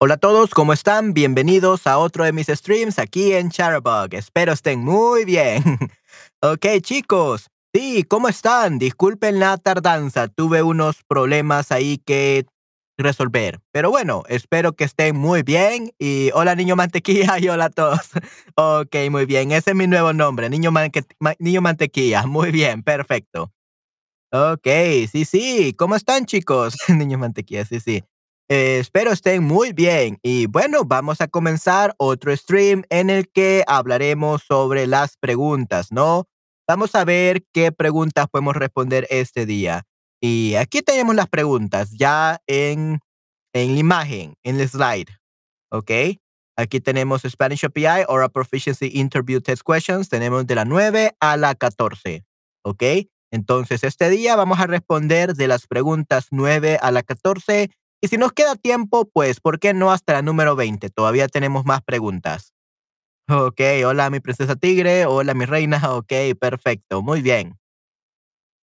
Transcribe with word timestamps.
Hola 0.00 0.14
a 0.14 0.18
todos, 0.18 0.50
¿cómo 0.50 0.72
están? 0.72 1.12
Bienvenidos 1.12 1.88
a 1.88 1.98
otro 1.98 2.22
de 2.22 2.32
mis 2.32 2.46
streams 2.46 3.00
aquí 3.00 3.32
en 3.32 3.50
Charabug. 3.50 4.14
Espero 4.14 4.52
estén 4.52 4.78
muy 4.78 5.24
bien. 5.24 5.60
ok, 6.40 6.66
chicos. 6.82 7.48
Sí, 7.74 8.04
¿cómo 8.04 8.28
están? 8.28 8.78
Disculpen 8.78 9.40
la 9.40 9.56
tardanza. 9.56 10.28
Tuve 10.28 10.62
unos 10.62 11.02
problemas 11.02 11.72
ahí 11.72 11.98
que 11.98 12.46
resolver. 12.96 13.58
Pero 13.72 13.90
bueno, 13.90 14.22
espero 14.28 14.72
que 14.74 14.84
estén 14.84 15.16
muy 15.16 15.42
bien. 15.42 15.90
Y 15.98 16.30
hola, 16.32 16.54
niño 16.54 16.76
mantequilla, 16.76 17.36
y 17.40 17.48
hola 17.48 17.64
a 17.64 17.70
todos. 17.70 18.10
ok, 18.54 18.94
muy 19.10 19.26
bien. 19.26 19.50
Ese 19.50 19.70
es 19.70 19.76
mi 19.76 19.88
nuevo 19.88 20.12
nombre, 20.12 20.48
niño, 20.48 20.70
niño 21.40 21.60
mantequilla. 21.60 22.24
Muy 22.28 22.52
bien, 22.52 22.84
perfecto. 22.84 23.52
Ok, 24.30 24.68
sí, 25.10 25.24
sí. 25.24 25.74
¿Cómo 25.76 25.96
están, 25.96 26.24
chicos? 26.24 26.76
niño 26.88 27.18
mantequilla, 27.18 27.64
sí, 27.64 27.80
sí. 27.80 28.04
Eh, 28.50 28.78
espero 28.78 29.12
estén 29.12 29.44
muy 29.44 29.74
bien 29.74 30.18
y 30.22 30.46
bueno, 30.46 30.84
vamos 30.86 31.20
a 31.20 31.28
comenzar 31.28 31.94
otro 31.98 32.34
stream 32.34 32.82
en 32.88 33.10
el 33.10 33.28
que 33.28 33.62
hablaremos 33.66 34.42
sobre 34.42 34.86
las 34.86 35.18
preguntas, 35.18 35.92
¿no? 35.92 36.26
Vamos 36.66 36.94
a 36.94 37.04
ver 37.04 37.44
qué 37.52 37.72
preguntas 37.72 38.26
podemos 38.30 38.56
responder 38.56 39.06
este 39.10 39.44
día. 39.44 39.84
Y 40.18 40.54
aquí 40.54 40.80
tenemos 40.80 41.14
las 41.14 41.28
preguntas 41.28 41.90
ya 41.92 42.40
en, 42.46 43.00
en 43.52 43.74
la 43.74 43.78
imagen, 43.78 44.34
en 44.42 44.58
el 44.60 44.66
slide, 44.66 45.10
¿ok? 45.70 45.90
Aquí 46.56 46.80
tenemos 46.80 47.22
Spanish 47.28 47.66
API, 47.66 48.04
Oral 48.08 48.30
Proficiency 48.30 48.90
Interview 48.94 49.42
Test 49.42 49.62
Questions, 49.62 50.08
tenemos 50.08 50.46
de 50.46 50.54
la 50.54 50.64
9 50.64 51.14
a 51.20 51.36
la 51.36 51.54
14, 51.54 52.24
¿ok? 52.64 52.82
Entonces, 53.30 53.84
este 53.84 54.08
día 54.08 54.36
vamos 54.36 54.58
a 54.58 54.66
responder 54.66 55.34
de 55.34 55.48
las 55.48 55.66
preguntas 55.66 56.28
9 56.30 56.78
a 56.80 56.90
la 56.90 57.02
14 57.02 57.70
y 58.00 58.08
si 58.08 58.16
nos 58.16 58.32
queda 58.32 58.56
tiempo, 58.56 59.08
pues, 59.12 59.40
¿por 59.40 59.58
qué 59.58 59.74
no 59.74 59.90
hasta 59.90 60.14
la 60.14 60.22
número 60.22 60.56
20? 60.56 60.90
Todavía 60.90 61.28
tenemos 61.28 61.64
más 61.64 61.82
preguntas. 61.82 62.52
Ok, 63.30 63.60
hola 63.84 64.08
mi 64.08 64.20
princesa 64.20 64.56
tigre, 64.56 65.04
hola 65.04 65.34
mi 65.34 65.44
reina, 65.44 65.80
ok, 65.94 66.12
perfecto, 66.40 67.02
muy 67.02 67.20
bien. 67.20 67.58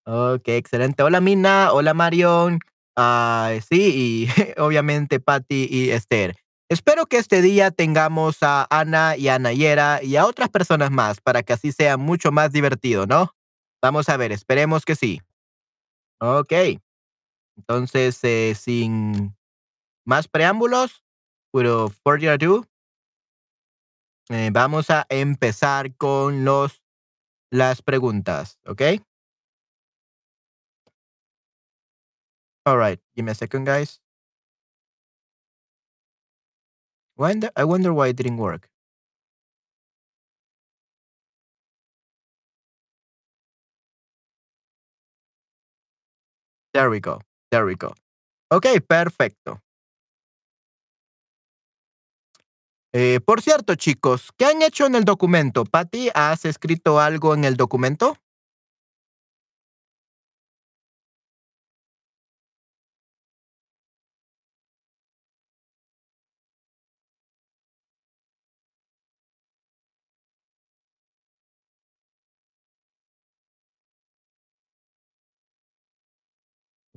Ok, 0.05 0.49
excelente. 0.49 1.03
Hola 1.03 1.21
Mina, 1.21 1.73
hola 1.73 1.95
Marion, 1.95 2.59
ah, 2.97 3.53
sí, 3.69 4.29
y 4.29 4.29
obviamente 4.61 5.21
Patty 5.21 5.69
y 5.71 5.91
Esther. 5.91 6.37
Espero 6.69 7.07
que 7.07 7.17
este 7.17 7.43
día 7.43 7.71
tengamos 7.71 8.43
a 8.43 8.67
Ana 8.71 9.17
y 9.17 9.29
a 9.29 9.39
Nayera 9.39 10.01
y 10.03 10.17
a 10.17 10.27
otras 10.27 10.51
personas 10.51 10.91
más 10.91 11.21
para 11.21 11.43
que 11.43 11.53
así 11.53 11.73
sea 11.73 11.97
mucho 11.97 12.31
más 12.31 12.53
divertido, 12.53 13.07
¿no? 13.07 13.35
Vamos 13.83 14.09
a 14.09 14.17
ver, 14.17 14.31
esperemos 14.31 14.85
que 14.85 14.95
sí. 14.95 15.21
Ok. 16.21 16.53
Entonces, 17.61 18.19
eh, 18.25 18.55
sin 18.55 19.37
más 20.07 20.29
preámbulos, 20.29 21.05
pero 21.53 21.91
further 21.91 22.31
ado, 22.31 22.67
eh, 24.31 24.49
vamos 24.51 24.89
a 24.89 25.05
empezar 25.11 25.95
con 25.97 26.45
los, 26.45 26.83
las 27.51 27.83
preguntas, 27.83 28.59
¿ok? 28.67 28.83
All 32.65 32.79
right, 32.79 32.99
give 33.15 33.25
me 33.27 33.33
a 33.33 33.35
second, 33.35 33.67
guys. 33.67 34.01
I 37.19 37.65
wonder 37.65 37.93
why 37.93 38.09
it 38.09 38.17
didn't 38.17 38.39
work. 38.39 38.71
There 46.73 46.89
we 46.89 47.01
go. 47.01 47.21
There 47.51 47.67
we 47.67 47.75
go. 47.75 47.95
Ok, 48.51 48.67
perfecto. 48.87 49.61
Eh, 52.93 53.21
por 53.25 53.41
cierto, 53.41 53.77
chicos, 53.77 54.31
¿qué 54.37 54.47
han 54.47 54.63
hecho 54.63 54.87
en 54.87 54.97
el 54.97 55.05
documento? 55.05 55.65
Patty, 55.65 56.11
¿has 56.15 56.45
escrito 56.45 57.01
algo 57.01 57.35
en 57.35 57.45
el 57.45 57.57
documento? 57.57 58.17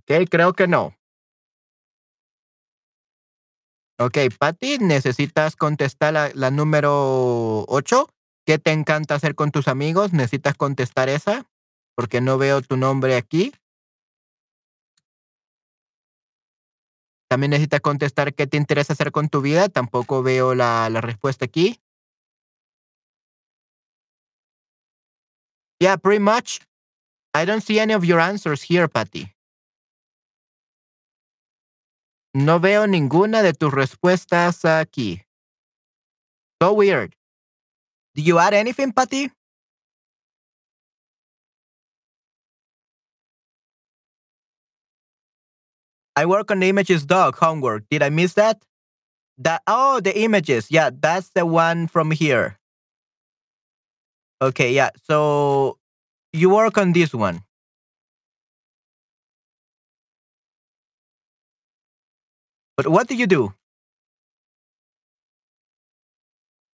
Ok, 0.03 0.27
creo 0.29 0.53
que 0.53 0.67
no. 0.67 0.93
Ok, 3.99 4.17
Patty, 4.37 4.79
necesitas 4.79 5.55
contestar 5.55 6.13
la, 6.35 6.51
número 6.51 7.63
8. 7.67 8.09
¿Qué 8.45 8.59
te 8.59 8.71
encanta 8.71 9.15
hacer 9.15 9.35
con 9.35 9.51
tus 9.51 9.69
amigos? 9.69 10.11
¿Necesitas 10.11 10.55
contestar 10.55 11.07
esa? 11.07 11.45
Porque 11.95 12.19
no 12.19 12.37
veo 12.37 12.61
tu 12.61 12.75
nombre 12.75 13.15
aquí. 13.15 13.53
También 17.29 17.51
necesitas 17.51 17.79
contestar 17.79 18.33
qué 18.33 18.45
te 18.45 18.57
interesa 18.57 18.93
hacer 18.93 19.11
con 19.13 19.29
tu 19.29 19.41
vida. 19.41 19.69
Tampoco 19.69 20.21
veo 20.21 20.53
la, 20.53 20.89
la 20.89 20.99
respuesta 20.99 21.45
aquí. 21.45 21.79
Yeah, 25.79 25.95
pretty 25.97 26.19
much. 26.19 26.59
I 27.33 27.45
don't 27.45 27.61
see 27.61 27.79
any 27.79 27.93
of 27.93 28.03
your 28.03 28.19
answers 28.19 28.63
here, 28.63 28.87
Patty. 28.87 29.32
No 32.35 32.59
veo 32.59 32.87
ninguna 32.87 33.43
de 33.43 33.53
tus 33.53 33.71
respuestas 33.71 34.65
aquí. 34.65 35.21
So 36.61 36.73
weird. 36.73 37.15
Did 38.15 38.25
you 38.25 38.39
add 38.39 38.53
anything, 38.53 38.91
Patty? 38.91 39.31
I 46.15 46.25
work 46.25 46.51
on 46.51 46.59
the 46.59 46.69
images 46.69 47.05
dog 47.05 47.35
homework. 47.35 47.83
Did 47.89 48.03
I 48.03 48.09
miss 48.09 48.33
that? 48.33 48.63
That 49.37 49.61
oh 49.67 49.99
the 49.99 50.17
images. 50.19 50.69
Yeah, 50.69 50.91
that's 50.93 51.29
the 51.35 51.45
one 51.45 51.87
from 51.87 52.11
here. 52.11 52.59
Okay, 54.41 54.73
yeah. 54.73 54.89
So 55.03 55.77
you 56.31 56.49
work 56.49 56.77
on 56.77 56.93
this 56.93 57.13
one. 57.13 57.41
But 62.75 62.87
what 62.87 63.07
did 63.07 63.19
you 63.19 63.27
do? 63.27 63.53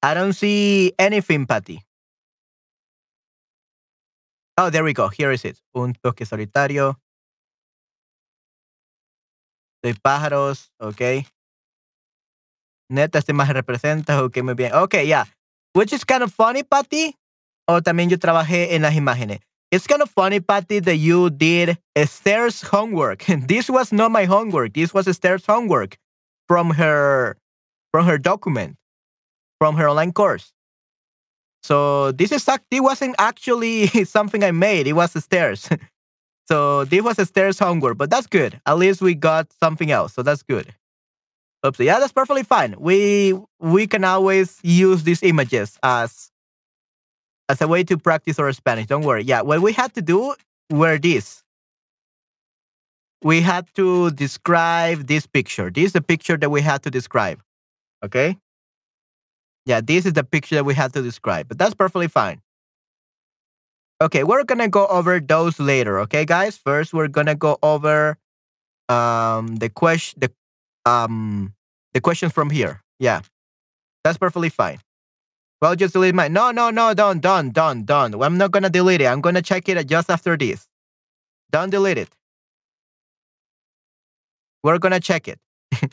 I 0.02 0.14
don't 0.14 0.34
see 0.34 0.94
anything, 0.98 1.46
Patty. 1.46 1.84
Oh, 4.58 4.70
there 4.70 4.84
we 4.84 4.94
go. 4.94 5.10
Here 5.10 5.32
is 5.32 5.44
it. 5.46 5.62
Un 5.74 5.94
toque 5.94 6.26
solitario. 6.26 6.98
De 9.84 9.94
pájaros, 9.94 10.72
ok. 10.80 11.26
Neta, 12.90 13.20
este 13.20 13.34
más 13.34 13.50
representa, 13.50 14.24
ok, 14.24 14.42
muy 14.44 14.54
bien. 14.56 14.74
Ok, 14.74 14.96
yeah. 15.06 15.26
Which 15.74 15.94
is 15.94 16.04
kind 16.04 16.24
of 16.24 16.34
funny, 16.34 16.64
Patty. 16.64 17.16
O 17.68 17.82
también 17.82 18.10
yo 18.10 18.18
trabajé 18.18 18.76
en 18.76 18.82
las 18.82 18.96
imágenes. 18.96 19.40
It's 19.72 19.86
kind 19.86 20.02
of 20.02 20.10
funny, 20.10 20.40
Patty, 20.40 20.80
that 20.80 20.96
you 20.96 21.30
did 21.30 21.78
Esther's 21.96 22.62
homework. 22.62 23.26
this 23.28 23.70
was 23.70 23.92
not 23.92 24.12
my 24.12 24.26
homework. 24.26 24.74
This 24.74 24.94
was 24.94 25.08
Esther's 25.08 25.46
homework 25.46 25.98
from 26.48 26.72
her 26.72 27.38
from 27.92 28.06
her 28.06 28.18
document, 28.18 28.78
from 29.60 29.76
her 29.76 29.90
online 29.90 30.12
course. 30.12 30.52
So 31.62 32.12
this 32.12 32.32
is 32.32 32.48
it 32.72 32.82
wasn't 32.82 33.16
actually 33.20 33.88
something 34.06 34.44
I 34.44 34.52
made. 34.52 34.88
It 34.88 34.94
was 34.94 35.16
Esther's. 35.16 35.70
so 36.48 36.86
this 36.86 37.04
was 37.04 37.20
Esther's 37.20 37.60
homework, 37.60 37.98
but 37.98 38.10
that's 38.10 38.28
good. 38.28 38.60
At 38.66 38.78
least 38.78 39.02
we 39.02 39.14
got 39.14 39.52
something 39.62 39.92
else. 39.92 40.14
So 40.14 40.24
that's 40.24 40.42
good. 40.42 40.74
Oops. 41.66 41.80
Yeah, 41.80 42.00
that's 42.00 42.14
perfectly 42.14 42.44
fine. 42.44 42.76
We 42.80 43.38
we 43.60 43.86
can 43.86 44.04
always 44.04 44.60
use 44.64 45.04
these 45.04 45.22
images 45.22 45.78
as 45.84 46.29
as 47.50 47.62
a 47.62 47.68
way 47.68 47.84
to 47.84 47.98
practice 47.98 48.40
our 48.40 48.54
Spanish. 48.54 48.86
Don't 48.86 49.04
worry. 49.04 49.24
Yeah, 49.24 49.42
what 49.42 49.62
we 49.62 49.74
had 49.74 49.94
to 49.96 50.02
do 50.02 50.36
were 50.70 50.98
this. 50.98 51.44
We 53.22 53.42
had 53.42 53.68
to 53.76 54.12
describe 54.12 55.08
this 55.08 55.26
picture. 55.26 55.70
This 55.70 55.88
is 55.88 55.94
the 55.94 56.02
picture 56.02 56.38
that 56.38 56.50
we 56.50 56.62
had 56.62 56.84
to 56.84 56.92
describe. 56.92 57.42
Okay? 58.06 58.38
Yeah, 59.66 59.82
this 59.82 60.06
is 60.06 60.14
the 60.14 60.24
picture 60.24 60.56
that 60.56 60.64
we 60.64 60.74
had 60.74 60.94
to 60.94 61.02
describe, 61.02 61.50
but 61.50 61.58
that's 61.58 61.74
perfectly 61.74 62.08
fine. 62.08 62.42
Okay, 64.02 64.24
we're 64.24 64.46
gonna 64.46 64.70
go 64.70 64.88
over 64.88 65.20
those 65.20 65.60
later, 65.60 66.00
okay, 66.00 66.24
guys? 66.24 66.56
First, 66.56 66.94
we're 66.94 67.10
gonna 67.10 67.36
go 67.36 67.58
over 67.62 68.18
um 68.88 69.58
the 69.58 69.70
question 69.70 70.20
the 70.22 70.32
um 70.90 71.54
the 71.94 72.00
questions 72.02 72.32
from 72.32 72.50
here. 72.50 72.82
Yeah. 73.00 73.22
That's 74.04 74.18
perfectly 74.18 74.50
fine. 74.50 74.80
Well, 75.62 75.76
just 75.76 75.94
delete 75.94 76.16
my. 76.16 76.28
No, 76.28 76.52
no, 76.52 76.70
no, 76.70 76.94
don't, 76.94 77.20
don't, 77.20 77.52
don't, 77.52 77.86
don't. 77.86 78.22
I'm 78.22 78.38
not 78.38 78.52
gonna 78.52 78.70
delete 78.70 79.02
it. 79.02 79.08
I'm 79.08 79.22
gonna 79.22 79.42
check 79.42 79.68
it 79.68 79.88
just 79.88 80.10
after 80.10 80.38
this. 80.38 80.68
Don't 81.52 81.70
delete 81.70 81.98
it. 81.98 82.10
We're 84.64 84.78
gonna 84.80 85.00
check 85.00 85.28
it. 85.28 85.40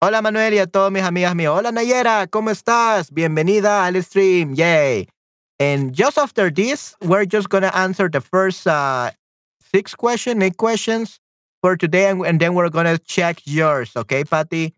Hola 0.00 0.22
Manuel 0.22 0.54
y 0.54 0.58
a 0.58 0.66
todos 0.66 0.92
mis 0.92 1.02
amigas 1.02 1.34
mías. 1.34 1.50
Hola 1.58 1.72
Nayera, 1.72 2.28
¿cómo 2.28 2.50
estás? 2.50 3.10
Bienvenida 3.12 3.84
al 3.84 4.00
stream. 4.02 4.54
Yay. 4.54 5.08
And 5.58 5.92
just 5.92 6.18
after 6.18 6.50
this, 6.50 6.94
we're 7.02 7.26
just 7.26 7.48
going 7.48 7.62
to 7.62 7.76
answer 7.76 8.08
the 8.08 8.20
first 8.20 8.66
uh, 8.66 9.10
six 9.74 9.94
questions, 9.94 10.42
eight 10.42 10.56
questions 10.56 11.18
for 11.60 11.76
today, 11.76 12.08
and, 12.08 12.24
and 12.24 12.38
then 12.38 12.54
we're 12.54 12.68
going 12.68 12.86
to 12.86 12.98
check 12.98 13.40
yours. 13.44 13.90
Okay, 13.96 14.22
Patty? 14.22 14.74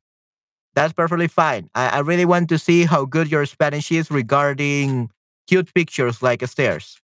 That's 0.80 0.94
perfectly 0.94 1.28
fine. 1.28 1.68
I, 1.74 1.88
I 1.88 1.98
really 1.98 2.24
want 2.24 2.48
to 2.48 2.58
see 2.58 2.86
how 2.86 3.04
good 3.04 3.30
your 3.30 3.44
Spanish 3.44 3.92
is 3.92 4.10
regarding 4.10 5.10
cute 5.46 5.74
pictures 5.74 6.22
like 6.22 6.42
stairs. 6.46 6.98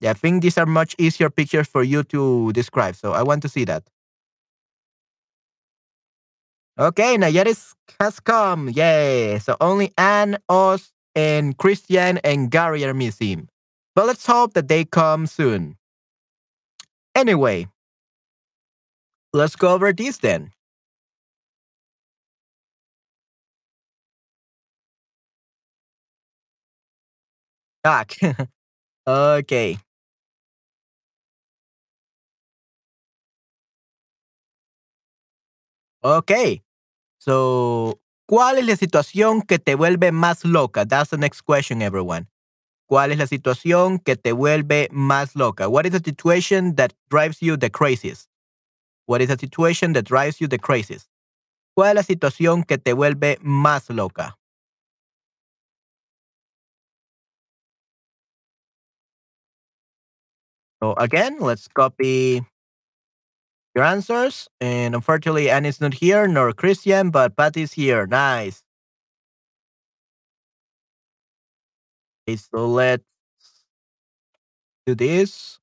Yeah, 0.00 0.12
I 0.12 0.14
think 0.14 0.40
these 0.40 0.56
are 0.56 0.64
much 0.64 0.96
easier 0.98 1.28
pictures 1.28 1.68
for 1.68 1.82
you 1.82 2.02
to 2.04 2.54
describe. 2.54 2.96
So 2.96 3.12
I 3.12 3.22
want 3.24 3.42
to 3.42 3.50
see 3.50 3.66
that. 3.66 3.82
Okay, 6.78 7.18
Nayaris 7.18 7.74
has 8.00 8.20
come. 8.20 8.70
Yay. 8.70 9.38
So 9.38 9.58
only 9.60 9.92
Anne, 9.98 10.38
Oz, 10.48 10.94
and 11.14 11.58
Christian 11.58 12.16
and 12.24 12.50
Gary 12.50 12.86
are 12.86 12.94
missing. 12.94 13.50
But 13.94 14.06
let's 14.06 14.24
hope 14.24 14.54
that 14.54 14.68
they 14.68 14.86
come 14.86 15.26
soon. 15.26 15.76
Anyway, 17.14 17.68
let's 19.34 19.56
go 19.56 19.74
over 19.74 19.92
this 19.92 20.16
then. 20.16 20.52
Back. 27.86 28.18
okay. 29.06 29.78
Okay. 36.02 36.62
So, 37.18 38.00
¿cuál 38.26 38.58
es 38.58 38.66
la 38.66 38.74
situación 38.74 39.42
que 39.42 39.60
te 39.60 39.76
vuelve 39.76 40.10
más 40.10 40.44
loca? 40.44 40.84
That's 40.84 41.10
the 41.10 41.16
next 41.16 41.42
question, 41.42 41.80
everyone. 41.80 42.26
¿Cuál 42.88 43.12
es 43.12 43.18
la 43.18 43.28
situación 43.28 44.00
que 44.00 44.16
te 44.16 44.32
vuelve 44.32 44.88
más 44.90 45.36
loca? 45.36 45.68
What 45.68 45.86
is 45.86 45.92
the 45.92 46.00
situation 46.00 46.74
that 46.74 46.92
drives 47.08 47.38
you 47.40 47.56
the 47.56 47.70
craziest? 47.70 48.28
What 49.06 49.20
is 49.20 49.28
the 49.28 49.38
situation 49.38 49.92
that 49.92 50.06
drives 50.06 50.40
you 50.40 50.48
the 50.48 50.58
craziest? 50.58 51.08
¿Cuál 51.76 51.90
es 51.90 51.94
la 51.94 52.02
situación 52.02 52.64
que 52.64 52.78
te 52.78 52.94
vuelve 52.94 53.38
más 53.42 53.88
loca? 53.90 54.36
So 60.82 60.94
again, 60.94 61.38
let's 61.40 61.68
copy 61.68 62.42
your 63.74 63.84
answers. 63.84 64.48
And 64.60 64.94
unfortunately, 64.94 65.50
Annie's 65.50 65.80
not 65.80 65.94
here, 65.94 66.26
nor 66.26 66.52
Christian, 66.52 67.10
but 67.10 67.36
Patty's 67.36 67.72
here. 67.72 68.06
Nice. 68.06 68.62
Okay, 72.28 72.36
so 72.36 72.66
let's 72.66 73.04
do 74.86 74.94
this. 74.94 75.58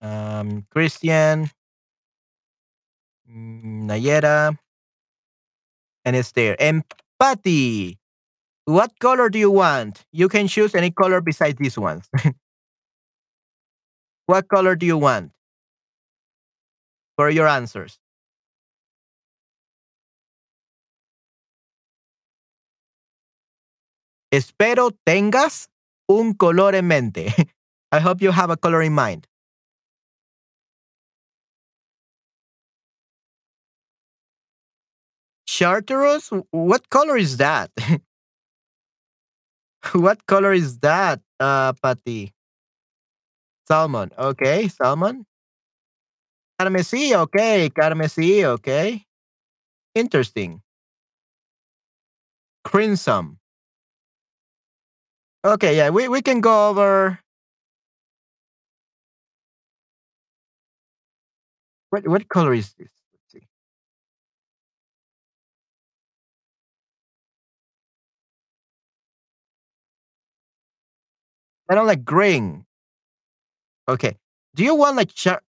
Um, 0.00 0.66
Christian, 0.70 1.50
mm, 3.28 3.84
Nayera, 3.88 4.56
and 6.04 6.16
it's 6.16 6.32
there. 6.32 6.56
And 6.60 6.84
Patty, 7.18 7.98
what 8.66 8.98
color 9.00 9.28
do 9.30 9.38
you 9.38 9.50
want? 9.50 10.04
You 10.12 10.28
can 10.28 10.48
choose 10.48 10.74
any 10.74 10.90
color 10.90 11.20
besides 11.20 11.58
these 11.58 11.78
ones. 11.78 12.08
what 14.26 14.48
color 14.48 14.76
do 14.76 14.86
you 14.86 14.98
want 14.98 15.32
for 17.16 17.30
your 17.30 17.48
answers? 17.48 17.98
Espero 24.30 24.90
tengas 25.06 25.68
un 26.08 26.34
color 26.34 26.74
en 26.74 26.88
mente. 26.88 27.26
I 27.92 28.00
hope 28.00 28.20
you 28.20 28.32
have 28.32 28.50
a 28.50 28.56
color 28.56 28.82
in 28.82 28.92
mind. 28.92 29.28
Chartreuse? 35.46 36.30
What 36.50 36.90
color 36.90 37.16
is 37.16 37.36
that? 37.36 37.70
what 39.92 40.26
color 40.26 40.52
is 40.52 40.78
that, 40.80 41.20
uh, 41.38 41.72
Patty? 41.74 42.32
Salmon. 43.66 44.10
Okay, 44.18 44.68
salmon. 44.68 45.26
Carmesí, 46.60 47.14
okay, 47.16 47.70
carmesí, 47.70 48.44
okay. 48.44 49.04
Interesting. 49.94 50.62
Crimson. 52.64 53.38
Okay, 55.44 55.76
yeah, 55.76 55.90
we, 55.90 56.08
we 56.08 56.22
can 56.22 56.40
go 56.40 56.70
over. 56.70 57.20
What 61.90 62.08
what 62.08 62.28
color 62.28 62.54
is 62.54 62.72
this? 62.74 62.90
Let's 63.12 63.32
see. 63.32 63.46
I 71.68 71.74
don't 71.74 71.86
like 71.86 72.04
green. 72.04 72.66
Okay. 73.88 74.16
Do 74.54 74.64
you 74.64 74.74
want 74.74 74.96
like 74.96 75.12
char- 75.14 75.42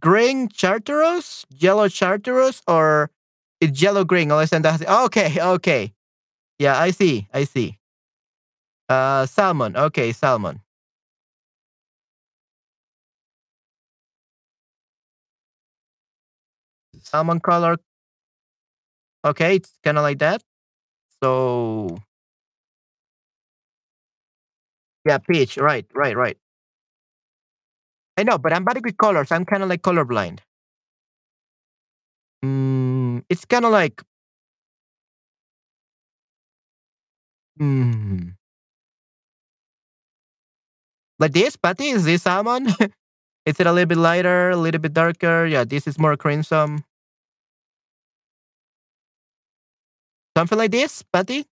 green 0.00 0.48
chartreuse, 0.50 1.46
yellow 1.50 1.88
chartreuse, 1.88 2.62
or 2.68 3.10
it's 3.60 3.82
yellow 3.82 4.04
green? 4.04 4.30
Unless 4.30 4.52
and 4.52 4.64
that's 4.64 4.84
okay, 4.84 5.40
okay. 5.40 5.94
Yeah, 6.58 6.78
I 6.78 6.90
see, 6.92 7.28
I 7.34 7.44
see. 7.44 7.78
Uh, 8.88 9.24
salmon. 9.26 9.76
Okay, 9.76 10.12
salmon. 10.12 10.60
Salmon 17.02 17.40
color. 17.40 17.76
Okay, 19.24 19.56
it's 19.56 19.72
kind 19.84 19.98
of 19.98 20.02
like 20.02 20.18
that. 20.20 20.42
So, 21.22 21.98
yeah, 25.04 25.18
peach. 25.18 25.56
Right, 25.56 25.86
right, 25.94 26.16
right. 26.16 26.36
I 28.20 28.22
know, 28.22 28.36
but 28.36 28.52
I'm 28.52 28.64
bad 28.64 28.84
with 28.84 28.98
colors. 28.98 29.32
I'm 29.32 29.46
kind 29.46 29.62
of 29.62 29.70
like 29.70 29.80
colorblind. 29.80 30.40
Mm, 32.44 33.24
it's 33.30 33.46
kind 33.46 33.64
of 33.64 33.72
like. 33.72 34.02
Mm, 37.58 38.36
like 41.18 41.32
this, 41.32 41.56
Patty? 41.56 41.88
Is 41.88 42.04
this 42.04 42.22
salmon? 42.22 42.66
is 43.46 43.58
it 43.58 43.66
a 43.66 43.72
little 43.72 43.86
bit 43.86 43.96
lighter, 43.98 44.50
a 44.50 44.56
little 44.56 44.80
bit 44.80 44.92
darker? 44.92 45.46
Yeah, 45.46 45.64
this 45.64 45.86
is 45.86 45.98
more 45.98 46.16
crimson. 46.16 46.84
Something 50.36 50.58
like 50.58 50.70
this, 50.72 51.02
Patty? 51.10 51.49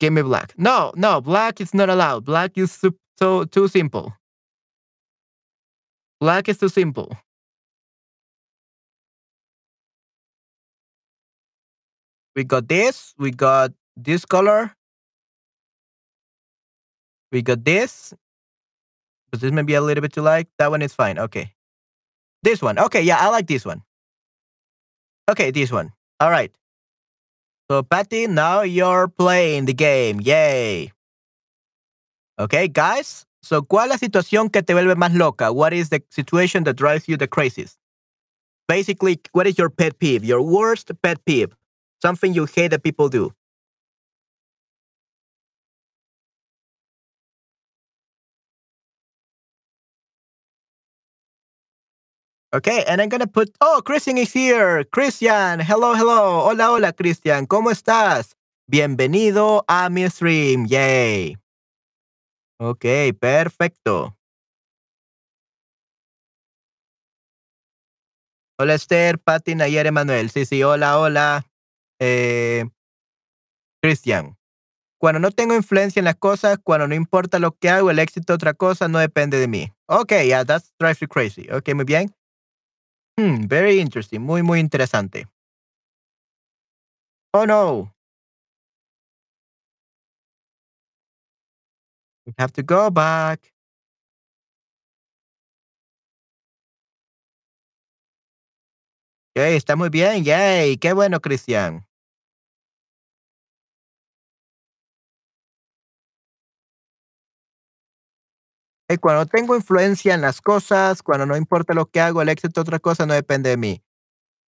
Give 0.00 0.12
me 0.12 0.22
black. 0.22 0.54
No, 0.56 0.92
no, 0.96 1.20
black 1.20 1.60
is 1.60 1.74
not 1.74 1.90
allowed. 1.90 2.24
Black 2.24 2.56
is 2.56 2.72
so, 2.72 2.92
so 3.18 3.44
too 3.44 3.68
simple. 3.68 4.12
Black 6.20 6.48
is 6.48 6.58
too 6.58 6.68
simple. 6.68 7.16
We 12.36 12.44
got 12.44 12.68
this. 12.68 13.14
We 13.18 13.32
got 13.32 13.72
this 13.96 14.24
color. 14.24 14.74
We 17.32 17.42
got 17.42 17.64
this. 17.64 18.14
But 19.30 19.40
this 19.40 19.52
may 19.52 19.62
be 19.62 19.74
a 19.74 19.80
little 19.80 20.02
bit 20.02 20.12
too 20.12 20.22
light. 20.22 20.48
That 20.58 20.70
one 20.70 20.82
is 20.82 20.94
fine. 20.94 21.18
Okay. 21.18 21.52
This 22.42 22.62
one. 22.62 22.78
Okay, 22.78 23.02
yeah, 23.02 23.18
I 23.18 23.28
like 23.28 23.46
this 23.46 23.64
one. 23.64 23.82
Okay, 25.28 25.50
this 25.50 25.72
one. 25.72 25.92
All 26.20 26.30
right. 26.30 26.52
So, 27.70 27.82
Patty, 27.82 28.26
now 28.26 28.62
you're 28.62 29.08
playing 29.08 29.66
the 29.66 29.74
game. 29.74 30.20
Yay. 30.22 30.90
Okay, 32.38 32.66
guys. 32.68 33.26
So, 33.42 33.62
¿cuál 33.62 33.84
es 33.86 33.90
la 33.90 33.98
situación 33.98 34.50
que 34.50 34.62
te 34.62 34.72
vuelve 34.72 34.94
más 34.96 35.14
loca? 35.14 35.52
What 35.52 35.74
is 35.74 35.90
the 35.90 36.02
situation 36.10 36.64
that 36.64 36.76
drives 36.76 37.08
you 37.08 37.18
the 37.18 37.28
craziest? 37.28 37.76
Basically, 38.68 39.20
what 39.32 39.46
is 39.46 39.58
your 39.58 39.68
pet 39.68 39.98
peeve? 39.98 40.24
Your 40.24 40.40
worst 40.40 40.90
pet 41.02 41.22
peeve? 41.26 41.54
Something 42.00 42.32
you 42.32 42.46
hate 42.46 42.68
that 42.70 42.82
people 42.82 43.08
do. 43.08 43.32
Okay, 52.50 52.82
and 52.88 53.02
I'm 53.02 53.10
gonna 53.10 53.26
put. 53.26 53.50
Oh, 53.60 53.82
Christian 53.84 54.16
is 54.16 54.32
here. 54.32 54.82
Christian, 54.84 55.60
hello, 55.60 55.94
hello. 55.94 56.48
Hola, 56.48 56.70
hola, 56.72 56.92
Christian. 56.94 57.44
¿Cómo 57.44 57.70
estás? 57.70 58.36
Bienvenido 58.66 59.64
a 59.68 59.90
mi 59.90 60.08
stream. 60.08 60.66
Yay. 60.66 61.36
Ok, 62.58 62.86
perfecto. 63.20 64.16
Hola 68.58 68.74
Esther, 68.74 69.18
Patti, 69.18 69.54
Nayer, 69.54 69.86
Emanuel. 69.86 70.30
Sí, 70.30 70.46
sí, 70.46 70.62
hola, 70.62 70.98
hola. 70.98 71.46
Eh, 72.00 72.64
Cristian. 73.82 74.38
Cuando 74.98 75.20
no 75.20 75.30
tengo 75.32 75.54
influencia 75.54 76.00
en 76.00 76.06
las 76.06 76.16
cosas, 76.16 76.58
cuando 76.64 76.88
no 76.88 76.94
importa 76.94 77.38
lo 77.38 77.52
que 77.52 77.68
hago, 77.68 77.90
el 77.90 77.98
éxito 77.98 78.32
de 78.32 78.36
otra 78.36 78.54
cosa 78.54 78.88
no 78.88 78.98
depende 78.98 79.38
de 79.38 79.48
mí. 79.48 79.70
Ok, 79.86 80.12
yeah, 80.24 80.44
that's 80.44 80.72
drives 80.78 80.98
you 81.00 81.08
crazy. 81.08 81.46
Ok, 81.52 81.74
muy 81.74 81.84
bien. 81.84 82.17
Hmm, 83.18 83.46
very 83.48 83.80
interesting. 83.80 84.20
Muy, 84.22 84.42
muy 84.42 84.60
interesante. 84.60 85.26
Oh 87.34 87.44
no. 87.46 87.90
We 92.26 92.34
have 92.38 92.52
to 92.54 92.62
go 92.62 92.90
back. 92.90 93.52
Ok, 99.36 99.42
está 99.54 99.76
muy 99.76 99.88
bien. 99.90 100.24
Yay. 100.24 100.76
Qué 100.78 100.92
bueno, 100.92 101.20
Cristian. 101.20 101.87
Cuando 108.96 109.26
tengo 109.26 109.54
influencia 109.54 110.14
en 110.14 110.22
las 110.22 110.40
cosas, 110.40 111.02
cuando 111.02 111.26
no 111.26 111.36
importa 111.36 111.74
lo 111.74 111.84
que 111.86 112.00
hago, 112.00 112.22
el 112.22 112.30
éxito 112.30 112.62
otra 112.62 112.78
cosa 112.78 113.04
no 113.04 113.12
depende 113.12 113.50
de 113.50 113.58
mí. 113.58 113.82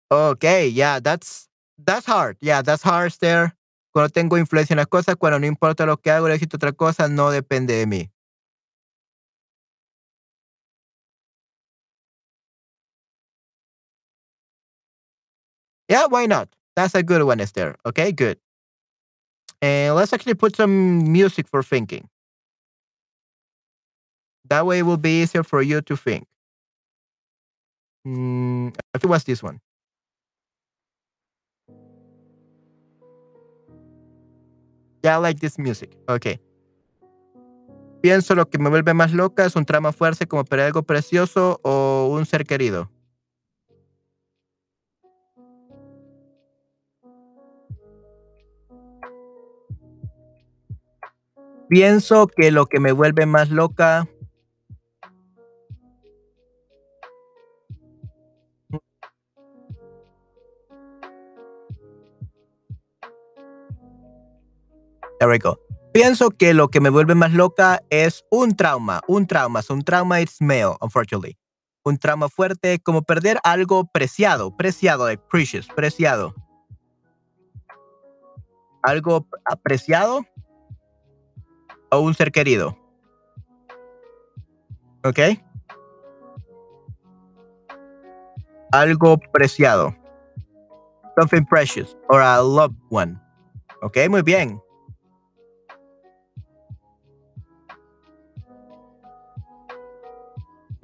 Okay, 0.09 0.71
yeah, 0.73 0.99
that's 0.99 1.49
that's 1.77 2.05
hard. 2.07 2.37
Yeah, 2.41 2.61
that's 2.61 2.83
hard 2.83 3.13
there. 3.19 3.55
Cuando 3.93 4.09
tengo 4.09 4.37
influencia 4.37 4.73
en 4.73 4.77
las 4.77 4.87
cosas, 4.87 5.15
cuando 5.15 5.39
no 5.39 5.47
importa 5.47 5.85
lo 5.85 5.97
que 5.97 6.11
hago, 6.11 6.27
el 6.27 6.33
éxito 6.33 6.57
otra 6.57 6.73
cosa 6.73 7.07
no 7.07 7.31
depende 7.31 7.75
de 7.75 7.87
mí. 7.87 8.11
Yeah, 15.87 16.07
why 16.07 16.25
not? 16.25 16.49
That's 16.75 16.95
a 16.95 17.03
good 17.03 17.23
one, 17.23 17.39
Esther. 17.39 17.75
Okay, 17.85 18.11
good. 18.11 18.37
And 19.61 19.95
let's 19.95 20.13
actually 20.13 20.33
put 20.35 20.55
some 20.55 21.11
music 21.11 21.47
for 21.47 21.63
thinking. 21.63 22.09
That 24.49 24.65
way 24.65 24.79
it 24.79 24.83
will 24.83 24.97
be 24.97 25.21
easier 25.21 25.43
for 25.43 25.61
you 25.61 25.81
to 25.81 25.97
think. 25.97 26.27
Mm, 28.05 28.69
I 28.93 28.99
think 28.99 29.05
it 29.05 29.09
was 29.09 29.23
this 29.23 29.41
one. 29.41 29.59
Yeah, 35.03 35.17
I 35.17 35.21
like 35.21 35.39
this 35.39 35.57
music. 35.57 35.95
Okay. 36.07 36.39
Pienso 38.01 38.35
lo 38.35 38.49
que 38.49 38.59
me 38.59 38.69
vuelve 38.69 38.93
más 38.93 39.13
loca 39.13 39.45
es 39.45 39.55
un 39.55 39.65
trama 39.65 39.91
fuerte 39.91 40.27
como 40.27 40.43
perder 40.45 40.67
algo 40.67 40.83
precioso 40.83 41.59
o 41.63 42.09
un 42.11 42.25
ser 42.25 42.45
querido. 42.45 42.91
Pienso 51.67 52.27
que 52.27 52.51
lo 52.51 52.67
que 52.67 52.79
me 52.79 52.91
vuelve 52.91 53.25
más 53.25 53.49
loca 53.49 54.07
Pienso 65.93 66.29
que 66.31 66.53
lo 66.53 66.67
que 66.67 66.81
me 66.81 66.89
vuelve 66.89 67.15
más 67.15 67.31
loca 67.31 67.81
es 67.89 68.25
un 68.29 68.55
trauma, 68.55 69.01
un 69.07 69.27
trauma. 69.27 69.61
Un 69.69 69.81
trauma 69.81 70.19
it's 70.19 70.41
male, 70.41 70.75
unfortunately. 70.81 71.37
Un 71.85 71.97
trauma 71.97 72.27
fuerte 72.27 72.79
como 72.79 73.01
perder 73.03 73.39
algo 73.43 73.85
preciado, 73.85 74.55
preciado, 74.57 75.07
precious, 75.29 75.67
preciado. 75.67 76.33
Algo 78.83 79.25
apreciado 79.45 80.25
o 81.91 81.99
un 81.99 82.13
ser 82.13 82.31
querido. 82.31 82.77
¿Ok? 85.03 85.19
Algo 88.71 89.17
preciado. 89.31 89.95
Something 91.17 91.45
precious 91.45 91.95
or 92.09 92.19
a 92.21 92.41
loved 92.41 92.75
one. 92.89 93.17
Ok, 93.81 93.97
muy 94.09 94.21
bien. 94.21 94.59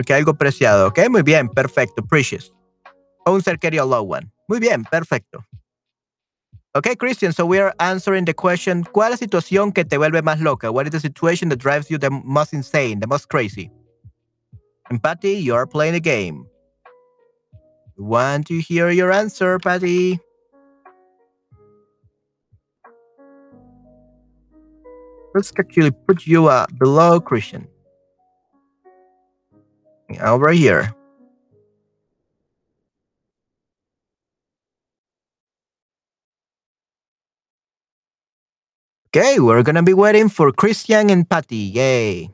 Porque 0.01 0.15
algo 0.15 0.33
preciado, 0.33 0.87
¿ok? 0.87 0.97
Muy 1.11 1.21
bien, 1.21 1.47
perfecto, 1.47 2.03
precious. 2.03 2.51
O 3.23 3.33
un 3.33 3.43
ser 3.43 3.59
querido 3.59 3.85
low 3.85 4.01
one. 4.01 4.31
Muy 4.47 4.59
bien, 4.59 4.83
perfecto. 4.83 5.45
Ok, 6.73 6.97
Christian, 6.97 7.31
so 7.31 7.45
we 7.45 7.59
are 7.59 7.71
answering 7.77 8.25
the 8.25 8.33
question, 8.33 8.83
¿cuál 8.93 9.13
es 9.13 9.21
la 9.21 9.25
situación 9.25 9.71
que 9.71 9.85
te 9.85 9.97
vuelve 9.97 10.23
más 10.23 10.39
loca? 10.39 10.71
What 10.71 10.87
is 10.87 10.91
the 10.91 10.99
situation 10.99 11.49
that 11.49 11.59
drives 11.59 11.87
you 11.89 11.99
the 11.99 12.09
most 12.09 12.51
insane, 12.51 12.99
the 12.99 13.05
most 13.05 13.27
crazy? 13.29 13.69
And 14.89 14.99
Patty, 14.99 15.33
you 15.33 15.53
are 15.53 15.67
playing 15.67 15.93
the 15.93 15.99
game. 15.99 16.47
Want 17.95 18.47
to 18.47 18.59
hear 18.59 18.89
your 18.89 19.11
answer, 19.11 19.59
Patty? 19.59 20.19
Let's 25.35 25.53
actually 25.59 25.91
put 25.91 26.25
you 26.25 26.47
uh, 26.47 26.65
below 26.79 27.19
Christian. 27.19 27.67
Over 30.19 30.51
here. 30.51 30.93
Okay, 39.13 39.39
we're 39.39 39.63
gonna 39.63 39.83
be 39.83 39.93
waiting 39.93 40.29
for 40.29 40.51
Christian 40.51 41.09
and 41.09 41.29
Patty. 41.29 41.71
Yay. 41.75 42.31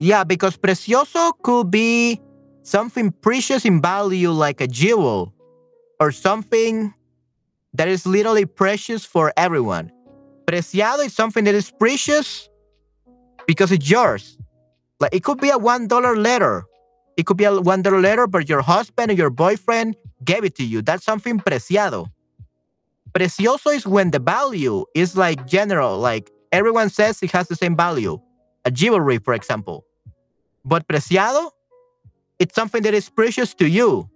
Yeah, 0.00 0.24
because 0.24 0.56
precioso 0.56 1.32
could 1.42 1.70
be 1.70 2.18
something 2.62 3.12
precious 3.20 3.66
in 3.66 3.82
value 3.82 4.30
like 4.30 4.62
a 4.62 4.66
jewel 4.66 5.34
or 6.00 6.10
something 6.10 6.94
that 7.74 7.86
is 7.86 8.06
literally 8.06 8.46
precious 8.46 9.04
for 9.04 9.30
everyone. 9.36 9.92
Preciado 10.46 11.04
is 11.04 11.12
something 11.12 11.44
that 11.44 11.54
is 11.54 11.70
precious 11.70 12.48
because 13.46 13.70
it's 13.70 13.90
yours. 13.90 14.39
Like 15.00 15.14
it 15.14 15.24
could 15.24 15.40
be 15.40 15.50
a 15.50 15.58
one 15.58 15.88
dollar 15.88 16.16
letter. 16.16 16.64
It 17.16 17.26
could 17.26 17.36
be 17.36 17.44
a 17.44 17.60
one 17.60 17.82
dollar 17.82 18.00
letter, 18.00 18.26
but 18.26 18.48
your 18.48 18.62
husband 18.62 19.10
or 19.10 19.14
your 19.14 19.30
boyfriend 19.30 19.96
gave 20.24 20.44
it 20.44 20.54
to 20.56 20.64
you. 20.64 20.82
That's 20.82 21.04
something 21.04 21.38
preciado. 21.38 22.06
Precioso 23.12 23.74
is 23.74 23.86
when 23.86 24.10
the 24.12 24.20
value 24.20 24.84
is 24.94 25.16
like 25.16 25.46
general, 25.46 25.98
like 25.98 26.30
everyone 26.52 26.90
says 26.90 27.22
it 27.22 27.32
has 27.32 27.48
the 27.48 27.56
same 27.56 27.76
value. 27.76 28.20
A 28.64 28.70
jewelry, 28.70 29.18
for 29.18 29.34
example. 29.34 29.84
But 30.64 30.86
preciado, 30.86 31.50
it's 32.38 32.54
something 32.54 32.82
that 32.82 32.94
is 32.94 33.08
precious 33.08 33.54
to 33.54 33.68
you. 33.68 34.08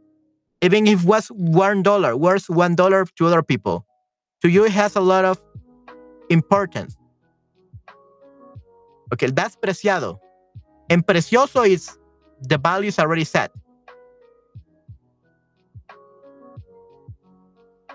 Even 0.61 0.87
if 0.87 1.03
it 1.03 1.07
was 1.07 1.29
one 1.29 1.83
dollar, 1.83 2.17
worth 2.17 2.49
one 2.49 2.75
dollar 2.75 3.07
to 3.17 3.27
other 3.27 3.43
people. 3.43 3.87
To 4.43 4.49
you, 4.49 4.65
it 4.65 4.73
has 4.73 4.97
a 4.97 5.01
lot 5.01 5.25
of 5.25 5.43
importance. 6.29 6.97
Okay, 9.13 9.29
that's 9.29 9.57
preciado. 9.57 10.19
En 10.89 11.03
precioso 11.03 11.67
is 11.67 11.99
the 12.43 12.59
value 12.59 12.89
is 12.89 12.99
already 12.99 13.25
set. 13.25 13.51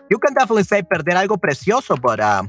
You 0.10 0.18
can 0.18 0.34
definitely 0.34 0.64
say 0.64 0.82
perder 0.82 1.16
algo 1.16 1.38
precioso, 1.38 1.96
but 2.02 2.20
um, 2.20 2.48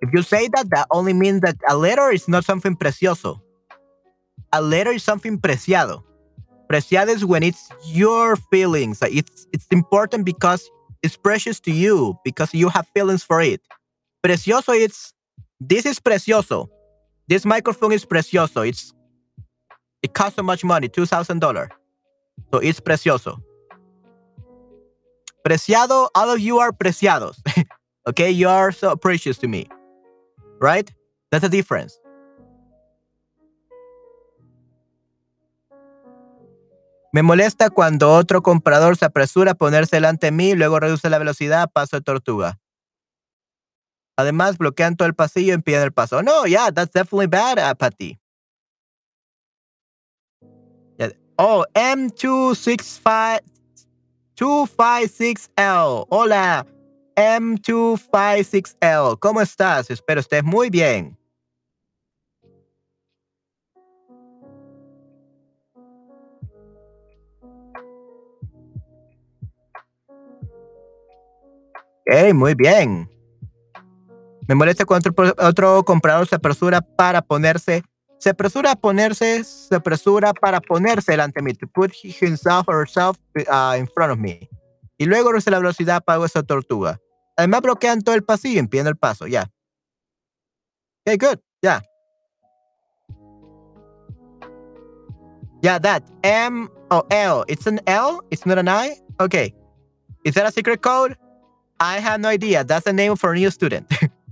if 0.00 0.10
you 0.12 0.22
say 0.22 0.48
that, 0.48 0.70
that 0.70 0.86
only 0.90 1.12
means 1.12 1.42
that 1.42 1.56
a 1.68 1.76
letter 1.76 2.10
is 2.10 2.26
not 2.26 2.44
something 2.44 2.74
precioso. 2.74 3.40
A 4.52 4.62
letter 4.62 4.92
is 4.92 5.02
something 5.02 5.38
preciado. 5.38 6.02
Preciado 6.70 7.08
is 7.08 7.24
when 7.24 7.42
it's 7.42 7.68
your 7.86 8.36
feelings. 8.50 9.02
It's 9.02 9.46
it's 9.52 9.66
important 9.70 10.24
because 10.24 10.70
it's 11.02 11.16
precious 11.16 11.60
to 11.60 11.70
you 11.70 12.18
because 12.24 12.54
you 12.54 12.70
have 12.70 12.88
feelings 12.94 13.22
for 13.22 13.42
it. 13.42 13.60
Precioso, 14.24 14.72
is, 14.74 15.12
this 15.60 15.84
is 15.84 16.00
precioso. 16.00 16.68
This 17.26 17.44
microphone 17.44 17.92
is 17.92 18.04
precioso. 18.04 18.66
It's 18.68 18.92
it 20.02 20.12
costs 20.12 20.36
so 20.36 20.42
much 20.42 20.64
money, 20.64 20.88
two 20.88 21.06
thousand 21.06 21.40
dollars. 21.40 21.70
So 22.52 22.58
it's 22.58 22.80
precioso. 22.80 23.38
Preciado, 25.42 26.08
all 26.14 26.30
of 26.30 26.40
you 26.40 26.58
are 26.58 26.72
preciados. 26.72 27.36
okay, 28.08 28.30
you 28.30 28.48
are 28.48 28.72
so 28.72 28.96
precious 28.96 29.38
to 29.38 29.48
me. 29.48 29.66
Right? 30.60 30.90
That's 31.30 31.42
the 31.42 31.48
difference. 31.48 31.98
Me 37.12 37.22
molesta 37.22 37.70
cuando 37.70 38.10
otro 38.10 38.42
comprador 38.42 38.96
se 38.96 39.04
apresura 39.04 39.52
a 39.52 39.54
ponerse 39.54 39.96
delante 39.96 40.26
de 40.26 40.32
mí 40.32 40.54
luego 40.54 40.80
reduce 40.80 41.08
la 41.08 41.18
velocidad 41.18 41.62
a 41.62 41.66
paso 41.68 41.96
de 41.96 42.02
tortuga. 42.02 42.58
Además, 44.16 44.58
bloquean 44.58 44.96
todo 44.96 45.08
el 45.08 45.14
pasillo 45.14 45.54
impiden 45.54 45.82
el 45.82 45.92
paso. 45.92 46.22
No, 46.22 46.46
yeah, 46.46 46.70
that's 46.70 46.92
definitely 46.92 47.26
bad, 47.26 47.76
Patty. 47.78 48.18
Yeah, 50.98 51.10
Oh, 51.36 51.64
M265 51.74 53.40
256L. 54.36 56.06
Hola, 56.10 56.66
M256L. 57.16 59.18
¿Cómo 59.20 59.40
estás? 59.40 59.90
Espero 59.90 60.20
estés 60.20 60.44
muy 60.44 60.70
bien. 60.70 61.16
Hey, 72.06 72.34
muy 72.34 72.54
bien. 72.54 73.08
Me 74.46 74.54
molesta 74.54 74.84
cuando 74.84 75.10
otro, 75.38 75.84
comprador 75.84 76.26
se 76.26 76.36
apresura 76.36 76.80
para 76.82 77.22
ponerse, 77.22 77.82
se 78.18 78.30
apresura 78.30 78.72
a 78.72 78.76
ponerse, 78.76 79.42
se 79.44 79.74
apresura 79.74 80.34
para 80.34 80.60
ponerse 80.60 81.12
delante 81.12 81.40
de 81.40 81.44
mí, 81.44 81.54
to 81.54 81.66
put 81.66 81.92
himself 82.20 82.68
or 82.68 82.76
herself 82.76 83.18
uh, 83.48 83.76
in 83.78 83.88
front 83.88 84.12
of 84.12 84.18
me. 84.18 84.48
Y 84.98 85.06
luego 85.06 85.30
reduce 85.30 85.50
la 85.50 85.58
velocidad 85.58 86.04
pago 86.04 86.24
esa 86.24 86.42
tortuga. 86.42 87.00
Además 87.36 87.62
bloquean 87.62 88.02
todo 88.02 88.14
el 88.14 88.22
pasillo, 88.22 88.60
impiden 88.60 88.86
el 88.86 88.96
paso, 88.96 89.26
ya. 89.26 89.50
Okay, 91.06 91.16
good, 91.16 91.38
ya. 91.62 91.82
Yeah, 95.62 95.78
that. 95.78 96.02
M, 96.22 96.68
oh, 96.90 97.04
L. 97.10 97.44
It's 97.48 97.66
an 97.66 97.80
L? 97.86 98.20
It's 98.30 98.44
not 98.44 98.58
an 98.58 98.68
I? 98.68 98.96
Okay. 99.18 99.54
Is 100.22 100.34
that 100.34 100.46
a 100.46 100.52
secret 100.52 100.82
code? 100.82 101.16
I 101.80 102.00
have 102.00 102.20
no 102.20 102.28
idea. 102.28 102.64
That's 102.64 102.84
the 102.84 102.92
name 102.92 103.16
for 103.16 103.32
a 103.32 103.34
new 103.34 103.50
student. 103.50 103.90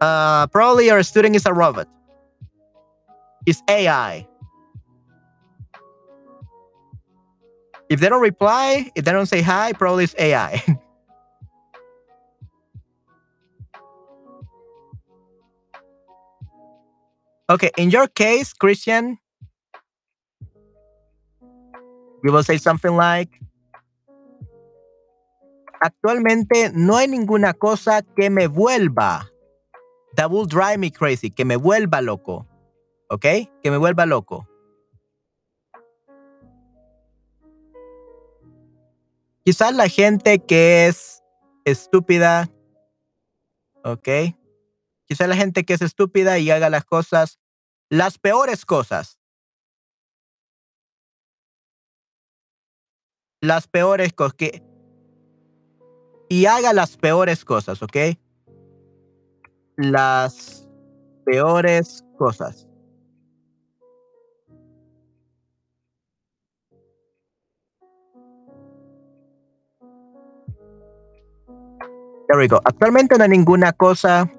uh, 0.00 0.46
probably 0.48 0.86
your 0.86 1.02
student 1.02 1.36
is 1.36 1.46
a 1.46 1.52
robot. 1.52 1.88
It's 3.46 3.62
AI. 3.68 4.26
If 7.88 8.00
they 8.00 8.08
don't 8.08 8.22
reply, 8.22 8.90
if 8.94 9.04
they 9.04 9.12
don't 9.12 9.26
say 9.26 9.42
hi, 9.42 9.72
probably 9.72 10.04
it's 10.04 10.14
AI. 10.18 10.62
okay, 17.50 17.70
in 17.76 17.90
your 17.90 18.08
case, 18.08 18.52
Christian, 18.52 19.18
we 22.22 22.30
will 22.30 22.42
say 22.42 22.58
something 22.58 22.96
like, 22.96 23.40
Actualmente 25.80 26.72
no 26.74 26.96
hay 26.96 27.06
ninguna 27.06 27.54
cosa 27.54 28.02
que 28.16 28.30
me 28.30 28.46
vuelva. 28.46 29.30
That 30.16 30.30
will 30.30 30.46
drive 30.46 30.78
me 30.78 30.90
crazy. 30.90 31.30
Que 31.30 31.44
me 31.44 31.56
vuelva 31.56 32.00
loco. 32.00 32.46
¿Ok? 33.08 33.22
Que 33.62 33.70
me 33.70 33.76
vuelva 33.76 34.06
loco. 34.06 34.48
Quizás 39.44 39.74
la 39.74 39.88
gente 39.88 40.40
que 40.40 40.88
es 40.88 41.22
estúpida. 41.64 42.50
¿Ok? 43.84 44.08
Quizás 45.06 45.28
la 45.28 45.36
gente 45.36 45.64
que 45.64 45.74
es 45.74 45.82
estúpida 45.82 46.38
y 46.38 46.50
haga 46.50 46.68
las 46.68 46.84
cosas, 46.84 47.38
las 47.88 48.18
peores 48.18 48.66
cosas. 48.66 49.20
Las 53.40 53.68
peores 53.68 54.12
cosas. 54.12 54.34
Que 54.34 54.62
y 56.28 56.46
haga 56.46 56.72
las 56.72 56.96
peores 56.96 57.44
cosas, 57.44 57.82
¿ok? 57.82 57.96
Las 59.76 60.66
peores 61.24 62.04
cosas. 62.18 62.66
There 72.28 72.38
we 72.38 72.48
go. 72.48 72.60
Actualmente 72.64 73.16
no 73.16 73.24
hay 73.24 73.30
ninguna 73.30 73.72
cosa. 73.72 74.30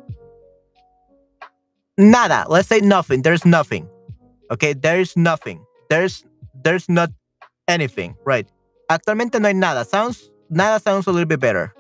Nada. 1.98 2.46
Let's 2.50 2.68
say 2.68 2.82
nothing. 2.82 3.22
There's 3.22 3.46
nothing. 3.46 3.88
Okay, 4.52 4.74
there's 4.74 5.16
nothing. 5.16 5.66
There's 5.90 6.26
there's 6.64 6.90
not 6.90 7.12
anything. 7.68 8.16
Right. 8.26 8.48
Actualmente 8.90 9.40
no 9.40 9.48
hay 9.48 9.54
nada. 9.54 9.86
Sounds 9.86 10.32
nada 10.50 10.80
sounds 10.80 11.08
a 11.08 11.12
little 11.12 11.28
bit 11.28 11.40
better. 11.40 11.74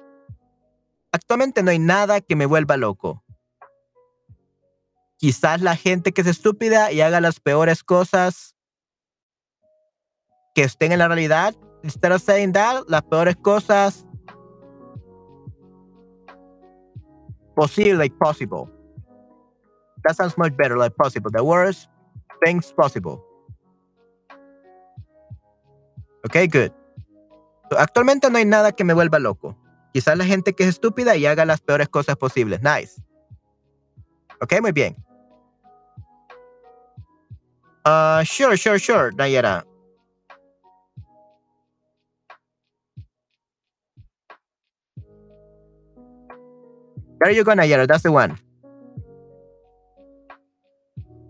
Actualmente 1.11 1.63
no 1.63 1.71
hay 1.71 1.79
nada 1.79 2.21
que 2.21 2.35
me 2.35 2.45
vuelva 2.45 2.77
loco. 2.77 3.23
Quizás 5.17 5.61
la 5.61 5.75
gente 5.75 6.13
que 6.13 6.21
es 6.21 6.27
estúpida 6.27 6.91
y 6.91 7.01
haga 7.01 7.19
las 7.21 7.39
peores 7.39 7.83
cosas 7.83 8.55
que 10.53 10.63
estén 10.63 10.91
en 10.91 10.99
la 10.99 11.07
realidad. 11.07 11.55
Instead 11.83 12.13
of 12.13 12.21
saying 12.21 12.53
that, 12.53 12.83
las 12.87 13.03
peores 13.03 13.35
cosas 13.35 14.05
posible, 17.55 17.95
like 17.95 18.15
possible. 18.17 18.69
That 20.03 20.15
sounds 20.15 20.37
much 20.37 20.55
better, 20.55 20.77
like 20.77 20.95
possible. 20.95 21.31
The 21.31 21.43
worst 21.43 21.89
things 22.45 22.71
possible. 22.73 23.23
Okay, 26.25 26.47
good. 26.47 26.71
actualmente 27.77 28.29
no 28.29 28.37
hay 28.37 28.45
nada 28.45 28.71
que 28.71 28.83
me 28.83 28.93
vuelva 28.93 29.19
loco. 29.19 29.57
Quizás 29.93 30.17
la 30.17 30.25
gente 30.25 30.53
que 30.53 30.63
es 30.63 30.69
estúpida 30.69 31.15
y 31.15 31.25
haga 31.25 31.45
las 31.45 31.61
peores 31.61 31.89
cosas 31.89 32.15
posibles. 32.17 32.61
Nice. 32.61 33.01
Ok, 34.39 34.61
muy 34.61 34.71
bien. 34.71 34.95
Uh, 37.87 38.21
sure, 38.25 38.57
sure, 38.57 38.77
sure, 38.77 39.13
Nayara. 39.13 39.63
There 47.21 47.31
you 47.31 47.45
go, 47.45 47.53
Nayara. 47.53 47.87
That's 47.87 48.03
the 48.03 48.11
one. 48.11 48.35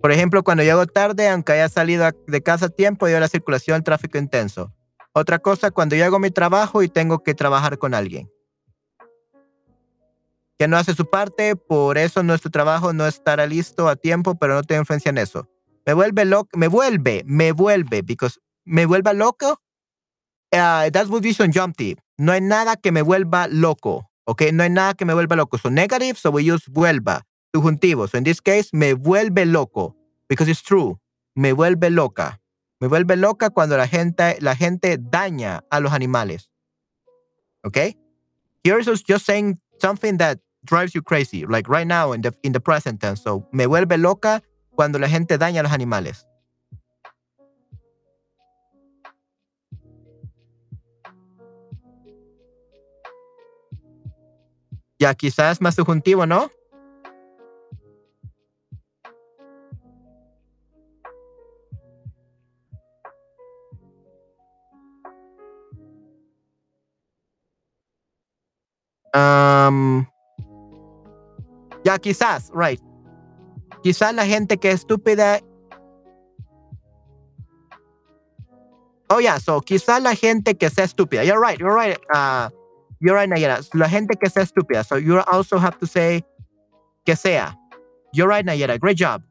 Por 0.01 0.11
ejemplo, 0.11 0.41
cuando 0.43 0.63
llego 0.63 0.87
tarde, 0.87 1.29
aunque 1.29 1.51
haya 1.51 1.69
salido 1.69 2.09
de 2.25 2.41
casa 2.41 2.65
a 2.65 2.69
tiempo, 2.69 3.05
a 3.05 3.09
la 3.11 3.27
circulación, 3.27 3.77
el 3.77 3.83
tráfico 3.83 4.17
intenso. 4.17 4.73
Otra 5.13 5.37
cosa, 5.37 5.69
cuando 5.69 5.95
yo 5.95 6.05
hago 6.05 6.17
mi 6.17 6.31
trabajo 6.31 6.81
y 6.81 6.89
tengo 6.89 7.19
que 7.19 7.35
trabajar 7.35 7.77
con 7.77 7.93
alguien 7.93 8.31
que 10.57 10.67
no 10.67 10.75
hace 10.75 10.95
su 10.95 11.07
parte, 11.07 11.55
por 11.55 11.99
eso 11.99 12.23
nuestro 12.23 12.49
trabajo 12.49 12.91
no 12.91 13.05
estará 13.05 13.45
listo 13.45 13.87
a 13.87 13.95
tiempo, 13.95 14.33
pero 14.39 14.55
no 14.55 14.63
tengo 14.63 14.81
influencia 14.81 15.09
en 15.11 15.19
eso. 15.19 15.47
Me 15.87 15.93
vuelve 15.93 16.25
loco, 16.25 16.49
me 16.57 16.67
vuelve, 16.67 17.23
me 17.25 17.53
vuelve, 17.53 18.01
because 18.01 18.37
me 18.65 18.85
vuelva 18.85 19.13
loco. 19.13 19.61
Uh, 20.51 20.89
that's 20.91 21.09
what 21.09 21.23
on 21.39 21.53
jump 21.53 21.77
tip. 21.77 21.97
No 22.17 22.33
hay 22.33 22.41
nada 22.41 22.75
que 22.75 22.91
me 22.91 23.01
vuelva 23.01 23.47
loco, 23.49 24.09
¿ok? 24.25 24.51
No 24.51 24.63
hay 24.63 24.69
nada 24.69 24.95
que 24.95 25.05
me 25.05 25.13
vuelva 25.13 25.37
loco. 25.37 25.57
So 25.57 25.69
negative, 25.69 26.17
so 26.17 26.29
we 26.29 26.43
use 26.43 26.67
vuelva, 26.69 27.21
subjuntivo. 27.55 28.09
So 28.09 28.17
in 28.17 28.25
this 28.25 28.41
case, 28.41 28.69
me 28.73 28.95
vuelve 28.95 29.45
loco, 29.45 29.95
because 30.27 30.49
it's 30.49 30.61
true. 30.61 30.99
Me 31.35 31.53
vuelve 31.53 31.89
loca. 31.89 32.41
Me 32.81 32.89
vuelve 32.89 33.15
loca 33.15 33.49
cuando 33.49 33.77
la 33.77 33.87
gente, 33.87 34.37
la 34.41 34.55
gente 34.57 34.97
daña 34.97 35.61
a 35.71 35.79
los 35.79 35.93
animales. 35.93 36.49
¿Ok? 37.63 37.95
Here's 38.61 38.87
just 39.07 39.25
saying 39.25 39.57
something 39.79 40.17
that 40.17 40.39
drives 40.65 40.93
you 40.93 41.01
crazy, 41.01 41.45
like 41.45 41.69
right 41.69 41.87
now 41.87 42.11
in 42.11 42.23
the, 42.23 42.33
in 42.43 42.51
the 42.51 42.59
present 42.59 42.99
tense. 42.99 43.21
So, 43.21 43.47
me 43.53 43.67
vuelve 43.67 43.97
loca 43.97 44.43
cuando 44.77 44.99
la 44.99 45.09
gente 45.09 45.39
daña 45.39 45.61
a 45.61 45.63
los 45.63 45.71
animales. 45.71 46.27
Ya, 54.99 55.15
quizás 55.15 55.61
más 55.61 55.73
subjuntivo, 55.73 56.27
¿no? 56.27 56.51
Um, 69.15 70.05
ya, 71.83 71.97
quizás, 71.97 72.51
right. 72.53 72.86
Quizás 73.83 74.13
la 74.13 74.25
gente 74.25 74.57
que 74.57 74.71
es 74.71 74.81
estúpida. 74.81 75.39
Oh, 79.09 79.19
yeah, 79.19 79.39
so 79.39 79.61
quizás 79.61 80.01
la 80.01 80.15
gente 80.15 80.55
que 80.57 80.69
sea 80.69 80.83
estúpida. 80.83 81.23
You're 81.23 81.39
right, 81.39 81.57
you're 81.59 81.73
right. 81.73 81.97
Uh, 82.13 82.49
you're 82.99 83.17
right, 83.17 83.29
Nayara. 83.29 83.61
La 83.73 83.87
gente 83.87 84.17
que 84.17 84.29
sea 84.29 84.43
estúpida. 84.43 84.83
So 84.83 84.97
you 84.97 85.19
also 85.27 85.57
have 85.57 85.77
to 85.79 85.87
say 85.87 86.25
que 87.05 87.15
sea. 87.15 87.57
You're 88.13 88.27
right, 88.27 88.45
Nayara. 88.45 88.77
Great 88.77 88.97
job. 88.97 89.23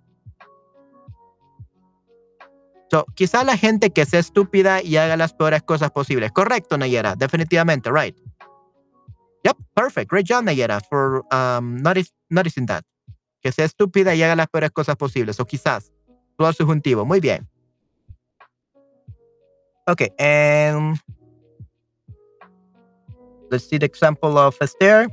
So, 2.91 3.05
quizás 3.17 3.45
la 3.45 3.57
gente 3.57 3.91
que 3.91 4.07
sea 4.07 4.21
estúpida 4.21 4.81
y 4.81 4.97
haga 4.97 5.17
las 5.17 5.35
peores 5.35 5.63
cosas 5.63 5.91
posibles. 5.91 6.31
Correcto, 6.33 6.79
Nayara. 6.79 7.17
Definitivamente, 7.17 7.91
right. 7.91 8.17
Yep, 9.47 9.57
perfect. 9.75 10.11
Great 10.11 10.27
job, 10.27 10.45
Nayera, 10.45 10.81
for 10.89 11.25
um, 11.33 11.77
noticing 12.31 12.67
that. 12.67 12.85
Que 13.47 13.53
sea 13.53 13.65
estúpida 13.65 14.13
y 14.13 14.25
haga 14.25 14.35
las 14.35 14.49
peores 14.49 14.73
cosas 14.73 14.97
posibles, 14.97 15.39
o 15.39 15.45
quizás. 15.45 15.93
Todo 16.37 16.53
subjuntivo. 16.53 17.05
Muy 17.05 17.21
bien. 17.21 17.49
Okay, 19.87 20.09
and 20.19 20.99
let's 23.49 23.69
see 23.69 23.79
the 23.79 23.87
example 23.87 24.37
of 24.37 24.61
Esther. 24.61 25.07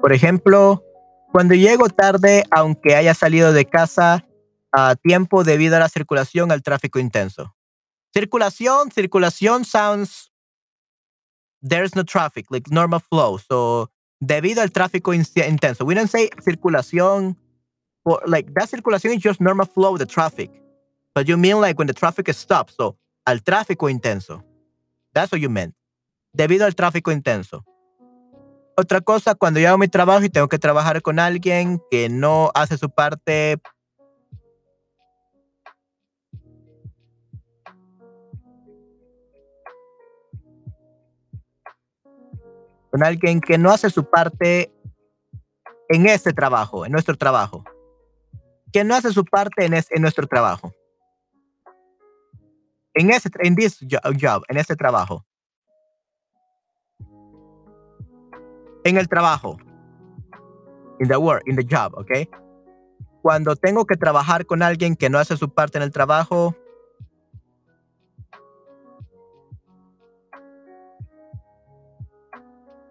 Por 0.00 0.12
ejemplo, 0.12 0.82
cuando 1.30 1.54
llego 1.54 1.88
tarde, 1.88 2.42
aunque 2.50 2.96
haya 2.96 3.14
salido 3.14 3.52
de 3.52 3.64
casa 3.64 4.26
a 4.72 4.96
tiempo 4.96 5.44
debido 5.44 5.76
a 5.76 5.78
la 5.78 5.88
circulación 5.88 6.50
al 6.50 6.64
tráfico 6.64 6.98
intenso. 6.98 7.55
Circulación, 8.16 8.90
circulación 8.90 9.66
sounds 9.66 10.30
there's 11.60 11.94
no 11.94 12.02
traffic, 12.02 12.46
like 12.50 12.70
normal 12.70 13.00
flow. 13.00 13.36
So 13.36 13.90
debido 14.24 14.62
al 14.62 14.70
tráfico 14.70 15.12
intenso. 15.12 15.84
We 15.84 15.94
don't 15.94 16.08
say 16.08 16.30
circulación, 16.40 17.36
or 18.04 18.22
like 18.26 18.50
that 18.54 18.70
circulación 18.70 19.14
is 19.14 19.22
just 19.22 19.38
normal 19.38 19.66
flow 19.66 19.92
of 19.92 19.98
the 19.98 20.06
traffic. 20.06 20.50
But 21.14 21.28
you 21.28 21.36
mean 21.36 21.60
like 21.60 21.78
when 21.78 21.88
the 21.88 21.92
traffic 21.92 22.32
stops, 22.32 22.74
so 22.78 22.96
al 23.26 23.40
tráfico 23.40 23.90
intenso. 23.90 24.42
That's 25.12 25.30
what 25.30 25.42
you 25.42 25.50
meant. 25.50 25.74
Debido 26.34 26.64
al 26.64 26.74
tráfico 26.74 27.12
intenso. 27.12 27.64
Otra 28.78 29.02
cosa, 29.02 29.34
cuando 29.34 29.60
yo 29.60 29.68
hago 29.68 29.78
mi 29.78 29.88
trabajo 29.88 30.24
y 30.24 30.30
tengo 30.30 30.48
que 30.48 30.58
trabajar 30.58 31.02
con 31.02 31.18
alguien 31.18 31.82
que 31.90 32.08
no 32.08 32.50
hace 32.54 32.78
su 32.78 32.88
parte 32.88 33.58
con 42.96 43.04
alguien 43.04 43.42
que 43.42 43.58
no 43.58 43.70
hace 43.70 43.90
su 43.90 44.08
parte 44.08 44.72
en 45.90 46.06
este 46.06 46.32
trabajo, 46.32 46.86
en 46.86 46.92
nuestro 46.92 47.14
trabajo. 47.14 47.62
Que 48.72 48.84
no 48.84 48.94
hace 48.94 49.12
su 49.12 49.22
parte 49.22 49.66
en, 49.66 49.74
en 49.74 50.00
nuestro 50.00 50.26
trabajo. 50.26 50.72
En 52.94 53.10
ese, 53.10 53.28
en 53.40 53.54
this 53.54 53.84
job, 54.18 54.44
en 54.48 54.56
este 54.56 54.76
trabajo. 54.76 55.26
En 58.82 58.96
el 58.96 59.06
trabajo. 59.10 59.58
In 60.98 61.08
the 61.08 61.18
work, 61.18 61.42
in 61.44 61.54
the 61.54 61.66
job, 61.70 61.92
¿ok? 61.98 62.10
Cuando 63.20 63.56
tengo 63.56 63.84
que 63.84 63.98
trabajar 63.98 64.46
con 64.46 64.62
alguien 64.62 64.96
que 64.96 65.10
no 65.10 65.18
hace 65.18 65.36
su 65.36 65.50
parte 65.50 65.76
en 65.76 65.84
el 65.84 65.90
trabajo, 65.90 66.56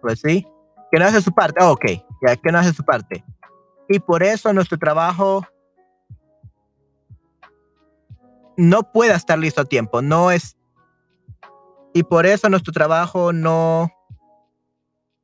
pues 0.00 0.20
sí, 0.20 0.46
que 0.90 0.98
no 0.98 1.06
hace 1.06 1.20
su 1.20 1.32
parte. 1.32 1.62
Oh, 1.62 1.72
ok, 1.72 1.84
ya 2.26 2.36
que 2.36 2.52
no 2.52 2.58
hace 2.58 2.72
su 2.72 2.84
parte. 2.84 3.24
Y 3.88 3.98
por 4.00 4.22
eso 4.22 4.52
nuestro 4.52 4.78
trabajo 4.78 5.46
no 8.56 8.92
puede 8.92 9.14
estar 9.14 9.38
listo 9.38 9.60
a 9.60 9.64
tiempo. 9.64 10.02
No 10.02 10.30
es. 10.30 10.56
Y 11.92 12.02
por 12.02 12.26
eso 12.26 12.48
nuestro 12.48 12.72
trabajo 12.72 13.32
no 13.32 13.90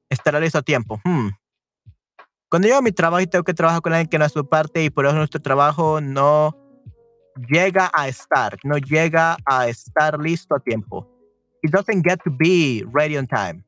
estará 0.09 0.41
listo 0.41 0.59
a 0.59 0.63
tiempo. 0.63 1.01
Hmm. 1.05 1.31
Cuando 2.49 2.69
yo 2.69 2.83
mi 2.83 2.93
trabajo 2.93 3.21
y 3.21 3.27
tengo 3.27 3.45
que 3.45 3.55
trabajar 3.55 3.81
con 3.81 3.93
alguien 3.93 4.09
que 4.09 4.19
no 4.19 4.27
hace 4.27 4.35
su 4.35 4.49
parte 4.49 4.85
y 4.85 4.91
por 4.91 5.07
eso 5.07 5.15
nuestro 5.15 5.41
trabajo 5.41 6.01
no 6.01 6.57
llega 7.49 7.91
a 7.95 8.09
estar, 8.09 8.59
no 8.63 8.77
llega 8.77 9.39
a 9.47 9.69
estar 9.69 10.19
listo 10.19 10.55
a 10.55 10.61
tiempo. 10.61 11.09
It 11.63 11.71
doesn't 11.71 12.05
get 12.07 12.21
to 12.25 12.31
be 12.31 12.85
ready 12.93 13.17
on 13.17 13.27
time 13.27 13.65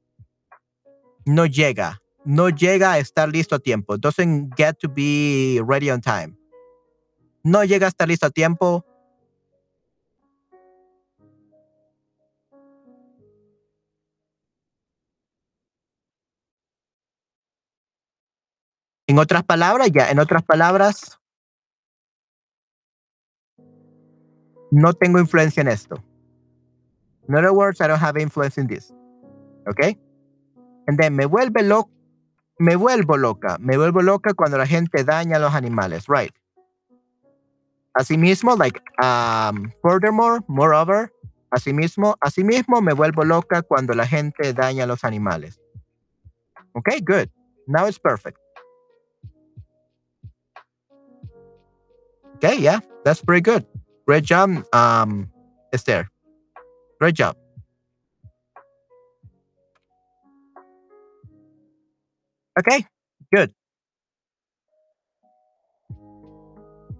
no 1.24 1.46
llega, 1.46 2.02
no 2.24 2.48
llega 2.50 2.92
a 2.92 2.98
estar 2.98 3.28
listo 3.28 3.56
a 3.56 3.58
tiempo. 3.58 3.96
Doesn't 3.96 4.54
get 4.56 4.78
to 4.80 4.88
be 4.88 5.60
ready 5.64 5.90
on 5.90 6.00
time. 6.00 6.36
No 7.42 7.64
llega 7.64 7.86
a 7.86 7.90
estar 7.90 8.08
listo 8.08 8.26
a 8.26 8.30
tiempo. 8.30 8.84
En 19.06 19.18
otras 19.18 19.44
palabras, 19.44 19.90
ya, 19.92 20.10
en 20.10 20.18
otras 20.18 20.42
palabras, 20.42 21.20
no 24.70 24.94
tengo 24.94 25.18
influencia 25.18 25.60
en 25.60 25.68
esto. 25.68 26.02
In 27.28 27.36
other 27.36 27.52
words, 27.52 27.80
I 27.80 27.86
don't 27.86 28.00
have 28.00 28.16
influence 28.16 28.58
in 28.58 28.66
this. 28.66 28.92
Okay? 29.68 29.98
Then 30.86 31.16
me 31.16 31.26
vuelve 31.26 31.62
loco, 31.62 31.90
me 32.58 32.76
vuelvo 32.76 33.16
loca, 33.16 33.56
me 33.58 33.76
vuelvo 33.76 34.02
loca 34.02 34.34
cuando 34.34 34.58
la 34.58 34.66
gente 34.66 35.04
daña 35.04 35.36
a 35.36 35.40
los 35.40 35.54
animales, 35.54 36.06
right? 36.08 36.32
Asimismo, 37.94 38.56
like, 38.56 38.80
um, 39.02 39.70
furthermore, 39.80 40.40
moreover, 40.48 41.12
asimismo, 41.50 42.16
asimismo 42.20 42.82
me 42.82 42.92
vuelvo 42.92 43.24
loca 43.24 43.62
cuando 43.62 43.94
la 43.94 44.06
gente 44.06 44.52
daña 44.52 44.84
a 44.84 44.86
los 44.86 45.04
animales. 45.04 45.60
Okay, 46.76 47.00
good. 47.00 47.30
Now 47.66 47.86
it's 47.86 47.98
perfect. 47.98 48.38
Okay, 52.36 52.58
yeah, 52.58 52.80
that's 53.04 53.22
pretty 53.22 53.40
good. 53.40 53.64
Great 54.06 54.24
job, 54.24 54.64
um, 54.72 55.30
Esther. 55.72 56.10
Great 57.00 57.14
job. 57.14 57.36
Okay, 62.58 62.86
good. 63.34 63.52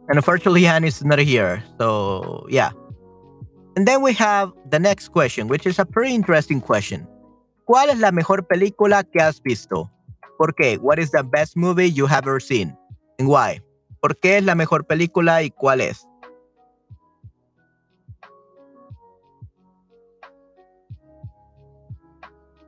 And 0.08 0.16
unfortunately, 0.16 0.64
Han 0.64 0.84
is 0.84 1.04
not 1.04 1.18
here. 1.18 1.62
So, 1.78 2.46
yeah. 2.50 2.72
And 3.76 3.88
then 3.88 4.02
we 4.02 4.12
have 4.14 4.52
the 4.70 4.78
next 4.78 5.08
question, 5.08 5.48
which 5.48 5.66
is 5.66 5.78
a 5.78 5.84
pretty 5.84 6.14
interesting 6.14 6.60
question. 6.60 7.06
¿Cuál 7.66 7.88
es 7.88 7.98
la 7.98 8.10
mejor 8.12 8.42
película 8.42 9.04
que 9.04 9.22
has 9.22 9.40
visto? 9.40 9.90
¿Por 10.38 10.52
qué? 10.52 10.78
What 10.78 10.98
is 10.98 11.10
the 11.10 11.22
best 11.22 11.56
movie 11.56 11.88
you 11.88 12.06
have 12.06 12.26
ever 12.26 12.40
seen? 12.40 12.76
And 13.18 13.28
why? 13.28 13.60
¿Por 14.02 14.14
qué 14.20 14.38
es 14.38 14.44
la 14.44 14.54
mejor 14.54 14.84
película 14.84 15.42
y 15.42 15.50
cuál 15.50 15.80
es? 15.80 16.04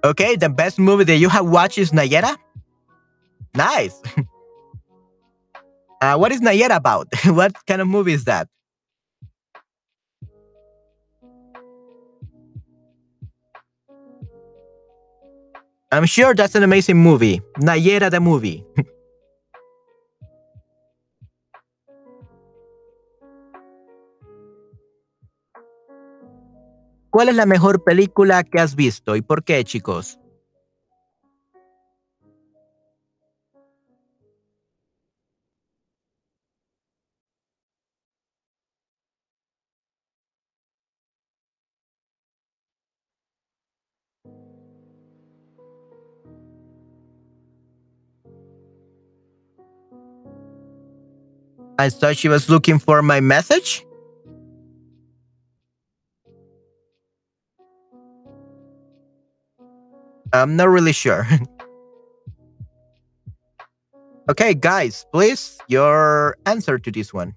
Okay, 0.02 0.36
the 0.36 0.48
best 0.48 0.78
movie 0.78 1.04
that 1.04 1.16
you 1.18 1.28
have 1.28 1.46
watched 1.46 1.78
is 1.78 1.90
Nayera? 1.90 2.36
Nice. 3.56 4.02
uh, 6.02 6.16
what 6.16 6.30
is 6.32 6.40
Nayera 6.40 6.76
about? 6.76 7.08
what 7.26 7.54
kind 7.66 7.80
of 7.80 7.88
movie 7.88 8.12
is 8.12 8.24
that? 8.24 8.48
I'm 15.90 16.04
sure 16.04 16.34
that's 16.34 16.54
an 16.54 16.62
amazing 16.64 16.98
movie. 16.98 17.40
Nayera 17.60 18.10
the 18.10 18.20
movie. 18.20 18.64
¿Cuál 27.10 27.30
es 27.30 27.36
la 27.36 27.46
mejor 27.46 27.82
película 27.82 28.44
que 28.44 28.60
has 28.60 28.74
visto 28.76 29.16
y 29.16 29.22
por 29.22 29.42
qué, 29.42 29.64
chicos? 29.64 30.18
I 51.78 51.90
thought 51.90 52.16
she 52.16 52.28
was 52.28 52.48
looking 52.48 52.78
for 52.78 53.02
my 53.02 53.20
message. 53.20 53.84
I'm 60.32 60.56
not 60.56 60.68
really 60.68 60.92
sure. 60.92 61.26
okay, 64.30 64.54
guys, 64.54 65.06
please, 65.12 65.58
your 65.68 66.36
answer 66.46 66.78
to 66.78 66.90
this 66.90 67.12
one. 67.12 67.34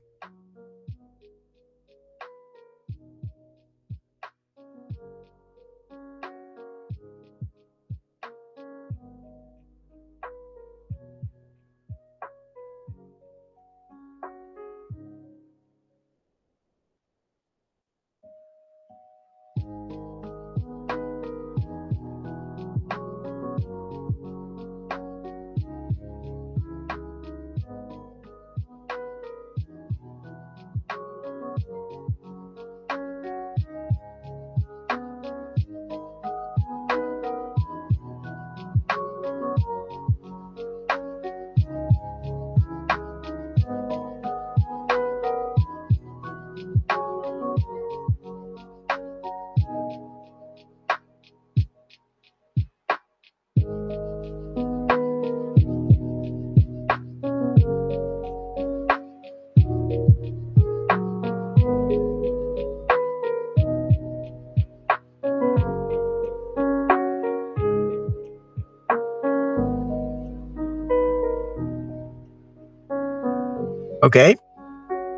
Ok. 74.09 74.17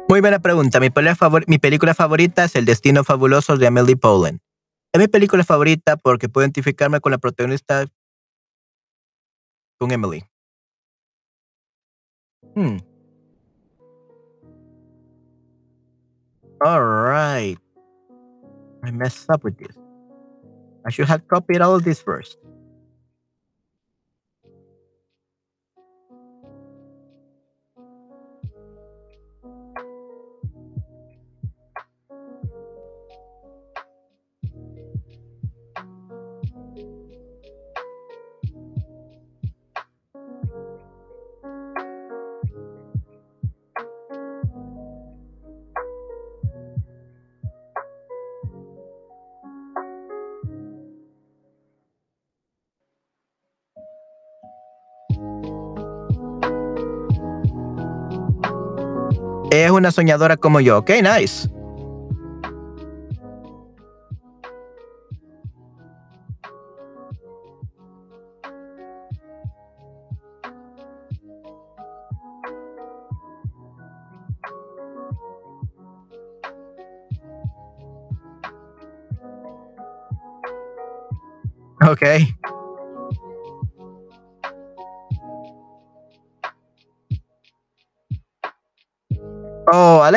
Muy 0.09 0.19
buena 0.19 0.39
pregunta. 0.39 0.81
Mi, 0.81 0.89
película 1.59 1.93
favorita 1.93 2.43
es 2.43 2.55
El 2.57 2.65
Destino 2.65 3.05
Fabuloso 3.05 3.55
de 3.55 3.65
Amelie 3.65 3.95
Poulain. 3.95 4.41
Es 4.91 4.99
mi 4.99 5.07
película 5.07 5.45
favorita 5.45 5.95
porque 5.95 6.27
puedo 6.27 6.43
identificarme 6.43 6.99
con 6.99 7.13
la 7.13 7.17
protagonista, 7.17 7.85
con 9.79 9.91
Emily. 9.93 10.25
Hmm. 12.53 12.79
All 16.59 16.83
right. 16.83 17.57
I 18.83 18.91
messed 18.91 19.29
up 19.33 19.45
with 19.45 19.55
this. 19.55 19.77
I 20.85 20.91
should 20.91 21.07
have 21.07 21.25
copied 21.29 21.61
all 21.61 21.81
this 21.81 22.03
first. 22.03 22.37
Es 59.71 59.77
una 59.77 59.89
soñadora 59.89 60.35
como 60.35 60.59
yo. 60.59 60.79
Ok, 60.79 60.89
nice. 61.01 61.49
Okay. 81.81 82.40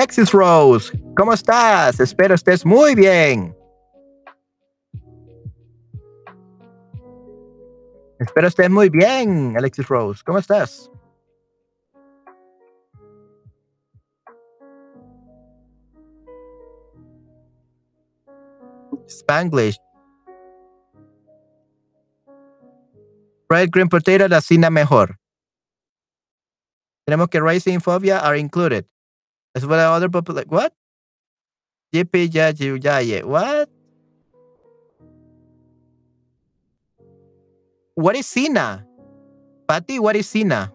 Alexis 0.04 0.32
Rose, 0.32 1.02
¿cómo 1.16 1.32
estás? 1.32 1.98
Espero 1.98 2.34
estés 2.34 2.66
muy 2.66 2.94
bien. 2.94 3.56
Espero 8.18 8.48
estés 8.48 8.68
muy 8.68 8.90
bien, 8.90 9.56
Alexis 9.56 9.88
Rose. 9.88 10.22
¿Cómo 10.22 10.38
estás? 10.38 10.90
Spanglish. 19.08 19.78
Red 23.48 23.70
Green 23.72 23.88
Potato, 23.88 24.28
la 24.28 24.42
cina 24.42 24.68
mejor. 24.68 25.18
Tenemos 27.06 27.28
que 27.28 27.40
Racing 27.40 27.80
Phobia 27.80 28.18
are 28.18 28.38
included. 28.38 28.84
As 29.54 29.64
well 29.64 29.78
as 29.78 29.86
other 29.96 30.08
popular, 30.08 30.42
like, 30.42 30.50
what? 30.50 30.74
What? 33.24 33.68
What 37.94 38.16
is 38.16 38.26
Sina? 38.26 38.84
Patty, 39.68 39.98
what 40.00 40.16
is 40.16 40.28
Sina? 40.28 40.72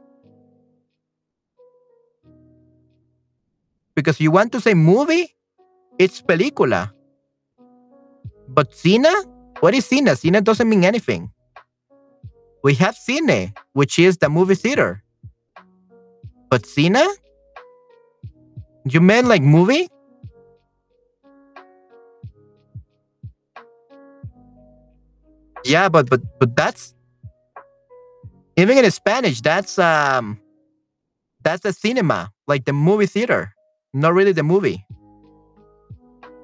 Because 3.96 4.22
you 4.22 4.32
want 4.32 4.54
to 4.54 4.62
say 4.62 4.74
movie? 4.74 5.36
It's 6.00 6.22
película. 6.22 6.94
But 8.48 8.74
Sina? 8.74 9.12
What 9.60 9.76
is 9.76 9.86
Sina? 9.86 10.16
Sina 10.16 10.40
doesn't 10.40 10.70
mean 10.70 10.86
anything. 10.86 11.30
We 12.64 12.76
have 12.76 12.96
Cine, 12.96 13.54
which 13.74 14.00
is 14.00 14.18
the 14.18 14.30
movie 14.30 14.56
theater. 14.56 15.04
But 16.50 16.66
Sina? 16.66 17.06
You 18.90 19.02
meant 19.02 19.28
like 19.28 19.44
movie? 19.44 19.88
Yeah, 25.64 25.90
but 25.90 26.10
but 26.10 26.22
but 26.40 26.56
that's 26.56 26.96
even 28.58 28.78
in 28.78 28.90
Spanish, 28.90 29.42
that's 29.42 29.78
um 29.78 30.42
that's 31.44 31.62
the 31.62 31.72
cinema, 31.72 32.32
like 32.48 32.66
the 32.66 32.74
movie 32.74 33.06
theater, 33.06 33.54
not 33.94 34.14
really 34.14 34.32
the 34.32 34.44
movie. 34.44 34.84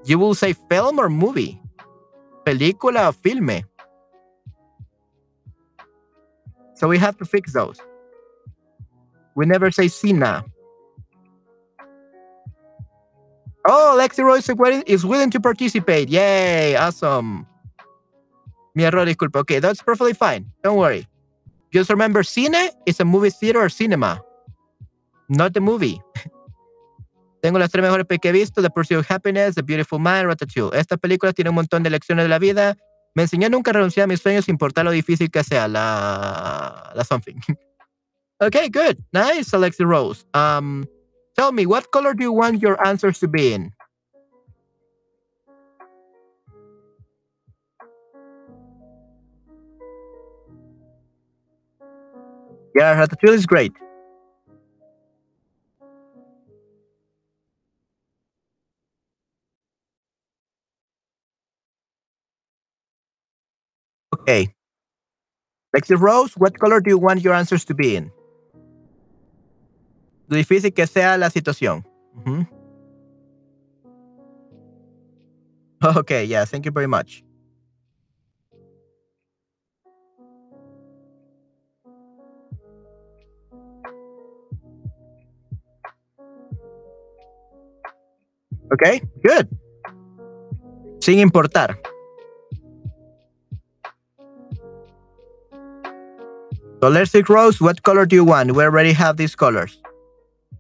You 0.06 0.20
will 0.20 0.36
say 0.36 0.54
film 0.70 1.00
or 1.00 1.10
movie. 1.10 1.60
Película 2.46 3.10
o 3.10 3.12
filme. 3.12 3.64
So 6.76 6.88
we 6.88 7.00
have 7.00 7.18
to 7.18 7.26
fix 7.26 7.54
those. 7.54 7.82
We 9.34 9.48
never 9.48 9.72
say 9.72 9.88
cine. 9.88 10.46
Oh, 13.68 13.96
Lexi 13.98 14.24
Royce 14.24 14.50
is 14.86 15.06
willing 15.06 15.32
to 15.32 15.40
participate. 15.40 16.10
Yay, 16.10 16.76
awesome. 16.76 17.48
Mi 18.76 18.84
error, 18.84 19.06
disculpa. 19.06 19.40
Okay, 19.40 19.60
that's 19.60 19.82
perfectly 19.82 20.14
fine. 20.14 20.52
Don't 20.64 20.78
worry. 20.78 21.08
Just 21.72 21.90
remember, 21.90 22.22
cine 22.24 22.70
is 22.86 23.00
a 23.00 23.06
movie 23.06 23.32
theater 23.32 23.60
or 23.60 23.70
cinema, 23.70 24.22
not 25.30 25.54
the 25.54 25.62
movie. 25.62 26.00
Tengo 27.42 27.60
las 27.60 27.72
tres 27.72 27.84
mejores 27.84 28.06
que 28.22 28.30
he 28.30 28.32
visto: 28.32 28.62
The 28.62 28.70
Pursuit 28.70 29.00
of 29.00 29.08
Happiness, 29.10 29.56
The 29.56 29.64
Beautiful 29.64 30.00
Mind, 30.00 30.28
Ratatouille. 30.28 30.74
Esta 30.74 30.98
película 30.98 31.34
tiene 31.34 31.50
un 31.50 31.56
montón 31.56 31.84
de 31.84 31.90
lecciones 31.90 32.26
de 32.26 32.30
la 32.30 32.40
vida. 32.40 32.78
Me 33.16 33.24
enseñó 33.24 33.50
nunca 33.50 33.72
renunciar 33.72 34.06
a 34.06 34.08
mis 34.08 34.22
sueños, 34.22 34.46
sin 34.46 34.54
importar 34.54 34.86
lo 34.86 34.92
difícil 34.92 35.32
que 35.32 35.44
sea 35.44 35.68
la, 35.68 36.92
la 36.94 37.04
something. 37.04 37.36
okay, 38.40 38.70
good. 38.70 38.98
Nice, 39.12 39.56
Alexi 39.56 39.84
Rose. 39.86 40.26
Um, 40.34 40.86
Tell 41.36 41.52
me, 41.52 41.66
what 41.66 41.92
color 41.92 42.14
do 42.14 42.24
you 42.24 42.32
want 42.32 42.62
your 42.62 42.76
answers 42.86 43.20
to 43.20 43.28
be 43.28 43.54
in? 43.54 43.72
Yeah, 52.76 52.96
Ratatouille 52.96 53.34
is 53.34 53.46
great. 53.46 53.74
Okay. 64.14 64.54
Lexi 65.76 66.00
Rose, 66.00 66.34
what 66.38 66.58
color 66.60 66.80
do 66.82 66.90
you 66.90 66.98
want 66.98 67.22
your 67.22 67.34
answers 67.34 67.66
to 67.66 67.74
be 67.74 67.96
in? 67.96 68.12
Lo 70.28 70.38
difícil 70.38 70.74
que 70.74 70.88
sea 70.88 71.18
la 71.18 71.30
situación. 71.30 71.86
Okay, 75.84 76.26
yeah, 76.26 76.46
thank 76.46 76.66
you 76.66 76.72
very 76.72 76.88
much. 76.88 77.24
Okay, 88.74 89.02
good. 89.24 89.48
Sin 91.00 91.20
importar. 91.20 91.78
So 96.82 96.90
let's 96.90 97.12
see, 97.12 97.22
Rose, 97.22 97.62
what 97.62 97.84
color 97.84 98.06
do 98.06 98.16
you 98.16 98.26
want? 98.26 98.52
We 98.56 98.64
already 98.64 98.94
have 98.94 99.18
these 99.18 99.36
colors. 99.36 99.82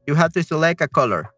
You 0.07 0.15
have 0.15 0.33
to 0.33 0.43
select 0.43 0.81
a 0.81 0.87
color. 0.87 1.34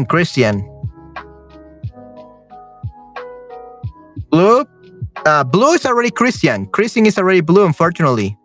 Again, 0.00 0.08
Christian. 0.08 0.64
Blue? 4.30 4.64
Uh, 5.26 5.44
blue 5.44 5.72
is 5.74 5.84
already 5.84 6.10
Christian. 6.10 6.66
Christian 6.66 7.04
is 7.04 7.18
already 7.18 7.42
blue, 7.42 7.66
unfortunately. 7.66 8.38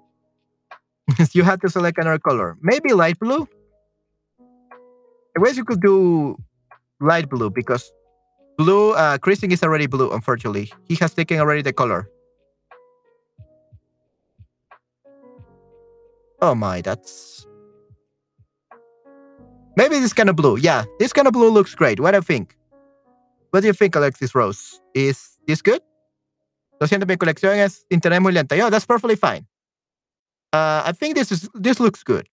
you 1.31 1.43
have 1.43 1.61
to 1.61 1.69
select 1.69 1.97
another 1.97 2.19
color. 2.19 2.57
Maybe 2.61 2.91
light 2.91 3.19
blue? 3.19 3.47
I 5.37 5.39
wish 5.39 5.55
you 5.55 5.63
could 5.63 5.81
do 5.81 6.35
light 6.99 7.29
blue 7.29 7.49
because 7.49 7.91
blue, 8.57 8.91
uh, 8.91 9.17
Christian 9.17 9.51
is 9.51 9.63
already 9.63 9.87
blue, 9.87 10.11
unfortunately. 10.11 10.71
He 10.87 10.95
has 10.95 11.13
taken 11.13 11.39
already 11.39 11.61
the 11.61 11.71
color. 11.73 12.09
Oh 16.41 16.55
my, 16.55 16.81
that's... 16.81 17.47
Maybe 19.77 19.99
this 19.99 20.13
kind 20.13 20.29
of 20.29 20.35
blue. 20.35 20.57
Yeah, 20.57 20.85
this 20.99 21.13
kind 21.13 21.27
of 21.27 21.33
blue 21.33 21.49
looks 21.49 21.75
great. 21.75 21.99
What 21.99 22.11
do 22.11 22.17
you 22.17 22.21
think? 22.21 22.55
What 23.51 23.61
do 23.61 23.67
you 23.67 23.73
think, 23.73 23.95
Alexis 23.95 24.33
Rose? 24.33 24.79
Is 24.93 25.37
this 25.47 25.61
good? 25.61 25.81
Lo 26.79 26.87
siento, 26.87 27.07
mi 27.07 27.15
colección 27.15 27.57
es 27.57 27.85
internet 27.89 28.21
muy 28.21 28.31
lenta. 28.33 28.55
Yeah, 28.55 28.69
that's 28.69 28.85
perfectly 28.85 29.15
fine. 29.15 29.45
Uh, 30.51 30.83
I 30.85 30.91
think 30.91 31.15
this 31.15 31.31
is 31.31 31.49
this 31.53 31.79
looks 31.79 32.03
good. 32.03 32.27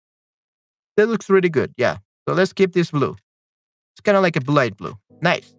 This 0.98 1.08
looks 1.08 1.30
really 1.30 1.50
good. 1.50 1.74
Yeah. 1.78 1.98
So 2.28 2.34
let's 2.34 2.54
keep 2.54 2.74
this 2.74 2.92
blue. 2.92 3.16
It's 3.94 4.02
kind 4.02 4.18
of 4.18 4.24
like 4.24 4.36
a 4.36 4.52
light 4.52 4.78
blue. 4.78 4.96
Nice. 5.22 5.54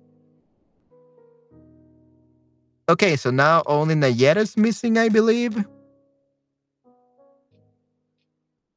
Okay, 2.89 3.17
so 3.17 3.31
now 3.31 3.63
only 3.67 3.95
Nayera 3.95 4.39
is 4.39 4.57
missing, 4.57 4.99
I 4.99 5.09
believe. 5.09 5.65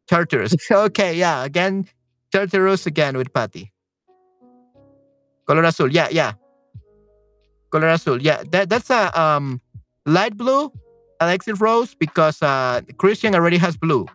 Charters. 0.09 0.55
okay, 0.71 1.15
yeah. 1.15 1.43
Again, 1.43 1.87
Charteros 2.35 2.85
again 2.85 3.15
with 3.15 3.31
Patty. 3.33 3.71
Color 5.47 5.63
azul. 5.63 5.89
Yeah, 5.89 6.09
yeah. 6.11 6.33
Color 7.71 7.89
azul. 7.89 8.21
Yeah, 8.21 8.43
that, 8.51 8.67
that's 8.67 8.89
a 8.89 9.17
um 9.17 9.61
light 10.05 10.35
blue 10.35 10.71
Alexis 11.21 11.61
Rose 11.61 11.95
because 11.95 12.41
uh, 12.41 12.81
Christian 12.97 13.35
already 13.35 13.57
has 13.57 13.77
blue. 13.77 14.05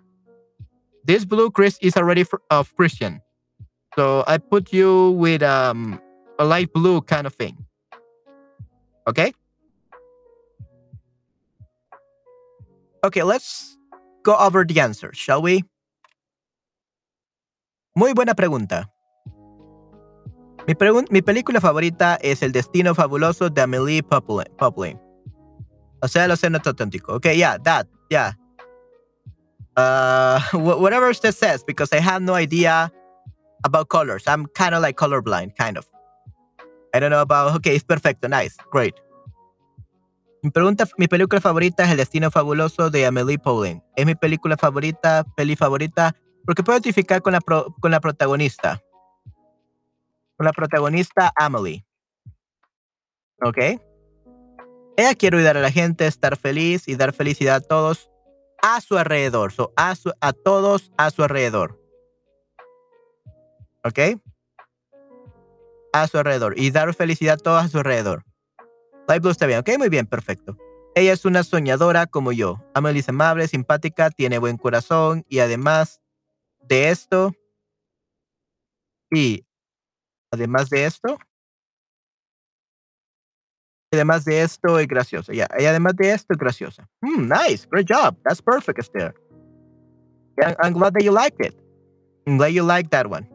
This 1.05 1.25
blue 1.25 1.51
Chris 1.51 1.79
is 1.81 1.97
already 1.97 2.27
of 2.51 2.77
Christian. 2.77 3.23
So 3.97 4.23
I 4.27 4.37
put 4.37 4.73
you 4.73 5.13
with 5.13 5.43
um, 5.43 6.01
a 6.39 6.45
light 6.45 6.73
blue 6.75 7.01
kind 7.01 7.27
of 7.27 7.35
thing. 7.35 7.57
Okay? 9.09 9.33
Okay, 13.03 13.23
let's 13.23 13.79
go 14.23 14.37
over 14.37 14.65
the 14.65 14.79
answers, 14.79 15.17
shall 15.17 15.41
we? 15.41 15.65
Muy 17.95 18.13
buena 18.13 18.35
pregunta. 18.35 18.91
Mi, 20.67 21.23
película 21.23 21.61
favorita 21.61 22.17
es 22.23 22.43
El 22.43 22.53
Destino 22.53 22.95
Fabuloso 22.95 23.51
de 23.51 23.63
Amélie 23.63 24.03
Poulain. 24.03 25.01
O 26.03 26.09
sea, 26.09 26.25
el 26.25 26.31
océano 26.31 26.59
Atlántico. 26.59 27.15
Okay, 27.15 27.37
yeah, 27.37 27.59
that, 27.59 27.87
yeah. 28.09 28.35
Whatever 30.53 31.15
that 31.15 31.35
says, 31.35 31.65
because 31.65 31.93
I 31.93 32.01
have 32.01 32.21
no 32.21 32.35
idea 32.35 32.93
about 33.65 33.89
colors. 33.89 34.25
I'm 34.27 34.47
kind 34.55 34.75
of 34.75 34.83
like 34.83 34.97
colorblind, 34.97 35.57
kind 35.57 35.77
of. 35.77 35.87
I 36.95 37.01
don't 37.01 37.11
know 37.11 37.21
about. 37.21 37.57
Okay, 37.57 37.75
it's 37.75 37.85
perfecto, 37.85 38.29
nice, 38.29 38.57
great. 38.71 38.95
Mi 40.43 40.51
pregunta, 40.51 40.87
mi 40.97 41.07
película 41.07 41.41
favorita 41.41 41.85
es 41.85 41.91
El 41.91 41.99
Destino 41.99 42.31
Fabuloso 42.31 42.91
de 42.91 43.07
Amelie 43.07 43.39
Poulain. 43.39 43.83
Es 43.97 44.07
mi 44.07 44.15
película 44.15 44.57
favorita, 44.57 45.25
peli 45.37 45.55
favorita, 45.55 46.15
porque 46.45 46.63
puedo 46.63 46.77
identificar 46.77 47.23
con 47.23 47.33
la, 47.33 47.41
con 47.41 47.91
la 47.91 48.01
protagonista. 48.01 48.83
Con 50.37 50.47
la 50.47 50.53
protagonista 50.53 51.33
Amelie. 51.37 51.85
¿Ok? 53.43 53.59
Ella 54.97 55.15
quiere 55.15 55.39
ayudar 55.39 55.57
a 55.57 55.61
la 55.61 55.71
gente, 55.71 56.07
estar 56.07 56.37
feliz 56.37 56.87
y 56.87 56.97
dar 56.97 57.13
felicidad 57.13 57.57
a 57.57 57.61
todos 57.61 58.11
a 58.63 58.81
su 58.81 58.99
alrededor. 58.99 59.53
So, 59.53 59.73
a, 59.77 59.95
a 60.21 60.33
todos 60.33 60.91
a 60.97 61.11
su 61.11 61.23
alrededor. 61.23 61.81
¿Ok? 63.85 64.21
A 65.93 66.07
su 66.07 66.19
alrededor. 66.19 66.59
Y 66.59 66.71
dar 66.71 66.93
felicidad 66.95 67.35
a 67.35 67.43
todos 67.43 67.65
a 67.65 67.69
su 67.69 67.79
alrededor. 67.79 68.25
Light 69.09 69.23
Blue 69.23 69.31
está 69.31 69.47
bien. 69.47 69.61
Ok, 69.61 69.71
muy 69.79 69.89
bien, 69.89 70.07
perfecto. 70.07 70.57
Ella 70.95 71.13
es 71.13 71.25
una 71.25 71.45
soñadora 71.45 72.07
como 72.07 72.33
yo. 72.33 72.63
Amelie 72.75 73.01
es 73.01 73.09
amable, 73.09 73.49
simpática, 73.49 74.11
tiene 74.11 74.39
buen 74.39 74.57
corazón 74.57 75.25
y 75.29 75.39
además 75.39 76.01
de 76.71 76.89
esto, 76.89 77.33
y 79.13 79.45
además 80.33 80.71
de 80.71 80.85
esto, 80.87 81.19
además 83.93 84.25
de 84.25 84.41
esto 84.41 84.79
es 84.79 84.87
graciosa. 84.87 85.33
Yeah. 85.33 85.49
Y 85.59 85.65
además 85.65 85.97
de 85.97 86.13
esto 86.13 86.33
es 86.33 86.39
graciosa. 86.39 86.89
Hmm, 87.03 87.29
nice. 87.29 87.67
Great 87.71 87.89
job. 87.89 88.17
That's 88.25 88.41
perfect, 88.41 88.79
Esther. 88.79 89.13
Yeah, 90.41 90.55
I'm 90.63 90.73
glad 90.73 90.93
that 90.95 91.03
you 91.03 91.13
like 91.13 91.37
it. 91.41 91.55
I'm 92.27 92.39
glad 92.39 92.53
you 92.53 92.65
like 92.65 92.89
that 92.91 93.07
one. 93.07 93.29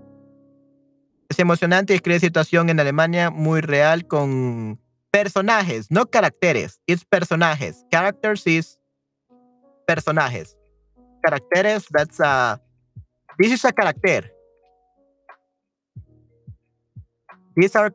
Es 1.29 1.37
emocionante 1.39 1.93
y 1.93 1.99
crea 1.99 2.19
situación 2.19 2.69
en 2.69 2.79
Alemania 2.79 3.29
muy 3.31 3.59
real 3.59 4.07
con 4.07 4.79
personajes, 5.11 5.91
no 5.91 6.05
caracteres. 6.05 6.79
It's 6.87 7.03
personajes. 7.03 7.85
Characters 7.91 8.47
is 8.47 8.79
personajes. 9.85 10.55
Caracteres, 11.21 11.87
that's 11.91 12.19
a. 12.21 12.61
This 13.37 13.51
is 13.51 13.63
a 13.65 13.71
character. 13.71 14.31
These 17.55 17.75
are 17.75 17.91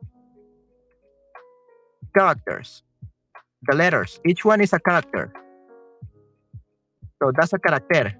characters. 2.15 2.83
The 3.63 3.75
letters. 3.75 4.19
Each 4.25 4.43
one 4.43 4.61
is 4.61 4.73
a 4.73 4.79
character. 4.79 5.33
So 7.21 7.31
that's 7.33 7.53
a 7.53 7.59
character. 7.59 8.17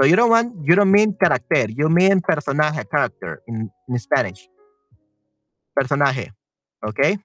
So 0.00 0.06
you 0.06 0.16
don't 0.16 0.30
want 0.30 0.54
you 0.64 0.74
don't 0.74 0.90
mean 0.90 1.14
character, 1.14 1.70
you 1.70 1.88
mean 1.88 2.20
personaje, 2.20 2.88
character 2.90 3.42
in, 3.46 3.70
in 3.88 3.98
Spanish. 3.98 4.48
Personaje. 5.78 6.30
Okay? 6.84 7.18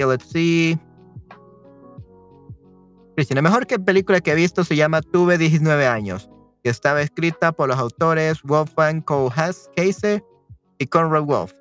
Okay, 0.00 0.04
let's 0.08 0.24
see. 0.32 0.78
Cristina, 3.20 3.42
mejor 3.42 3.66
que 3.66 3.78
película 3.78 4.22
que 4.22 4.32
he 4.32 4.34
visto 4.34 4.64
se 4.64 4.76
llama 4.76 5.02
Tuve 5.02 5.36
19 5.36 5.86
años, 5.86 6.30
que 6.64 6.70
estaba 6.70 7.02
escrita 7.02 7.52
por 7.52 7.68
los 7.68 7.78
autores 7.78 8.42
Wolfgang 8.44 9.04
Case 9.04 10.24
y 10.78 10.86
Conrad 10.86 11.24
Wolf. 11.24 11.52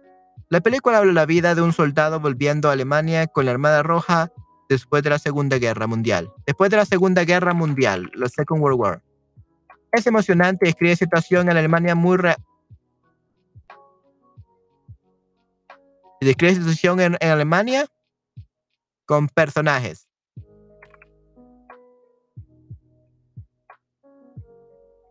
La 0.47 0.61
película 0.61 0.99
habla 0.99 1.09
de 1.09 1.15
la 1.15 1.25
vida 1.25 1.55
de 1.55 1.61
un 1.61 1.73
soldado 1.73 2.21
volviendo 2.21 2.69
a 2.69 2.71
Alemania 2.71 3.27
con 3.27 3.43
la 3.43 3.51
Armada 3.51 3.83
Roja 3.83 4.31
después 4.69 5.03
de 5.03 5.09
la 5.09 5.19
Segunda 5.19 5.57
Guerra 5.57 5.85
Mundial. 5.85 6.31
Después 6.47 6.71
de 6.71 6.77
la 6.77 6.85
Segunda 6.85 7.25
Guerra 7.25 7.53
Mundial, 7.53 8.09
la 8.13 8.29
Second 8.29 8.61
World 8.61 8.79
War. 8.79 9.03
Es 9.91 10.07
emocionante 10.07 10.65
y 10.65 10.69
escribe 10.69 10.95
situación 10.95 11.49
en 11.49 11.57
Alemania 11.57 11.93
muy 11.93 12.15
real. 12.15 12.37
Describe 16.21 16.55
situación 16.55 17.01
en, 17.01 17.17
en 17.19 17.29
Alemania 17.29 17.85
con 19.05 19.27
personajes. 19.27 20.08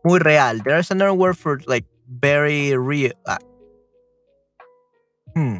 Muy 0.03 0.19
real. 0.19 0.61
There's 0.63 0.91
another 0.91 1.13
word 1.13 1.37
for 1.37 1.59
like 1.67 1.85
very 2.07 2.75
real. 2.77 3.11
Uh, 3.25 3.37
Hmm. 5.35 5.59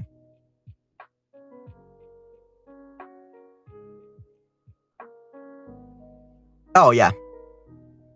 Oh, 6.76 6.92
yeah. 6.92 7.12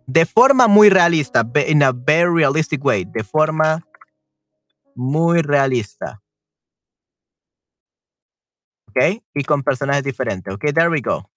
De 0.06 0.26
forma 0.26 0.68
muy 0.68 0.90
realista, 0.90 1.44
in 1.66 1.82
a 1.82 1.92
very 1.92 2.30
realistic 2.30 2.84
way. 2.84 3.04
De 3.04 3.22
forma 3.22 3.82
muy 4.94 5.42
realista. 5.42 6.20
Okay? 8.90 9.22
Y 9.34 9.44
con 9.44 9.62
personajes 9.62 10.04
diferentes. 10.04 10.54
Ok, 10.54 10.72
there 10.74 10.90
we 10.90 11.00
go. 11.00 11.28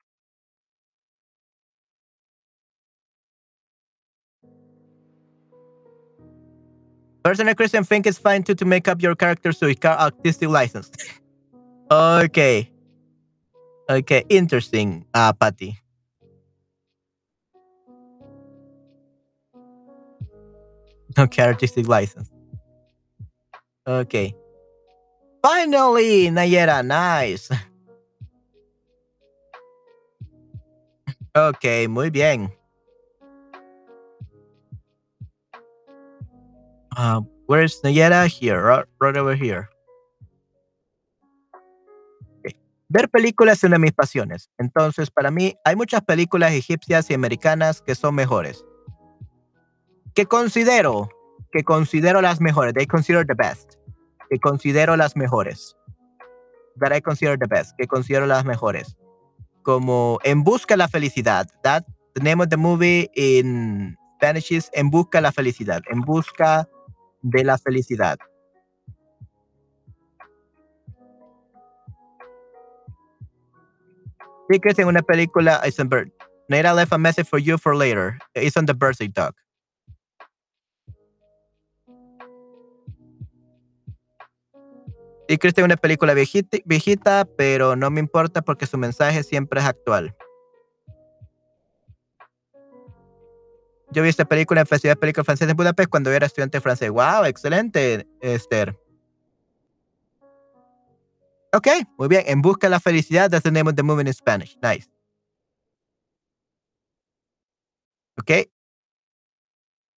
Personal 7.27 7.55
Christian 7.55 7.83
think 7.83 8.07
it's 8.07 8.17
fine 8.17 8.41
too 8.41 8.55
to 8.55 8.63
make 8.63 8.87
up 8.87 9.01
your 9.01 9.13
character 9.13 9.51
so 9.51 9.67
you 9.67 9.75
car 9.75 9.99
artistic 9.99 10.47
license. 10.47 10.89
okay. 11.91 12.71
Okay, 13.89 14.23
interesting, 14.29 15.03
uh, 15.13 15.33
Patty. 15.33 15.77
Okay, 21.19 21.43
artistic 21.43 21.89
license. 21.89 22.31
Okay. 23.85 24.33
Finally, 25.43 26.29
Nayera, 26.31 26.79
nice. 26.79 27.49
Okay, 31.35 31.85
muy 31.85 32.09
bien. 32.09 32.49
Uh, 36.97 37.21
where's 37.45 37.79
Nayera? 37.83 38.27
Here, 38.27 38.59
right, 38.59 38.85
right 38.99 39.15
over 39.15 39.35
here. 39.35 39.69
Ver 42.89 43.09
películas 43.09 43.57
es 43.57 43.63
una 43.65 43.75
de 43.75 43.79
mis 43.79 43.91
pasiones. 43.91 44.49
Entonces, 44.57 45.11
para 45.11 45.29
mí, 45.29 45.55
hay 45.63 45.75
muchas 45.75 46.01
películas 46.01 46.53
egipcias 46.53 47.09
y 47.11 47.13
americanas 47.13 47.81
que 47.81 47.95
son 47.95 48.15
mejores. 48.15 48.65
Que 50.15 50.25
considero, 50.25 51.09
que 51.51 51.63
considero 51.63 52.21
las 52.21 52.39
mejores. 52.39 52.73
They 52.73 52.87
consider 52.87 53.27
the 53.27 53.35
best. 53.35 53.73
Que 54.29 54.39
considero 54.39 54.95
las 54.95 55.15
mejores. 55.15 55.75
That 56.79 56.95
I 56.95 57.01
consider 57.01 57.37
the 57.37 57.47
best. 57.47 57.75
Que 57.77 57.87
considero 57.87 58.25
las 58.25 58.45
mejores. 58.45 58.97
Como 59.63 60.19
En 60.23 60.43
Busca 60.43 60.75
de 60.75 60.77
la 60.77 60.87
Felicidad. 60.87 61.47
That, 61.61 61.83
the 62.15 62.23
name 62.23 62.41
of 62.41 62.49
the 62.49 62.57
movie 62.57 63.09
in 63.15 63.97
Spanish 64.15 64.51
is 64.51 64.69
En 64.73 64.89
Busca 64.89 65.17
de 65.17 65.23
la 65.23 65.31
Felicidad. 65.33 65.81
En 65.91 65.99
Busca 66.01 66.67
de 67.29 67.43
la 67.43 67.57
Felicidad. 67.57 68.17
Secrets 74.49 74.79
en 74.79 74.87
una 74.87 75.01
película 75.01 75.61
is 75.65 75.79
on 75.79 75.89
bird. 75.89 76.09
Nera 76.49 76.73
left 76.73 76.93
a 76.93 76.97
message 76.97 77.27
for 77.27 77.37
you 77.37 77.57
for 77.57 77.75
later. 77.75 78.17
It's 78.33 78.55
on 78.55 78.65
the 78.65 78.73
birthday 78.73 79.09
dog. 79.09 79.35
Secrets 85.27 85.57
en 85.57 85.65
una 85.65 85.75
película 85.75 86.13
viejita, 86.13 86.57
viejita, 86.63 87.27
pero 87.37 87.75
no 87.75 87.91
me 87.91 87.99
importa 87.99 88.41
porque 88.41 88.65
su 88.65 88.77
mensaje 88.77 89.23
siempre 89.23 89.59
es 89.59 89.65
actual. 89.65 90.15
Yo 93.91 94.03
vi 94.03 94.09
esta 94.09 94.25
película 94.25 94.61
en 94.61 94.67
Festival 94.67 94.95
de 94.95 94.99
Películas 94.99 95.25
Francesa 95.25 95.51
en 95.51 95.57
Budapest 95.57 95.89
cuando 95.89 96.11
era 96.11 96.25
estudiante 96.25 96.59
francés. 96.59 96.89
¡Wow! 96.89 97.25
Excelente, 97.25 98.05
Esther. 98.21 98.77
Ok, 101.53 101.67
muy 101.97 102.07
bien. 102.07 102.23
En 102.27 102.41
busca 102.41 102.67
de 102.67 102.71
la 102.71 102.79
felicidad, 102.79 103.29
that's 103.29 103.43
the 103.43 103.51
name 103.51 103.69
of 103.69 103.75
the 103.75 103.83
movie 103.83 104.01
in 104.01 104.13
Spanish. 104.13 104.57
Nice. 104.61 104.89
Ok. 108.19 108.49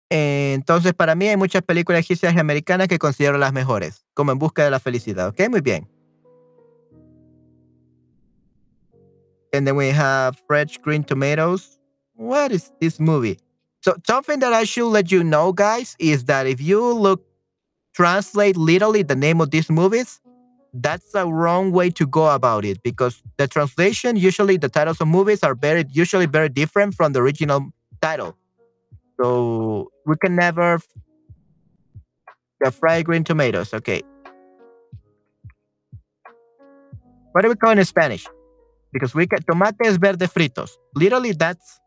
Entonces, 0.09 0.93
para 0.93 1.15
mí 1.15 1.27
hay 1.27 1.37
muchas 1.37 1.61
películas 1.61 1.99
egipcias 1.99 2.33
y 2.33 2.39
americanas 2.39 2.87
que 2.87 2.99
considero 2.99 3.37
las 3.37 3.53
mejores, 3.53 4.05
como 4.13 4.31
En 4.31 4.39
busca 4.39 4.63
de 4.63 4.71
la 4.71 4.79
felicidad. 4.79 5.29
Ok, 5.29 5.49
muy 5.49 5.61
bien. 5.61 5.87
And 9.53 9.65
then 9.65 9.75
we 9.75 9.91
have 9.91 10.37
Fresh 10.47 10.79
Green 10.83 11.03
Tomatoes. 11.03 11.79
What 12.15 12.51
is 12.51 12.71
this 12.79 12.99
movie? 12.99 13.37
So 13.87 13.95
something 14.05 14.39
that 14.39 14.51
I 14.51 14.65
should 14.65 14.89
let 14.89 15.13
you 15.13 15.23
know, 15.23 15.53
guys, 15.53 15.95
is 15.97 16.25
that 16.25 16.45
if 16.45 16.59
you 16.59 16.91
look 16.91 17.23
translate 17.95 18.57
literally 18.57 19.01
the 19.01 19.15
name 19.15 19.39
of 19.39 19.51
these 19.51 19.69
movies, 19.69 20.19
that's 20.73 21.15
a 21.15 21.25
wrong 21.25 21.71
way 21.71 21.89
to 21.91 22.05
go 22.05 22.35
about 22.35 22.65
it 22.65 22.83
because 22.83 23.23
the 23.37 23.47
translation 23.47 24.17
usually 24.17 24.57
the 24.57 24.67
titles 24.67 24.99
of 24.99 25.07
movies 25.07 25.41
are 25.41 25.55
very 25.55 25.85
usually 25.89 26.25
very 26.25 26.49
different 26.49 26.95
from 26.95 27.13
the 27.13 27.21
original 27.21 27.71
title. 28.01 28.37
So 29.21 29.89
we 30.05 30.17
can 30.17 30.35
never 30.35 30.81
the 32.59 32.71
fried 32.71 33.05
green 33.05 33.23
tomatoes 33.23 33.73
okay. 33.73 34.01
What 37.31 37.43
do 37.43 37.47
we 37.47 37.55
call 37.55 37.71
in 37.71 37.85
spanish? 37.85 38.27
Because 38.91 39.15
we 39.15 39.27
can 39.27 39.39
tomates 39.43 39.95
verde 39.95 40.27
fritos. 40.27 40.71
Literally 40.93 41.31
that's 41.31 41.79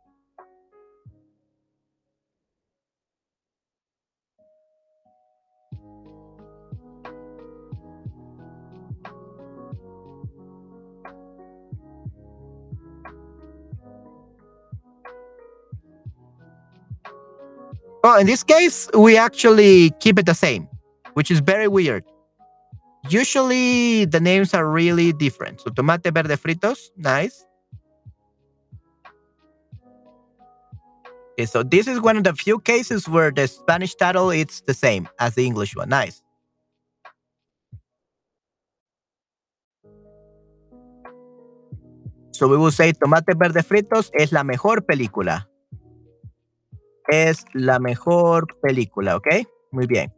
Oh, 18.02 18.18
in 18.18 18.26
this 18.26 18.42
case, 18.42 18.88
we 18.94 19.16
actually 19.16 19.90
keep 20.00 20.18
it 20.18 20.24
the 20.26 20.34
same, 20.34 20.68
which 21.14 21.30
is 21.30 21.40
very 21.40 21.68
weird. 21.68 22.04
Usually 23.08 24.06
the 24.06 24.20
names 24.20 24.54
are 24.54 24.68
really 24.68 25.12
different. 25.12 25.60
So 25.60 25.70
tomate 25.70 26.12
verde 26.12 26.36
fritos, 26.36 26.90
nice. 26.96 27.44
Okay, 31.32 31.46
so 31.46 31.62
this 31.62 31.86
is 31.86 32.00
one 32.00 32.16
of 32.16 32.24
the 32.24 32.34
few 32.34 32.58
cases 32.58 33.08
where 33.08 33.30
the 33.30 33.46
Spanish 33.46 33.94
title 33.94 34.30
is 34.30 34.62
the 34.66 34.74
same 34.74 35.08
as 35.18 35.34
the 35.34 35.46
English 35.46 35.76
one. 35.76 35.88
Nice. 35.88 36.22
So 42.32 42.48
we 42.48 42.56
will 42.56 42.72
say 42.72 42.92
Tomate 42.92 43.36
Verde 43.36 43.62
Fritos 43.62 44.10
es 44.14 44.32
la 44.32 44.44
mejor 44.44 44.80
película. 44.80 45.49
Es 47.10 47.44
la 47.52 47.78
mejor 47.78 48.46
película, 48.60 49.16
¿ok? 49.16 49.26
Muy 49.72 49.86
bien. 49.86 50.12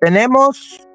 Tenemos 0.00 0.86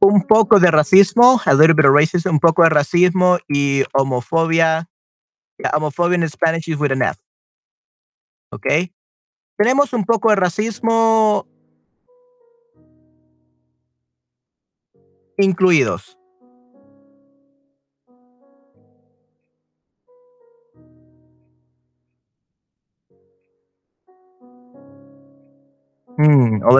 un 0.00 0.22
poco 0.22 0.58
de 0.60 0.70
racismo, 0.70 1.40
a 1.44 1.52
little 1.52 1.74
bit 1.74 1.86
of 1.86 1.94
racism, 1.94 2.30
un 2.30 2.40
poco 2.40 2.62
de 2.62 2.70
racismo 2.70 3.38
y 3.48 3.82
homofobia. 3.92 4.88
Yeah, 5.58 5.72
homofobia 5.74 6.16
in 6.16 6.28
Spanish 6.28 6.68
is 6.68 6.78
with 6.78 6.92
an 6.92 7.02
F. 7.02 7.18
¿Ok? 8.52 8.66
Tenemos 9.58 9.92
un 9.92 10.04
poco 10.04 10.30
de 10.30 10.36
racismo 10.36 11.46
incluidos. 15.38 16.16
Hmm, 26.18 26.62
oh, 26.64 26.78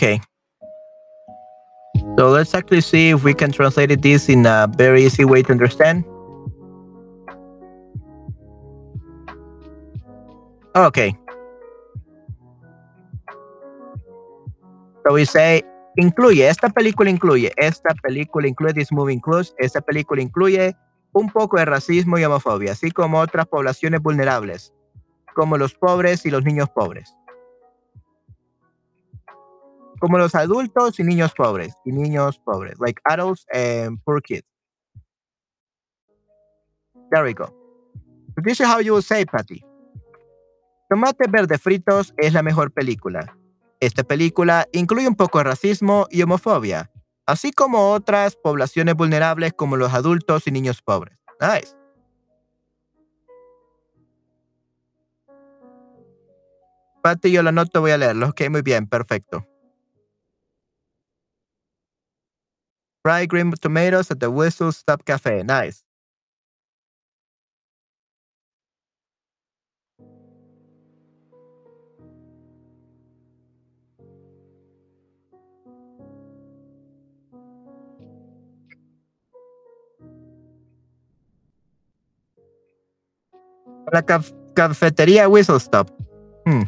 Okay. 0.00 0.18
So 2.16 2.30
let's 2.30 2.54
actually 2.54 2.80
see 2.80 3.10
if 3.10 3.22
we 3.22 3.34
can 3.34 3.52
translate 3.52 4.00
this 4.00 4.30
in 4.30 4.46
a 4.46 4.66
very 4.66 5.04
easy 5.04 5.26
way 5.26 5.42
to 5.42 5.52
understand. 5.52 6.06
Okay. 10.74 11.14
So 15.04 15.12
we 15.12 15.26
say, 15.26 15.64
incluye, 15.98 16.48
esta 16.48 16.70
película 16.70 17.10
incluye, 17.10 17.52
esta 17.58 17.94
película 18.02 18.48
incluye, 18.48 18.72
this 18.72 18.90
movie 18.90 19.12
includes, 19.12 19.54
esta 19.58 19.82
película 19.82 20.22
incluye 20.22 20.74
un 21.12 21.28
poco 21.28 21.58
de 21.58 21.66
racismo 21.66 22.16
y 22.16 22.24
homofobia, 22.24 22.72
así 22.72 22.90
como 22.90 23.18
otras 23.18 23.46
poblaciones 23.48 24.00
vulnerables, 24.00 24.72
como 25.34 25.58
los 25.58 25.74
pobres 25.74 26.24
y 26.24 26.30
los 26.30 26.42
niños 26.42 26.70
pobres 26.70 27.14
como 30.00 30.18
los 30.18 30.34
adultos 30.34 30.98
y 30.98 31.04
niños 31.04 31.32
pobres, 31.34 31.74
y 31.84 31.92
niños 31.92 32.40
pobres, 32.40 32.74
like 32.80 33.00
adults 33.04 33.46
and 33.52 34.02
poor 34.02 34.20
kids. 34.20 34.46
There 37.12 37.24
we 37.24 37.34
go. 37.34 37.54
This 38.42 38.60
is 38.60 38.66
how 38.66 38.80
you 38.80 38.94
will 38.94 39.02
say, 39.02 39.24
Patty. 39.24 39.62
Tomate 40.88 41.28
Verde 41.28 41.58
Fritos 41.58 42.14
es 42.16 42.32
la 42.32 42.42
mejor 42.42 42.72
película. 42.72 43.36
Esta 43.80 44.02
película 44.02 44.66
incluye 44.72 45.06
un 45.06 45.14
poco 45.14 45.38
de 45.38 45.44
racismo 45.44 46.06
y 46.10 46.22
homofobia, 46.22 46.90
así 47.26 47.52
como 47.52 47.92
otras 47.92 48.36
poblaciones 48.36 48.94
vulnerables 48.94 49.52
como 49.52 49.76
los 49.76 49.92
adultos 49.92 50.46
y 50.46 50.50
niños 50.50 50.82
pobres. 50.82 51.18
Nice. 51.40 51.76
Patty, 57.02 57.32
yo 57.32 57.42
la 57.42 57.52
noto, 57.52 57.80
voy 57.80 57.92
a 57.92 57.98
leerlo. 57.98 58.28
Ok, 58.28 58.42
muy 58.50 58.62
bien, 58.62 58.86
perfecto. 58.86 59.49
Fried 63.02 63.30
green 63.30 63.50
tomatoes 63.52 64.10
at 64.10 64.20
the 64.20 64.30
Whistle 64.30 64.72
Stop 64.72 65.04
Cafe. 65.06 65.42
Nice. 65.42 65.82
La 83.92 84.02
caf 84.02 84.32
cafetería 84.54 85.28
Whistle 85.28 85.58
Stop. 85.58 85.90
Hmm. 86.44 86.62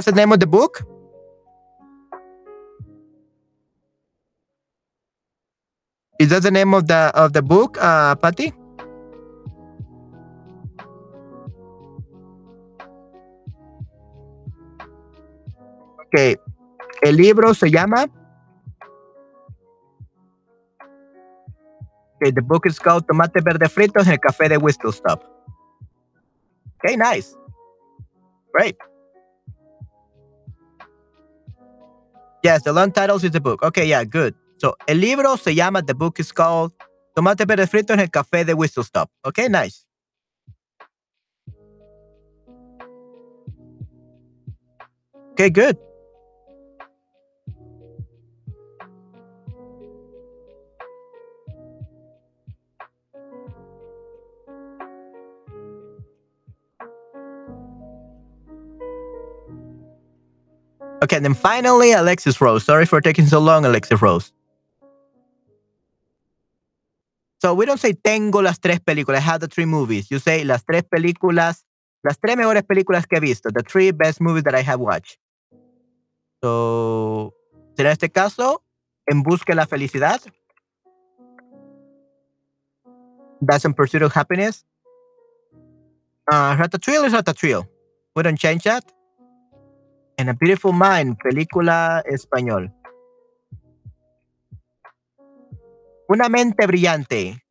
That's 0.00 0.16
the 0.16 0.16
name 0.16 0.32
of 0.32 0.40
the 0.40 0.46
book? 0.46 0.80
Is 6.18 6.30
that 6.30 6.42
the 6.42 6.50
name 6.50 6.72
of 6.72 6.88
the 6.88 7.12
of 7.12 7.34
the 7.34 7.42
book, 7.42 7.76
uh, 7.76 8.14
Patty? 8.16 8.54
Okay. 16.06 16.36
El 17.02 17.16
libro 17.16 17.52
se 17.52 17.68
llama. 17.68 18.08
Okay, 22.16 22.30
the 22.30 22.40
book 22.40 22.64
is 22.64 22.78
called 22.78 23.06
Tomate 23.06 23.44
Verde 23.44 23.68
Fritos 23.68 24.06
en 24.06 24.12
el 24.12 24.18
Café 24.18 24.48
de 24.48 24.56
Whistle 24.56 24.92
Stop. 24.92 25.28
Okay, 26.80 26.96
nice. 26.96 27.36
Great. 28.54 28.78
Yes, 32.42 32.62
the 32.62 32.72
long 32.72 32.90
titles 32.92 33.22
is 33.24 33.32
the 33.32 33.40
book. 33.40 33.62
Okay, 33.62 33.86
yeah, 33.86 34.04
good. 34.04 34.34
So, 34.58 34.74
el 34.86 34.96
libro 34.98 35.36
se 35.36 35.54
llama, 35.54 35.82
the 35.82 35.94
book 35.94 36.18
is 36.20 36.32
called 36.32 36.72
Tomate 37.14 37.46
Verde 37.46 37.66
Frito 37.66 37.92
en 37.92 38.00
el 38.00 38.08
Café 38.08 38.44
de 38.44 38.54
Whistle 38.54 38.84
Stop. 38.84 39.10
Okay, 39.24 39.48
nice. 39.48 39.84
Okay, 45.32 45.50
good. 45.50 45.76
Okay, 61.02 61.16
and 61.16 61.24
then 61.24 61.34
finally, 61.34 61.92
Alexis 61.92 62.40
Rose. 62.40 62.64
Sorry 62.64 62.84
for 62.84 63.00
taking 63.00 63.26
so 63.26 63.38
long, 63.38 63.64
Alexis 63.64 64.00
Rose. 64.02 64.32
So 67.40 67.54
we 67.54 67.64
don't 67.64 67.80
say 67.80 67.94
tengo 67.94 68.42
las 68.42 68.58
tres 68.58 68.80
películas, 68.80 69.16
I 69.16 69.20
have 69.20 69.40
the 69.40 69.48
three 69.48 69.64
movies. 69.64 70.10
You 70.10 70.18
say 70.18 70.44
las 70.44 70.62
tres 70.62 70.82
películas, 70.82 71.64
las 72.04 72.18
tres 72.18 72.36
mejores 72.36 72.64
películas 72.64 73.06
que 73.08 73.16
he 73.16 73.20
visto, 73.20 73.50
the 73.50 73.62
three 73.62 73.92
best 73.92 74.20
movies 74.20 74.42
that 74.44 74.54
I 74.54 74.60
have 74.60 74.78
watched. 74.78 75.18
So, 76.42 77.34
en 77.78 77.86
este 77.86 78.10
caso, 78.10 78.62
En 79.06 79.22
Busca 79.22 79.52
de 79.52 79.56
la 79.56 79.66
Felicidad. 79.66 80.20
That's 83.40 83.64
in 83.64 83.72
Pursuit 83.72 84.02
of 84.02 84.12
Happiness. 84.12 84.64
Uh, 86.30 86.56
Ratatouille 86.56 87.06
is 87.06 87.12
Ratatouille. 87.14 87.66
We 88.14 88.22
don't 88.22 88.38
change 88.38 88.64
that. 88.64 88.84
And 90.20 90.28
A 90.28 90.34
Beautiful 90.34 90.74
Mind, 90.74 91.16
película 91.16 92.04
español. 92.04 92.70
Una 96.08 96.28
mente 96.28 96.66
brillante. 96.66 97.42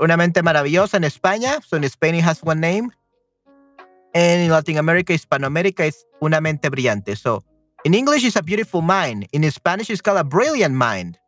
Una 0.00 0.16
mente 0.16 0.42
maravillosa 0.42 0.96
en 0.96 1.04
España. 1.04 1.60
So 1.62 1.76
in 1.76 1.84
Spain 1.84 2.16
it 2.16 2.24
has 2.24 2.42
one 2.42 2.60
name. 2.60 2.90
And 4.16 4.42
in 4.42 4.50
Latin 4.50 4.78
America, 4.78 5.12
Hispanoamérica 5.12 5.84
es 5.84 6.04
una 6.20 6.40
mente 6.40 6.68
brillante. 6.68 7.16
So 7.16 7.44
in 7.84 7.94
English 7.94 8.24
it's 8.24 8.34
a 8.34 8.42
beautiful 8.42 8.82
mind. 8.82 9.28
In 9.30 9.48
Spanish 9.52 9.90
it's 9.90 10.02
called 10.02 10.18
a 10.18 10.24
brilliant 10.24 10.74
mind. 10.74 11.18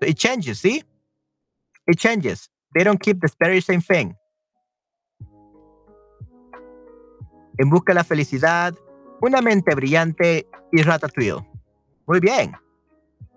So 0.00 0.08
it 0.08 0.18
changes, 0.18 0.58
see? 0.58 0.82
It 1.86 2.00
changes. 2.00 2.48
They 2.74 2.82
don't 2.82 3.00
keep 3.00 3.20
the 3.20 3.28
very 3.38 3.60
same 3.60 3.80
thing. 3.80 4.16
En 7.62 7.70
busca 7.70 7.92
de 7.92 7.94
la 7.94 8.02
felicidad, 8.02 8.74
una 9.20 9.40
mente 9.40 9.72
brillante 9.76 10.48
y 10.72 10.82
Ratatouille. 10.82 11.46
Muy 12.08 12.18
bien. 12.18 12.56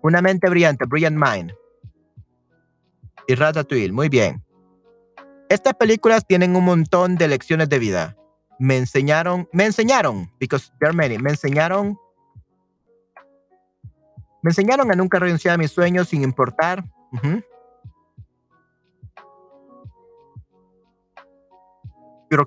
Una 0.02 0.20
mente 0.20 0.50
brillante, 0.50 0.86
brilliant 0.86 1.16
mind. 1.16 1.54
Y 3.28 3.36
Ratatouille, 3.36 3.92
muy 3.92 4.10
bien. 4.10 4.44
Estas 5.48 5.76
películas 5.76 6.26
tienen 6.26 6.56
un 6.56 6.66
montón 6.66 7.18
de 7.18 7.28
lecciones 7.28 7.70
de 7.70 7.78
vida. 7.78 8.18
Me 8.58 8.78
enseñaron, 8.78 9.48
me 9.54 9.66
enseñaron, 9.66 10.32
because 10.40 10.72
there 10.80 10.90
are 10.90 10.98
many, 10.98 11.20
me 11.20 11.30
enseñaron, 11.30 11.96
me 14.42 14.50
enseñaron 14.50 14.92
a 14.92 14.96
nunca 14.96 15.20
renunciar 15.20 15.54
a 15.54 15.58
mis 15.60 15.70
sueños 15.70 16.10
sin 16.10 16.24
importar. 16.24 16.84
Uh 17.14 17.42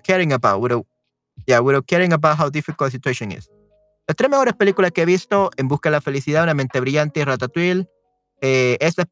caring 0.04 0.32
about, 0.32 0.60
without, 0.60 0.84
yeah, 1.46 1.60
without 1.60 1.86
caring 1.86 2.12
about 2.12 2.38
how 2.38 2.50
difficult 2.50 2.88
the 2.88 2.92
situation 2.92 3.32
is. 3.32 3.50
Las 4.06 4.16
tres 4.16 4.30
mejores 4.30 4.54
películas 4.54 4.92
que 4.92 5.02
he 5.02 5.06
visto, 5.06 5.50
En 5.56 5.68
Busca 5.68 5.90
de 5.90 5.96
la 5.96 6.00
Felicidad, 6.00 6.44
Una 6.44 6.54
Mente 6.54 6.80
Brillante 6.80 7.20
y 7.20 7.24
Ratatouille, 7.24 7.86
eh, 8.40 8.78
estas 8.80 9.06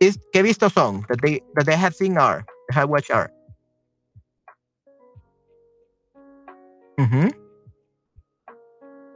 is, 0.00 0.18
que 0.32 0.40
he 0.40 0.42
visto 0.42 0.68
son, 0.70 1.02
that 1.08 1.18
they, 1.22 1.42
that 1.54 1.64
they 1.66 1.76
have 1.76 1.94
seen 1.94 2.18
are, 2.18 2.44
have 2.70 2.88
watched. 2.88 3.30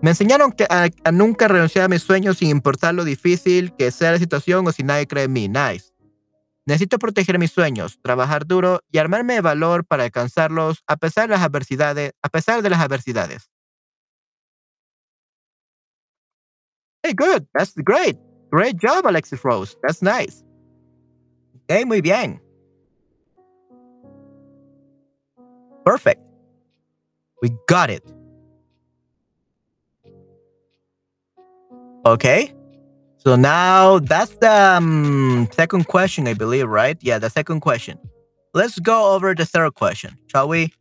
Me 0.03 0.11
enseñaron 0.11 0.53
que 0.53 0.64
a, 0.70 0.88
a, 1.05 1.12
nunca 1.12 1.48
renunciar 1.48 1.84
a 1.84 1.88
mis 1.88 2.03
sueños 2.03 2.38
sin 2.38 2.48
importar 2.48 2.94
lo 2.94 3.05
difícil 3.05 3.74
que 3.76 3.90
sea 3.90 4.12
la 4.12 4.18
situación 4.18 4.66
o 4.66 4.72
si 4.72 4.82
nadie 4.82 5.07
cree 5.07 5.24
en 5.24 5.32
mí. 5.32 5.48
Nice. 5.48 5.89
Necesito 6.71 7.01
proteger 7.01 7.37
mis 7.41 7.51
sueños, 7.51 7.99
trabajar 8.01 8.47
duro 8.47 8.79
y 8.93 8.99
armarme 8.99 9.35
de 9.35 9.41
valor 9.41 9.85
para 9.85 10.05
alcanzarlos 10.05 10.85
a 10.87 10.97
pesar 10.97 11.29
de 11.29 11.35
las 11.35 11.43
adversidades, 11.43 12.12
a 12.23 12.29
pesar 12.29 12.62
de 12.62 12.71
las 12.71 12.79
adversidades. 12.79 13.51
Hey, 17.03 17.12
good. 17.12 17.45
That's 17.55 17.75
great. 17.75 18.16
Great 18.53 18.77
job, 18.81 19.05
Alexis 19.05 19.43
Rose. 19.43 19.77
That's 19.83 20.01
nice. 20.01 20.45
Okay, 21.64 21.85
muy 21.85 22.01
bien. 22.01 22.41
Perfect. 25.85 26.21
We 27.43 27.51
got 27.66 27.91
it. 27.91 28.05
Okay. 32.07 32.55
So 33.23 33.37
now 33.37 33.99
that's 33.99 34.35
the 34.37 34.51
um, 34.51 35.47
second 35.53 35.87
question, 35.87 36.27
I 36.27 36.33
believe, 36.33 36.66
right? 36.66 36.97
Yeah, 37.03 37.18
the 37.18 37.29
second 37.29 37.61
question. 37.61 37.99
Let's 38.55 38.79
go 38.79 39.14
over 39.14 39.35
the 39.35 39.45
third 39.45 39.75
question, 39.75 40.16
shall 40.27 40.49
we? 40.49 40.73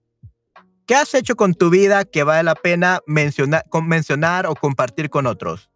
¿Qué 0.87 0.95
has 0.95 1.13
hecho 1.13 1.35
con 1.35 1.53
tu 1.53 1.69
vida 1.69 2.05
que 2.05 2.23
vale 2.23 2.43
la 2.43 2.55
pena 2.55 2.99
mencionar, 3.05 3.63
mencionar 3.83 4.45
o 4.47 4.55
compartir 4.55 5.09
con 5.09 5.27
otros? 5.27 5.67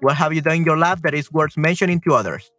What 0.00 0.16
have 0.16 0.34
you 0.34 0.40
done 0.40 0.56
in 0.56 0.64
your 0.64 0.78
life 0.78 1.02
that 1.02 1.14
is 1.14 1.30
worth 1.30 1.56
mentioning 1.58 2.00
to 2.00 2.14
others? 2.14 2.50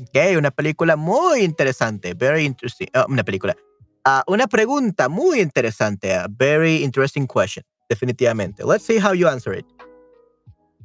Ok, 0.00 0.36
una 0.36 0.50
película 0.50 0.96
muy 0.96 1.42
interesante. 1.42 2.14
Very 2.14 2.46
interesting. 2.46 2.88
Oh, 2.94 3.04
una 3.08 3.22
película. 3.22 3.54
Uh, 4.06 4.22
una 4.32 4.46
pregunta 4.46 5.08
muy 5.08 5.40
interesante. 5.40 6.14
A 6.14 6.26
very 6.28 6.82
interesting 6.82 7.26
question. 7.26 7.64
Definitivamente. 7.88 8.64
Let's 8.64 8.84
see 8.84 8.98
how 8.98 9.12
you 9.12 9.28
answer 9.28 9.52
it. 9.52 9.75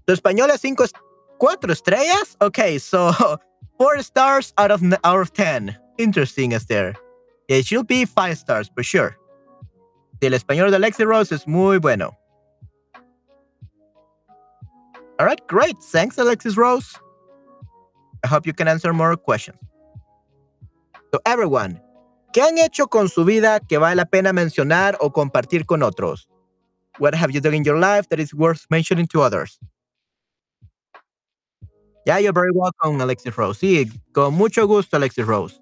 Tu 0.06 0.14
español 0.14 0.50
es 0.50 0.62
cinco, 0.62 0.86
cuatro 1.38 1.72
estrellas? 1.72 2.36
Okay, 2.42 2.80
so 2.80 3.12
four 3.78 4.02
stars 4.02 4.54
out 4.58 4.72
of 4.72 4.82
out 5.04 5.22
of 5.22 5.34
ten. 5.34 5.78
Interesting, 5.98 6.54
Esther. 6.54 6.96
It 7.48 7.66
should 7.66 7.88
be 7.88 8.06
five 8.06 8.38
stars 8.38 8.70
for 8.74 8.84
sure. 8.84 9.18
El 10.22 10.34
español 10.34 10.70
de 10.70 10.78
Alexi 10.78 11.04
Rose 11.04 11.32
es 11.32 11.48
muy 11.48 11.80
bueno. 11.80 12.18
All 15.20 15.26
right, 15.26 15.42
great. 15.48 15.78
Thanks, 15.92 16.18
Alexis 16.18 16.56
Rose. 16.58 16.98
I 18.24 18.28
hope 18.28 18.46
you 18.46 18.54
can 18.54 18.68
answer 18.68 18.94
more 18.94 19.16
questions. 19.18 19.58
So, 21.12 21.20
everyone, 21.26 21.82
¿qué 22.34 22.42
han 22.42 22.58
hecho 22.58 22.88
con 22.88 23.10
su 23.10 23.26
vida 23.26 23.60
que 23.60 23.78
vale 23.78 23.96
la 23.96 24.06
pena 24.06 24.32
mencionar 24.32 24.98
o 25.00 25.12
compartir 25.12 25.66
con 25.66 25.84
otros? 25.84 26.28
What 27.00 27.14
have 27.16 27.32
you 27.32 27.42
done 27.42 27.54
in 27.54 27.64
your 27.64 27.78
life 27.78 28.08
that 28.10 28.20
is 28.20 28.34
worth 28.34 28.66
mentioning 28.70 29.08
to 29.08 29.22
others? 29.22 29.60
Yeah, 32.06 32.18
you're 32.18 32.34
very 32.34 32.52
welcome, 32.52 33.00
Alexis 33.00 33.36
Rose. 33.38 33.60
Sí, 33.60 33.88
con 34.12 34.34
mucho 34.34 34.66
gusto, 34.68 34.98
Alexis 34.98 35.26
Rose. 35.26 35.60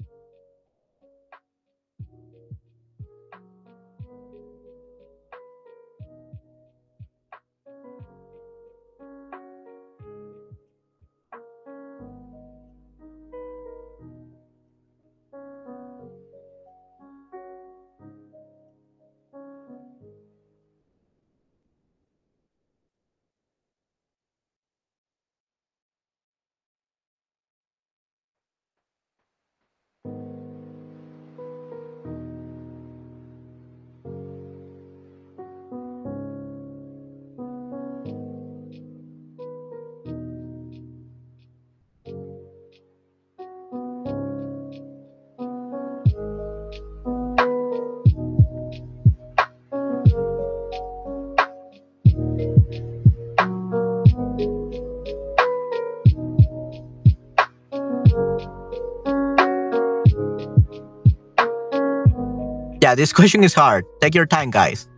Yeah, 62.89 62.95
this 62.95 63.13
question 63.13 63.43
is 63.43 63.53
hard. 63.53 63.85
Take 64.01 64.15
your 64.15 64.25
time, 64.25 64.49
guys. 64.49 64.89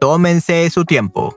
Tómense 0.00 0.70
su 0.70 0.84
tiempo. 0.84 1.36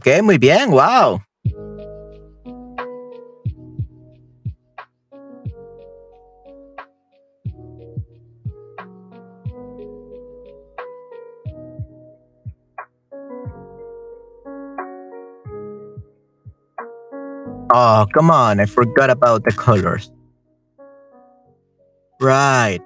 Ok, 0.00 0.22
muy 0.22 0.38
bien, 0.38 0.70
wow. 0.70 1.20
Oh, 17.74 18.06
come 18.14 18.30
on, 18.30 18.58
I 18.58 18.64
forgot 18.64 19.10
about 19.10 19.44
the 19.44 19.52
colors. 19.52 20.10
Right. 22.18 22.80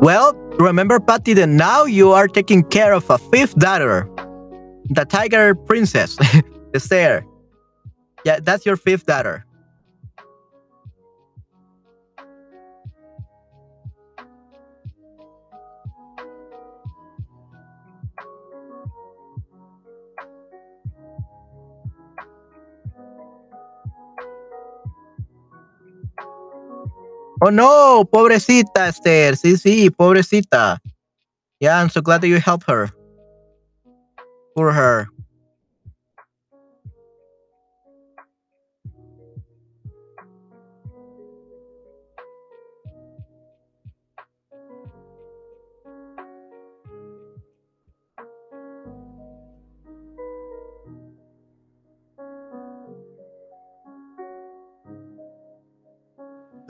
Well, 0.00 0.34
remember, 0.58 1.00
Patty, 1.00 1.34
that 1.34 1.48
now 1.48 1.84
you 1.84 2.12
are 2.12 2.28
taking 2.28 2.62
care 2.62 2.92
of 2.92 3.08
a 3.10 3.18
fifth 3.18 3.56
daughter, 3.56 4.08
the 4.90 5.04
tiger 5.04 5.54
princess, 5.54 6.16
Esther. 6.74 7.24
Yeah, 8.24 8.38
that's 8.40 8.64
your 8.64 8.76
fifth 8.76 9.06
daughter. 9.06 9.44
Oh 27.40 27.50
no, 27.50 28.04
pobrecita 28.04 28.88
Esther. 28.88 29.36
Sí, 29.36 29.56
sí, 29.56 29.90
pobrecita. 29.90 30.78
Yeah, 31.60 31.80
I'm 31.80 31.88
so 31.88 32.00
glad 32.00 32.20
that 32.20 32.28
you 32.28 32.38
helped 32.38 32.68
her. 32.68 32.90
For 34.56 34.72
her. 34.72 35.08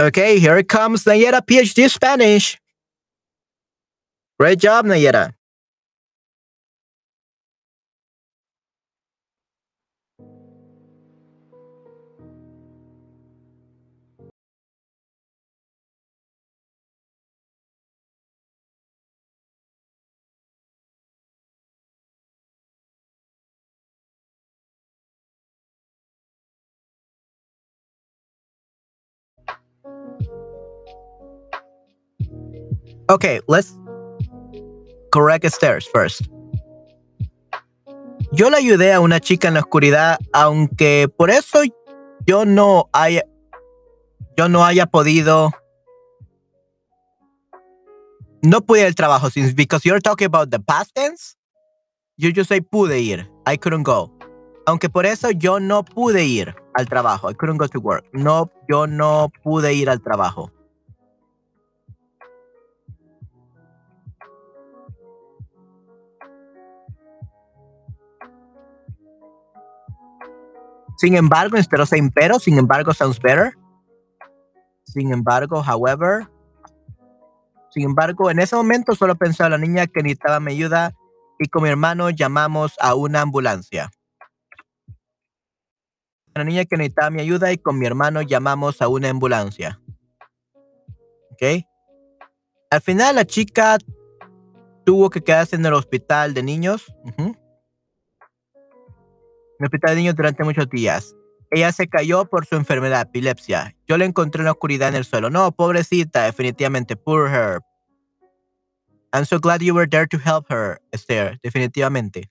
Okay, 0.01 0.38
here 0.38 0.57
it 0.57 0.68
comes 0.68 1.05
Nayera 1.05 1.40
PhD 1.40 1.90
Spanish. 1.90 2.57
Great 4.38 4.61
job, 4.61 4.86
Nayera. 4.86 5.32
Okay, 33.11 33.40
let's 33.48 33.74
correct 35.11 35.46
stairs 35.50 35.88
first. 35.92 36.22
Yo 38.32 38.50
le 38.50 38.59
ayudé 38.59 38.92
a 38.92 39.00
una 39.00 39.20
chica 39.20 39.48
en 39.48 39.54
la 39.54 39.61
oscuridad, 39.61 40.18
aunque 40.34 41.09
por 41.16 41.30
eso 41.30 41.62
yo 42.26 42.44
no 42.44 42.90
haya, 42.92 43.22
yo 44.36 44.50
no 44.50 44.66
haya 44.66 44.84
podido, 44.84 45.52
no 48.42 48.61
pude 48.61 48.84
al 48.84 48.94
trabajo. 48.94 49.30
Since 49.30 49.54
because 49.54 49.86
you're 49.86 50.00
talking 50.00 50.26
about 50.26 50.50
the 50.50 50.61
past 50.61 50.94
tense, 50.94 51.36
you 52.18 52.30
just 52.32 52.50
say 52.50 52.61
pude 52.61 53.00
ir. 53.00 53.26
I 53.46 53.56
couldn't 53.56 53.84
go. 53.84 54.12
Aunque 54.66 54.90
por 54.90 55.06
eso 55.06 55.30
yo 55.30 55.59
no 55.59 55.82
pude 55.82 56.26
ir 56.26 56.54
al 56.74 56.84
trabajo. 56.86 57.30
I 57.30 57.34
couldn't 57.34 57.56
go 57.56 57.68
to 57.68 57.80
work. 57.80 58.04
No, 58.12 58.50
yo 58.68 58.86
no 58.86 59.30
pude 59.42 59.72
ir 59.72 59.88
al 59.88 60.02
trabajo. 60.02 60.52
Sin 70.99 72.59
embargo, 72.59 72.92
sounds 72.92 73.20
better. 73.20 73.57
Sin 74.84 75.12
embargo, 75.12 75.62
however. 75.62 76.28
Sin 77.70 77.84
embargo, 77.84 78.30
en 78.30 78.40
ese 78.40 78.57
momento 78.57 78.94
solo 78.96 79.14
pensaba 79.14 79.51
la 79.51 79.59
niña 79.59 79.86
que 79.86 80.03
necesitaba 80.03 80.40
mi 80.40 80.53
ayuda 80.53 80.92
y 81.38 81.49
con 81.49 81.62
mi 81.62 81.68
hermano 81.68 82.11
llamamos 82.11 82.74
a 82.80 82.96
una 82.96 83.20
ambulancia. 83.20 83.90
La 86.34 86.42
niña 86.42 86.64
que 86.64 86.76
necesitaba 86.76 87.11
mi 87.11 87.20
ayuda 87.20 87.53
y 87.53 87.59
con 87.59 87.78
mi 87.78 87.86
hermano 87.86 88.22
llamamos 88.22 88.82
a 88.82 88.88
una 88.88 89.09
ambulancia. 89.09 89.80
¿Ok? 91.30 91.64
Al 92.70 92.80
final 92.80 93.14
la 93.14 93.24
chica 93.24 93.78
tuvo 94.84 95.11
que 95.11 95.22
quedarse 95.22 95.55
en 95.55 95.64
el 95.64 95.74
hospital 95.74 96.34
de 96.34 96.42
niños. 96.42 96.92
En 99.59 99.64
el 99.64 99.66
hospital 99.66 99.90
de 99.90 99.96
niños 99.96 100.14
durante 100.14 100.44
muchos 100.44 100.68
días. 100.68 101.16
Ella 101.50 101.72
se 101.72 101.88
cayó 101.88 102.26
por 102.26 102.46
su 102.46 102.56
enfermedad, 102.56 103.09
epilepsia. 103.09 103.74
Yo 103.88 103.96
la 103.98 104.04
encontré 104.04 104.42
en 104.42 104.44
la 104.44 104.52
oscuridad 104.52 104.90
en 104.90 104.96
el 104.96 105.04
suelo. 105.04 105.30
No, 105.30 105.50
pobrecita, 105.50 106.24
definitivamente. 106.24 106.94
Poor 106.94 107.28
her. 107.28 107.61
I'm 109.12 109.24
so 109.24 109.40
glad 109.40 109.61
you 109.62 109.74
were 109.74 109.88
there 109.88 110.06
to 110.06 110.18
help 110.18 110.46
her, 110.50 110.80
Esther. 110.92 111.40
Definitivamente. 111.42 112.30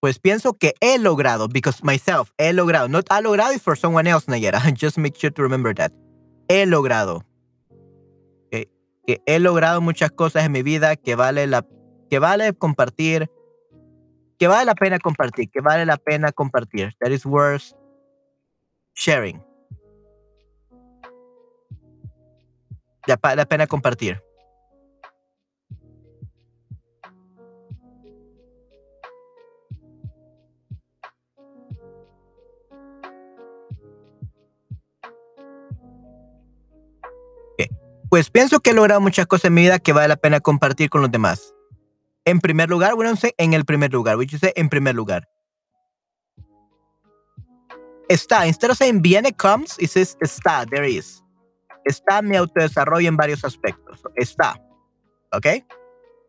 Pues 0.00 0.18
pienso 0.18 0.54
que 0.54 0.74
he 0.80 0.98
logrado, 0.98 1.48
because 1.48 1.82
myself, 1.82 2.30
he 2.38 2.52
logrado. 2.52 2.88
Not 2.88 3.06
ha 3.10 3.20
logrado 3.20 3.52
is 3.52 3.62
for 3.62 3.76
someone 3.76 4.06
else, 4.06 4.26
Nayera. 4.26 4.60
Just 4.74 4.98
make 4.98 5.16
sure 5.16 5.30
to 5.30 5.42
remember 5.42 5.74
that. 5.74 5.92
He 6.48 6.66
logrado. 6.66 7.24
Que, 8.50 8.68
que 9.06 9.22
he 9.26 9.38
logrado 9.38 9.80
muchas 9.80 10.10
cosas 10.10 10.44
en 10.44 10.52
mi 10.52 10.62
vida 10.62 10.96
que 10.96 11.14
vale 11.14 11.46
la 11.46 11.62
que 12.08 12.18
vale 12.18 12.52
compartir, 12.54 13.30
que 14.38 14.48
vale 14.48 14.64
la 14.64 14.74
pena 14.74 14.98
compartir, 14.98 15.50
que 15.50 15.60
vale 15.60 15.86
la 15.86 15.96
pena 15.96 16.32
compartir. 16.32 16.94
That 17.00 17.10
is 17.10 17.24
worth 17.24 17.74
sharing. 18.94 19.42
Vale 23.22 23.36
la 23.36 23.46
pena 23.46 23.66
compartir. 23.66 24.22
Pues 38.08 38.30
pienso 38.30 38.60
que 38.60 38.70
he 38.70 38.72
logrado 38.72 39.00
muchas 39.00 39.26
cosas 39.26 39.46
en 39.46 39.54
mi 39.54 39.62
vida 39.62 39.78
que 39.78 39.92
vale 39.92 40.08
la 40.08 40.16
pena 40.16 40.40
compartir 40.40 40.88
con 40.88 41.02
los 41.02 41.10
demás. 41.10 41.55
En 42.26 42.40
primer 42.40 42.68
lugar, 42.68 42.94
bueno, 42.96 43.12
no 43.12 43.16
sé, 43.16 43.34
en 43.38 43.54
el 43.54 43.64
primer 43.64 43.92
lugar. 43.92 44.16
Which 44.18 44.32
you 44.32 44.38
say 44.38 44.52
en 44.56 44.68
primer 44.68 44.94
lugar. 44.94 45.28
Está. 48.08 48.46
Instead 48.46 48.70
of 48.72 48.76
saying 48.76 49.00
viene 49.00 49.32
comes, 49.32 49.76
it 49.78 49.90
says 49.90 50.16
está. 50.20 50.66
There 50.66 50.88
is. 50.88 51.22
Está 51.84 52.20
mi 52.22 52.36
autodesarrollo 52.36 53.08
en 53.08 53.16
varios 53.16 53.44
aspectos. 53.44 54.02
Está. 54.16 54.60
¿Ok? 55.32 55.46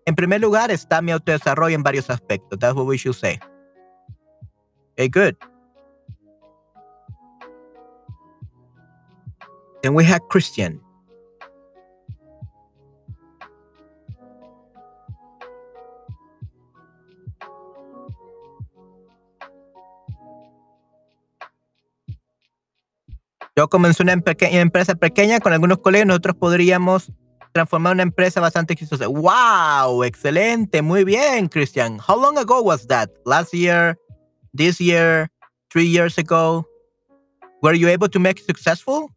En 0.06 0.16
primer 0.16 0.40
lugar, 0.40 0.70
está 0.70 1.02
mi 1.02 1.12
autodesarrollo 1.12 1.76
en 1.76 1.84
varios 1.84 2.10
aspectos. 2.10 2.60
That's 2.60 2.76
what 2.76 2.86
we 2.86 2.98
should 2.98 3.16
say. 3.16 3.40
Okay, 4.94 5.10
good. 5.10 5.36
Then 9.82 9.96
we 9.96 10.06
have 10.06 10.22
Christian. 10.30 10.80
Yo 23.58 23.68
comencé 23.68 24.04
una 24.04 24.14
empresa 24.14 24.94
pequeña 24.94 25.40
con 25.40 25.52
algunos 25.52 25.80
colegas, 25.80 26.06
nosotros 26.06 26.36
podríamos 26.36 27.12
transformar 27.54 27.94
una 27.94 28.04
empresa 28.04 28.40
bastante 28.40 28.74
exitosa. 28.74 29.08
¡Wow! 29.08 30.04
Excelente, 30.04 30.84
muy 30.84 31.04
bien, 31.04 31.48
Christian. 31.48 31.98
How 31.98 32.16
long 32.22 32.38
ago 32.38 32.62
was 32.62 32.86
that? 32.86 33.10
Last 33.26 33.56
year, 33.56 33.98
this 34.54 34.80
year, 34.80 35.32
three 35.72 35.88
years 35.88 36.20
ago? 36.20 36.68
Were 37.64 37.74
you 37.74 37.88
able 37.88 38.08
to 38.10 38.20
make 38.20 38.40
it 38.40 38.46
successful? 38.46 39.10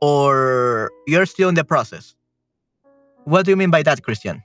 Or 0.00 0.90
you're 1.06 1.26
still 1.26 1.48
in 1.48 1.54
the 1.54 1.62
process? 1.62 2.16
What 3.26 3.44
do 3.44 3.52
you 3.52 3.56
mean 3.56 3.70
by 3.70 3.84
that, 3.84 4.02
Christian? 4.02 4.42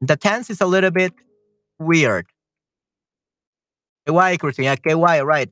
The 0.00 0.16
tense 0.16 0.50
is 0.50 0.60
a 0.60 0.66
little 0.66 0.90
bit 0.90 1.12
weird. 1.78 2.26
Why, 4.06 4.36
Christian? 4.36 4.66
Okay, 4.66 4.96
why, 4.96 5.20
right? 5.20 5.50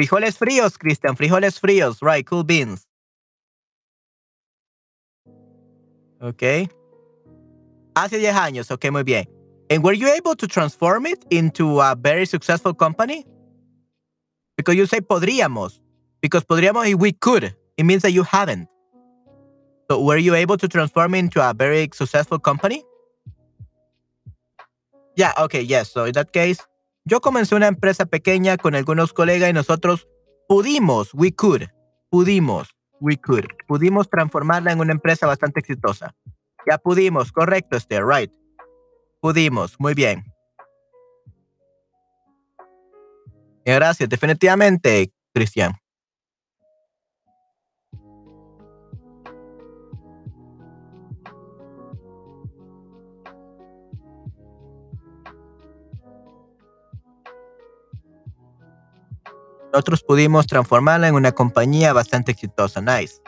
Frijoles 0.00 0.38
fríos, 0.38 0.78
Christian. 0.78 1.14
Frijoles 1.14 1.60
fríos. 1.60 2.00
Right. 2.00 2.26
Cool 2.26 2.44
beans. 2.44 2.86
Ok. 6.22 6.70
Hace 7.94 8.18
10 8.18 8.34
años. 8.34 8.70
Ok, 8.70 8.90
muy 8.90 9.02
bien. 9.02 9.28
And 9.68 9.84
were 9.84 9.92
you 9.92 10.08
able 10.08 10.34
to 10.36 10.46
transform 10.46 11.04
it 11.04 11.22
into 11.28 11.82
a 11.82 11.94
very 11.94 12.24
successful 12.24 12.72
company? 12.72 13.26
Because 14.56 14.74
you 14.74 14.86
say 14.86 15.02
podríamos. 15.02 15.80
Because 16.22 16.44
podríamos, 16.44 16.94
we 16.98 17.12
could. 17.12 17.54
It 17.76 17.84
means 17.84 18.00
that 18.00 18.12
you 18.12 18.22
haven't. 18.22 18.68
So 19.90 20.02
were 20.02 20.16
you 20.16 20.34
able 20.34 20.56
to 20.56 20.66
transform 20.66 21.14
it 21.14 21.18
into 21.18 21.46
a 21.46 21.52
very 21.52 21.90
successful 21.92 22.38
company? 22.38 22.84
Yeah, 25.14 25.34
okay, 25.40 25.60
yes. 25.60 25.90
So 25.90 26.06
in 26.06 26.12
that 26.12 26.32
case, 26.32 26.66
Yo 27.10 27.20
comencé 27.20 27.56
una 27.56 27.66
empresa 27.66 28.06
pequeña 28.06 28.56
con 28.56 28.76
algunos 28.76 29.12
colegas 29.12 29.50
y 29.50 29.52
nosotros 29.52 30.06
pudimos, 30.46 31.12
we 31.12 31.34
could, 31.34 31.62
pudimos, 32.08 32.68
we 33.00 33.16
could, 33.16 33.46
pudimos 33.66 34.08
transformarla 34.08 34.70
en 34.70 34.78
una 34.78 34.92
empresa 34.92 35.26
bastante 35.26 35.58
exitosa. 35.58 36.14
Ya 36.70 36.78
pudimos, 36.78 37.32
correcto, 37.32 37.76
Esther, 37.76 38.04
right. 38.06 38.30
Pudimos, 39.20 39.74
muy 39.80 39.94
bien. 39.94 40.22
Gracias, 43.64 44.08
definitivamente, 44.08 45.12
Cristian. 45.34 45.79
Nosotros 59.72 60.02
pudimos 60.02 60.46
transformarla 60.46 61.08
en 61.08 61.14
una 61.14 61.32
compañía 61.32 61.92
bastante 61.92 62.32
exitosa. 62.32 62.80
Nice. 62.80 63.20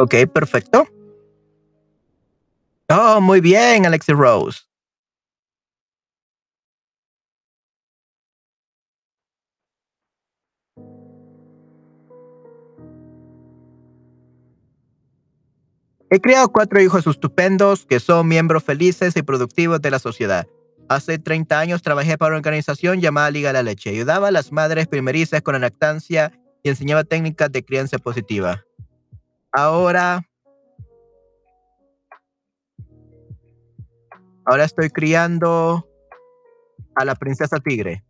Ok, 0.00 0.14
perfecto. 0.32 0.86
muy 3.20 3.42
bien, 3.42 3.84
Alexis 3.84 4.16
Rose. 4.16 4.60
He 16.12 16.18
criado 16.20 16.48
cuatro 16.48 16.80
hijos 16.80 17.06
estupendos 17.06 17.84
que 17.84 18.00
son 18.00 18.26
miembros 18.26 18.64
felices 18.64 19.14
y 19.16 19.22
productivos 19.22 19.82
de 19.82 19.90
la 19.90 19.98
sociedad. 19.98 20.46
Hace 20.88 21.18
30 21.18 21.60
años 21.60 21.82
trabajé 21.82 22.16
para 22.16 22.30
una 22.30 22.38
organización 22.38 23.02
llamada 23.02 23.30
Liga 23.30 23.50
de 23.50 23.52
la 23.52 23.62
Leche. 23.62 23.90
Ayudaba 23.90 24.28
a 24.28 24.32
las 24.32 24.50
madres 24.50 24.88
primerizas 24.88 25.42
con 25.42 25.52
la 25.52 25.60
lactancia 25.60 26.32
y 26.62 26.70
enseñaba 26.70 27.04
técnicas 27.04 27.52
de 27.52 27.62
crianza 27.62 27.98
positiva. 27.98 28.64
Ahora, 29.52 30.22
ahora 34.44 34.64
estoy 34.64 34.90
criando 34.90 35.88
a 36.94 37.04
la 37.04 37.14
princesa 37.16 37.58
tigre. 37.58 38.04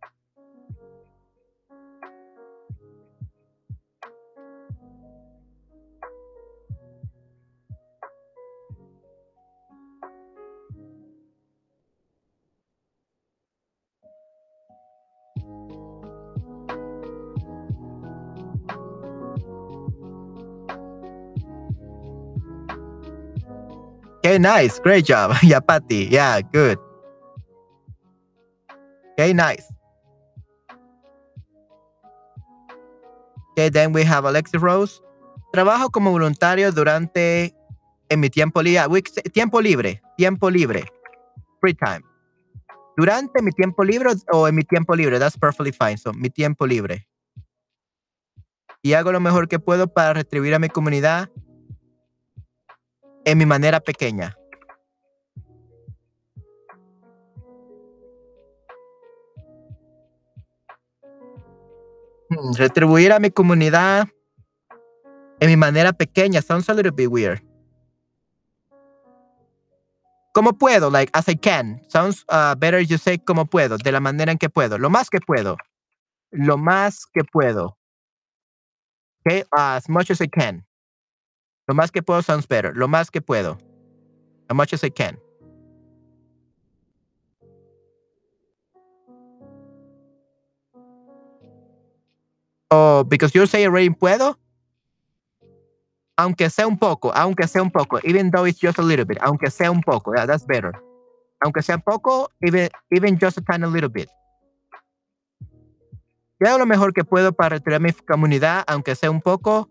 Okay, 24.23 24.37
nice. 24.37 24.79
Great 24.79 25.05
job. 25.05 25.33
yeah, 25.41 25.59
Patty. 25.59 26.05
Yeah, 26.11 26.41
good. 26.41 26.77
Okay, 29.13 29.33
nice. 29.33 29.65
Okay, 33.53 33.69
then 33.69 33.93
we 33.93 34.03
have 34.03 34.25
Alexis 34.25 34.61
Rose. 34.61 35.01
Trabajo 35.51 35.89
como 35.89 36.11
voluntario 36.11 36.71
durante 36.71 37.55
en 38.09 38.19
mi 38.19 38.29
tiempo 38.29 38.61
libre. 38.61 39.01
Tiempo 39.33 39.59
libre. 39.59 40.01
Tiempo 40.17 40.51
libre. 40.51 40.85
Free 41.59 41.73
time. 41.73 42.05
Durante 42.95 43.41
mi 43.41 43.49
tiempo 43.51 43.83
libre 43.83 44.11
o 44.31 44.47
en 44.47 44.53
mi 44.53 44.63
tiempo 44.63 44.95
libre. 44.95 45.17
That's 45.17 45.35
perfectly 45.35 45.71
fine. 45.71 45.97
So, 45.97 46.13
mi 46.13 46.29
tiempo 46.29 46.67
libre. 46.67 47.07
Y 48.83 48.93
hago 48.93 49.11
lo 49.11 49.19
mejor 49.19 49.47
que 49.47 49.57
puedo 49.57 49.87
para 49.87 50.13
retribuir 50.13 50.53
a 50.53 50.59
mi 50.59 50.69
comunidad 50.69 51.29
en 53.25 53.37
mi 53.37 53.45
manera 53.45 53.79
pequeña. 53.79 54.37
Hmm, 62.29 62.53
retribuir 62.55 63.11
a 63.11 63.19
mi 63.19 63.29
comunidad 63.29 64.07
en 65.41 65.49
mi 65.49 65.57
manera 65.57 65.91
pequeña 65.91 66.41
sounds 66.41 66.69
a 66.69 66.73
little 66.73 66.91
bit 66.91 67.09
weird. 67.09 67.41
¿Cómo 70.33 70.53
puedo? 70.53 70.89
Like, 70.89 71.11
as 71.13 71.27
I 71.27 71.35
can. 71.35 71.81
Sounds 71.89 72.23
uh, 72.29 72.55
better 72.55 72.79
you 72.79 72.97
say 72.97 73.17
como 73.17 73.45
puedo, 73.45 73.77
de 73.77 73.91
la 73.91 73.99
manera 73.99 74.31
en 74.31 74.37
que 74.37 74.49
puedo. 74.49 74.77
Lo 74.77 74.89
más 74.89 75.09
que 75.09 75.19
puedo. 75.19 75.57
Lo 76.31 76.57
más 76.57 77.05
que 77.13 77.23
puedo. 77.23 77.77
Okay, 79.25 79.43
as 79.51 79.89
much 79.89 80.09
as 80.09 80.21
I 80.21 80.27
can. 80.27 80.63
Lo 81.67 81.75
más 81.75 81.91
que 81.91 82.01
puedo 82.01 82.21
sounds 82.21 82.47
better. 82.47 82.75
Lo 82.75 82.87
más 82.87 83.09
que 83.11 83.21
puedo. 83.21 83.57
As 84.49 84.55
much 84.55 84.73
as 84.73 84.83
I 84.83 84.89
can. 84.89 85.17
Oh, 92.71 93.03
because 93.03 93.33
you 93.33 93.45
say 93.45 93.65
already 93.65 93.89
puedo. 93.89 94.37
Aunque 96.17 96.49
sea 96.49 96.67
un 96.67 96.77
poco, 96.77 97.11
aunque 97.13 97.47
sea 97.47 97.61
un 97.61 97.71
poco, 97.71 97.99
even 98.03 98.29
though 98.31 98.45
it's 98.45 98.59
just 98.59 98.77
a 98.77 98.81
little 98.81 99.05
bit, 99.05 99.17
aunque 99.21 99.49
sea 99.49 99.71
un 99.71 99.81
poco, 99.81 100.13
yeah, 100.13 100.25
that's 100.25 100.45
better. 100.45 100.71
Aunque 101.43 101.63
sea 101.63 101.79
poco, 101.79 102.29
even, 102.45 102.69
even 102.91 103.17
just 103.17 103.37
a 103.37 103.41
tiny 103.41 103.65
little 103.65 103.89
bit. 103.89 104.07
Yo 106.39 106.47
hago 106.47 106.59
lo 106.59 106.65
mejor 106.65 106.93
que 106.93 107.03
puedo 107.03 107.31
para 107.33 107.57
retirar 107.57 107.81
mi 107.81 107.91
comunidad, 107.91 108.63
aunque 108.67 108.95
sea 108.95 109.09
un 109.09 109.21
poco, 109.21 109.69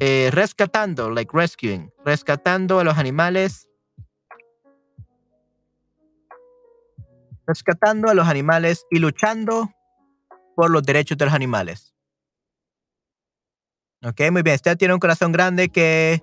eh, 0.00 0.30
rescatando, 0.32 1.10
like 1.10 1.30
rescuing, 1.32 1.92
rescatando 2.04 2.78
a 2.78 2.84
los 2.84 2.98
animales, 2.98 3.68
rescatando 7.46 8.08
a 8.08 8.14
los 8.14 8.28
animales 8.28 8.86
y 8.90 8.98
luchando 8.98 9.70
por 10.54 10.70
los 10.70 10.82
derechos 10.82 11.18
de 11.18 11.24
los 11.24 11.34
animales. 11.34 11.94
Ok, 14.04 14.20
muy 14.30 14.42
bien. 14.42 14.54
Usted 14.54 14.76
tiene 14.76 14.94
un 14.94 15.00
corazón 15.00 15.32
grande 15.32 15.68
que, 15.68 16.22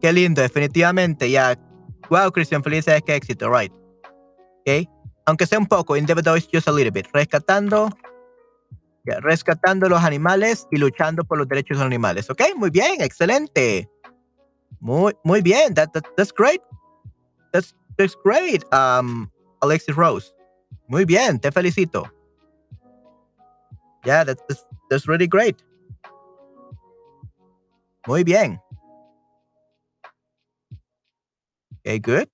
qué 0.00 0.12
lindo, 0.12 0.40
definitivamente. 0.40 1.30
Ya, 1.30 1.58
wow, 2.08 2.30
Cristian, 2.32 2.62
felices, 2.62 3.02
qué 3.04 3.16
éxito, 3.16 3.50
right? 3.50 3.72
Ok, 4.60 4.88
aunque 5.26 5.46
sea 5.46 5.58
un 5.58 5.66
poco, 5.66 5.96
in 5.96 6.06
just 6.06 6.68
a 6.68 6.72
little 6.72 6.90
bit, 6.90 7.06
rescatando 7.12 7.90
rescatando 9.04 9.88
los 9.88 10.02
animales 10.02 10.66
y 10.70 10.78
luchando 10.78 11.24
por 11.24 11.38
los 11.38 11.48
derechos 11.48 11.76
de 11.76 11.84
los 11.84 11.86
animales. 11.86 12.30
Ok, 12.30 12.42
muy 12.56 12.70
bien, 12.70 13.00
excelente. 13.00 13.88
Muy, 14.80 15.12
muy 15.24 15.42
bien. 15.42 15.74
That, 15.74 15.90
that's 16.16 16.32
great. 16.32 16.60
That's, 17.52 17.74
that's 17.96 18.16
great, 18.24 18.64
um, 18.72 19.30
Alexis 19.62 19.94
Rose. 19.94 20.32
Muy 20.88 21.04
bien, 21.04 21.38
te 21.38 21.50
felicito. 21.50 22.04
Yeah, 24.04 24.24
that's, 24.24 24.42
that's 24.90 25.06
really 25.06 25.26
great. 25.26 25.62
Muy 28.06 28.22
bien. 28.24 28.60
Okay, 31.86 31.98
good. 31.98 32.28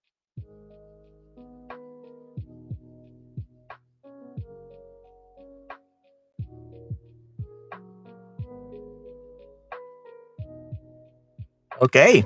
Okay. 11.83 12.25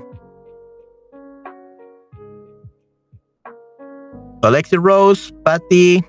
Alexi 4.43 4.77
Rose, 4.77 5.33
Patty. 5.45 6.03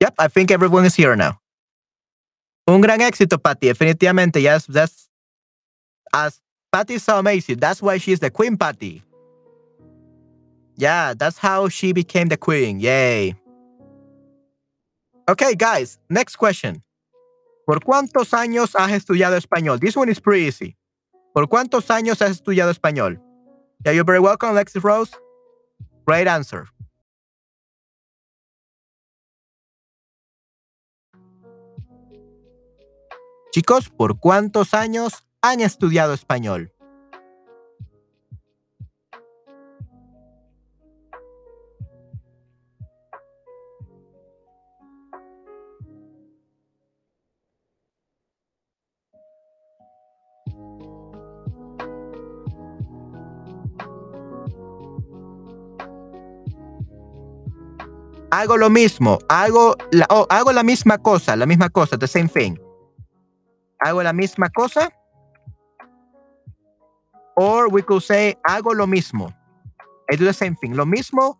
Yep, 0.00 0.14
I 0.18 0.28
think 0.28 0.50
everyone 0.50 0.84
is 0.84 0.94
here 0.94 1.16
now. 1.16 1.40
Un 2.68 2.80
gran 2.80 3.00
éxito, 3.00 3.42
Patty. 3.42 3.68
Definitivamente, 3.68 4.40
yes, 4.40 4.66
that's 4.66 5.08
as 6.12 6.40
Patty's 6.70 7.02
so 7.02 7.18
amazing. 7.18 7.56
That's 7.56 7.80
why 7.80 7.98
she's 7.98 8.20
the 8.20 8.30
queen, 8.30 8.56
Patty. 8.56 9.02
Yeah, 10.76 11.14
that's 11.14 11.38
how 11.38 11.68
she 11.68 11.92
became 11.92 12.28
the 12.28 12.36
queen. 12.36 12.80
Yay. 12.80 13.34
Okay, 15.28 15.56
guys, 15.56 15.98
next 16.08 16.36
question. 16.36 16.84
¿Por 17.66 17.80
cuántos 17.82 18.32
años 18.32 18.76
has 18.76 18.92
estudiado 18.92 19.36
español? 19.36 19.80
This 19.80 19.96
one 19.96 20.08
is 20.08 20.20
pretty 20.20 20.46
easy. 20.46 20.76
¿Por 21.34 21.48
cuántos 21.48 21.90
años 21.90 22.22
has 22.22 22.30
estudiado 22.30 22.70
español? 22.70 23.20
Yeah, 23.84 23.90
you're 23.90 24.04
very 24.04 24.20
welcome, 24.20 24.50
Alexis 24.50 24.84
Rose. 24.84 25.10
Great 26.06 26.28
answer. 26.28 26.68
Chicos, 33.52 33.88
¿por 33.88 34.20
cuántos 34.20 34.74
años 34.74 35.26
han 35.42 35.60
estudiado 35.60 36.14
español? 36.14 36.70
Hago 58.36 58.58
lo 58.58 58.68
mismo, 58.68 59.18
hago 59.28 59.76
la, 59.92 60.06
oh, 60.10 60.26
hago 60.28 60.52
la 60.52 60.62
misma 60.62 60.98
cosa, 60.98 61.36
la 61.36 61.46
misma 61.46 61.70
cosa, 61.70 61.96
the 61.96 62.06
same 62.06 62.28
thing. 62.28 62.58
Hago 63.80 64.02
la 64.02 64.12
misma 64.12 64.50
cosa. 64.50 64.90
Or 67.36 67.68
we 67.68 67.82
could 67.82 68.02
say, 68.02 68.36
hago 68.46 68.74
lo 68.74 68.86
mismo. 68.86 69.32
I 70.10 70.16
do 70.16 70.24
the 70.24 70.32
same 70.32 70.54
thing. 70.56 70.74
Lo 70.74 70.84
mismo. 70.84 71.38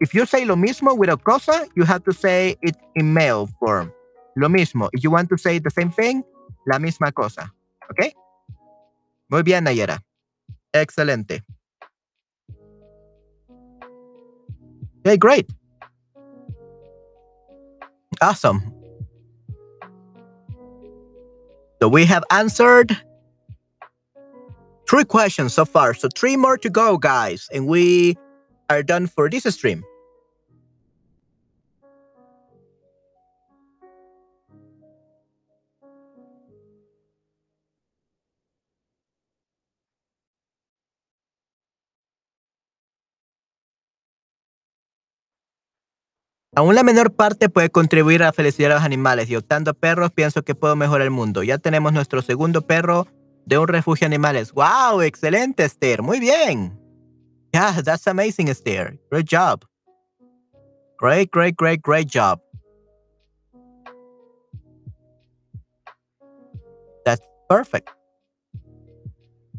If 0.00 0.14
you 0.14 0.26
say 0.26 0.44
lo 0.44 0.54
mismo 0.54 0.96
with 0.96 1.10
a 1.10 1.16
cosa, 1.16 1.66
you 1.74 1.84
have 1.84 2.04
to 2.04 2.12
say 2.12 2.56
it 2.62 2.76
in 2.94 3.12
male 3.12 3.48
form. 3.58 3.92
Lo 4.36 4.48
mismo. 4.48 4.88
If 4.92 5.02
you 5.02 5.10
want 5.10 5.28
to 5.30 5.36
say 5.36 5.58
the 5.58 5.70
same 5.70 5.90
thing, 5.90 6.22
la 6.66 6.78
misma 6.78 7.12
cosa. 7.12 7.52
¿Ok? 7.90 8.14
Muy 9.28 9.42
bien, 9.42 9.64
Nayera. 9.64 10.02
Excelente. 10.72 11.42
Okay, 15.00 15.16
great. 15.16 15.57
Awesome. 18.20 18.74
So 21.80 21.88
we 21.88 22.04
have 22.06 22.24
answered 22.30 22.96
three 24.88 25.04
questions 25.04 25.54
so 25.54 25.64
far. 25.64 25.94
So 25.94 26.08
three 26.14 26.36
more 26.36 26.58
to 26.58 26.70
go, 26.70 26.98
guys. 26.98 27.48
And 27.52 27.68
we 27.68 28.16
are 28.68 28.82
done 28.82 29.06
for 29.06 29.30
this 29.30 29.44
stream. 29.54 29.84
Aún 46.58 46.74
la 46.74 46.82
menor 46.82 47.14
parte 47.14 47.48
puede 47.48 47.70
contribuir 47.70 48.20
a 48.20 48.26
la 48.26 48.32
felicidad 48.32 48.70
de 48.70 48.74
los 48.74 48.82
animales 48.82 49.30
y 49.30 49.36
optando 49.36 49.70
a 49.70 49.74
perros 49.74 50.10
pienso 50.10 50.42
que 50.42 50.56
puedo 50.56 50.74
mejorar 50.74 51.02
el 51.02 51.12
mundo. 51.12 51.44
Ya 51.44 51.58
tenemos 51.58 51.92
nuestro 51.92 52.20
segundo 52.20 52.62
perro 52.62 53.06
de 53.46 53.58
un 53.58 53.68
refugio 53.68 54.08
de 54.08 54.16
animales. 54.16 54.52
¡Wow! 54.52 55.02
Excelente, 55.02 55.62
Esther. 55.64 56.02
Muy 56.02 56.18
bien. 56.18 56.76
Yeah, 57.52 57.80
that's 57.80 58.08
amazing, 58.08 58.48
Esther. 58.48 58.98
Great 59.08 59.28
job. 59.30 59.64
Great, 60.98 61.30
great, 61.30 61.54
great, 61.56 61.80
great 61.80 62.08
job. 62.12 62.40
That's 67.04 67.24
perfect. 67.48 67.88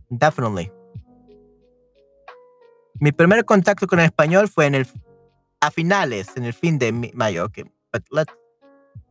Definitely. 0.09 0.69
Mi 2.99 3.13
primer 3.13 3.45
contacto 3.45 3.87
con 3.87 4.01
el 4.01 4.07
español 4.07 4.49
fue 4.49 4.65
en 4.65 4.75
el 4.75 4.85
a 5.61 5.71
finales, 5.71 6.27
en 6.35 6.45
el 6.45 6.53
fin 6.53 6.79
de 6.79 6.91
mayo. 6.91 7.45
Okay, 7.45 7.65
but 7.91 8.03
let's, 8.11 8.33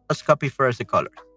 let's 0.08 0.22
copy 0.22 0.48
first 0.48 0.78
the 0.78 0.84
colors. 0.84 1.27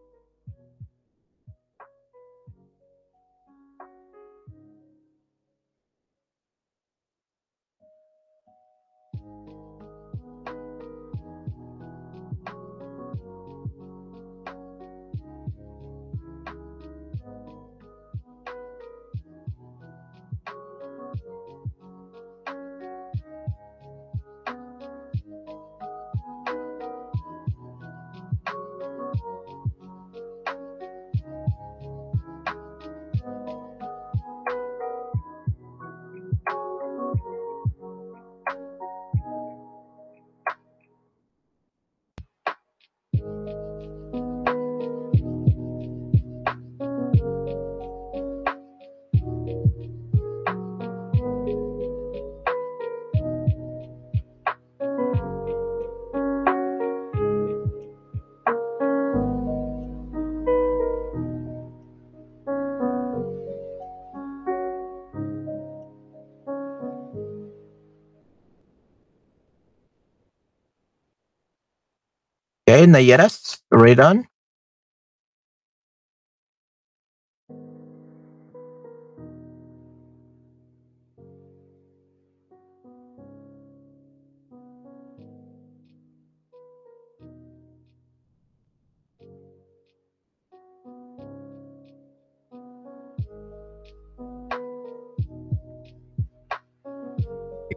Okay, 72.72 72.88
Nayeras, 72.88 73.66
read 73.70 74.00
on. 74.00 74.30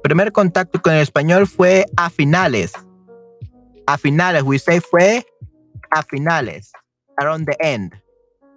Primer 0.05 0.30
contacto 0.30 0.80
con 0.80 0.92
el 0.92 1.01
español 1.01 1.49
fue 1.49 1.86
a 1.97 2.11
finales 2.11 2.74
a 3.87 3.99
finales, 3.99 4.43
we 4.43 4.59
say 4.59 4.80
fue 4.80 5.24
a 5.91 6.03
finales, 6.03 6.72
around 7.20 7.47
the 7.47 7.57
end 7.61 7.93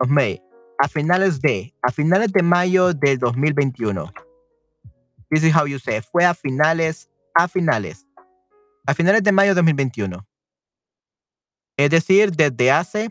of 0.01 0.09
May, 0.09 0.41
a 0.81 0.87
finales 0.87 1.39
de, 1.39 1.73
a 1.83 1.91
finales 1.91 2.31
de 2.31 2.43
mayo 2.43 2.93
del 2.93 3.17
2021. 3.17 4.11
This 5.29 5.43
is 5.43 5.51
how 5.51 5.65
you 5.65 5.79
say, 5.79 6.01
fue 6.01 6.23
a 6.23 6.33
finales, 6.33 7.09
a 7.37 7.47
finales, 7.47 8.05
a 8.87 8.93
finales 8.93 9.23
de 9.23 9.31
mayo 9.31 9.53
de 9.53 9.61
2021. 9.61 10.25
Es 11.77 11.89
decir, 11.89 12.31
desde 12.31 12.71
hace, 12.71 13.09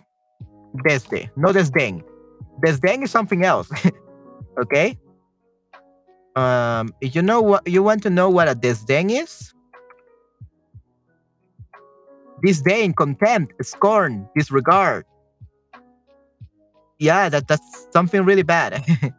desde, 0.85 1.31
no 1.37 1.53
desdén. 1.53 2.05
Desdén 2.63 3.03
is 3.03 3.11
something 3.11 3.45
else, 3.45 3.69
okay? 4.59 4.99
Um, 6.35 6.93
you 7.01 7.23
know 7.23 7.41
what, 7.41 7.67
you 7.67 7.83
want 7.83 8.03
to 8.03 8.11
know 8.11 8.29
what 8.29 8.49
a 8.49 8.55
desdén 8.55 9.11
is? 9.11 9.56
Disdain, 12.47 12.95
contempt, 12.95 13.53
scorn, 13.65 14.29
disregard. 14.37 15.05
Yeah, 16.99 17.29
that, 17.29 17.49
that's 17.49 17.89
something 17.93 18.25
really 18.25 18.45
bad. 18.45 18.85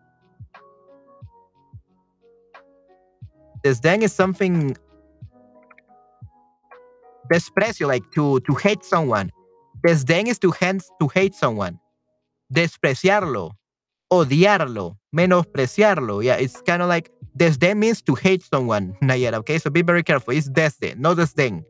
disdain 3.63 4.01
is 4.01 4.13
something 4.13 4.77
desprecio, 7.31 7.87
like 7.87 8.09
to, 8.11 8.39
to 8.41 8.55
hate 8.55 8.83
someone. 8.85 9.29
Desdén 9.85 10.27
is 10.27 10.39
to, 10.39 10.51
hence, 10.51 10.89
to 10.99 11.07
hate 11.07 11.35
someone. 11.35 11.79
Despreciarlo, 12.51 13.51
odiarlo, 14.11 14.97
menospreciarlo. 15.15 16.23
Yeah, 16.23 16.35
it's 16.35 16.61
kind 16.61 16.81
of 16.81 16.87
like 16.87 17.11
desdén 17.37 17.77
means 17.77 18.01
to 18.03 18.15
hate 18.15 18.43
someone, 18.43 18.95
Nayera. 19.03 19.35
Okay, 19.35 19.59
so 19.59 19.69
be 19.69 19.81
very 19.81 20.03
careful. 20.03 20.33
It's 20.33 20.49
desdén, 20.49 20.97
no 20.97 21.13
desdén. 21.13 21.65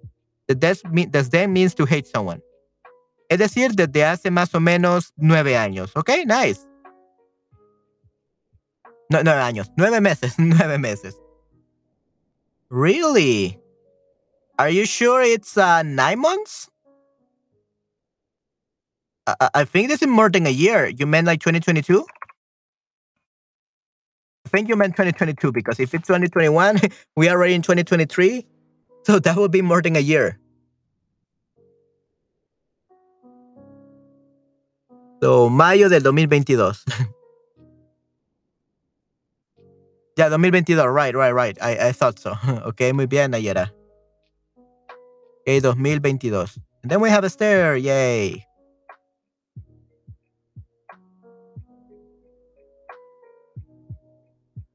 The 0.47 0.55
desdén 0.55 1.51
means 1.51 1.75
to 1.75 1.85
hate 1.85 2.07
someone. 2.07 2.41
Es 3.29 3.39
decir, 3.39 3.75
desde 3.75 4.05
hace 4.05 4.31
más 4.31 4.53
o 4.55 4.59
menos 4.59 5.11
nueve 5.17 5.57
años. 5.57 5.91
Ok, 5.95 6.09
Nice. 6.25 6.65
No, 9.09 9.23
nueve 9.23 9.41
años. 9.41 9.71
Nueve 9.77 10.01
meses. 10.01 10.35
Nueve 10.37 10.77
meses. 10.77 11.15
Really? 12.69 13.57
Are 14.59 14.69
you 14.69 14.85
sure 14.85 15.21
it's 15.21 15.57
uh, 15.57 15.83
nine 15.83 16.19
months? 16.19 16.69
I, 19.25 19.49
I 19.53 19.65
think 19.65 19.87
this 19.89 20.01
is 20.01 20.07
more 20.07 20.29
than 20.29 20.45
a 20.45 20.49
year. 20.49 20.87
You 20.87 21.05
meant 21.05 21.27
like 21.27 21.39
2022? 21.39 22.05
I 24.45 24.49
think 24.49 24.67
you 24.69 24.75
meant 24.75 24.95
2022 24.95 25.51
because 25.51 25.79
if 25.79 25.93
it's 25.93 26.07
2021, 26.07 26.79
we 27.15 27.29
are 27.29 27.37
already 27.37 27.53
in 27.53 27.61
2023. 27.61 28.45
So 29.07 29.19
that 29.19 29.37
would 29.37 29.51
be 29.51 29.61
more 29.61 29.81
than 29.81 29.95
a 29.95 30.01
year. 30.03 30.37
So, 35.23 35.49
mayo 35.49 35.87
del 35.87 36.03
2022. 36.03 36.59
ya, 40.17 40.27
2022, 40.27 40.83
right, 40.91 41.15
right, 41.15 41.31
right. 41.31 41.57
I, 41.63 41.93
thought 41.93 42.19
so. 42.19 42.35
ok, 42.65 42.91
muy 42.91 43.05
bien, 43.05 43.31
Nayera. 43.31 43.71
Ok, 45.47 45.63
2022. 45.63 46.59
And 46.83 46.91
then 46.91 46.99
we 46.99 47.09
have 47.09 47.23
Esther, 47.23 47.77
yay. 47.77 48.45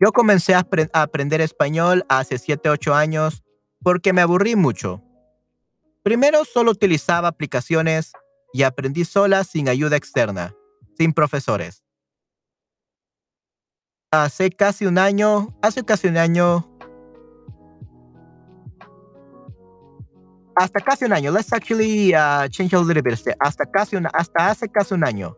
Yo 0.01 0.11
comencé 0.11 0.55
a, 0.55 0.67
a 0.95 1.03
aprender 1.03 1.43
español 1.43 2.07
hace 2.09 2.39
7, 2.39 2.71
8 2.71 2.95
años 2.95 3.43
porque 3.83 4.13
me 4.13 4.21
aburrí 4.21 4.57
mucho. 4.57 5.03
Primero 6.03 6.45
solo 6.45 6.71
utilizaba 6.71 7.29
aplicaciones 7.29 8.13
y 8.53 8.63
aprendí 8.63 9.05
sola 9.05 9.45
sin 9.45 9.69
ayuda 9.69 9.97
externa. 9.97 10.55
sin 10.97 11.13
profesores. 11.13 11.83
Hace 14.11 14.51
casi 14.51 14.87
un 14.87 14.99
año, 14.99 15.57
hace 15.63 15.83
casi 15.83 16.09
un 16.09 16.17
año, 16.19 16.69
hasta 20.55 20.81
casi 20.81 21.07
un 21.07 21.13
año. 21.13 21.33
Let's 21.33 21.53
actually 21.53 22.15
uh, 22.15 22.47
change 22.49 22.75
a 22.75 22.81
little 22.81 23.03
bit. 23.03 23.19
Hasta 23.41 23.65
casi 23.67 23.97
un, 23.97 24.07
hasta 24.13 24.51
hace 24.51 24.69
casi 24.69 24.95
un 24.95 25.05
año. 25.05 25.35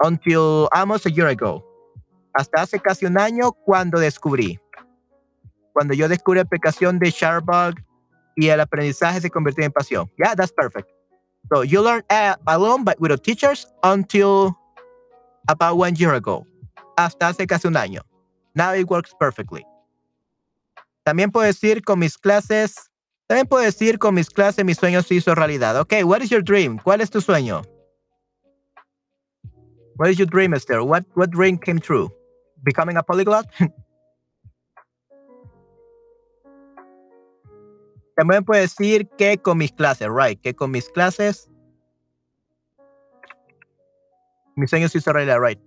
Until 0.00 0.68
almost 0.72 1.06
a 1.06 1.10
year 1.10 1.28
ago. 1.28 1.64
Hasta 2.32 2.62
hace 2.62 2.78
casi 2.80 3.04
un 3.04 3.18
año 3.18 3.52
cuando 3.52 3.98
descubrí. 3.98 4.58
Cuando 5.78 5.94
yo 5.94 6.08
descubrí 6.08 6.38
la 6.38 6.42
aplicación 6.42 6.98
de 6.98 7.08
Sharbug 7.08 7.76
y 8.34 8.48
el 8.48 8.58
aprendizaje 8.58 9.20
se 9.20 9.30
convirtió 9.30 9.64
en 9.64 9.70
pasión. 9.70 10.10
Yeah, 10.18 10.34
that's 10.34 10.50
perfect. 10.50 10.88
So 11.52 11.62
you 11.62 11.84
learn 11.84 12.02
alone 12.46 12.82
but 12.82 12.98
without 12.98 13.22
teachers 13.22 13.64
until 13.84 14.56
about 15.46 15.78
one 15.78 15.94
year 15.94 16.14
ago. 16.14 16.44
Hasta 16.96 17.28
hace 17.28 17.46
casi 17.46 17.68
un 17.68 17.76
año. 17.76 18.00
Now 18.56 18.74
it 18.74 18.90
works 18.90 19.14
perfectly. 19.20 19.64
También 21.04 21.30
puedo 21.30 21.46
decir 21.46 21.84
con 21.84 22.00
mis 22.00 22.18
clases 22.18 22.90
también 23.28 23.46
puedo 23.46 23.62
decir 23.62 24.00
con 24.00 24.16
mis 24.16 24.30
clases 24.30 24.64
mis 24.64 24.78
sueños 24.78 25.06
se 25.06 25.14
hizo 25.14 25.32
realidad. 25.36 25.78
Ok, 25.78 25.92
what 26.02 26.22
is 26.22 26.30
your 26.30 26.42
dream? 26.42 26.76
¿Cuál 26.82 27.02
es 27.02 27.08
tu 27.08 27.20
sueño? 27.20 27.62
What 29.96 30.08
is 30.08 30.18
your 30.18 30.28
dream, 30.28 30.54
Esther? 30.54 30.80
What, 30.82 31.04
what 31.14 31.30
dream 31.30 31.56
came 31.56 31.78
true? 31.78 32.10
Becoming 32.64 32.96
a 32.96 33.02
polyglot? 33.04 33.46
También 38.18 38.44
puedo 38.44 38.60
decir 38.60 39.08
que 39.16 39.38
con 39.38 39.58
mis 39.58 39.70
clases, 39.70 40.08
right? 40.10 40.40
Que 40.40 40.52
con 40.52 40.72
mis 40.72 40.88
clases 40.88 41.48
mis 44.56 44.68
sueños 44.68 44.90
se 44.90 44.98
hizo 44.98 45.12
realidad, 45.12 45.38
right? 45.40 45.60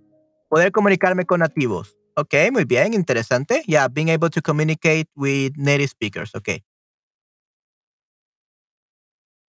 Poder 0.50 0.70
comunicarme 0.70 1.24
con 1.24 1.40
nativos. 1.40 1.96
Ok, 2.14 2.34
muy 2.52 2.66
bien, 2.66 2.92
interesante. 2.92 3.62
Yeah, 3.66 3.88
being 3.88 4.10
able 4.10 4.28
to 4.28 4.42
communicate 4.42 5.08
with 5.16 5.54
native 5.56 5.88
speakers. 5.88 6.34
Okay. 6.34 6.62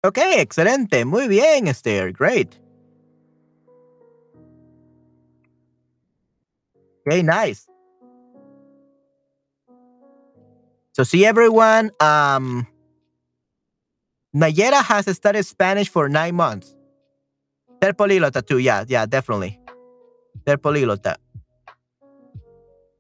Ok, 0.06 0.20
excelente. 0.38 1.04
Muy 1.04 1.28
bien, 1.28 1.68
Esther. 1.68 2.14
Great. 2.14 2.58
Okay, 7.06 7.22
nice. 7.22 7.68
So 10.94 11.04
see 11.04 11.26
everyone, 11.26 11.92
um, 12.00 12.66
Nayera 14.36 14.84
has 14.84 15.06
studied 15.16 15.46
Spanish 15.46 15.90
for 15.90 16.10
nine 16.10 16.36
months. 16.36 16.76
Políglota 17.82 18.46
too, 18.46 18.60
yeah, 18.60 18.86
yeah, 18.88 19.06
definitely. 19.06 19.60
Políglota. 20.48 21.18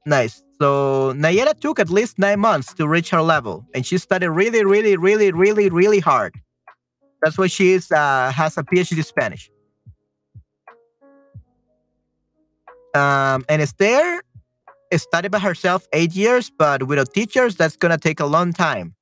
Nice. 0.05 0.43
So 0.61 1.13
Nayera 1.15 1.59
took 1.59 1.79
at 1.79 1.89
least 1.89 2.19
nine 2.19 2.39
months 2.39 2.73
to 2.75 2.87
reach 2.87 3.09
her 3.09 3.21
level, 3.21 3.65
and 3.73 3.85
she 3.85 3.97
studied 3.97 4.27
really, 4.27 4.63
really, 4.63 4.97
really, 4.97 5.31
really, 5.31 5.69
really 5.69 5.99
hard. 5.99 6.35
That's 7.21 7.37
why 7.37 7.47
she 7.47 7.73
is 7.73 7.91
uh, 7.91 8.31
has 8.35 8.57
a 8.57 8.63
PhD 8.63 8.97
in 8.97 9.03
Spanish. 9.03 9.49
Um, 12.93 13.43
and 13.49 13.61
Esther 13.61 14.21
studied 14.97 15.31
by 15.31 15.39
herself 15.39 15.87
eight 15.93 16.13
years, 16.13 16.51
but 16.51 16.83
without 16.83 17.13
teachers, 17.13 17.55
that's 17.55 17.77
gonna 17.77 17.97
take 17.97 18.19
a 18.19 18.25
long 18.25 18.53
time. 18.53 18.93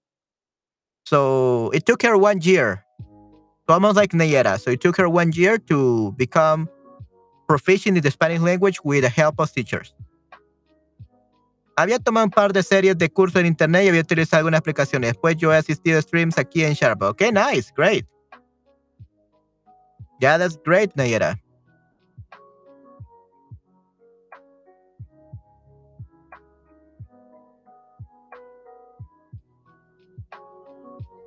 So 1.04 1.72
it 1.74 1.86
took 1.86 2.04
her 2.04 2.18
one 2.18 2.42
year, 2.42 2.86
almost 3.68 3.96
like 3.96 4.12
Nayera. 4.12 4.60
So 4.60 4.72
it 4.72 4.82
took 4.82 4.98
her 4.98 5.10
one 5.10 5.32
year 5.34 5.58
to 5.58 6.14
become 6.18 6.70
proficient 7.48 7.98
in 7.98 8.04
the 8.04 8.12
Spanish 8.12 8.42
language 8.42 8.80
with 8.84 9.04
the 9.04 9.10
help 9.10 9.40
of 9.40 9.52
teachers. 9.52 9.94
Había 11.78 12.00
tomado 12.00 12.26
un 12.26 12.32
par 12.32 12.52
de 12.54 12.62
series 12.64 12.98
de 12.98 13.10
curso 13.10 13.40
en 13.40 13.46
internet 13.46 13.86
y 13.86 13.90
había 13.90 14.02
utilizado 14.02 14.40
algunas 14.40 14.60
aplicaciones. 14.60 15.14
Después 15.14 15.36
yo 15.38 15.52
he 15.52 15.58
asistido 15.58 15.98
a 15.98 16.02
streams 16.02 16.38
aquí 16.38 16.64
en 16.64 16.74
Sharp. 16.74 17.02
Okay, 17.02 17.32
nice, 17.32 17.72
great. 17.76 18.06
Yeah, 20.20 20.38
that's 20.38 20.58
great, 20.64 20.94
Nayera. 20.96 21.42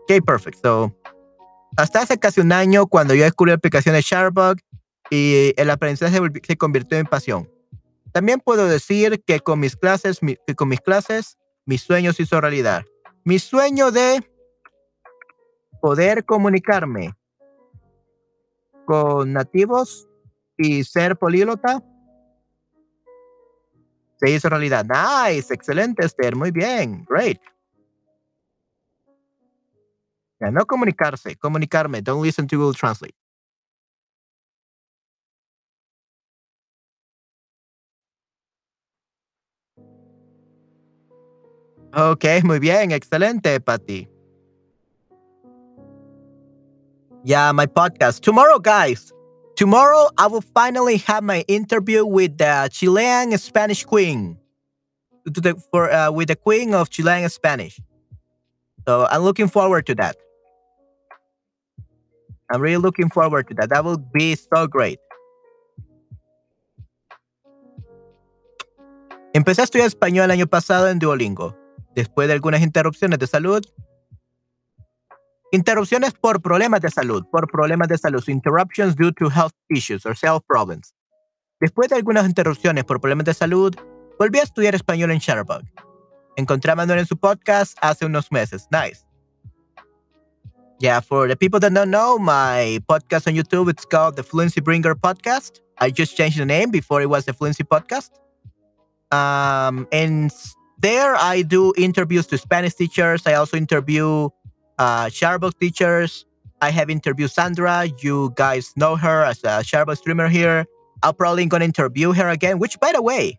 Okay, 0.04 0.20
perfect. 0.20 0.58
So, 0.62 0.94
hasta 1.76 2.02
hace 2.02 2.18
casi 2.18 2.40
un 2.40 2.52
año, 2.52 2.86
cuando 2.86 3.14
yo 3.14 3.24
descubrí 3.24 3.50
la 3.50 3.56
aplicación 3.56 3.94
de 3.94 4.02
Sharbug 4.02 4.58
y 5.10 5.52
el 5.56 5.70
aprendizaje 5.70 6.18
se 6.42 6.56
convirtió 6.56 6.98
en 6.98 7.06
pasión. 7.06 7.50
También 8.12 8.38
puedo 8.40 8.68
decir 8.68 9.22
que 9.26 9.40
con 9.40 9.58
mis 9.58 9.76
clases, 9.76 10.20
con 10.56 10.68
mis 10.68 10.80
clases, 10.80 11.36
mis 11.66 11.82
sueños 11.82 12.20
hizo 12.20 12.40
realidad. 12.40 12.84
Mi 13.24 13.38
sueño 13.38 13.90
de 13.90 14.22
poder 15.80 16.24
comunicarme 16.24 17.14
con 18.84 19.32
nativos 19.32 20.06
y 20.56 20.84
ser 20.84 21.16
políglota 21.16 21.82
se 24.20 24.30
hizo 24.30 24.48
realidad. 24.48 24.84
Nice, 24.84 25.52
excelente, 25.52 26.04
Esther. 26.04 26.36
Muy 26.36 26.50
bien, 26.50 27.04
great. 27.08 27.40
Ya, 30.40 30.50
no 30.50 30.64
comunicarse, 30.66 31.36
comunicarme. 31.36 32.02
Don't 32.02 32.22
listen 32.22 32.46
to 32.48 32.56
Google 32.56 32.74
Translate. 32.74 33.14
Ok, 41.96 42.24
muy 42.42 42.58
bien, 42.58 42.90
excelente, 42.90 43.60
Patty. 43.60 44.08
Yeah, 47.22 47.52
my 47.52 47.66
podcast. 47.66 48.20
Tomorrow, 48.20 48.58
guys, 48.58 49.12
tomorrow 49.56 50.10
I 50.18 50.26
will 50.26 50.42
finally 50.42 50.96
have 51.06 51.22
my 51.22 51.44
interview 51.46 52.04
with 52.04 52.36
the 52.36 52.68
Chilean 52.72 53.38
Spanish 53.38 53.84
queen. 53.84 54.36
The, 55.24 55.54
for, 55.70 55.90
uh, 55.90 56.10
with 56.10 56.28
the 56.28 56.36
queen 56.36 56.74
of 56.74 56.90
Chilean 56.90 57.28
Spanish. 57.30 57.80
So 58.86 59.06
I'm 59.08 59.22
looking 59.22 59.48
forward 59.48 59.86
to 59.86 59.94
that. 59.94 60.16
I'm 62.50 62.60
really 62.60 62.82
looking 62.82 63.10
forward 63.10 63.48
to 63.48 63.54
that. 63.54 63.70
That 63.70 63.84
will 63.84 63.98
be 64.12 64.36
so 64.36 64.66
great. 64.68 65.00
Empecé 69.32 69.62
a 69.62 69.64
estudiar 69.64 69.88
español 69.88 70.26
el 70.26 70.30
año 70.30 70.46
pasado 70.46 70.88
en 70.88 70.98
Duolingo. 70.98 71.56
Después 71.94 72.28
de 72.28 72.34
algunas 72.34 72.62
interrupciones 72.62 73.18
de 73.18 73.26
salud, 73.26 73.64
interrupciones 75.50 76.12
por 76.12 76.40
problemas 76.40 76.80
de 76.80 76.90
salud, 76.90 77.24
por 77.30 77.50
problemas 77.50 77.88
de 77.88 77.98
salud, 77.98 78.22
interruptions 78.28 78.94
due 78.96 79.12
to 79.12 79.28
health 79.30 79.54
issues 79.68 80.06
or 80.06 80.14
health 80.20 80.44
problems. 80.46 80.94
Después 81.60 81.88
de 81.88 81.96
algunas 81.96 82.26
interrupciones 82.26 82.84
por 82.84 83.00
problemas 83.00 83.24
de 83.24 83.34
salud, 83.34 83.74
volví 84.18 84.38
a 84.38 84.42
estudiar 84.42 84.74
español 84.74 85.10
en 85.10 85.18
Shutterbug. 85.18 85.64
Encontré 86.36 86.72
a 86.72 86.76
Manuel 86.76 87.00
en 87.00 87.06
su 87.06 87.16
podcast 87.16 87.76
hace 87.80 88.06
unos 88.06 88.30
meses. 88.30 88.68
Nice. 88.70 89.04
Yeah, 90.80 91.00
for 91.00 91.28
the 91.28 91.36
people 91.36 91.60
that 91.60 91.72
don't 91.72 91.90
know, 91.90 92.18
my 92.18 92.78
podcast 92.88 93.26
on 93.26 93.34
YouTube, 93.34 93.70
it's 93.70 93.84
called 93.84 94.16
the 94.16 94.22
Fluency 94.22 94.60
Bringer 94.60 94.94
Podcast. 94.94 95.60
I 95.78 95.90
just 95.90 96.16
changed 96.16 96.38
the 96.38 96.44
name 96.44 96.70
before 96.70 97.00
it 97.00 97.08
was 97.08 97.24
the 97.24 97.32
Fluency 97.32 97.64
Podcast. 97.64 98.10
Um, 99.12 99.86
and 99.92 100.32
there 100.78 101.14
I 101.16 101.42
do 101.42 101.72
interviews 101.78 102.26
to 102.28 102.38
Spanish 102.38 102.74
teachers. 102.74 103.26
I 103.26 103.34
also 103.34 103.56
interview 103.56 104.28
uh, 104.78 105.06
Sharebook 105.06 105.58
teachers. 105.58 106.26
I 106.60 106.70
have 106.70 106.90
interviewed 106.90 107.30
Sandra. 107.30 107.86
You 108.00 108.32
guys 108.34 108.72
know 108.76 108.96
her 108.96 109.24
as 109.24 109.38
a 109.44 109.62
Sharebook 109.62 109.98
streamer 109.98 110.28
here. 110.28 110.66
I'm 111.02 111.14
probably 111.14 111.46
to 111.46 111.62
interview 111.62 112.12
her 112.12 112.28
again, 112.28 112.58
which, 112.58 112.80
by 112.80 112.92
the 112.92 113.02
way, 113.02 113.38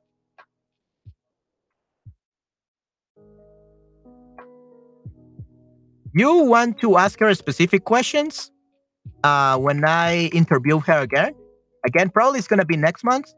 you 6.16 6.46
want 6.46 6.80
to 6.80 6.98
ask 6.98 7.20
her 7.20 7.34
specific 7.36 7.84
questions 7.84 8.50
uh, 9.24 9.58
when 9.58 9.84
I 9.84 10.28
interview 10.28 10.80
her 10.80 11.00
again. 11.00 11.36
Again, 11.86 12.10
probably 12.10 12.40
it's 12.40 12.48
going 12.48 12.62
to 12.62 12.66
be 12.66 12.78
next 12.78 13.04
month. 13.04 13.34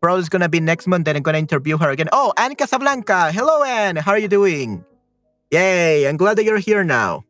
Probably 0.00 0.20
it's 0.20 0.30
going 0.30 0.40
to 0.40 0.48
be 0.48 0.60
next 0.60 0.86
month. 0.86 1.04
Then 1.04 1.16
I'm 1.16 1.22
going 1.22 1.34
to 1.34 1.38
interview 1.38 1.76
her 1.76 1.90
again. 1.90 2.08
Oh, 2.10 2.32
Anne 2.38 2.54
Casablanca. 2.54 3.30
Hello, 3.32 3.62
Anne. 3.62 3.96
How 3.96 4.12
are 4.12 4.18
you 4.18 4.28
doing? 4.28 4.82
Yay. 5.50 6.08
I'm 6.08 6.16
glad 6.16 6.38
that 6.38 6.44
you're 6.44 6.58
here 6.58 6.82
now. 6.82 7.24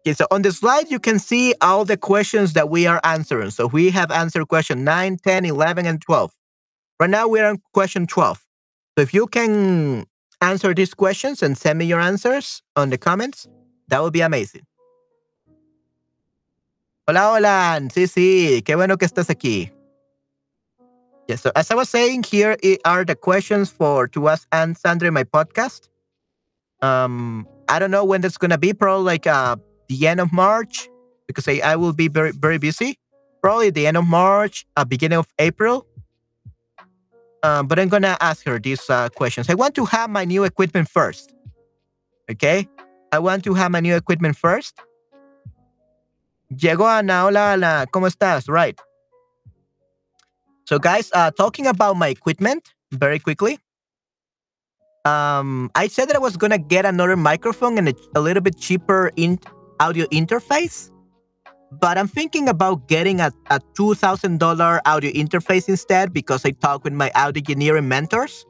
Okay, 0.00 0.14
so 0.14 0.26
on 0.32 0.42
the 0.42 0.50
slide, 0.50 0.90
you 0.90 0.98
can 0.98 1.20
see 1.20 1.54
all 1.60 1.84
the 1.84 1.96
questions 1.96 2.54
that 2.54 2.68
we 2.68 2.86
are 2.86 3.00
answering. 3.04 3.50
So 3.50 3.68
we 3.68 3.90
have 3.90 4.10
answered 4.10 4.48
question 4.48 4.82
9, 4.82 5.18
10, 5.18 5.44
11, 5.44 5.86
and 5.86 6.02
12. 6.02 6.32
Right 6.98 7.10
now, 7.10 7.28
we're 7.28 7.46
on 7.46 7.62
question 7.72 8.08
12. 8.08 8.44
So 8.96 9.02
if 9.02 9.14
you 9.14 9.28
can 9.28 10.06
answer 10.40 10.74
these 10.74 10.94
questions 10.94 11.42
and 11.42 11.56
send 11.56 11.78
me 11.78 11.84
your 11.84 12.00
answers 12.00 12.62
on 12.76 12.90
the 12.90 12.98
comments, 12.98 13.48
that 13.88 14.02
would 14.02 14.12
be 14.12 14.20
amazing. 14.20 14.62
Hola, 17.06 17.32
hola. 17.34 17.80
Sí, 17.90 18.06
sí. 18.06 18.62
Qué 18.62 18.76
bueno 18.76 18.96
que 18.96 19.06
estás 19.06 19.28
aquí. 19.30 19.70
Yes. 21.26 21.42
So 21.42 21.50
as 21.54 21.70
I 21.70 21.74
was 21.74 21.88
saying, 21.88 22.24
here 22.24 22.56
are 22.84 23.04
the 23.04 23.14
questions 23.14 23.70
for 23.70 24.08
to 24.08 24.28
ask 24.28 24.46
and 24.52 24.76
Sandra 24.76 25.08
in 25.08 25.14
my 25.14 25.24
podcast. 25.24 25.88
Um, 26.82 27.46
I 27.68 27.78
don't 27.78 27.90
know 27.90 28.04
when 28.04 28.20
that's 28.20 28.38
gonna 28.38 28.58
be. 28.58 28.72
Probably 28.72 29.04
like 29.04 29.26
uh 29.26 29.56
the 29.88 30.06
end 30.06 30.20
of 30.20 30.32
March 30.32 30.88
because 31.26 31.46
I, 31.46 31.60
I 31.64 31.76
will 31.76 31.92
be 31.92 32.08
very 32.08 32.32
very 32.32 32.58
busy. 32.58 32.98
Probably 33.42 33.70
the 33.70 33.86
end 33.86 33.96
of 33.96 34.06
March, 34.06 34.66
uh, 34.76 34.84
beginning 34.84 35.18
of 35.18 35.26
April. 35.38 35.86
Um, 37.42 37.66
but 37.66 37.78
I'm 37.78 37.88
gonna 37.88 38.16
ask 38.20 38.44
her 38.46 38.58
these 38.58 38.88
uh, 38.90 39.08
questions. 39.08 39.48
I 39.48 39.54
want 39.54 39.74
to 39.76 39.84
have 39.86 40.10
my 40.10 40.24
new 40.24 40.44
equipment 40.44 40.88
first. 40.88 41.34
Okay, 42.30 42.68
I 43.12 43.18
want 43.18 43.44
to 43.44 43.54
have 43.54 43.70
my 43.70 43.80
new 43.80 43.96
equipment 43.96 44.36
first. 44.36 44.78
Llegó 46.52 46.86
Ana, 46.86 47.24
hola 47.24 47.52
Ana, 47.52 47.86
¿cómo 47.92 48.08
estás? 48.08 48.48
Right. 48.48 48.78
So 50.66 50.78
guys, 50.78 51.10
uh, 51.14 51.30
talking 51.30 51.66
about 51.66 51.96
my 51.96 52.08
equipment 52.08 52.74
very 52.92 53.18
quickly. 53.18 53.58
Um, 55.04 55.70
I 55.74 55.88
said 55.88 56.08
that 56.08 56.16
I 56.16 56.18
was 56.18 56.36
gonna 56.36 56.58
get 56.58 56.84
another 56.84 57.16
microphone 57.16 57.78
and 57.78 57.88
a, 57.88 57.94
a 58.14 58.20
little 58.20 58.42
bit 58.42 58.58
cheaper 58.58 59.10
in 59.16 59.38
audio 59.80 60.04
interface, 60.06 60.90
but 61.72 61.98
I'm 61.98 62.08
thinking 62.08 62.48
about 62.48 62.88
getting 62.88 63.20
a, 63.20 63.32
a 63.50 63.60
two 63.74 63.94
thousand 63.94 64.40
dollar 64.40 64.80
audio 64.86 65.10
interface 65.12 65.68
instead 65.68 66.12
because 66.12 66.44
I 66.44 66.50
talk 66.50 66.84
with 66.84 66.92
my 66.92 67.10
audio 67.14 67.40
engineering 67.40 67.88
mentors, 67.88 68.44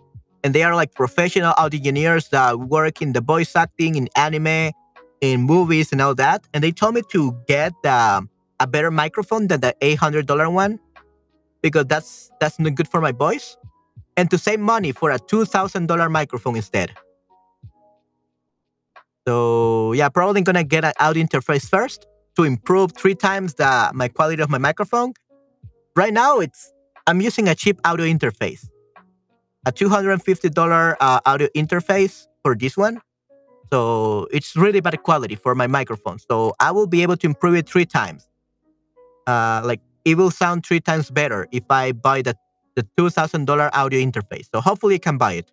and 0.45 0.55
they 0.55 0.63
are 0.63 0.75
like 0.75 0.95
professional 0.95 1.55
audio 1.59 1.79
engineers 1.79 2.29
that 2.29 2.59
work 2.59 3.03
in 3.03 3.13
the 3.13 3.21
voice 3.21 3.55
acting, 3.55 3.97
in 3.97 4.09
anime, 4.17 4.73
in 5.21 5.43
movies, 5.43 5.93
and 5.93 6.01
all 6.01 6.15
that. 6.15 6.47
And 6.55 6.65
they 6.65 6.73
told 6.73 6.95
me 6.95 7.03
to 7.13 7.37
get 7.47 7.73
uh, 7.85 8.23
a 8.59 8.67
better 8.67 8.91
microphone 8.91 9.49
than 9.49 9.61
the 9.61 9.75
eight 9.81 9.99
hundred 9.99 10.27
dollar 10.27 10.49
one 10.49 10.79
because 11.63 11.87
that's 11.87 12.31
that's 12.41 12.59
not 12.59 12.75
good 12.75 12.89
for 12.89 13.01
my 13.01 13.13
voice 13.13 13.57
and 14.17 14.31
to 14.31 14.39
save 14.39 14.61
money 14.61 14.93
for 14.93 15.11
a 15.11 15.19
$2,000 15.19 16.11
microphone 16.11 16.57
instead. 16.57 16.93
So 19.27 19.93
yeah, 19.93 20.09
probably 20.09 20.43
gonna 20.43 20.65
get 20.65 20.85
an 20.85 20.93
audio 20.99 21.25
interface 21.25 21.69
first 21.69 22.07
to 22.41 22.47
improve 22.47 22.93
three 22.93 23.15
times 23.15 23.55
the 23.55 23.91
my 23.95 24.09
quality 24.09 24.43
of 24.43 24.49
my 24.49 24.59
microphone. 24.59 25.12
Right 25.95 26.12
now, 26.12 26.41
it's 26.41 26.73
I'm 27.07 27.21
using 27.21 27.49
a 27.49 27.55
cheap 27.55 27.79
audio 27.85 28.07
interface, 28.07 28.67
a 29.67 29.73
$250 29.73 30.97
uh, 31.01 31.21
audio 31.27 31.49
interface 31.55 32.27
for 32.43 32.55
this 32.55 32.77
one. 32.77 33.01
So 33.71 34.27
it's 34.33 34.57
really 34.57 34.81
bad 34.81 35.03
quality 35.03 35.37
for 35.37 35.55
my 35.55 35.67
microphone. 35.67 36.19
So 36.19 36.55
I 36.61 36.71
will 36.71 36.87
be 36.87 37.03
able 37.03 37.17
to 37.19 37.27
improve 37.27 37.55
it 37.57 37.69
three 37.69 37.87
times. 37.87 38.27
Uh, 39.27 39.61
like 39.65 39.81
it 40.05 40.17
will 40.17 40.31
sound 40.31 40.65
three 40.65 40.81
times 40.81 41.11
better 41.11 41.47
if 41.53 41.65
I 41.71 41.93
buy 41.93 42.23
the 42.23 42.35
the 42.77 42.87
$2,000 42.97 43.71
audio 43.75 44.01
interface. 44.01 44.47
So 44.55 44.61
hopefully 44.61 44.95
you 44.95 45.01
can 45.01 45.19
buy 45.19 45.33
it. 45.33 45.51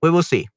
We 0.00 0.10
will 0.10 0.22
see. 0.22 0.48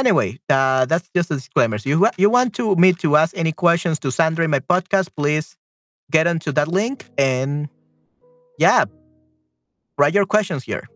Anyway, 0.00 0.40
uh, 0.48 0.86
that's 0.86 1.10
just 1.14 1.30
a 1.30 1.34
disclaimer. 1.34 1.76
So 1.76 1.90
you, 1.90 2.08
you 2.16 2.30
want 2.30 2.54
to 2.54 2.74
me 2.76 2.94
to 2.94 3.16
ask 3.16 3.36
any 3.36 3.52
questions 3.52 3.98
to 3.98 4.10
Sandra 4.10 4.46
in 4.46 4.50
my 4.50 4.60
podcast, 4.60 5.10
please 5.14 5.58
get 6.10 6.26
onto 6.26 6.52
that 6.52 6.68
link 6.68 7.04
and 7.18 7.68
yeah, 8.56 8.86
write 9.98 10.14
your 10.14 10.24
questions 10.24 10.64
here. 10.64 10.88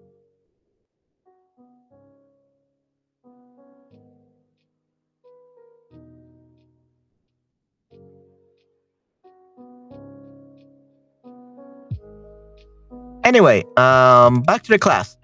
Anyway, 13.23 13.65
um, 13.77 14.41
back 14.41 14.63
to 14.63 14.71
the 14.71 14.79
class. 14.79 15.19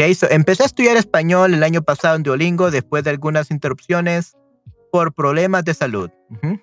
Okay, 0.00 0.14
so 0.14 0.28
empecé 0.30 0.62
a 0.62 0.66
estudiar 0.66 0.96
español 0.96 1.54
el 1.54 1.64
año 1.64 1.82
pasado 1.82 2.14
en 2.14 2.22
Duolingo 2.22 2.70
después 2.70 3.02
de 3.02 3.10
algunas 3.10 3.50
interrupciones 3.50 4.36
por 4.92 5.12
problemas 5.12 5.64
de 5.64 5.74
salud. 5.74 6.08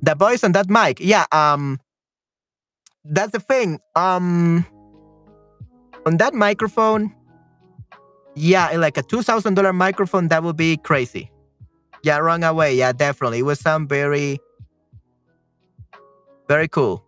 The 0.00 0.14
voice 0.14 0.44
on 0.44 0.52
that 0.52 0.68
mic, 0.68 1.00
yeah. 1.00 1.24
Um, 1.32 1.80
that's 3.04 3.32
the 3.32 3.40
thing. 3.40 3.80
Um, 3.96 4.64
on 6.06 6.18
that 6.18 6.32
microphone, 6.34 7.12
yeah, 8.36 8.70
like 8.76 8.96
a 8.96 9.02
two 9.02 9.22
thousand 9.22 9.54
dollar 9.54 9.72
microphone, 9.72 10.28
that 10.28 10.44
would 10.44 10.56
be 10.56 10.76
crazy. 10.76 11.32
Yeah, 12.04 12.18
wrong 12.18 12.44
away. 12.44 12.76
Yeah, 12.76 12.92
definitely. 12.92 13.40
It 13.40 13.42
would 13.42 13.58
sound 13.58 13.88
very, 13.88 14.38
very 16.48 16.68
cool. 16.68 17.02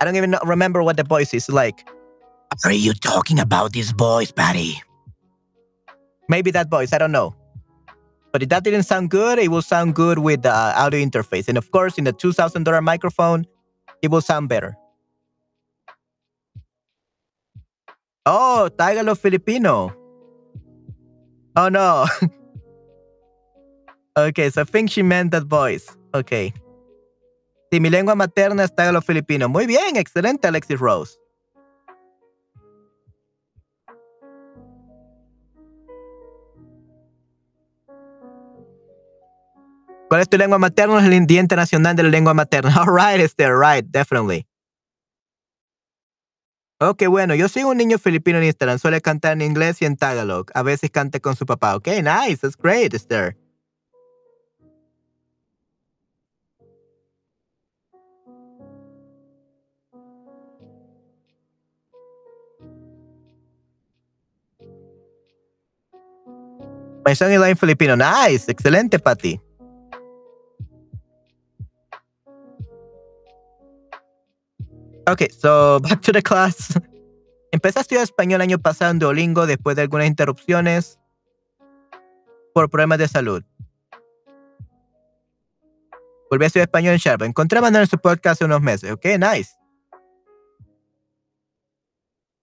I 0.00 0.04
don't 0.04 0.16
even 0.16 0.34
remember 0.44 0.82
what 0.82 0.96
the 0.96 1.04
voice 1.04 1.34
is 1.34 1.48
like. 1.48 1.86
Are 2.64 2.72
you 2.72 2.94
talking 2.94 3.38
about 3.38 3.72
this 3.72 3.92
voice, 3.92 4.32
Patty? 4.32 4.82
Maybe 6.28 6.50
that 6.52 6.70
voice. 6.70 6.92
I 6.92 6.98
don't 6.98 7.12
know. 7.12 7.34
But 8.32 8.42
if 8.42 8.48
that 8.50 8.64
didn't 8.64 8.84
sound 8.84 9.10
good, 9.10 9.38
it 9.38 9.50
will 9.50 9.62
sound 9.62 9.94
good 9.94 10.18
with 10.18 10.42
the 10.42 10.52
audio 10.52 11.04
interface. 11.04 11.48
And 11.48 11.58
of 11.58 11.70
course, 11.70 11.98
in 11.98 12.04
the 12.04 12.12
two 12.12 12.32
thousand 12.32 12.64
dollar 12.64 12.80
microphone, 12.80 13.44
it 14.02 14.10
will 14.10 14.20
sound 14.20 14.48
better. 14.48 14.76
Oh, 18.24 18.68
Tagalog 18.68 19.18
Filipino. 19.18 19.92
Oh 21.56 21.68
no. 21.68 22.06
okay, 24.16 24.50
so 24.50 24.62
I 24.62 24.64
think 24.64 24.90
she 24.90 25.02
meant 25.02 25.32
that 25.32 25.44
voice. 25.44 25.96
Okay. 26.12 26.52
Sí, 27.70 27.80
mi 27.80 27.88
lengua 27.88 28.14
materna 28.14 28.64
es 28.64 28.74
Tagalog 28.74 29.04
Filipino. 29.04 29.48
Muy 29.48 29.66
bien, 29.66 29.96
excelente, 29.96 30.48
Alexis 30.48 30.78
Rose. 30.78 31.20
¿Cuál 40.08 40.22
es 40.22 40.28
tu 40.28 40.36
lengua 40.36 40.58
materna? 40.58 40.98
Es 40.98 41.04
el 41.04 41.24
Día 41.24 41.40
Internacional 41.40 41.94
de 41.94 42.02
la 42.02 42.08
Lengua 42.08 42.34
Materna. 42.34 42.74
All 42.82 42.92
right, 42.92 43.20
Esther, 43.20 43.52
right, 43.56 43.86
definitely. 43.86 44.44
Ok, 46.80 47.06
bueno, 47.08 47.36
yo 47.36 47.48
soy 47.48 47.62
un 47.62 47.76
niño 47.76 47.96
filipino 47.98 48.38
en 48.38 48.44
Instagram. 48.44 48.80
Suele 48.80 49.00
cantar 49.00 49.34
en 49.34 49.42
inglés 49.42 49.80
y 49.82 49.84
en 49.84 49.96
Tagalog. 49.96 50.46
A 50.54 50.64
veces 50.64 50.90
canta 50.90 51.20
con 51.20 51.36
su 51.36 51.46
papá. 51.46 51.76
Ok, 51.76 51.86
nice. 52.02 52.38
That's 52.38 52.56
great, 52.56 52.92
Esther. 52.92 53.36
Son 67.14 67.32
is 67.32 67.58
Filipino. 67.58 67.96
Nice. 67.96 68.48
Excelente, 68.48 68.98
Patty. 68.98 69.40
Ok, 75.06 75.22
so 75.36 75.80
back 75.82 76.00
to 76.02 76.12
the 76.12 76.22
class. 76.22 76.78
Empecé 77.52 77.80
a 77.80 77.82
estudiar 77.82 78.04
español 78.04 78.40
el 78.40 78.42
año 78.42 78.58
pasado 78.58 78.92
en 78.92 78.98
Duolingo 79.00 79.46
después 79.46 79.74
de 79.74 79.82
algunas 79.82 80.06
interrupciones 80.06 81.00
por 82.54 82.70
problemas 82.70 82.98
de 82.98 83.08
salud. 83.08 83.42
Volví 86.30 86.44
a 86.44 86.46
estudiar 86.46 86.68
español 86.68 86.92
en 86.92 86.98
Sharp. 86.98 87.22
Encontré 87.22 87.58
a 87.58 87.66
en 87.66 87.86
su 87.88 87.98
podcast 87.98 88.34
hace 88.34 88.44
unos 88.44 88.60
meses. 88.60 88.92
Ok, 88.92 89.04
nice. 89.18 89.50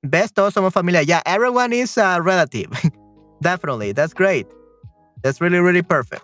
¿Ves? 0.02 0.34
Todos 0.34 0.54
somos 0.54 0.74
familia. 0.74 1.04
Yeah, 1.04 1.22
everyone 1.26 1.74
is 1.74 1.98
a 1.98 2.20
relative. 2.20 2.70
Definitely. 3.42 3.92
That's 3.92 4.14
great. 4.14 4.48
That's 5.22 5.42
really, 5.42 5.60
really 5.60 5.82
perfect. 5.82 6.24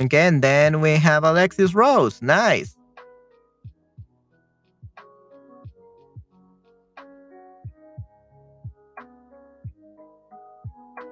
Okay, 0.00 0.28
and 0.28 0.42
then 0.42 0.80
we 0.80 0.90
have 0.96 1.24
Alexis 1.24 1.74
Rose. 1.74 2.22
Nice. 2.22 2.76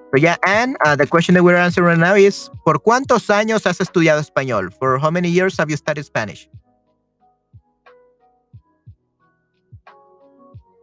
But 0.09 0.21
yeah, 0.21 0.37
and 0.45 0.77
uh, 0.85 0.95
the 0.95 1.05
question 1.05 1.35
that 1.35 1.43
we're 1.43 1.57
answering 1.57 1.85
right 1.85 1.97
now 1.99 2.15
is, 2.15 2.49
¿por 2.63 2.79
cuántos 2.79 3.29
años 3.29 3.65
has 3.65 3.77
estudiado 3.79 4.21
español? 4.21 4.71
For 4.71 4.97
how 4.97 5.11
many 5.11 5.29
years 5.29 5.57
have 5.57 5.69
you 5.69 5.75
studied 5.75 6.05
Spanish? 6.05 6.49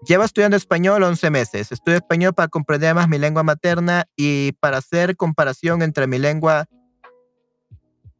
Llevo 0.06 0.24
estudiando 0.24 0.56
español 0.56 1.02
11 1.02 1.30
meses. 1.30 1.72
Estudio 1.72 1.98
español 1.98 2.34
para 2.34 2.48
comprender 2.48 2.94
más 2.94 3.08
mi 3.08 3.18
lengua 3.18 3.42
materna 3.42 4.04
y 4.16 4.52
para 4.60 4.78
hacer 4.78 5.16
comparación 5.16 5.82
entre 5.82 6.06
mi 6.06 6.18
lengua 6.18 6.66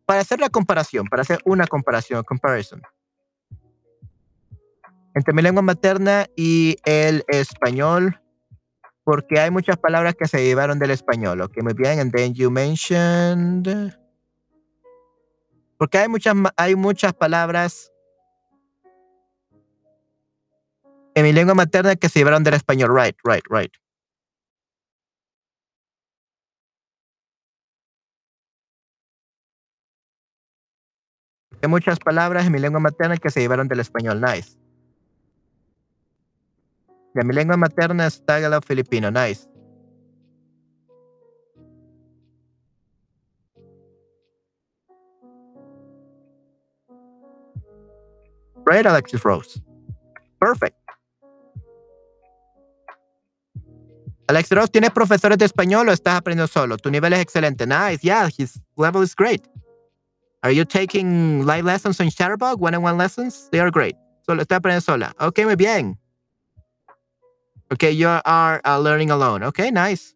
para 0.06 0.20
hacer 0.20 0.40
la 0.40 0.50
comparación, 0.50 1.06
para 1.06 1.22
hacer 1.22 1.38
una 1.44 1.66
comparación, 1.66 2.22
comparison, 2.24 2.82
entre 5.14 5.32
mi 5.32 5.42
lengua 5.42 5.62
materna 5.62 6.26
y 6.36 6.76
el 6.84 7.24
español, 7.28 8.20
porque 9.04 9.40
hay 9.40 9.50
muchas 9.50 9.76
palabras 9.76 10.14
que 10.14 10.26
se 10.26 10.44
llevaron 10.44 10.78
del 10.78 10.90
español, 10.90 11.40
ok, 11.40 11.62
muy 11.62 11.74
bien, 11.74 12.00
and 12.00 12.12
then 12.12 12.34
you 12.34 12.50
mentioned, 12.50 13.94
porque 15.78 15.98
hay 15.98 16.08
muchas, 16.08 16.34
hay 16.56 16.74
muchas 16.74 17.14
palabras 17.14 17.90
en 21.14 21.24
mi 21.24 21.32
lengua 21.32 21.54
materna 21.54 21.96
que 21.96 22.08
se 22.08 22.18
llevaron 22.18 22.42
del 22.42 22.54
español, 22.54 22.94
right, 22.94 23.16
right, 23.24 23.44
right. 23.48 23.72
Hay 31.62 31.68
muchas 31.68 31.98
palabras 31.98 32.44
en 32.44 32.52
mi 32.52 32.58
lengua 32.58 32.78
materna 32.78 33.16
que 33.16 33.30
se 33.30 33.40
llevaron 33.40 33.68
del 33.68 33.80
español. 33.80 34.20
Nice. 34.20 34.58
De 37.14 37.24
mi 37.24 37.32
lengua 37.32 37.56
materna 37.56 38.06
es 38.06 38.22
Tagalog 38.26 38.64
filipino. 38.64 39.10
Nice. 39.10 39.48
Right, 48.66 48.84
Alexis 48.84 49.22
Rose. 49.22 49.62
Perfect. 50.38 50.83
Alexis 54.26 54.56
Rose, 54.56 54.68
¿tienes 54.68 54.90
profesores 54.90 55.36
de 55.36 55.44
español 55.44 55.88
o 55.88 55.92
estás 55.92 56.16
aprendiendo 56.16 56.46
solo? 56.46 56.78
Tu 56.78 56.90
nivel 56.90 57.12
es 57.12 57.20
excelente. 57.20 57.66
Nice. 57.66 58.02
Yeah, 58.02 58.28
his 58.28 58.60
level 58.76 59.02
is 59.02 59.14
great. 59.14 59.46
Are 60.42 60.52
you 60.52 60.64
taking 60.64 61.44
live 61.46 61.64
lessons 61.64 62.00
on 62.00 62.08
Shutterbug? 62.08 62.58
One-on-one 62.58 62.96
lessons? 62.96 63.48
They 63.50 63.60
are 63.60 63.70
great. 63.70 63.96
Solo 64.26 64.42
está 64.42 64.56
aprendiendo 64.56 64.82
sola. 64.82 65.14
Ok, 65.20 65.40
muy 65.44 65.56
bien. 65.56 65.98
Okay, 67.72 67.90
you 67.90 68.08
are 68.08 68.60
uh, 68.64 68.78
learning 68.78 69.10
alone. 69.10 69.42
Okay, 69.42 69.70
nice. 69.70 70.14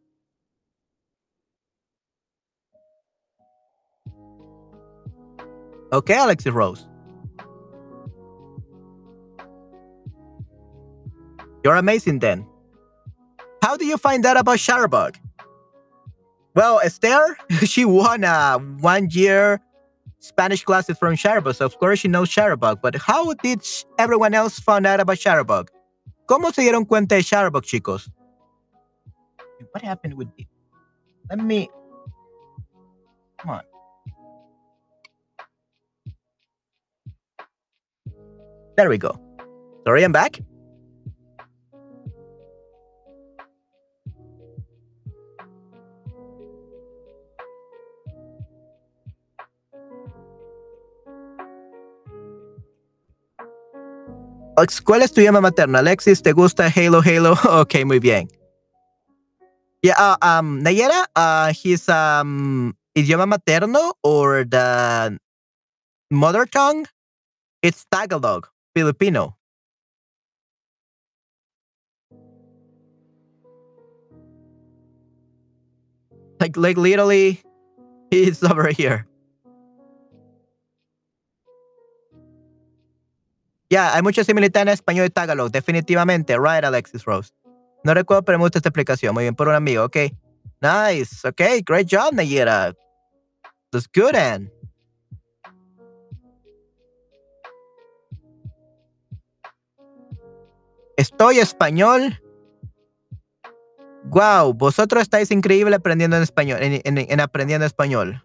Okay, 5.93 6.19
Alexis 6.19 6.53
Rose. 6.53 6.87
You're 11.65 11.77
amazing 11.77 12.21
then. 12.21 12.47
How 13.63 13.77
do 13.77 13.85
you 13.85 13.97
find 13.97 14.25
out 14.25 14.37
about 14.37 14.59
Shutterbug? 14.59 15.17
Well, 16.55 16.81
Esther, 16.81 17.37
she 17.65 17.85
won 17.85 18.25
a 18.25 18.59
one 18.81 19.09
year 19.11 19.61
Spanish 20.21 20.65
classes 20.65 20.99
from 20.99 21.15
Shutterbug, 21.15 21.57
so 21.57 21.67
of 21.67 21.79
course 21.79 22.01
she 22.01 22.09
knows 22.09 22.29
Shutterbug. 22.29 22.81
But 22.83 22.97
how 22.97 23.33
did 23.35 23.63
everyone 23.99 24.35
else 24.35 24.59
find 24.59 24.87
out 24.87 25.01
about 25.01 25.17
Shutterbug? 25.17 25.69
¿Cómo 26.27 26.53
se 26.53 26.63
dieron 26.63 26.87
cuenta 26.87 27.17
de 27.17 27.23
Shutterbug, 27.23 27.65
chicos? 27.65 28.11
What 29.73 29.83
happened 29.83 30.15
with 30.15 30.29
it? 30.37 30.47
Let 31.31 31.41
me. 31.41 31.69
Come 33.39 33.51
on. 33.51 33.63
There 38.77 38.89
we 38.89 38.99
go. 38.99 39.19
Sorry, 39.85 40.05
I'm 40.05 40.13
back. 40.13 40.41
¿Cuál 54.85 55.03
es 55.03 55.13
tu 55.13 55.21
idioma 55.21 55.41
materno? 55.41 55.79
Alexis, 55.79 56.21
¿te 56.21 56.33
gusta 56.33 56.67
Halo 56.67 57.01
Halo? 57.01 57.35
ok, 57.61 57.85
muy 57.85 58.01
bien. 58.01 58.29
Yeah, 59.83 59.95
uh, 59.97 60.17
um, 60.21 60.61
Nayera, 60.61 61.07
uh, 61.15 61.53
his 61.53 61.89
um, 61.89 62.75
idioma 62.97 63.27
materno 63.27 63.93
or 64.03 64.45
the 64.45 65.17
mother 66.11 66.47
tongue, 66.47 66.87
it's 67.63 67.87
Tagalog, 67.89 68.49
Filipino. 68.75 69.37
Like, 76.41 76.57
like 76.57 76.77
literally, 76.77 77.41
he's 78.11 78.43
over 78.43 78.69
here. 78.69 79.08
Ya, 83.71 83.95
hay 83.95 84.03
mucha 84.03 84.25
similitud 84.25 84.61
en 84.61 84.69
español 84.69 85.07
y 85.07 85.11
tagalog, 85.11 85.51
definitivamente. 85.51 86.37
Right, 86.39 86.65
Alexis 86.65 87.05
Rose. 87.05 87.33
No 87.85 87.93
recuerdo, 87.95 88.23
pero 88.23 88.39
me 88.39 88.45
gusta 88.45 88.59
esta 88.59 88.71
explicación. 88.71 89.15
Muy 89.15 89.25
bien, 89.25 89.35
por 89.35 89.49
un 89.49 89.55
amigo, 89.55 89.85
ok. 89.85 89.97
Nice, 90.61 91.29
ok, 91.29 91.41
great 91.65 91.87
job, 91.91 92.13
Nayera. 92.13 92.75
That's 93.71 93.89
good. 93.95 94.17
Estoy 100.97 101.39
español. 101.39 102.21
Wow, 104.05 104.55
vosotros 104.55 105.03
estáis 105.03 105.31
increíble 105.31 105.77
aprendiendo 105.77 106.17
en 106.17 106.23
español, 106.23 106.59
en 106.61 107.21
aprendiendo 107.21 107.67
español. 107.67 108.25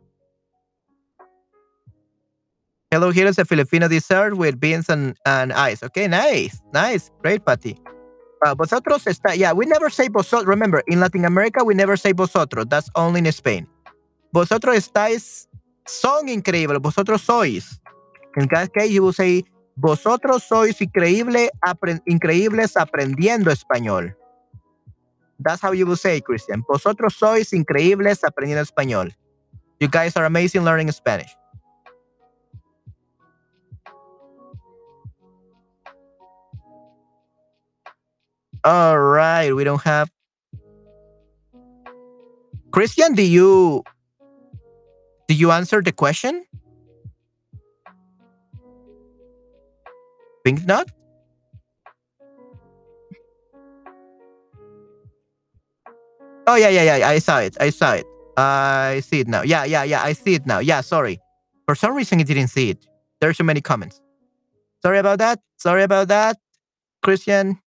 Hello, 2.94 3.10
here 3.10 3.26
is 3.26 3.40
a 3.40 3.44
Filipino 3.44 3.88
dessert 3.88 4.38
with 4.38 4.60
beans 4.60 4.88
and, 4.88 5.18
and 5.26 5.52
ice. 5.52 5.82
Okay, 5.82 6.08
nice, 6.08 6.62
nice, 6.76 7.10
great, 7.24 7.44
Patty. 7.44 7.76
Uh, 8.46 8.54
vosotros 8.54 9.06
está, 9.06 9.36
yeah, 9.36 9.52
we 9.52 9.66
never 9.66 9.90
say 9.90 10.10
vosotros. 10.10 10.46
Remember, 10.46 10.84
in 10.86 11.00
Latin 11.00 11.26
America, 11.26 11.64
we 11.64 11.74
never 11.74 11.98
say 11.98 12.12
vosotros. 12.12 12.68
That's 12.70 12.92
only 12.96 13.22
in 13.26 13.32
Spain. 13.32 13.66
Vosotros 14.32 14.78
estáis, 14.78 15.48
son 15.88 16.28
increíbles. 16.28 16.84
Vosotros 16.84 17.24
sois. 17.24 17.82
In 18.38 18.48
that 18.54 18.72
case, 18.72 18.92
you 18.92 19.02
will 19.02 19.12
say, 19.12 19.44
vosotros 19.76 20.44
sois 20.44 20.80
increíble, 20.80 21.50
increíbles 22.06 22.78
aprendiendo 22.78 23.50
español. 23.50 24.14
That's 25.40 25.64
how 25.64 25.72
you 25.72 25.88
will 25.88 25.98
say, 25.98 26.22
Christian. 26.22 26.64
Vosotros 26.70 27.16
sois 27.16 27.54
increíbles 27.54 28.20
aprendiendo 28.24 28.62
español. 28.62 29.16
You 29.80 29.88
guys 29.88 30.16
are 30.16 30.26
amazing 30.26 30.64
learning 30.64 30.92
Spanish. 30.92 31.36
All 38.64 38.98
right, 38.98 39.52
we 39.52 39.64
don't 39.64 39.82
have. 39.84 40.10
Christian, 42.72 43.14
do 43.14 43.22
you 43.22 43.84
do 45.28 45.36
you 45.36 45.52
answer 45.52 45.82
the 45.82 45.92
question? 45.92 46.46
Think 50.44 50.66
not. 50.66 50.90
Oh 56.48 56.56
yeah, 56.56 56.70
yeah, 56.70 56.98
yeah. 56.98 57.08
I 57.08 57.20
saw 57.20 57.40
it. 57.40 57.56
I 57.60 57.70
saw 57.70 57.94
it. 57.94 58.06
I 58.36 59.02
see 59.06 59.22
it 59.22 59.28
now. 59.28 59.44
Yeah, 59.44 59.64
yeah, 59.64 59.84
yeah. 59.84 60.04
I 60.04 60.14
see 60.14 60.36
it 60.36 60.46
now. 60.46 60.60
Yeah, 60.60 60.82
sorry. 60.82 61.20
For 61.66 61.76
some 61.76 61.96
reason, 61.96 62.20
I 62.20 62.24
didn't 62.24 62.50
see 62.50 62.72
it. 62.72 62.86
There's 63.22 63.38
so 63.38 63.44
many 63.44 63.62
comments. 63.62 64.02
Sorry 64.82 65.00
about 65.00 65.20
that. 65.20 65.40
Sorry 65.58 65.84
about 65.84 66.10
that, 66.10 66.38
Christian. 67.02 67.63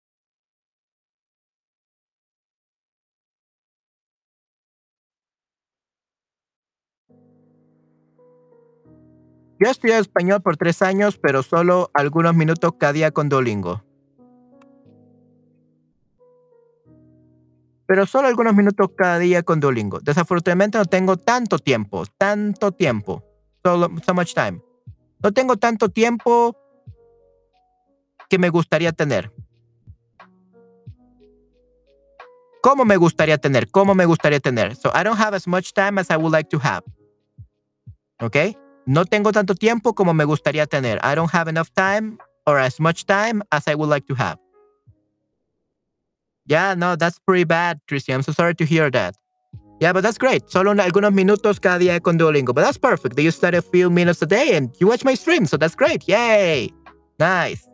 Yo 9.63 9.69
estudié 9.69 9.99
español 9.99 10.41
por 10.41 10.57
tres 10.57 10.81
años, 10.81 11.19
pero 11.21 11.43
solo 11.43 11.91
algunos 11.93 12.33
minutos 12.33 12.71
cada 12.79 12.93
día 12.93 13.11
con 13.11 13.29
Duolingo. 13.29 13.83
Pero 17.85 18.07
solo 18.07 18.27
algunos 18.27 18.55
minutos 18.55 18.89
cada 18.97 19.19
día 19.19 19.43
con 19.43 19.59
Duolingo. 19.59 19.99
Desafortunadamente 19.99 20.79
no 20.79 20.85
tengo 20.85 21.15
tanto 21.15 21.59
tiempo, 21.59 22.05
tanto 22.17 22.71
tiempo. 22.71 23.23
So 23.63 23.88
much 24.15 24.33
time. 24.33 24.63
No 25.21 25.31
tengo 25.31 25.55
tanto 25.57 25.89
tiempo 25.89 26.57
que 28.29 28.39
me 28.39 28.49
gustaría 28.49 28.91
tener. 28.91 29.31
¿Cómo 32.63 32.83
me 32.83 32.97
gustaría 32.97 33.38
tener? 33.38 33.69
¿Cómo 33.69 33.93
me 33.93 34.05
gustaría 34.05 34.39
tener? 34.39 34.75
So 34.75 34.89
I 34.95 35.03
don't 35.03 35.19
have 35.19 35.35
as 35.35 35.47
much 35.47 35.73
time 35.73 35.99
as 35.99 36.09
I 36.09 36.15
would 36.15 36.33
like 36.33 36.49
to 36.49 36.57
have. 36.57 36.83
Okay? 38.19 38.57
No 38.86 39.06
tengo 39.06 39.32
tanto 39.32 39.56
tiempo 39.56 39.94
como 39.94 40.14
me 40.14 40.26
gustaría 40.26 40.66
tener. 40.66 40.99
I 41.03 41.16
don't 41.16 41.32
have 41.34 41.48
enough 41.48 41.70
time 41.76 42.18
or 42.45 42.60
as 42.60 42.80
much 42.80 43.06
time 43.06 43.41
as 43.52 43.68
I 43.68 43.76
would 43.76 43.90
like 43.90 44.08
to 44.08 44.16
have. 44.16 44.38
Yeah, 46.48 46.76
no, 46.76 46.95
that's 46.95 47.20
pretty 47.20 47.45
bad, 47.45 47.80
Christian. 47.88 48.16
I'm 48.16 48.24
so 48.24 48.34
sorry 48.34 48.56
to 48.56 48.66
hear 48.66 48.90
that. 48.91 49.16
Yeah, 49.80 49.94
but 49.94 50.03
that's 50.03 50.18
great. 50.18 50.49
Solo 50.49 50.74
algunos 50.74 51.12
minutos 51.14 51.60
cada 51.60 51.80
día 51.80 51.99
con 52.02 52.18
Duolingo. 52.18 52.53
But 52.53 52.64
that's 52.64 52.78
perfect. 52.78 53.20
You 53.20 53.32
study 53.32 53.58
a 53.58 53.62
few 53.62 53.90
minutes 53.90 54.22
a 54.22 54.28
day 54.28 54.56
and 54.56 54.70
you 54.80 54.88
watch 54.88 55.03
my 55.03 55.16
stream. 55.16 55.45
So 55.45 55.58
that's 55.58 55.76
great. 55.76 56.08
Yay. 56.08 56.74
Nice. 57.18 57.68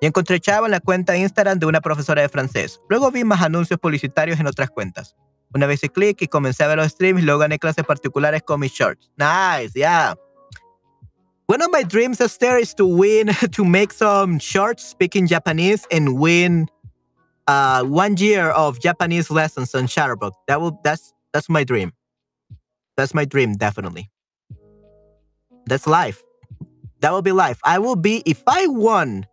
Y 0.00 0.06
encontré 0.06 0.38
chavo 0.38 0.66
en 0.66 0.70
la 0.70 0.80
cuenta 0.80 1.16
Instagram 1.16 1.58
de 1.58 1.66
una 1.66 1.80
profesora 1.80 2.22
de 2.22 2.28
francés. 2.28 2.80
Luego 2.88 3.10
vi 3.10 3.24
más 3.24 3.42
anuncios 3.42 3.80
publicitarios 3.80 4.38
en 4.38 4.46
otras 4.46 4.70
cuentas. 4.70 5.16
Una 5.54 5.66
vez 5.66 5.80
hice 5.80 5.88
clic 5.88 6.22
y 6.22 6.28
comencé 6.28 6.64
a 6.64 6.68
ver 6.68 6.76
los 6.76 6.92
streams 6.92 7.22
luego 7.22 7.40
gané 7.40 7.58
clases 7.58 7.84
particulares 7.84 8.42
con 8.42 8.60
mis 8.60 8.72
shorts. 8.72 9.10
Nice, 9.16 9.72
yeah. 9.74 10.14
One 11.46 11.62
of 11.62 11.70
my 11.72 11.82
dreams, 11.82 12.20
Esther, 12.20 12.58
is 12.58 12.74
to 12.74 12.86
win, 12.86 13.28
to 13.52 13.64
make 13.64 13.92
some 13.92 14.38
shorts 14.38 14.84
speaking 14.84 15.26
Japanese 15.26 15.86
and 15.90 16.18
win 16.18 16.68
uh, 17.46 17.82
one 17.84 18.16
year 18.18 18.50
of 18.50 18.78
Japanese 18.80 19.30
lessons 19.30 19.74
on 19.74 19.86
Shutterbug. 19.86 20.32
That 20.46 20.60
will 20.60 20.78
that's 20.84 21.14
that's 21.32 21.48
my 21.48 21.64
dream. 21.64 21.92
That's 22.96 23.14
my 23.14 23.24
dream, 23.24 23.54
definitely. 23.54 24.10
That's 25.66 25.86
life. 25.86 26.22
That 27.00 27.12
will 27.12 27.22
be 27.22 27.32
life. 27.32 27.58
I 27.64 27.78
will 27.78 27.96
be 27.96 28.22
if 28.26 28.42
I 28.46 28.66
won 28.66 29.26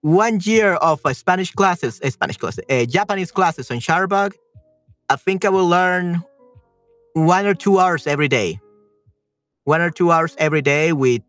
one 0.00 0.40
year 0.42 0.74
of 0.74 1.00
uh, 1.04 1.12
Spanish 1.12 1.52
classes, 1.52 2.00
uh, 2.02 2.10
Spanish 2.10 2.36
classes, 2.36 2.64
uh, 2.70 2.84
Japanese 2.86 3.30
classes 3.30 3.70
on 3.70 3.78
Shutterbug. 3.78 4.32
I 5.08 5.16
think 5.16 5.44
I 5.44 5.48
will 5.48 5.68
learn 5.68 6.22
one 7.14 7.46
or 7.46 7.54
two 7.54 7.78
hours 7.78 8.06
every 8.06 8.28
day. 8.28 8.60
One 9.64 9.80
or 9.80 9.90
two 9.90 10.10
hours 10.10 10.34
every 10.38 10.62
day 10.62 10.92
with 10.92 11.22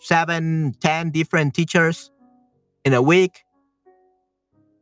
seven, 0.00 0.74
ten 0.80 1.10
different 1.10 1.54
teachers 1.54 2.10
in 2.84 2.94
a 2.94 3.02
week 3.02 3.42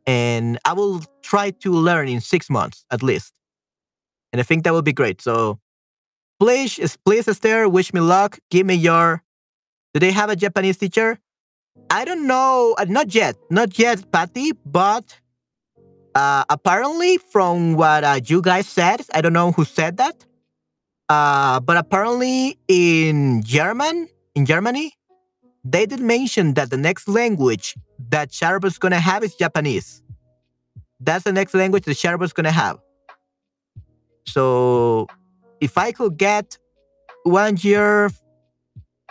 and 0.09 0.57
I 0.65 0.73
will 0.73 1.03
try 1.21 1.51
to 1.51 1.71
learn 1.71 2.07
in 2.07 2.19
six 2.19 2.49
months 2.49 2.83
at 2.89 3.03
least. 3.03 3.31
And 4.33 4.39
I 4.39 4.43
think 4.43 4.63
that 4.63 4.73
would 4.73 4.85
be 4.85 4.93
great. 4.93 5.21
So 5.21 5.59
please, 6.39 6.97
please, 7.05 7.27
Esther, 7.27 7.69
wish 7.69 7.93
me 7.93 7.99
luck. 7.99 8.39
Give 8.49 8.65
me 8.65 8.73
your. 8.73 9.21
Do 9.93 9.99
they 9.99 10.11
have 10.11 10.31
a 10.31 10.35
Japanese 10.35 10.77
teacher? 10.77 11.19
I 11.91 12.05
don't 12.05 12.25
know. 12.25 12.75
Uh, 12.79 12.85
not 12.89 13.13
yet. 13.13 13.35
Not 13.51 13.77
yet, 13.77 14.11
Patty. 14.11 14.53
But 14.65 15.19
uh, 16.15 16.43
apparently, 16.49 17.17
from 17.17 17.75
what 17.75 18.03
uh, 18.03 18.19
you 18.25 18.41
guys 18.41 18.67
said, 18.67 19.01
I 19.13 19.21
don't 19.21 19.33
know 19.33 19.51
who 19.51 19.65
said 19.65 19.97
that. 19.97 20.25
Uh, 21.07 21.59
but 21.59 21.77
apparently, 21.77 22.57
in 22.67 23.41
German, 23.43 24.07
in 24.35 24.45
Germany, 24.45 24.93
they 25.63 25.85
did 25.85 25.99
mention 25.99 26.53
that 26.53 26.69
the 26.69 26.77
next 26.77 27.07
language 27.07 27.75
that 28.09 28.33
Sharp 28.33 28.63
is 28.65 28.77
gonna 28.77 28.99
have 28.99 29.23
is 29.23 29.35
Japanese. 29.35 30.01
That's 30.99 31.23
the 31.23 31.33
next 31.33 31.53
language 31.53 31.85
that 31.85 31.97
Sharp 31.97 32.21
is 32.21 32.33
gonna 32.33 32.51
have. 32.51 32.79
So 34.25 35.07
if 35.59 35.77
I 35.77 35.91
could 35.91 36.17
get 36.17 36.57
one 37.23 37.57
year 37.59 38.11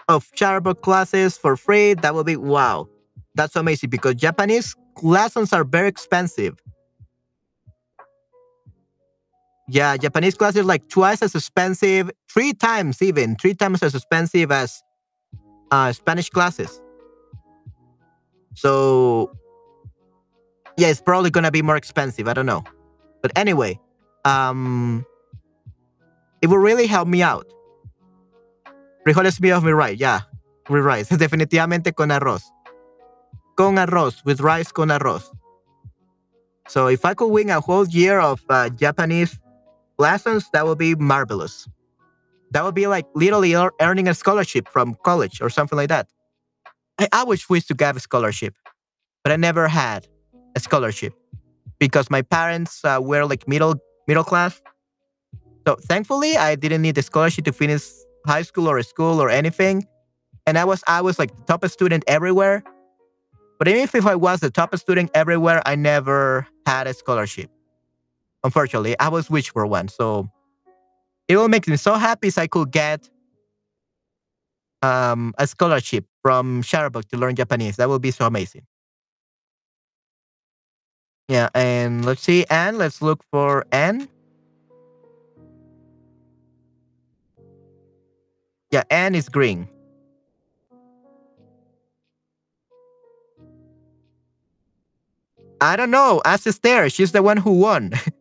of 0.08 0.30
Sharp 0.34 0.80
classes 0.82 1.36
for 1.36 1.56
free, 1.56 1.94
that 1.94 2.14
would 2.14 2.26
be 2.26 2.36
wow. 2.36 2.88
That's 3.34 3.56
amazing 3.56 3.90
because 3.90 4.14
Japanese 4.14 4.74
lessons 5.02 5.52
are 5.52 5.64
very 5.64 5.88
expensive. 5.88 6.58
Yeah, 9.70 9.96
Japanese 9.98 10.34
classes 10.34 10.64
like 10.64 10.88
twice 10.88 11.20
as 11.20 11.34
expensive, 11.34 12.10
three 12.32 12.54
times 12.54 13.02
even, 13.02 13.36
three 13.36 13.52
times 13.52 13.82
as 13.82 13.94
expensive 13.94 14.50
as 14.50 14.82
uh, 15.70 15.92
Spanish 15.92 16.30
classes. 16.30 16.80
So, 18.54 19.30
yeah, 20.78 20.88
it's 20.88 21.02
probably 21.02 21.30
gonna 21.30 21.50
be 21.50 21.60
more 21.60 21.76
expensive. 21.76 22.28
I 22.28 22.32
don't 22.32 22.46
know, 22.46 22.64
but 23.20 23.30
anyway, 23.36 23.78
um, 24.24 25.04
it 26.40 26.46
will 26.46 26.58
really 26.58 26.86
help 26.86 27.06
me 27.06 27.22
out. 27.22 27.46
Frijoles 29.06 29.38
míos 29.38 29.62
with 29.62 29.74
rice, 29.74 29.98
yeah, 30.00 30.20
with 30.70 30.82
rice, 30.82 31.08
definitivamente 31.18 31.94
con 31.94 32.08
arroz, 32.08 32.42
con 33.54 33.76
arroz, 33.76 34.24
with 34.24 34.40
rice 34.40 34.72
con 34.72 34.88
arroz. 34.88 35.30
So 36.68 36.86
if 36.86 37.04
I 37.04 37.12
could 37.12 37.28
win 37.28 37.50
a 37.50 37.60
whole 37.60 37.86
year 37.86 38.18
of 38.18 38.42
uh, 38.48 38.70
Japanese 38.70 39.38
lessons, 39.98 40.48
that 40.52 40.66
would 40.66 40.78
be 40.78 40.94
marvelous. 40.94 41.68
That 42.52 42.64
would 42.64 42.74
be 42.74 42.86
like 42.86 43.06
literally 43.14 43.54
earning 43.80 44.08
a 44.08 44.14
scholarship 44.14 44.68
from 44.68 44.96
college 45.04 45.40
or 45.40 45.50
something 45.50 45.76
like 45.76 45.88
that. 45.88 46.08
I 46.98 47.08
always 47.12 47.48
wished 47.48 47.68
to 47.68 47.74
get 47.74 47.96
a 47.96 48.00
scholarship, 48.00 48.54
but 49.22 49.32
I 49.32 49.36
never 49.36 49.68
had 49.68 50.08
a 50.56 50.60
scholarship 50.60 51.12
because 51.78 52.10
my 52.10 52.22
parents 52.22 52.84
uh, 52.84 52.98
were 53.00 53.24
like 53.24 53.46
middle 53.46 53.76
middle 54.06 54.24
class. 54.24 54.60
So 55.66 55.76
thankfully, 55.76 56.36
I 56.36 56.54
didn't 56.54 56.82
need 56.82 56.96
a 56.98 57.02
scholarship 57.02 57.44
to 57.44 57.52
finish 57.52 57.82
high 58.26 58.42
school 58.42 58.68
or 58.68 58.82
school 58.82 59.20
or 59.20 59.30
anything. 59.30 59.86
And 60.46 60.58
I 60.58 60.64
was 60.64 60.82
I 60.88 61.02
was 61.02 61.18
like 61.18 61.36
the 61.36 61.42
top 61.44 61.64
student 61.66 62.04
everywhere. 62.06 62.64
But 63.58 63.68
even 63.68 63.82
if 63.82 64.06
I 64.06 64.14
was 64.14 64.40
the 64.40 64.50
top 64.50 64.74
student 64.76 65.10
everywhere, 65.14 65.62
I 65.66 65.74
never 65.74 66.46
had 66.64 66.86
a 66.86 66.94
scholarship. 66.94 67.50
Unfortunately, 68.44 68.98
I 68.98 69.08
was 69.08 69.28
wish 69.30 69.50
for 69.50 69.66
one. 69.66 69.88
So 69.88 70.28
it 71.28 71.36
will 71.36 71.48
make 71.48 71.66
me 71.68 71.76
so 71.76 71.94
happy 71.94 72.28
if 72.28 72.38
I 72.38 72.46
could 72.46 72.70
get 72.70 73.08
um, 74.82 75.34
a 75.38 75.46
scholarship 75.46 76.06
from 76.22 76.62
Shutterbug 76.62 77.08
to 77.08 77.16
learn 77.16 77.34
Japanese. 77.34 77.76
That 77.76 77.88
would 77.88 78.02
be 78.02 78.10
so 78.10 78.26
amazing. 78.26 78.62
Yeah, 81.28 81.50
and 81.54 82.04
let's 82.04 82.22
see, 82.22 82.46
Anne. 82.48 82.78
Let's 82.78 83.02
look 83.02 83.22
for 83.30 83.66
Anne. 83.70 84.08
Yeah, 88.70 88.84
Anne 88.90 89.14
is 89.14 89.28
green. 89.28 89.68
I 95.60 95.76
don't 95.76 95.90
know. 95.90 96.22
Ask 96.24 96.46
Esther. 96.46 96.88
She's 96.88 97.12
the 97.12 97.22
one 97.22 97.36
who 97.36 97.52
won. 97.52 97.92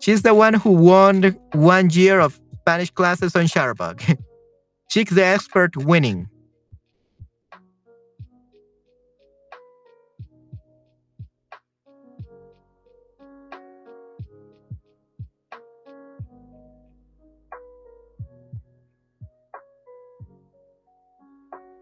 She's 0.00 0.22
the 0.22 0.32
one 0.32 0.54
who 0.54 0.70
won 0.70 1.36
one 1.52 1.90
year 1.90 2.20
of 2.20 2.40
Spanish 2.60 2.90
classes 2.90 3.36
on 3.36 3.44
Shutterbug. 3.44 4.18
She's 4.88 5.10
the 5.10 5.24
expert 5.24 5.76
winning. 5.76 6.28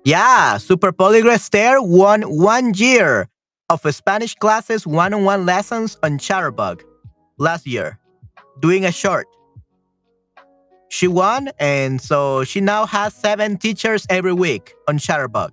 Yeah, 0.04 0.56
Super 0.56 0.90
Polyglot 0.90 1.40
Stare 1.40 1.80
won 1.82 2.22
one 2.22 2.72
year 2.74 3.28
of 3.68 3.82
Spanish 3.94 4.34
classes 4.34 4.86
one-on-one 4.86 5.44
lessons 5.44 5.98
on 6.02 6.18
Shutterbug 6.18 6.80
last 7.36 7.66
year 7.66 7.97
doing 8.60 8.85
a 8.85 8.93
short. 8.93 9.26
She 10.89 11.06
won, 11.06 11.51
and 11.59 12.01
so 12.01 12.44
she 12.44 12.60
now 12.60 12.86
has 12.86 13.14
seven 13.14 13.59
teachers 13.59 14.06
every 14.09 14.32
week 14.32 14.74
on 14.89 14.98
Shutterbug. 14.98 15.51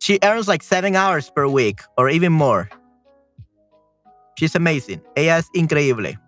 She 0.00 0.18
earns 0.24 0.48
like 0.48 0.62
seven 0.64 0.96
hours 0.96 1.30
per 1.30 1.46
week 1.46 1.80
or 1.96 2.08
even 2.10 2.32
more. 2.32 2.68
She's 4.36 4.56
amazing. 4.56 5.00
Ella 5.16 5.38
es 5.38 5.48
increíble. 5.54 6.18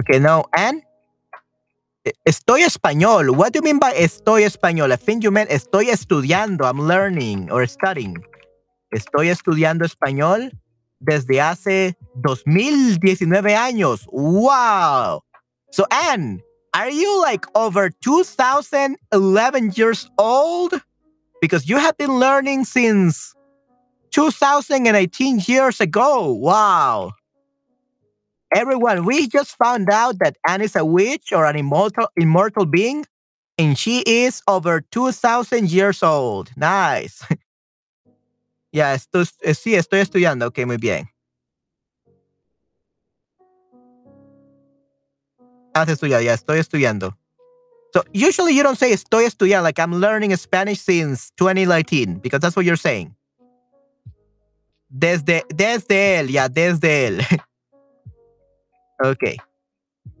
Okay, 0.00 0.18
now 0.18 0.44
Anne 0.56 0.82
Estoy 2.26 2.62
español. 2.62 3.34
What 3.34 3.52
do 3.52 3.58
you 3.58 3.62
mean 3.62 3.78
by 3.78 3.94
estoy 3.94 4.44
español? 4.44 4.92
I 4.92 4.96
think 4.96 5.24
you 5.24 5.30
meant 5.30 5.50
estoy 5.50 5.88
estudiando. 5.88 6.64
I'm 6.64 6.80
learning 6.86 7.50
or 7.50 7.66
studying. 7.66 8.22
Estoy 8.92 9.30
estudiando 9.30 9.84
español 9.84 10.52
desde 11.00 11.40
hace 11.40 11.96
2019 12.22 13.56
años. 13.56 14.06
Wow. 14.12 15.22
So, 15.70 15.86
Anne, 15.90 16.42
are 16.74 16.90
you 16.90 17.20
like 17.22 17.46
over 17.54 17.88
2011 17.88 19.72
years 19.74 20.10
old? 20.18 20.74
Because 21.40 21.68
you 21.68 21.78
have 21.78 21.96
been 21.96 22.18
learning 22.18 22.64
since 22.64 23.34
2018 24.10 25.40
years 25.46 25.80
ago. 25.80 26.32
Wow. 26.32 27.12
Everyone, 28.54 29.04
we 29.04 29.26
just 29.26 29.56
found 29.56 29.90
out 29.90 30.20
that 30.20 30.36
Anne 30.46 30.62
is 30.62 30.76
a 30.76 30.84
witch 30.84 31.32
or 31.32 31.44
an 31.44 31.56
immortal 31.56 32.06
immortal 32.16 32.64
being, 32.64 33.04
and 33.58 33.76
she 33.76 34.04
is 34.06 34.42
over 34.46 34.80
2000 34.80 35.68
years 35.68 36.04
old. 36.04 36.52
Nice. 36.56 37.26
ya, 38.72 38.92
esto, 38.92 39.22
eh, 39.42 39.54
sí, 39.54 39.74
estoy 39.74 39.98
estudiando. 39.98 40.46
Ok, 40.46 40.64
muy 40.66 40.76
bien. 40.76 41.08
Ah, 45.74 45.84
estudiando, 45.84 46.22
ya 46.22 46.34
estoy 46.34 46.60
estudiando. 46.60 47.16
So 47.92 48.04
usually 48.12 48.54
you 48.54 48.62
don't 48.62 48.78
say 48.78 48.92
estoy 48.92 49.24
estudiando, 49.24 49.64
like 49.64 49.80
I'm 49.80 49.94
learning 49.94 50.36
Spanish 50.36 50.80
since 50.80 51.32
2019, 51.36 52.20
because 52.20 52.38
that's 52.38 52.54
what 52.54 52.64
you're 52.64 52.76
saying. 52.76 53.16
Desde, 54.88 55.42
desde 55.48 56.20
él, 56.20 56.30
yeah, 56.30 56.46
desde 56.46 57.08
él. 57.08 57.20
ok. 59.00 59.24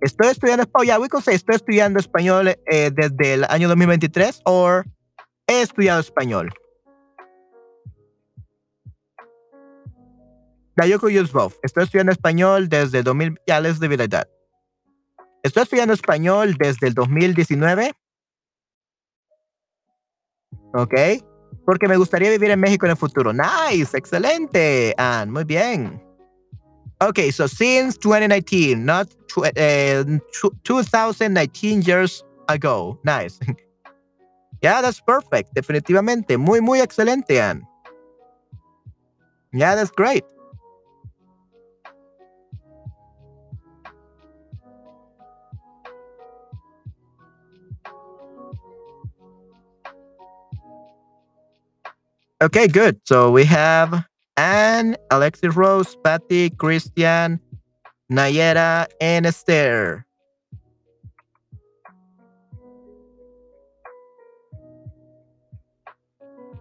Estoy 0.00 0.28
estudiando 0.28 0.62
español. 0.62 0.86
Yeah, 0.86 0.98
we 0.98 1.08
could 1.08 1.22
say 1.22 1.34
estoy 1.34 1.56
estudiando 1.56 1.98
español 1.98 2.48
eh, 2.48 2.90
desde 2.94 3.34
el 3.34 3.44
año 3.48 3.68
2023 3.68 4.42
o 4.44 4.82
he 5.46 5.62
estudiado 5.62 6.00
español. 6.00 6.52
Yeah, 10.76 10.86
you 10.86 10.98
use 11.08 11.32
both. 11.32 11.54
Estoy 11.62 11.84
estudiando 11.84 12.12
español 12.12 12.68
desde 12.68 12.98
el 12.98 13.04
2000. 13.04 13.38
Ya, 13.46 13.60
let's 13.60 13.78
leave 13.78 13.94
it. 13.94 14.14
Estoy 15.42 15.62
estudiando 15.62 15.94
español 15.94 16.56
desde 16.58 16.88
el 16.88 16.94
2019. 16.94 17.92
Ok. 20.74 20.94
Porque 21.64 21.86
me 21.86 21.96
gustaría 21.96 22.30
vivir 22.30 22.50
en 22.50 22.60
México 22.60 22.86
en 22.86 22.90
el 22.90 22.96
futuro. 22.96 23.32
Nice, 23.32 23.96
excelente, 23.96 24.94
Anne, 24.98 25.30
muy 25.30 25.44
bien. 25.44 26.02
Okay, 27.04 27.30
so 27.30 27.46
since 27.46 27.98
2019, 27.98 28.82
not 28.82 29.10
tw 29.28 29.44
uh, 29.44 30.04
2019 30.64 31.82
years 31.82 32.24
ago. 32.48 32.98
Nice. 33.04 33.38
yeah, 34.62 34.80
that's 34.80 35.00
perfect. 35.02 35.52
Definitivamente. 35.54 36.38
Muy, 36.38 36.62
muy 36.62 36.80
excelente, 36.80 37.38
Anne. 37.38 37.62
Yeah, 39.52 39.74
that's 39.74 39.90
great. 39.90 40.24
Okay, 52.40 52.66
good. 52.66 52.98
So 53.04 53.30
we 53.30 53.44
have 53.44 54.06
Anne, 54.36 54.96
Alexis 55.10 55.54
Rose, 55.54 55.96
Patty, 56.02 56.50
Christian, 56.50 57.40
Nayera, 58.10 58.86
and 59.00 59.26
Esther. 59.26 60.06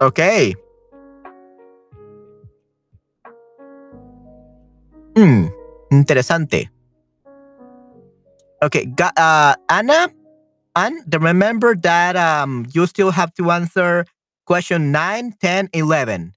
Okay. 0.02 0.54
Hmm, 5.16 5.48
interesante. 5.91 6.70
Okay, 8.62 8.86
got, 8.86 9.18
uh, 9.18 9.56
Anna, 9.70 10.10
Anne, 10.76 11.04
remember 11.12 11.76
that 11.76 12.16
um, 12.16 12.66
you 12.74 12.88
still 12.88 13.12
have 13.12 13.34
to 13.36 13.52
answer 13.52 14.06
Question 14.45 14.91
9, 14.91 15.36
10, 15.40 15.70
11. 15.72 16.34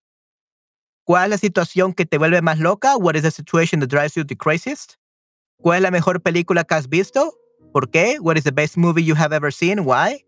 ¿Cuál 1.06 1.26
es 1.26 1.30
la 1.30 1.38
situación 1.38 1.92
que 1.92 2.04
te 2.04 2.18
vuelve 2.18 2.42
más 2.42 2.58
loca? 2.58 2.96
What 2.96 3.14
is 3.14 3.22
the 3.22 3.30
situation 3.30 3.78
that 3.78 3.88
drives 3.88 4.16
you 4.16 4.24
the 4.24 4.36
craziest? 4.36 4.94
¿Cuál 5.62 5.76
es 5.76 5.82
la 5.82 5.92
mejor 5.92 6.20
película 6.20 6.64
que 6.64 6.74
has 6.74 6.88
visto? 6.88 7.32
¿Por 7.72 7.88
qué? 7.88 8.18
What 8.20 8.36
is 8.36 8.42
the 8.42 8.50
best 8.50 8.76
movie 8.76 9.04
you 9.04 9.14
have 9.14 9.32
ever 9.32 9.52
seen? 9.52 9.84
Why? 9.84 10.24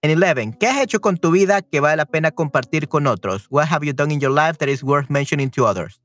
And 0.00 0.12
11. 0.12 0.58
¿Qué 0.60 0.68
has 0.68 0.80
hecho 0.80 1.00
con 1.00 1.16
tu 1.16 1.32
vida 1.32 1.60
que 1.60 1.80
vale 1.80 1.96
la 1.96 2.04
pena 2.04 2.30
compartir 2.30 2.86
con 2.86 3.08
otros? 3.08 3.48
What 3.50 3.66
have 3.66 3.84
you 3.84 3.92
done 3.92 4.12
in 4.12 4.20
your 4.20 4.30
life 4.30 4.58
that 4.58 4.68
is 4.68 4.84
worth 4.84 5.10
mentioning 5.10 5.50
to 5.50 5.66
others? 5.66 6.00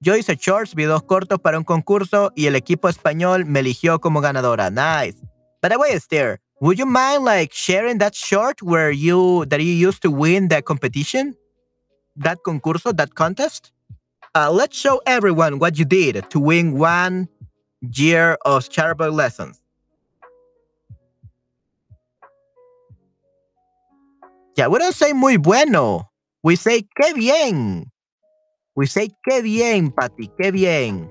Yo 0.00 0.14
hice 0.14 0.36
shorts, 0.36 0.74
videos 0.74 1.04
cortos 1.04 1.40
para 1.40 1.56
un 1.56 1.64
concurso 1.64 2.32
y 2.36 2.48
el 2.48 2.54
equipo 2.54 2.90
español 2.90 3.46
me 3.46 3.60
eligió 3.60 3.98
como 3.98 4.20
ganadora. 4.20 4.68
Nice. 4.68 5.16
By 5.62 5.70
the 5.70 5.78
way, 5.78 5.92
Esther, 5.92 6.38
would 6.60 6.76
you 6.76 6.84
mind 6.84 7.24
like 7.24 7.50
sharing 7.54 7.96
that 7.96 8.14
short 8.14 8.60
where 8.60 8.90
you 8.90 9.46
that 9.46 9.60
you 9.60 9.72
used 9.72 10.02
to 10.02 10.10
win 10.10 10.48
that 10.48 10.64
competition, 10.64 11.34
that 12.16 12.42
concurso, 12.44 12.96
that 12.96 13.14
contest? 13.14 13.72
Uh, 14.34 14.50
let's 14.50 14.76
show 14.76 15.00
everyone 15.06 15.58
what 15.58 15.78
you 15.78 15.84
did 15.84 16.28
to 16.30 16.38
win 16.38 16.78
one 16.78 17.28
year 17.80 18.36
of 18.44 18.68
Charboy 18.68 19.12
lessons. 19.12 19.60
Yeah, 24.56 24.68
we 24.68 24.78
don't 24.78 24.94
say 24.94 25.12
muy 25.12 25.36
bueno. 25.36 26.08
We 26.42 26.56
say 26.56 26.82
qué 26.82 27.14
bien. 27.14 27.90
We 28.74 28.86
say 28.86 29.10
qué 29.28 29.42
bien, 29.42 29.90
Patty, 29.90 30.30
qué 30.40 30.52
bien. 30.52 31.10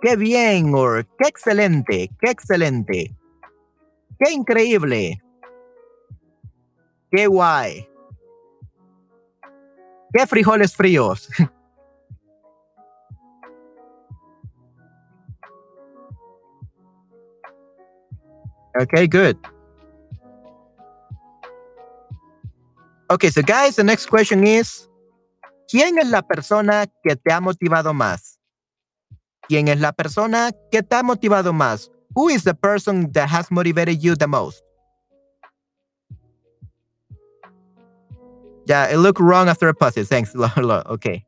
qué 0.00 0.16
bien, 0.16 0.74
or 0.74 1.06
qué 1.18 1.28
excelente, 1.28 2.10
qué 2.20 2.30
excelente, 2.30 3.14
qué 4.18 4.32
increíble, 4.32 5.22
qué 7.10 7.26
guay, 7.26 7.88
qué 10.12 10.26
frijoles 10.26 10.74
fríos. 10.74 11.28
okay, 18.80 19.06
good. 19.06 19.36
Okay, 23.10 23.30
so 23.30 23.42
guys, 23.42 23.74
the 23.74 23.82
next 23.82 24.06
question 24.06 24.46
is, 24.46 24.88
¿quién 25.68 25.98
es 25.98 26.08
la 26.08 26.22
persona 26.22 26.86
que 27.02 27.16
te 27.16 27.32
ha 27.32 27.40
motivado 27.40 27.92
más? 27.92 28.38
¿Quién 29.48 29.66
es 29.66 29.80
la 29.80 29.90
persona 29.92 30.52
que 30.70 30.82
te 30.84 30.94
ha 30.94 31.02
motivado 31.02 31.52
más? 31.52 31.90
Who 32.14 32.28
is 32.28 32.44
the 32.44 32.54
person 32.54 33.10
that 33.12 33.28
has 33.28 33.50
motivated 33.50 34.00
you 34.00 34.14
the 34.14 34.28
most? 34.28 34.62
Yeah, 38.70 38.86
it 38.86 38.98
looked 38.98 39.18
wrong 39.18 39.48
after 39.48 39.66
a 39.66 39.74
pause. 39.74 39.94
Thanks, 40.08 40.32
Okay. 40.86 41.24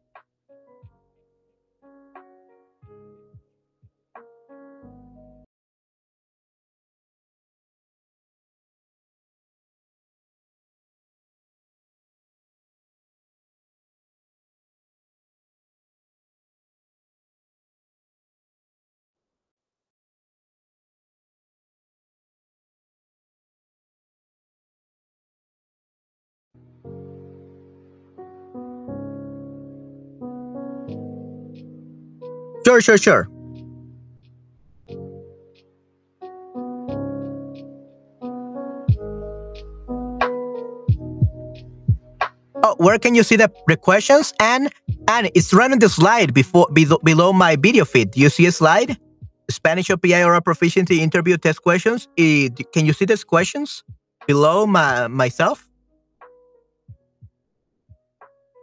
Sure, 32.72 32.80
sure, 32.80 32.96
sure. 32.96 33.28
Oh, 42.64 42.74
where 42.78 42.98
can 42.98 43.14
you 43.14 43.22
see 43.22 43.36
the, 43.36 43.50
questions? 43.82 44.32
And 44.40 44.72
and 45.08 45.30
it's 45.34 45.52
running 45.52 45.80
the 45.80 45.90
slide 45.90 46.32
before 46.32 46.66
below, 46.72 46.96
below 47.04 47.34
my 47.34 47.56
video 47.56 47.84
feed. 47.84 48.12
Do 48.12 48.20
you 48.20 48.30
see 48.30 48.46
a 48.46 48.52
slide? 48.52 48.96
Spanish 49.50 49.88
OPI 49.88 50.24
or 50.24 50.32
a 50.32 50.40
proficiency 50.40 51.02
interview 51.02 51.36
test 51.36 51.60
questions. 51.62 52.08
It, 52.16 52.72
Can 52.72 52.86
you 52.86 52.94
see 52.94 53.04
these 53.04 53.22
questions 53.22 53.84
below 54.26 54.66
my 54.66 55.08
myself? 55.08 55.68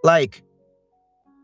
Like, 0.04 0.42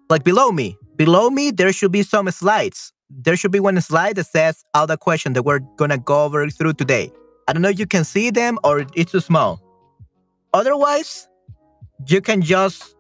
like 0.10 0.24
below 0.24 0.52
me. 0.52 0.80
Below 0.96 1.30
me, 1.30 1.52
there 1.52 1.74
should 1.74 1.92
be 1.92 2.04
some 2.04 2.30
slides. 2.32 2.94
There 3.10 3.36
should 3.36 3.52
be 3.52 3.60
one 3.60 3.80
slide 3.82 4.16
that 4.16 4.28
says 4.28 4.64
all 4.74 4.88
the 4.88 4.98
questions 4.98 5.34
that 5.36 5.44
we're 5.44 5.60
gonna 5.78 5.98
go 5.98 6.24
over 6.24 6.50
through 6.50 6.74
today. 6.74 7.12
I 7.48 7.54
don't 7.54 7.62
know 7.62 7.70
if 7.70 7.80
you 7.80 7.86
can 7.86 8.04
see 8.04 8.32
them 8.32 8.58
or 8.64 8.86
it's 8.96 9.12
too 9.12 9.20
small. 9.20 9.62
Otherwise, 10.54 11.28
you 12.08 12.22
can 12.22 12.42
just 12.42 12.96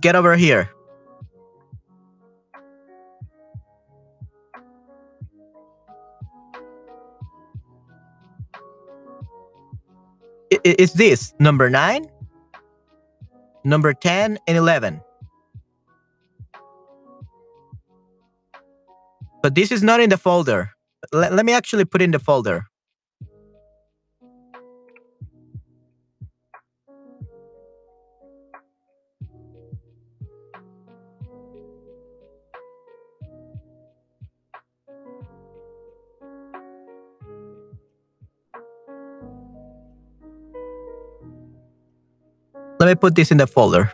get 0.00 0.14
over 0.14 0.36
here. 0.36 0.70
Is 10.64 10.92
this 10.92 11.34
number 11.38 11.70
nine? 11.70 12.06
Number 13.68 13.92
10 13.92 14.38
and 14.46 14.56
11. 14.56 15.00
But 19.42 19.54
this 19.54 19.70
is 19.70 19.82
not 19.82 20.00
in 20.00 20.10
the 20.10 20.16
folder. 20.16 20.70
Let, 21.12 21.32
let 21.32 21.46
me 21.46 21.52
actually 21.52 21.84
put 21.84 22.02
in 22.02 22.10
the 22.10 22.18
folder. 22.18 22.66
Me 42.88 42.94
put 42.94 43.14
this 43.14 43.30
in 43.30 43.36
the 43.36 43.46
folder. 43.46 43.92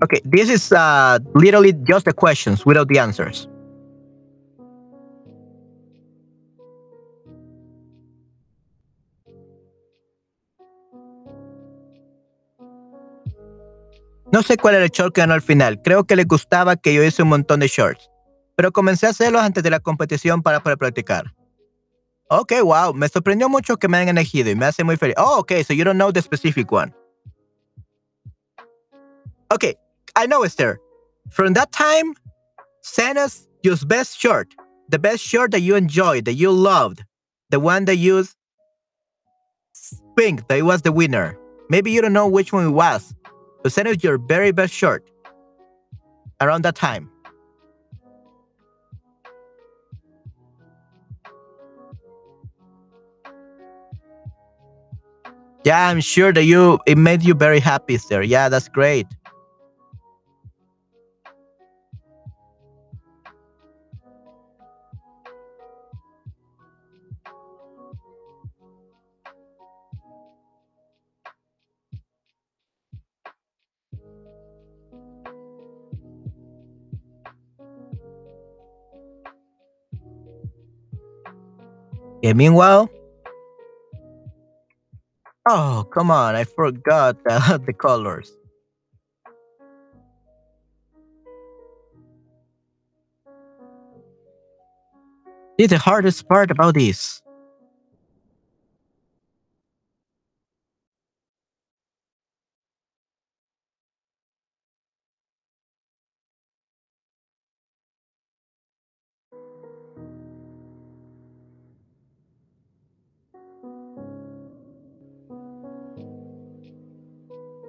Okay, 0.00 0.20
this 0.24 0.48
is 0.48 0.72
uh, 0.72 1.18
literally 1.34 1.72
just 1.72 2.04
the 2.04 2.12
questions 2.12 2.64
without 2.64 2.88
the 2.88 2.98
answers. 2.98 3.48
No 14.38 14.44
sé 14.44 14.56
cuál 14.56 14.76
era 14.76 14.84
el 14.84 14.90
short 14.90 15.12
que 15.12 15.20
ganó 15.20 15.34
al 15.34 15.42
final. 15.42 15.82
Creo 15.82 16.04
que 16.04 16.14
le 16.14 16.22
gustaba 16.22 16.76
que 16.76 16.94
yo 16.94 17.02
hice 17.02 17.24
un 17.24 17.28
montón 17.28 17.58
de 17.58 17.66
shorts. 17.66 18.08
Pero 18.54 18.70
comencé 18.70 19.08
a 19.08 19.10
hacerlos 19.10 19.42
antes 19.42 19.64
de 19.64 19.70
la 19.70 19.80
competición 19.80 20.44
para 20.44 20.60
poder 20.60 20.78
practicar. 20.78 21.34
Ok, 22.30 22.52
wow. 22.62 22.94
Me 22.94 23.08
sorprendió 23.08 23.48
mucho 23.48 23.78
que 23.78 23.88
me 23.88 23.96
hayan 23.96 24.16
elegido 24.16 24.48
y 24.48 24.54
me 24.54 24.66
hace 24.66 24.84
muy 24.84 24.96
feliz. 24.96 25.16
Oh, 25.18 25.40
okay, 25.40 25.64
so 25.64 25.74
you 25.74 25.82
don't 25.82 25.98
know 25.98 26.12
the 26.12 26.22
specific 26.22 26.70
one. 26.70 26.94
Okay, 29.52 29.74
I 30.14 30.28
know 30.28 30.44
Esther. 30.44 30.78
From 31.30 31.54
that 31.54 31.72
time, 31.72 32.14
send 32.82 33.18
us 33.18 33.48
your 33.64 33.76
best 33.88 34.20
shirt, 34.20 34.54
the 34.88 35.00
best 35.00 35.24
shirt 35.24 35.50
that 35.50 35.62
you 35.62 35.74
enjoyed, 35.74 36.26
that 36.26 36.34
you 36.34 36.52
loved, 36.52 37.02
the 37.50 37.58
one 37.58 37.86
that 37.86 37.96
you 37.96 38.24
think 40.16 40.46
that 40.46 40.58
it 40.58 40.62
was 40.62 40.82
the 40.82 40.92
winner. 40.92 41.36
Maybe 41.68 41.90
you 41.90 42.00
don't 42.00 42.12
know 42.12 42.28
which 42.28 42.52
one 42.52 42.68
it 42.68 42.70
was, 42.70 43.12
but 43.62 43.72
send 43.72 43.88
us 43.88 44.02
your 44.02 44.18
very 44.18 44.52
best 44.52 44.72
shirt 44.72 45.08
around 46.40 46.62
that 46.64 46.74
time. 46.74 47.10
Yeah, 55.64 55.88
I'm 55.88 56.00
sure 56.00 56.32
that 56.32 56.44
you 56.44 56.78
it 56.86 56.96
made 56.96 57.22
you 57.22 57.34
very 57.34 57.60
happy, 57.60 57.98
sir. 57.98 58.22
Yeah, 58.22 58.48
that's 58.48 58.68
great. 58.68 59.06
And 82.22 82.36
meanwhile, 82.36 82.90
oh, 85.48 85.86
come 85.92 86.10
on, 86.10 86.34
I 86.34 86.44
forgot 86.44 87.16
uh, 87.28 87.58
the 87.66 87.72
colors. 87.72 88.34
It's 95.58 95.72
the 95.72 95.78
hardest 95.78 96.28
part 96.28 96.50
about 96.50 96.74
this. 96.74 97.20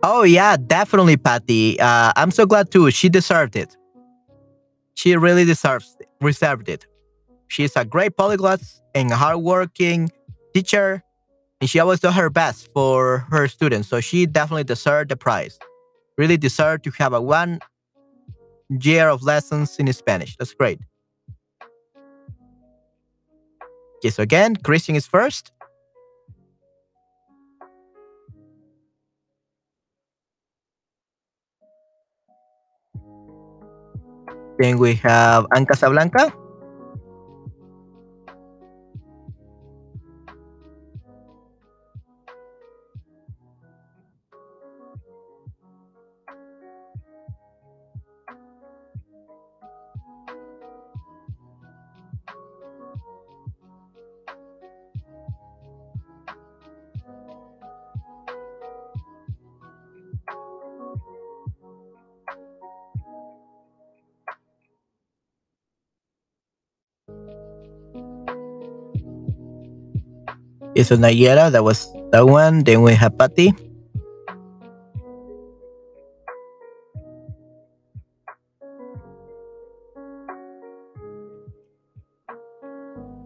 Oh 0.01 0.23
yeah, 0.23 0.55
definitely, 0.57 1.17
Patty. 1.17 1.79
Uh, 1.79 2.13
I'm 2.15 2.31
so 2.31 2.45
glad 2.45 2.71
too. 2.71 2.89
She 2.91 3.09
deserved 3.09 3.55
it. 3.55 3.75
She 4.95 5.15
really 5.15 5.45
deserves 5.45 5.95
it, 5.99 6.07
deserved 6.21 6.69
it. 6.69 6.85
She's 7.47 7.75
a 7.75 7.83
great 7.83 8.15
polyglot 8.15 8.61
and 8.95 9.11
hardworking 9.11 10.09
teacher, 10.53 11.03
and 11.59 11.69
she 11.69 11.79
always 11.79 11.99
does 11.99 12.15
her 12.15 12.29
best 12.29 12.71
for 12.73 13.19
her 13.29 13.47
students. 13.47 13.87
So 13.89 13.99
she 13.99 14.25
definitely 14.25 14.63
deserved 14.63 15.09
the 15.09 15.17
prize. 15.17 15.57
Really 16.17 16.37
deserved 16.37 16.83
to 16.85 16.91
have 16.91 17.13
a 17.13 17.21
one 17.21 17.59
year 18.69 19.09
of 19.09 19.23
lessons 19.23 19.77
in 19.77 19.91
Spanish. 19.91 20.37
That's 20.37 20.53
great. 20.53 20.79
Okay, 23.97 24.11
so 24.11 24.23
again, 24.23 24.55
Christian 24.55 24.95
is 24.95 25.05
first. 25.05 25.51
Then 34.59 34.77
we 34.77 34.95
have 35.07 35.47
Anne 35.55 35.65
Casablanca. 35.65 36.35
Is 70.79 70.91
Nayera. 70.91 71.51
That 71.51 71.65
was 71.65 71.91
that 72.11 72.25
one. 72.25 72.63
Then 72.63 72.81
we 72.83 72.95
have 72.95 73.17
Patty. 73.17 73.51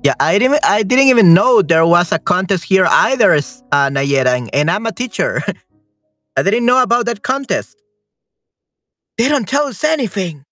Yeah, 0.02 0.16
I 0.20 0.40
didn't. 0.40 0.66
I 0.66 0.82
didn't 0.82 1.06
even 1.14 1.36
know 1.36 1.62
there 1.62 1.86
was 1.86 2.12
a 2.12 2.18
contest 2.18 2.64
here 2.64 2.88
either, 2.90 3.36
uh, 3.36 3.94
Nayera, 3.94 4.34
and, 4.36 4.50
and 4.52 4.72
I'm 4.72 4.88
a 4.88 4.92
teacher. 4.92 5.44
I 6.36 6.42
didn't 6.42 6.66
know 6.66 6.82
about 6.82 7.06
that 7.06 7.22
contest. 7.22 7.78
They 9.20 9.30
don't 9.30 9.48
tell 9.48 9.68
us 9.68 9.84
anything. 9.84 10.44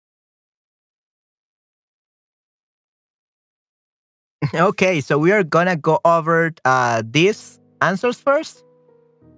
Okay, 4.53 5.01
so 5.01 5.17
we 5.17 5.31
are 5.31 5.43
gonna 5.43 5.75
go 5.75 5.99
over 6.05 6.51
uh, 6.65 7.03
these 7.05 7.59
answers 7.81 8.17
first, 8.17 8.63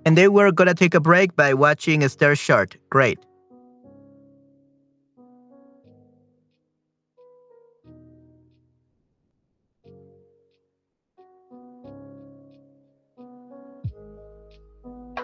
and 0.05 0.17
then 0.17 0.31
we're 0.33 0.51
gonna 0.51 0.73
take 0.73 0.93
a 0.93 0.99
break 0.99 1.35
by 1.35 1.53
watching 1.53 2.03
Esther's 2.03 2.39
short. 2.39 2.77
Great. 2.89 3.19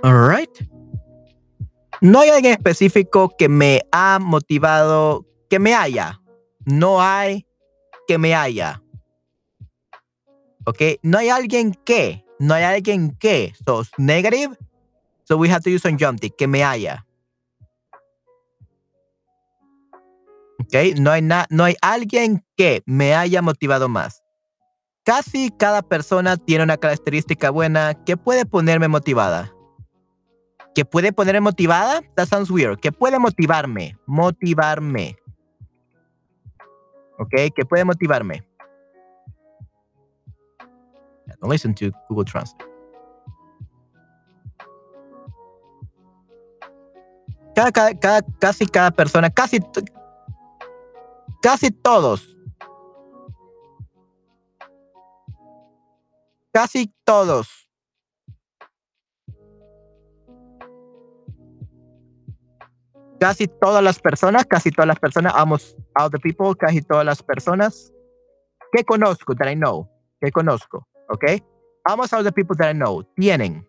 Alright. 0.04 0.66
No 2.02 2.22
hay 2.22 2.30
alguien 2.30 2.54
específico 2.54 3.36
que 3.38 3.50
me 3.50 3.82
ha 3.92 4.20
motivado, 4.22 5.26
que 5.50 5.60
me 5.60 5.74
haya. 5.74 6.22
No 6.66 7.02
hay 7.02 7.46
que 8.08 8.18
me 8.18 8.34
haya. 8.34 8.82
Ok, 10.66 10.82
no 11.02 11.18
hay 11.18 11.30
alguien 11.30 11.74
que, 11.86 12.26
no 12.40 12.54
hay 12.54 12.64
alguien 12.64 13.16
que. 13.18 13.54
So, 13.66 13.84
negative. 13.98 14.56
So 15.24 15.38
we 15.38 15.50
have 15.50 15.62
to 15.62 15.70
use 15.70 15.82
conjunctive, 15.82 16.36
que 16.38 16.48
me 16.48 16.64
haya. 16.64 17.06
Ok, 20.60 21.00
no 21.00 21.12
hay, 21.12 21.22
na 21.22 21.46
no 21.50 21.64
hay 21.64 21.76
alguien 21.82 22.44
que 22.58 22.82
me 22.86 23.16
haya 23.16 23.42
motivado 23.42 23.88
más. 23.88 24.22
Casi 25.04 25.50
cada 25.50 25.82
persona 25.82 26.38
tiene 26.38 26.64
una 26.64 26.78
característica 26.78 27.50
buena 27.50 27.94
que 28.06 28.18
puede 28.18 28.46
ponerme 28.46 28.88
motivada. 28.88 29.54
¿Que 30.76 30.86
puede 30.86 31.12
ponerme 31.12 31.42
motivada? 31.42 32.02
That 32.16 32.28
sounds 32.28 32.52
weird. 32.52 32.80
Que 32.80 32.92
puede 32.92 33.18
motivarme. 33.18 33.98
Motivarme. 34.06 35.18
Ok, 37.18 37.54
que 37.56 37.66
puede 37.66 37.86
motivarme. 37.86 38.49
Listen 41.42 41.74
to 41.76 41.92
Google 42.10 42.26
Translate. 42.26 42.70
cada, 47.72 47.94
cada, 48.00 48.22
casi 48.40 48.66
cada 48.66 48.92
persona, 48.92 49.30
casi, 49.30 49.60
casi 51.42 51.72
todos. 51.72 52.38
Casi 56.52 56.94
todos. 57.04 57.68
Casi 63.20 63.48
todas 63.48 63.84
las 63.84 64.00
personas, 64.00 64.46
casi 64.46 64.72
todas 64.72 64.88
las 64.88 65.00
personas, 65.00 65.34
almost 65.36 65.78
all 65.96 66.10
the 66.10 66.20
people, 66.20 66.56
casi 66.56 66.82
todas 66.82 67.06
las 67.06 67.22
personas 67.22 67.92
que 68.72 68.84
conozco, 68.86 69.36
that 69.36 69.50
I 69.50 69.56
know, 69.56 69.90
que 70.22 70.32
conozco, 70.32 70.88
¿ok? 71.10 71.26
Almost 71.86 72.14
all 72.14 72.24
the 72.24 72.32
people 72.32 72.56
that 72.58 72.70
I 72.70 72.74
know 72.74 73.04
tienen 73.16 73.68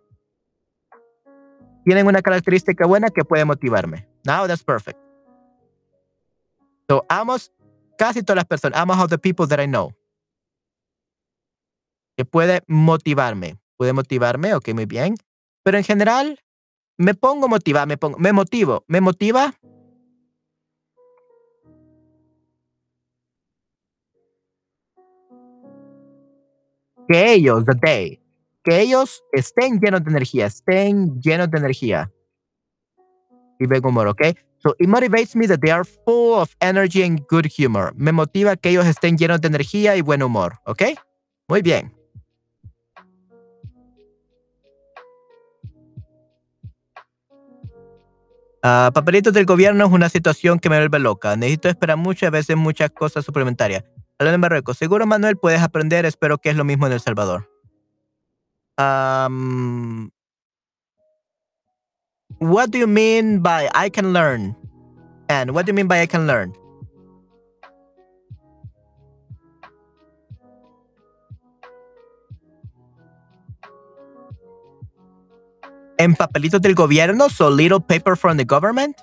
tienen 1.84 2.06
una 2.06 2.22
característica 2.22 2.86
buena 2.86 3.10
que 3.10 3.24
puede 3.24 3.44
motivarme. 3.44 4.06
Now 4.24 4.46
that's 4.46 4.62
perfect. 4.62 4.98
So, 6.88 7.04
amos 7.08 7.52
casi 7.96 8.22
todas 8.22 8.36
las 8.36 8.46
personas, 8.46 8.78
amo 8.78 8.94
all 8.94 9.08
the 9.08 9.18
people 9.18 9.46
that 9.46 9.60
I 9.60 9.66
know. 9.66 9.94
Que 12.16 12.24
puede 12.24 12.62
motivarme. 12.66 13.58
Puede 13.76 13.92
motivarme, 13.92 14.54
ok, 14.54 14.74
muy 14.74 14.86
bien. 14.86 15.14
Pero 15.62 15.78
en 15.78 15.84
general, 15.84 16.38
me 16.98 17.14
pongo 17.14 17.48
motivado, 17.48 17.86
me 17.86 17.96
pongo, 17.96 18.18
me 18.18 18.32
motivo, 18.32 18.84
me 18.88 19.00
motiva. 19.00 19.54
Que 27.10 27.32
ellos, 27.32 27.64
the 27.64 27.76
day, 27.82 28.22
que 28.62 28.80
ellos 28.80 29.24
estén 29.32 29.80
llenos 29.80 30.04
de 30.04 30.10
energía, 30.10 30.46
estén 30.46 31.20
llenos 31.20 31.50
de 31.50 31.58
energía. 31.58 32.08
Y 33.58 33.66
buen 33.66 33.84
humor, 33.84 34.06
¿ok? 34.06 34.22
So 34.58 34.76
it 34.78 34.86
motivates 34.86 35.34
me 35.34 35.48
that 35.48 35.58
they 35.60 35.72
are 35.72 35.82
full 35.84 36.34
of 36.34 36.54
energy 36.60 37.02
and 37.02 37.20
good 37.28 37.46
humor. 37.58 37.92
Me 37.96 38.12
motiva 38.12 38.54
que 38.56 38.70
ellos 38.70 38.86
estén 38.86 39.18
llenos 39.18 39.40
de 39.40 39.48
energía 39.48 39.96
y 39.96 40.02
buen 40.02 40.22
humor, 40.22 40.60
¿ok? 40.66 40.82
Muy 41.48 41.62
bien. 41.62 41.92
Uh, 48.62 48.92
papelitos 48.92 49.32
del 49.32 49.46
gobierno 49.46 49.84
es 49.84 49.90
una 49.90 50.08
situación 50.08 50.60
que 50.60 50.70
me 50.70 50.76
vuelve 50.78 51.00
loca. 51.00 51.34
Necesito 51.34 51.68
esperar 51.68 51.98
a 51.98 52.30
veces 52.30 52.56
muchas 52.56 52.90
cosas 52.90 53.24
suplementarias. 53.24 53.82
Hablando 54.20 54.34
en 54.34 54.40
Marruecos. 54.42 54.76
Seguro, 54.76 55.06
Manuel, 55.06 55.38
puedes 55.38 55.62
aprender. 55.62 56.04
Espero 56.04 56.36
que 56.36 56.50
es 56.50 56.56
lo 56.56 56.62
mismo 56.62 56.86
en 56.86 56.92
El 56.92 57.00
Salvador. 57.00 57.48
Um, 58.76 60.10
what 62.38 62.68
do 62.68 62.78
you 62.78 62.86
mean 62.86 63.40
by 63.42 63.70
I 63.74 63.88
can 63.88 64.12
learn? 64.12 64.54
And 65.30 65.52
what 65.52 65.64
do 65.64 65.70
you 65.70 65.74
mean 65.74 65.88
by 65.88 66.02
I 66.02 66.06
can 66.06 66.26
learn? 66.26 66.52
En 75.96 76.14
papelitos 76.14 76.60
del 76.60 76.74
gobierno, 76.74 77.30
so 77.30 77.48
little 77.48 77.80
paper 77.80 78.16
from 78.16 78.36
the 78.36 78.44
government? 78.44 78.96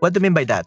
What 0.00 0.12
do 0.12 0.18
you 0.18 0.22
mean 0.22 0.34
by 0.34 0.44
that? 0.44 0.66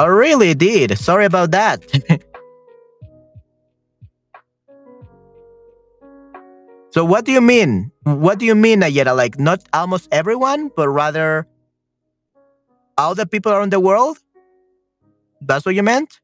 I 0.00 0.06
really 0.06 0.54
did. 0.54 0.96
Sorry 0.96 1.26
about 1.26 1.50
that. 1.50 1.84
so 6.90 7.04
what 7.04 7.26
do 7.26 7.32
you 7.32 7.42
mean? 7.42 7.92
What 8.04 8.38
do 8.38 8.46
you 8.46 8.54
mean, 8.54 8.80
Ayera? 8.80 9.14
Like 9.14 9.38
not 9.38 9.60
almost 9.74 10.08
everyone, 10.10 10.70
but 10.74 10.88
rather 10.88 11.46
all 12.96 13.14
the 13.14 13.26
people 13.26 13.52
around 13.52 13.72
the 13.72 13.80
world? 13.80 14.16
That's 15.42 15.66
what 15.66 15.74
you 15.74 15.82
meant? 15.82 16.18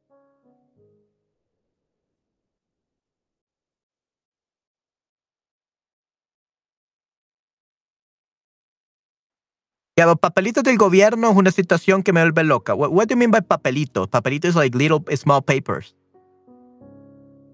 Yeah, 9.98 10.04
but 10.04 10.20
papelitos 10.20 10.62
del 10.62 10.76
gobierno 10.76 11.30
es 11.30 11.36
una 11.36 11.50
situación 11.50 12.02
que 12.02 12.12
me 12.12 12.20
vuelve 12.20 12.44
loca. 12.44 12.74
What, 12.74 13.08
do 13.08 13.14
you 13.14 13.16
mean 13.16 13.30
by 13.30 13.40
papelitos? 13.40 14.08
Papelitos 14.08 14.54
like 14.54 14.76
little 14.76 15.02
small 15.16 15.40
papers. 15.40 15.94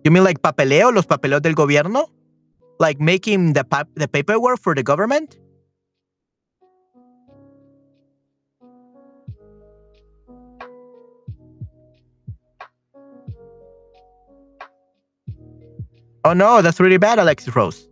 You 0.03 0.11
mean 0.11 0.25
like 0.25 0.41
papeleo, 0.41 0.91
los 0.91 1.07
papeleos 1.07 1.41
del 1.41 1.55
gobierno? 1.55 2.11
Like 2.81 3.01
making 3.01 3.53
the, 3.53 3.65
the 3.95 4.09
paperwork 4.09 4.59
for 4.59 4.75
the 4.75 4.83
government? 4.83 5.39
Oh 16.25 16.33
no, 16.33 16.61
that's 16.61 16.81
really 16.81 16.99
bad, 16.99 17.21
Alexis 17.21 17.55
Rose. 17.55 17.92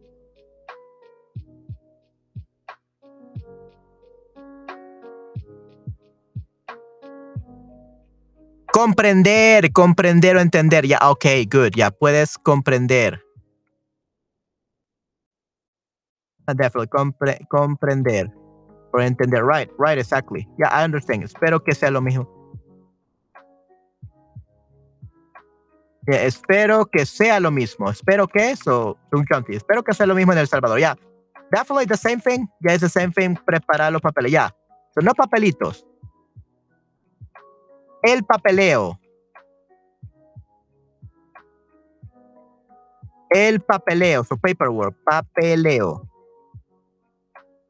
Comprender, 8.81 9.73
comprender 9.75 10.37
o 10.37 10.41
entender. 10.41 10.87
Ya, 10.87 10.99
ok, 11.03 11.27
good. 11.53 11.73
Ya 11.77 11.91
puedes 11.91 12.39
comprender. 12.39 13.23
Uh, 16.49 16.55
definitely, 16.55 16.89
compre 16.89 17.47
comprender. 17.51 18.33
O 18.95 19.01
entender. 19.01 19.45
Right, 19.45 19.71
right, 19.79 19.99
exactly. 19.99 20.49
Yeah, 20.57 20.71
I 20.73 20.87
understand. 20.87 21.25
Espero 21.25 21.63
que 21.63 21.75
sea 21.75 21.91
lo 21.91 22.01
mismo. 22.01 22.27
Yeah, 26.07 26.25
espero 26.25 26.87
que 26.87 27.05
sea 27.05 27.39
lo 27.39 27.51
mismo. 27.51 27.91
Espero 27.91 28.29
que 28.29 28.51
eso, 28.51 28.97
espero 29.51 29.83
que 29.83 29.93
sea 29.93 30.07
lo 30.07 30.15
mismo 30.15 30.33
en 30.33 30.39
El 30.39 30.49
Salvador. 30.49 30.81
Ya, 30.81 30.95
yeah. 30.95 31.11
definitely 31.53 31.85
the 31.85 31.99
same 31.99 32.23
thing. 32.23 32.47
Ya 32.61 32.69
yeah, 32.69 32.75
es 32.77 32.81
the 32.81 32.89
same 32.89 33.13
thing. 33.13 33.37
Preparar 33.45 33.93
los 33.93 34.01
papeles. 34.01 34.33
Ya, 34.33 34.57
son 34.95 35.05
no 35.05 35.13
papelitos 35.13 35.85
el 38.03 38.25
papeleo. 38.25 38.99
El 43.31 43.61
papeleo, 43.61 44.25
su 44.25 44.39
paperwork, 44.39 44.97
papeleo. 45.05 46.09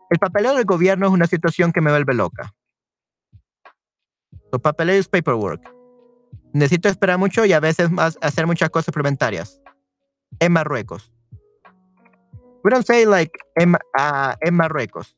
El 0.09 0.19
papeleo 0.19 0.55
del 0.55 0.65
gobierno 0.65 1.07
es 1.07 1.13
una 1.13 1.27
situación 1.27 1.73
que 1.73 1.81
me 1.81 1.91
vuelve 1.91 2.15
loca. 2.15 2.55
Su 4.51 4.61
papeleo 4.61 4.99
es 4.99 5.09
paperwork. 5.09 5.63
Necesito 6.53 6.89
esperar 6.89 7.19
mucho 7.19 7.45
y 7.45 7.53
a 7.53 7.61
veces 7.61 7.91
más 7.91 8.19
hacer 8.21 8.47
muchas 8.47 8.71
cosas 8.71 8.87
suplementarias. 8.87 9.61
En 10.41 10.53
Marruecos. 10.53 11.13
We 12.65 12.71
don't 12.71 12.85
say 12.85 13.07
like 13.07 13.33
en, 13.55 13.75
uh, 13.75 14.35
en 14.41 14.55
Marruecos. 14.55 15.17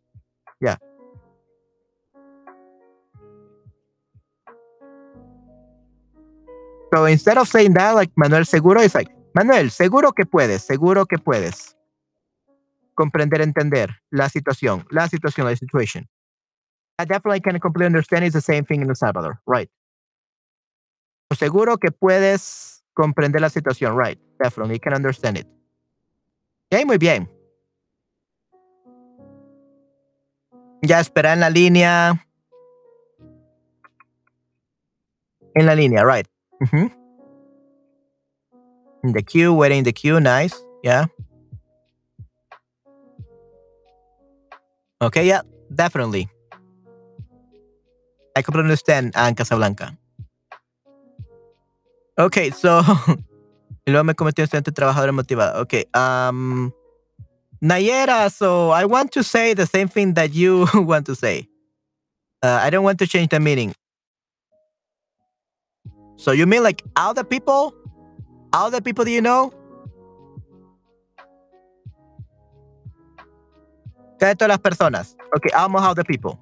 Yeah. 0.60 0.78
So 6.93 7.06
instead 7.06 7.39
of 7.39 7.48
saying 7.48 7.73
that, 7.74 7.94
like 7.94 8.12
Manuel 8.16 8.44
Seguro, 8.44 8.82
it's 8.82 8.94
like, 8.94 9.10
Manuel, 9.35 9.70
seguro 9.70 10.12
que 10.12 10.27
puedes, 10.27 10.62
seguro 10.62 11.06
que 11.06 11.16
puedes 11.16 11.74
comprender, 12.94 13.40
entender 13.40 13.89
la 14.10 14.28
situación, 14.28 14.85
la 14.90 15.09
situación, 15.09 15.47
la 15.47 15.56
situation. 15.56 16.06
I 16.98 17.06
definitely 17.06 17.40
can 17.40 17.59
completely 17.60 17.86
understand 17.86 18.24
it's 18.24 18.35
the 18.35 18.43
same 18.43 18.66
thing 18.66 18.82
in 18.82 18.90
El 18.90 18.97
Salvador, 18.97 19.40
right? 19.47 19.70
Seguro 21.35 21.78
que 21.78 21.90
puedes 21.90 22.85
comprender 22.93 23.40
la 23.40 23.48
situación, 23.48 23.97
right? 23.97 24.19
Definitely 24.39 24.78
can 24.78 24.93
understand 24.93 25.39
it. 25.39 25.47
Ok, 26.70 26.85
muy 26.85 26.98
bien. 26.98 27.27
Ya 30.82 31.01
espera 31.01 31.32
en 31.32 31.40
la 31.40 31.48
línea. 31.48 32.27
En 35.55 35.64
la 35.64 35.74
línea, 35.74 36.05
right. 36.05 36.31
Mm-hmm. 36.62 36.86
In 39.05 39.12
the 39.12 39.22
queue, 39.22 39.52
waiting 39.52 39.78
in 39.78 39.84
the 39.84 39.93
queue. 39.93 40.20
Nice. 40.20 40.55
Yeah. 40.82 41.06
Okay, 45.01 45.26
yeah, 45.26 45.43
definitely. 45.74 46.28
I 48.36 48.43
completely 48.43 48.70
understand 48.70 49.12
Anne 49.16 49.34
Casablanca. 49.34 49.98
Okay, 52.16 52.51
so 52.51 52.82
Y 53.84 53.90
luego 53.90 54.05
me 54.05 54.14
convertí 54.14 54.43
en 54.43 54.44
estudiante 54.44 54.72
trabajador 54.72 55.12
motivado. 55.12 55.60
Ok. 55.60 55.89
Um, 55.94 56.72
Nayera, 57.60 58.30
so 58.30 58.72
I 58.72 58.84
want 58.84 59.10
to 59.12 59.22
say 59.22 59.55
the 59.55 59.66
same 59.66 59.89
thing 59.89 60.14
that 60.14 60.32
you 60.32 60.66
want 60.74 61.06
to 61.06 61.14
say. 61.14 61.48
Uh, 62.43 62.60
I 62.62 62.70
don't 62.70 62.84
want 62.84 62.98
to 63.01 63.06
change 63.06 63.28
the 63.30 63.40
meaning. 63.40 63.74
So 66.16 66.32
you 66.32 66.47
mean 66.47 66.62
like 66.62 66.82
the 67.14 67.24
people? 67.24 67.74
The 68.52 68.80
people 68.82 69.05
that 69.05 69.10
you 69.10 69.22
know? 69.22 69.52
Casi 74.18 74.36
todas 74.36 74.51
las 74.51 74.59
personas. 74.60 75.16
Ok, 75.34 75.52
almost 75.55 75.97
the 75.97 76.05
people. 76.05 76.39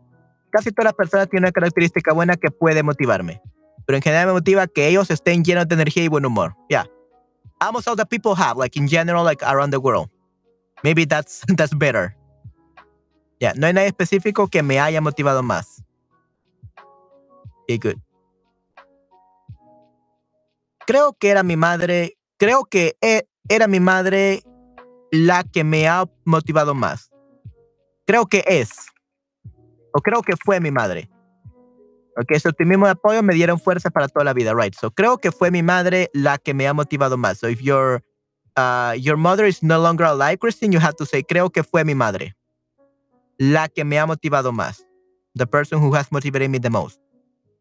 Casi 0.51 0.71
todas 0.71 0.87
las 0.87 0.95
personas 0.95 1.29
tienen 1.29 1.45
una 1.45 1.53
característica 1.53 2.13
buena 2.13 2.37
que 2.37 2.51
puede 2.51 2.83
motivarme. 2.83 3.41
Pero 3.87 3.97
en 3.97 4.03
general 4.03 4.27
me 4.27 4.33
motiva 4.35 4.67
que 4.67 4.89
ellos 4.89 5.11
estén 5.11 5.45
llenos 5.45 5.67
de 5.67 5.75
energía 5.75 6.05
y 6.05 6.09
buen 6.09 6.27
humor. 6.27 6.55
Yeah. 6.69 6.87
Almost 7.59 7.89
all 7.89 7.97
the 7.97 8.05
people 8.05 8.35
have, 8.35 8.59
like 8.59 8.77
in 8.79 8.87
general, 8.87 9.25
like 9.25 9.43
around 9.43 9.71
the 9.71 9.81
world. 9.81 10.11
Maybe 10.85 11.07
that's, 11.07 11.43
that's 11.57 11.75
better. 11.75 12.15
Yeah, 13.41 13.55
no 13.57 13.67
hay 13.67 13.73
nada 13.73 13.87
específico 13.87 14.49
que 14.49 14.63
me 14.63 14.79
haya 14.79 15.01
motivado 15.01 15.43
más. 15.43 15.83
Okay, 17.63 17.79
good. 17.79 18.01
Creo 20.87 21.13
que 21.19 21.29
era 21.29 21.43
mi 21.43 21.57
madre, 21.57 22.17
creo 22.39 22.65
que 22.65 22.97
e, 23.01 23.27
era 23.49 23.67
mi 23.67 23.81
madre 23.81 24.43
la 25.11 25.45
que 25.45 25.65
me 25.65 25.89
ha 25.89 26.05
motivado 26.25 26.75
más. 26.75 27.11
Creo 28.07 28.27
que 28.27 28.45
es. 28.47 28.71
O 29.93 30.01
creo 30.01 30.23
que 30.23 30.37
fue 30.37 30.61
mi 30.61 30.71
madre. 30.71 31.11
Ok, 32.17 32.33
ese 32.33 32.49
optimismo 32.49 32.87
y 32.87 32.91
apoyo 32.91 33.23
me 33.23 33.35
dieron 33.35 33.59
fuerza 33.59 33.89
para 33.91 34.09
toda 34.09 34.25
la 34.25 34.33
vida, 34.33 34.53
right? 34.55 34.75
So 34.75 34.91
creo 34.91 35.19
que 35.19 35.31
fue 35.31 35.51
mi 35.51 35.63
madre 35.63 36.11
la 36.13 36.39
que 36.39 36.55
me 36.55 36.67
ha 36.67 36.75
motivado 36.75 37.17
más. 37.17 37.39
So 37.39 37.49
if 37.49 37.61
your, 37.61 38.03
uh, 38.57 38.95
your 38.99 39.17
mother 39.17 39.47
is 39.47 39.63
no 39.63 39.79
longer 39.79 40.05
alive, 40.05 40.39
Christine, 40.39 40.73
you 40.73 40.81
have 40.81 40.97
to 40.97 41.07
say, 41.07 41.23
creo 41.23 41.51
que 41.51 41.63
fue 41.63 41.85
mi 41.85 41.95
madre 41.95 42.35
la 43.39 43.69
que 43.69 43.85
me 43.85 43.99
ha 43.99 44.07
motivado 44.07 44.53
más. 44.53 44.85
The 45.35 45.47
person 45.47 45.81
who 45.81 45.95
has 45.95 46.11
motivated 46.11 46.51
me 46.51 46.59
the 46.59 46.71
most. 46.71 47.01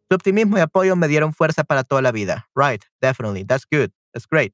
Su 0.10 0.16
optimismo 0.16 0.58
y 0.58 0.62
apoyo 0.62 0.96
me 0.96 1.08
dieron 1.08 1.34
fuerza 1.34 1.64
para 1.64 1.84
toda 1.84 2.02
la 2.02 2.12
vida. 2.12 2.50
Right, 2.56 2.84
definitely. 3.00 3.46
That's 3.46 3.66
good. 3.70 3.92
That's 4.12 4.28
great. 4.28 4.54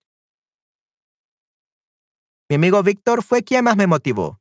Mi 2.50 2.58
amigo 2.58 2.84
Víctor 2.84 3.24
fue 3.24 3.42
quien 3.42 3.64
más 3.64 3.78
me 3.78 3.88
motivó. 3.88 4.40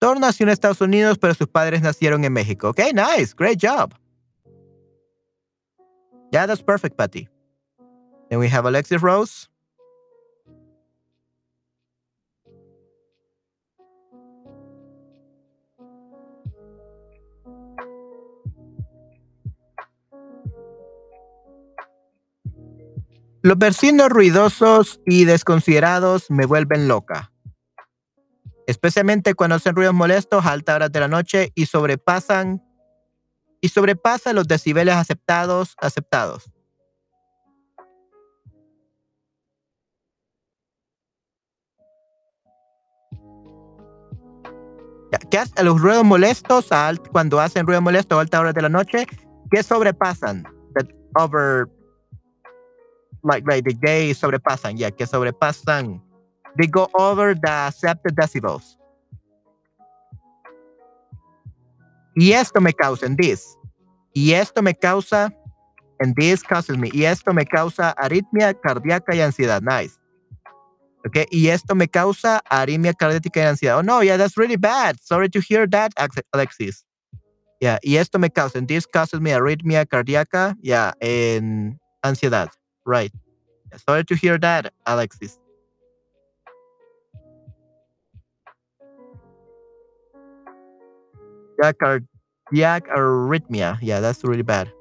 Thor 0.00 0.18
nació 0.18 0.44
en 0.44 0.50
Estados 0.50 0.80
Unidos, 0.80 1.18
pero 1.18 1.34
sus 1.34 1.48
padres 1.48 1.80
nacieron 1.80 2.24
en 2.24 2.32
México. 2.32 2.68
Okay, 2.70 2.92
nice. 2.92 3.32
Great 3.34 3.58
job. 3.62 3.94
Yeah, 6.32 6.46
that's 6.46 6.62
perfect, 6.62 6.96
Patty. 6.96 7.28
Then 8.28 8.40
we 8.40 8.48
have 8.48 8.66
Alexis 8.66 9.00
Rose. 9.00 9.48
Los 23.46 23.58
vecinos 23.58 24.08
ruidosos 24.08 25.00
y 25.06 25.24
desconsiderados 25.24 26.32
me 26.32 26.46
vuelven 26.46 26.88
loca. 26.88 27.30
Especialmente 28.66 29.34
cuando 29.34 29.54
hacen 29.54 29.76
ruidos 29.76 29.94
molestos 29.94 30.44
a 30.44 30.50
altas 30.50 30.74
horas 30.74 30.90
de 30.90 30.98
la 30.98 31.06
noche 31.06 31.52
y 31.54 31.66
sobrepasan 31.66 32.60
y 33.60 33.68
sobrepasa 33.68 34.32
los 34.32 34.48
decibeles 34.48 34.96
aceptados, 34.96 35.76
aceptados. 35.80 36.50
¿Qué 45.30 45.38
hacen 45.38 45.64
los 45.64 45.80
ruidos 45.80 46.02
molestos 46.02 46.70
cuando 47.12 47.38
hacen 47.38 47.64
ruidos 47.64 47.84
molestos 47.84 48.18
a 48.18 48.22
altas 48.22 48.40
horas 48.40 48.54
de 48.54 48.62
la 48.62 48.70
noche? 48.70 49.06
¿Qué 49.52 49.62
sobrepasan? 49.62 50.42
That 50.74 50.88
over, 51.14 51.68
like, 53.26 53.46
like 53.46 53.64
the 53.64 53.74
gay 53.74 54.10
sobrepasan, 54.12 54.78
ya, 54.78 54.86
yeah, 54.86 54.90
que 54.90 55.06
sobrepasan. 55.06 56.00
They 56.56 56.66
go 56.66 56.88
over 56.94 57.34
the 57.34 57.50
accepted 57.50 58.16
decibels. 58.16 58.76
Y 62.16 62.32
esto 62.32 62.60
me 62.60 62.72
causa 62.72 63.04
en 63.04 63.16
this. 63.16 63.56
Y 64.14 64.32
esto 64.32 64.62
me 64.62 64.72
causa, 64.72 65.30
and 66.00 66.14
this 66.16 66.42
causes 66.42 66.78
me. 66.78 66.90
Y 66.94 67.04
esto 67.04 67.34
me 67.34 67.44
causa 67.44 67.94
aritmia 67.98 68.54
cardíaca 68.54 69.14
y 69.14 69.20
ansiedad. 69.20 69.60
Nice. 69.60 69.98
Okay. 71.06 71.26
Y 71.30 71.48
esto 71.48 71.74
me 71.74 71.86
causa 71.86 72.40
aritmia 72.50 72.94
cardíaca 72.94 73.40
y 73.40 73.42
ansiedad. 73.42 73.78
Oh 73.78 73.82
no, 73.82 74.02
yeah, 74.02 74.16
that's 74.16 74.38
really 74.38 74.56
bad. 74.56 74.96
Sorry 75.02 75.28
to 75.28 75.40
hear 75.40 75.68
that, 75.68 75.92
Alexis. 76.32 76.86
Yeah. 77.60 77.78
Y 77.82 77.96
esto 77.96 78.18
me 78.18 78.30
causa, 78.30 78.58
and 78.58 78.66
this 78.66 78.86
causes 78.86 79.20
me 79.20 79.32
arritmia 79.32 79.84
cardíaca, 79.84 80.56
yeah, 80.62 80.94
en 81.00 81.78
ansiedad. 82.02 82.48
Right. 82.86 83.12
Sorry 83.86 84.04
to 84.04 84.16
hear 84.16 84.38
that, 84.38 84.72
Alexis. 84.86 85.38
Cardiac 91.60 92.86
arrhythmia. 92.88 93.78
Yeah, 93.80 94.00
that's 94.00 94.22
really 94.24 94.42
bad. 94.42 94.72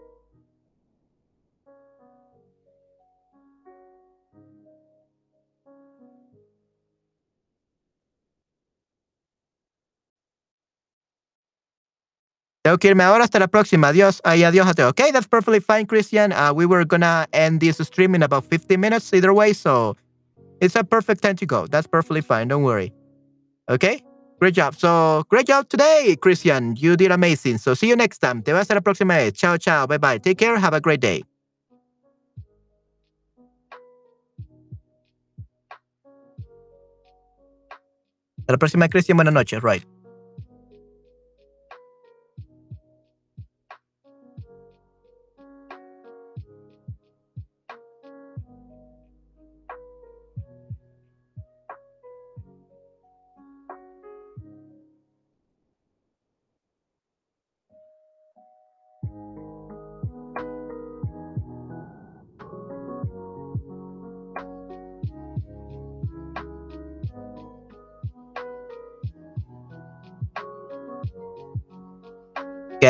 Tengo 12.66 12.80
que 12.80 12.88
irme 12.88 13.04
ahora 13.04 13.24
hasta 13.24 13.38
la 13.38 13.48
próxima. 13.48 13.90
Adiós. 13.90 14.22
Ay, 14.24 14.44
adiós 14.44 14.66
a 14.68 14.74
todos. 14.74 14.90
Okay, 14.90 15.12
that's 15.12 15.28
perfectly 15.28 15.60
fine, 15.60 15.86
Christian. 15.86 16.32
Uh, 16.32 16.52
we 16.52 16.66
were 16.66 16.84
gonna 16.84 17.28
end 17.32 17.60
this 17.60 17.78
stream 17.78 18.16
in 18.16 18.24
about 18.24 18.44
15 18.44 18.80
minutes 18.80 19.14
either 19.14 19.32
way, 19.32 19.54
so 19.54 19.96
it's 20.60 20.76
a 20.76 20.84
perfect 20.84 21.22
time 21.22 21.36
to 21.36 21.46
go. 21.46 21.68
That's 21.68 21.86
perfectly 21.86 22.22
fine. 22.22 22.48
Don't 22.48 22.64
worry. 22.64 22.92
Okay? 23.70 24.02
Great 24.40 24.56
job. 24.56 24.74
So, 24.74 25.26
great 25.30 25.46
job 25.46 25.70
today, 25.70 26.18
Christian. 26.20 26.76
You 26.76 26.96
did 26.96 27.12
amazing. 27.12 27.60
So, 27.60 27.76
see 27.76 27.88
you 27.88 27.96
next 27.96 28.18
time. 28.18 28.42
Te 28.42 28.52
veo 28.52 28.60
hasta 28.60 28.74
la 28.74 28.82
próxima 28.82 29.14
vez. 29.14 29.34
Chao, 29.34 29.58
chao. 29.58 29.86
Bye, 29.86 30.00
bye. 30.00 30.18
Take 30.18 30.40
care. 30.40 30.58
Have 30.58 30.74
a 30.74 30.82
great 30.82 31.02
day. 31.02 31.24
Hasta 38.40 38.54
la 38.54 38.58
próxima, 38.58 38.90
Christian. 38.90 39.18
Buenas 39.18 39.36
noches. 39.36 39.62
Right. 39.62 39.86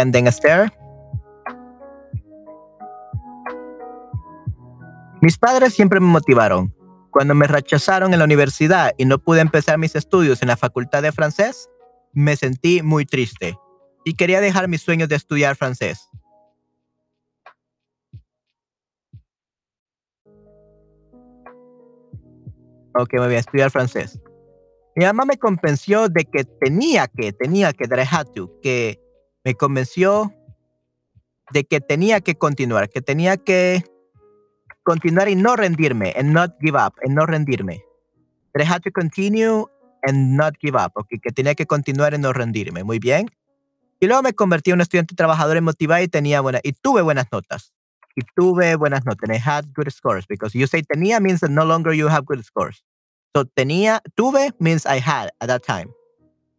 Ending 0.06 0.27
Esther. 0.27 0.72
Mis 5.22 5.38
padres 5.38 5.73
siempre 5.73 5.99
me 5.99 6.07
motivaron. 6.07 6.73
Cuando 7.10 7.34
me 7.34 7.48
rechazaron 7.48 8.14
en 8.14 8.19
la 8.19 8.26
universidad 8.26 8.91
y 8.98 9.06
no 9.06 9.18
pude 9.18 9.41
empezar 9.41 9.77
mis 9.77 9.95
estudios 9.95 10.41
en 10.41 10.49
la 10.49 10.57
facultad 10.57 11.02
de 11.02 11.11
francés, 11.11 11.69
me 12.14 12.36
sentí 12.36 12.82
muy 12.84 13.06
triste 13.06 13.57
y 14.03 14.14
quería 14.14 14.41
dejar 14.41 14.68
mis 14.68 14.82
sueños 14.82 15.10
de 15.10 15.15
estudiar 15.15 15.56
francés. 15.56 16.10
Ok, 22.98 23.14
me 23.14 23.26
voy 23.26 23.36
a 23.36 23.40
estudiar 23.40 23.72
francés. 23.72 24.19
Mi 24.95 25.06
mamá 25.06 25.26
me 25.26 25.38
convenció 25.38 26.07
de 26.07 26.23
que 26.26 26.45
tenía 26.45 27.07
que, 27.07 27.34
tenía 27.34 27.73
que, 27.73 27.90
que 28.61 29.05
me 29.45 29.55
convenció 29.55 30.34
de 31.51 31.63
que 31.63 31.80
tenía 31.80 32.19
que 32.19 32.35
continuar, 32.35 32.89
que 32.89 33.01
tenía 33.01 33.38
que 33.38 33.84
continuar 34.84 35.30
y 35.30 35.35
no 35.35 35.55
rendirme, 35.55 36.13
and 36.17 36.34
not 36.34 36.55
give 36.59 36.77
up, 36.77 36.93
and 37.03 37.15
no 37.15 37.26
rendirme. 37.26 37.81
That 38.53 38.63
I 38.63 38.65
had 38.65 38.81
to 38.84 38.91
continue 38.91 39.65
and 40.03 40.35
not 40.35 40.55
give 40.59 40.76
up, 40.76 40.91
okay, 40.95 41.19
que 41.19 41.31
tenía 41.31 41.55
que 41.55 41.65
continuar 41.65 42.13
y 42.13 42.17
no 42.17 42.34
rendirme. 42.34 42.84
Muy 42.84 42.99
bien. 42.99 43.30
Y 43.99 44.07
luego 44.07 44.23
me 44.23 44.34
convertí 44.34 44.72
en 44.72 44.76
un 44.76 44.81
estudiante 44.81 45.15
trabajador 45.15 45.55
y 45.55 45.61
motivado 45.61 46.03
y 46.03 46.07
tenía 46.07 46.41
buena, 46.41 46.59
y 46.63 46.73
tuve 46.73 47.01
buenas 47.01 47.27
notas. 47.31 47.72
y 48.15 48.22
tuve 48.35 48.76
buenas 48.76 49.05
notas. 49.05 49.30
And 49.30 49.34
I 49.34 49.38
had 49.38 49.73
good 49.73 49.91
scores 49.91 50.26
because 50.26 50.57
you 50.57 50.67
say 50.67 50.81
tenía 50.81 51.22
means 51.22 51.41
that 51.41 51.51
no 51.51 51.65
longer 51.65 51.93
you 51.93 52.07
have 52.07 52.26
good 52.26 52.43
scores. 52.43 52.84
So 53.35 53.43
tenía, 53.43 54.01
tuve 54.15 54.53
means 54.59 54.85
I 54.85 54.99
had 54.99 55.31
at 55.41 55.47
that 55.47 55.63
time. 55.63 55.93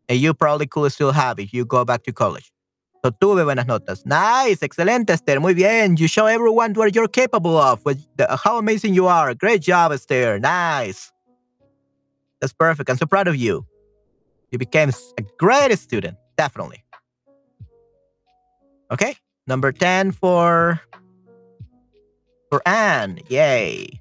And 0.09 0.21
you 0.21 0.35
probably 0.35 0.67
could 0.67 0.93
still 0.93 1.13
have 1.13 1.41
if 1.41 1.53
you 1.53 1.65
go 1.65 1.85
back 1.85 2.05
to 2.05 2.13
college. 2.13 2.53
So 3.07 3.13
tuve 3.13 3.45
buenas 3.45 3.69
notas. 3.69 4.05
Nice, 4.05 4.65
excelente, 4.65 5.13
Esther. 5.13 5.39
Muy 5.39 5.55
bien. 5.55 5.97
You 5.97 6.09
show 6.09 6.27
everyone 6.27 6.75
what 6.75 6.93
you're 6.93 7.07
capable 7.07 7.57
of, 7.57 7.79
what, 7.85 7.99
the, 8.17 8.27
how 8.43 8.59
amazing 8.59 8.95
you 8.95 9.07
are. 9.07 9.33
Great 9.33 9.63
job, 9.63 9.93
Esther. 9.93 10.41
Nice. 10.41 11.13
That's 12.41 12.53
perfect. 12.53 12.91
I'm 12.91 12.97
so 12.97 13.07
proud 13.07 13.29
of 13.29 13.37
you. 13.37 13.65
You 14.51 14.59
became 14.59 14.89
a 14.89 15.23
great 15.39 15.79
student, 15.79 16.17
definitely. 16.37 16.83
Okay, 18.91 19.15
number 19.47 19.71
10 19.71 20.11
for 20.11 20.81
for 22.51 22.61
Anne. 22.67 23.21
Yay. 23.29 24.01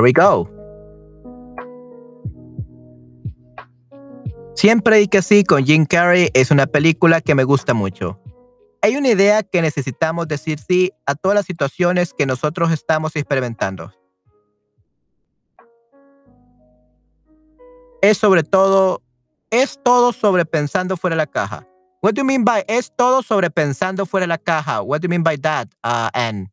We 0.00 0.12
go. 0.12 0.48
Siempre 4.54 5.00
y 5.00 5.08
que 5.08 5.22
sí 5.22 5.44
con 5.44 5.64
Jim 5.64 5.86
Carrey 5.86 6.28
es 6.34 6.50
una 6.50 6.66
película 6.66 7.20
que 7.20 7.34
me 7.34 7.44
gusta 7.44 7.72
mucho. 7.72 8.20
Hay 8.84 8.98
una 8.98 9.08
idea 9.08 9.42
que 9.42 9.62
necesitamos 9.62 10.28
decir 10.28 10.58
sí 10.58 10.92
a 11.06 11.14
todas 11.14 11.34
las 11.34 11.46
situaciones 11.46 12.12
que 12.12 12.26
nosotros 12.26 12.70
estamos 12.70 13.16
experimentando. 13.16 13.90
Es 18.02 18.18
sobre 18.18 18.42
todo, 18.42 19.00
es 19.48 19.80
todo 19.82 20.12
sobre 20.12 20.44
pensando 20.44 20.98
fuera 20.98 21.16
de 21.16 21.22
la 21.22 21.26
caja. 21.26 21.66
What 22.02 22.12
do 22.12 22.20
you 22.20 22.26
mean 22.26 22.44
by 22.44 22.62
es 22.68 22.92
todo 22.94 23.22
sobre 23.22 23.48
pensando 23.48 24.04
fuera 24.04 24.24
de 24.24 24.28
la 24.28 24.36
caja? 24.36 24.82
What 24.82 25.00
do 25.00 25.06
you 25.06 25.08
mean 25.08 25.22
by 25.22 25.38
that, 25.38 25.68
uh, 25.82 26.10
Anne? 26.12 26.52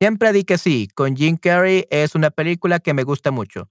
Siempre 0.00 0.32
di 0.32 0.44
que 0.44 0.58
sí, 0.58 0.86
con 0.94 1.16
Jim 1.16 1.36
Carrey 1.36 1.88
es 1.90 2.14
una 2.14 2.30
película 2.30 2.78
que 2.78 2.94
me 2.94 3.02
gusta 3.02 3.32
mucho. 3.32 3.68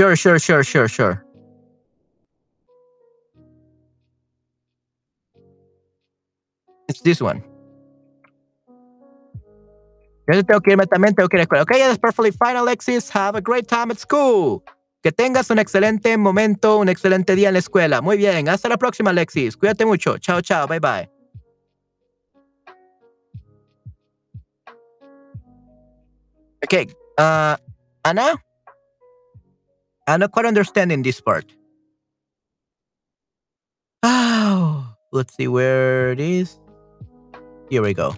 Sure, 0.00 0.14
sure, 0.14 0.38
sure, 0.38 0.62
sure, 0.62 0.88
sure. 0.88 1.24
It's 6.88 7.00
this 7.02 7.20
one. 7.20 7.42
Yo 10.30 10.42
tengo 10.44 10.60
que 10.60 10.72
irme 10.72 10.86
también, 10.86 11.14
tengo 11.14 11.28
que 11.28 11.36
ir 11.36 11.40
a 11.40 11.42
la 11.42 11.44
escuela. 11.44 11.62
Okay, 11.62 11.78
that's 11.80 11.98
perfectly 11.98 12.30
fine, 12.30 12.56
Alexis. 12.56 13.10
Have 13.10 13.34
a 13.34 13.40
great 13.40 13.66
time 13.66 13.90
at 13.90 13.98
school. 13.98 14.62
Que 15.02 15.10
tengas 15.10 15.50
un 15.50 15.58
excelente 15.58 16.16
momento, 16.16 16.78
un 16.78 16.88
excelente 16.88 17.34
día 17.34 17.48
en 17.48 17.54
la 17.54 17.60
escuela. 17.60 18.00
Muy 18.02 18.16
bien. 18.16 18.48
Hasta 18.48 18.68
la 18.68 18.76
próxima, 18.76 19.10
Alexis. 19.10 19.56
Cuídate 19.56 19.84
mucho. 19.86 20.18
Chao, 20.18 20.40
chao. 20.40 20.66
Bye, 20.66 20.80
bye. 20.80 21.08
Okay. 26.64 26.86
Uh, 27.16 27.56
Anna? 28.04 28.34
I'm 30.08 30.20
not 30.20 30.32
quite 30.32 30.46
understanding 30.46 31.02
this 31.02 31.20
part. 31.20 31.44
Oh, 34.02 34.96
let's 35.12 35.36
see 35.36 35.48
where 35.48 36.12
it 36.12 36.20
is. 36.20 36.58
Here 37.68 37.82
we 37.82 37.92
go. 37.92 38.14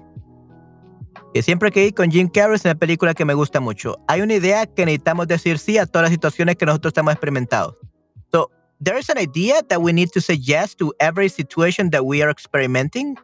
Que 1.34 1.42
siempre 1.42 1.72
que 1.72 1.86
ir 1.86 1.94
con 1.94 2.10
Jim 2.10 2.28
Carrey 2.28 2.54
es 2.54 2.64
una 2.64 2.76
película 2.76 3.12
que 3.12 3.24
me 3.24 3.34
gusta 3.34 3.58
mucho. 3.58 3.96
Hay 4.06 4.20
una 4.20 4.34
idea 4.34 4.66
que 4.66 4.86
necesitamos 4.86 5.26
decir 5.26 5.58
sí 5.58 5.78
a 5.78 5.86
todas 5.86 6.04
las 6.04 6.12
situaciones 6.12 6.56
que 6.56 6.66
nosotros 6.66 6.90
estamos 6.90 7.12
experimentando. 7.12 7.76
So, 8.30 8.50
there 8.80 8.96
is 8.96 9.10
an 9.10 9.18
idea 9.18 9.60
that 9.68 9.80
we 9.80 9.92
need 9.92 10.10
to 10.12 10.20
say 10.20 10.36
yes 10.36 10.76
to 10.76 10.92
every 11.00 11.28
situation 11.28 11.90
that 11.90 12.04
we 12.04 12.22
are 12.22 12.30
experimenting. 12.30 13.16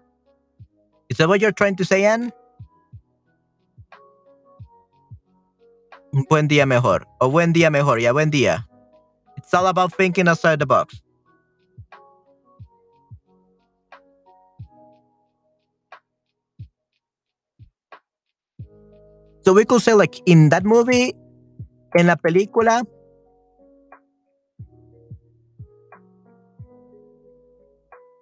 Is 1.08 1.18
that 1.18 1.28
what 1.28 1.40
you're 1.40 1.54
trying 1.54 1.76
to 1.76 1.84
say, 1.84 2.04
Anne? 2.04 2.32
Buen 6.28 6.48
día 6.48 6.66
mejor. 6.66 7.06
O 7.18 7.30
buen 7.30 7.52
día 7.52 7.70
mejor. 7.70 8.00
Ya, 8.00 8.12
buen 8.12 8.30
día. 8.30 8.68
It's 9.36 9.52
all 9.52 9.66
about 9.66 9.94
thinking 9.94 10.28
outside 10.28 10.58
the 10.58 10.66
box. 10.66 11.02
So 19.42 19.52
we 19.52 19.64
could 19.64 19.80
say, 19.80 19.94
like, 19.94 20.20
in 20.26 20.48
that 20.48 20.64
movie, 20.64 21.14
en 21.96 22.06
la 22.08 22.16
película, 22.16 22.82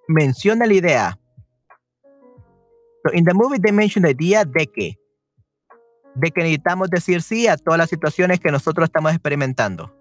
menciona 0.09 0.67
la 0.67 0.75
idea. 0.75 1.19
So 3.07 3.13
in 3.15 3.25
the 3.25 3.33
movie, 3.33 3.59
they 3.59 3.73
mention 3.73 4.03
the 4.03 4.11
idea 4.11 4.45
de 4.45 4.67
que 4.67 4.99
de 6.15 6.31
que 6.31 6.43
necesitamos 6.43 6.89
decir 6.91 7.23
sí 7.23 7.49
a 7.49 7.57
todas 7.57 7.79
las 7.79 7.91
situaciones 7.91 8.41
que 8.41 8.51
nosotros 8.51 8.87
estamos 8.87 9.13
experimentando. 9.13 9.93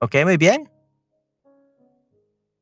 ¿Ok? 0.00 0.14
Muy 0.24 0.36
bien. 0.36 0.70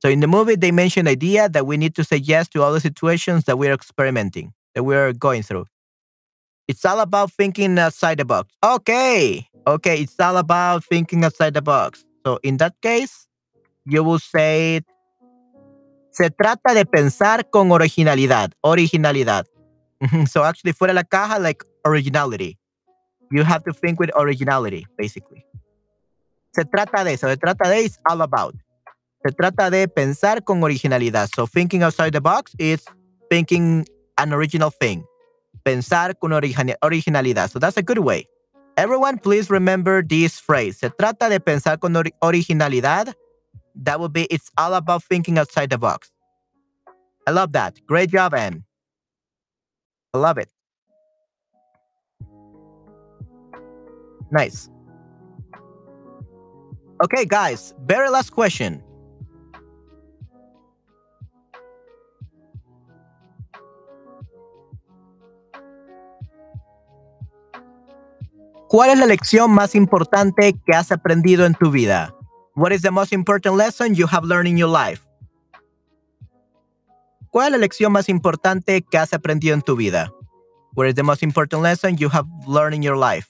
So 0.02 0.10
in 0.10 0.20
the 0.20 0.26
movie, 0.26 0.56
they 0.56 0.72
mention 0.72 1.06
the 1.06 1.12
idea 1.12 1.48
that 1.48 1.66
we 1.66 1.76
need 1.76 1.94
to 1.94 2.04
say 2.04 2.20
yes 2.20 2.48
to 2.50 2.62
all 2.62 2.72
the 2.72 2.80
situations 2.80 3.44
that 3.46 3.56
we 3.56 3.66
are 3.66 3.74
experimenting, 3.74 4.52
that 4.74 4.84
we 4.84 4.94
are 4.94 5.12
going 5.12 5.42
through. 5.42 5.66
It's 6.68 6.84
all 6.84 7.00
about 7.00 7.32
thinking 7.32 7.78
outside 7.78 8.18
the 8.18 8.24
box. 8.24 8.54
Okay. 8.62 9.48
Okay. 9.66 10.00
It's 10.02 10.18
all 10.20 10.36
about 10.36 10.84
thinking 10.84 11.24
outside 11.24 11.54
the 11.54 11.62
box. 11.62 12.04
So 12.24 12.38
in 12.42 12.56
that 12.58 12.74
case, 12.82 13.26
you 13.84 14.02
will 14.02 14.18
say, 14.18 14.82
se 16.10 16.30
trata 16.30 16.74
de 16.74 16.84
pensar 16.84 17.48
con 17.50 17.70
originalidad. 17.70 18.52
Originalidad. 18.62 19.46
Mm-hmm. 20.02 20.24
so 20.24 20.44
actually, 20.44 20.72
fuera 20.72 20.94
la 20.94 21.02
caja, 21.02 21.38
like 21.38 21.64
originality. 21.84 22.58
You 23.30 23.42
have 23.42 23.64
to 23.64 23.72
think 23.72 23.98
with 23.98 24.10
originality, 24.14 24.86
basically. 24.96 25.44
Se 26.52 26.64
trata 26.64 27.04
de 27.04 27.12
eso. 27.14 27.28
Se 27.28 27.36
trata 27.36 27.68
de 27.68 27.84
it's 27.84 27.98
all 28.08 28.22
about. 28.22 28.54
Se 29.24 29.32
trata 29.32 29.70
de 29.70 29.88
pensar 29.88 30.44
con 30.44 30.62
originalidad. 30.62 31.28
So 31.34 31.46
thinking 31.46 31.82
outside 31.82 32.12
the 32.12 32.20
box 32.20 32.54
is 32.58 32.84
thinking 33.28 33.84
an 34.16 34.32
original 34.32 34.70
thing. 34.70 35.04
Pensar 35.64 36.14
con 36.20 36.30
originalidad. 36.30 37.50
So 37.50 37.58
that's 37.58 37.76
a 37.76 37.82
good 37.82 37.98
way. 37.98 38.26
Everyone, 38.76 39.18
please 39.18 39.50
remember 39.50 40.02
this 40.02 40.38
phrase. 40.38 40.78
Se 40.78 40.90
trata 40.90 41.28
de 41.28 41.40
pensar 41.40 41.80
con 41.80 41.96
or 41.96 42.04
originalidad. 42.22 43.14
That 43.74 44.00
would 44.00 44.12
be, 44.12 44.24
it's 44.30 44.50
all 44.56 44.74
about 44.74 45.02
thinking 45.02 45.38
outside 45.38 45.70
the 45.70 45.78
box. 45.78 46.10
I 47.26 47.32
love 47.32 47.52
that. 47.52 47.74
Great 47.86 48.10
job, 48.10 48.34
Anne. 48.34 48.65
Love 50.16 50.38
it. 50.38 50.48
Nice. 54.30 54.68
Okay, 57.04 57.26
guys, 57.26 57.74
very 57.86 58.08
last 58.08 58.30
question. 58.34 58.82
¿Cuál 68.68 68.90
es 68.90 68.98
la 68.98 69.06
lección 69.06 69.52
más 69.52 69.74
importante 69.74 70.54
que 70.66 70.74
has 70.74 70.90
aprendido 70.90 71.46
en 71.46 71.54
tu 71.54 71.70
vida? 71.70 72.12
What 72.56 72.72
is 72.72 72.82
the 72.82 72.90
most 72.90 73.12
important 73.12 73.56
lesson 73.56 73.94
you 73.94 74.06
have 74.06 74.24
learned 74.24 74.48
in 74.48 74.56
your 74.56 74.68
life? 74.68 75.05
¿Cuál 77.36 77.48
es 77.48 77.52
la 77.52 77.58
lección 77.58 77.92
más 77.92 78.08
importante 78.08 78.80
que 78.80 78.96
has 78.96 79.12
aprendido 79.12 79.52
en 79.52 79.60
tu 79.60 79.76
vida? 79.76 80.10
What 80.74 80.86
is 80.86 80.94
the 80.94 81.02
most 81.02 81.22
important 81.22 81.62
lesson 81.62 81.98
you 81.98 82.08
have 82.08 82.26
learned 82.46 82.76
in 82.76 82.82
your 82.82 82.96
life? 82.96 83.28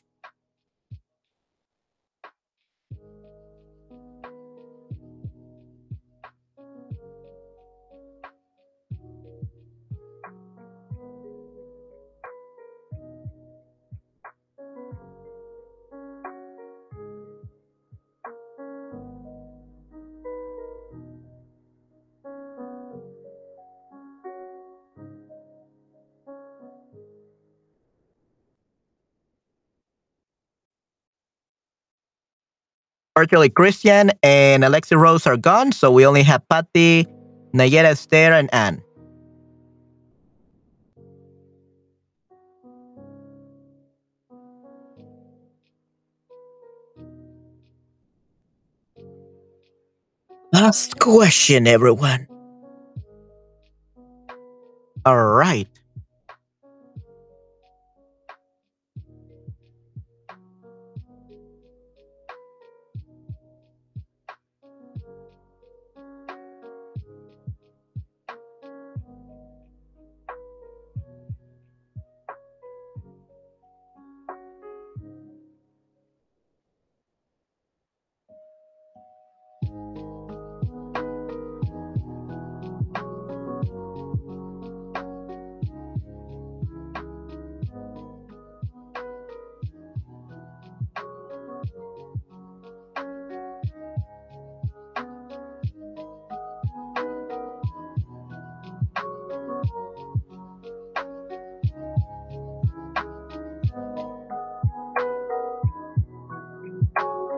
Virtually 33.17 33.49
Christian 33.49 34.13
and 34.23 34.63
Alexi 34.63 34.95
Rose 34.95 35.27
are 35.27 35.39
gone, 35.39 35.73
so 35.73 35.91
we 35.91 36.05
only 36.05 36.23
have 36.23 36.47
Patty, 36.51 37.07
Nayera 37.55 37.97
Esther, 37.97 38.35
and 38.35 38.53
Anne. 38.53 38.83
Last 50.53 50.99
question, 50.99 51.67
everyone. 51.67 52.29
All 55.07 55.17
right. 55.17 55.69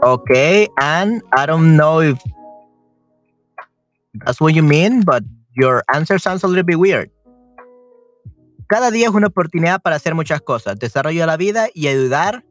Okay, 0.08 0.68
and 0.80 1.20
I 1.36 1.44
don't 1.44 1.76
know 1.76 2.00
if 2.00 2.16
that's 4.24 4.40
what 4.40 4.54
you 4.54 4.62
mean, 4.62 5.02
but 5.02 5.22
your 5.52 5.84
answer 5.92 6.18
sounds 6.18 6.42
a 6.44 6.48
little 6.48 6.64
bit 6.64 6.78
weird. 6.78 7.10
Cada 8.70 8.90
día 8.90 9.08
es 9.08 9.14
una 9.14 9.26
oportunidad 9.26 9.82
para 9.82 9.96
hacer 9.96 10.14
muchas 10.14 10.40
cosas, 10.40 10.78
desarrollo 10.78 11.20
de 11.20 11.26
la 11.26 11.36
vida 11.36 11.68
y 11.74 11.88
ayudar 11.88 12.42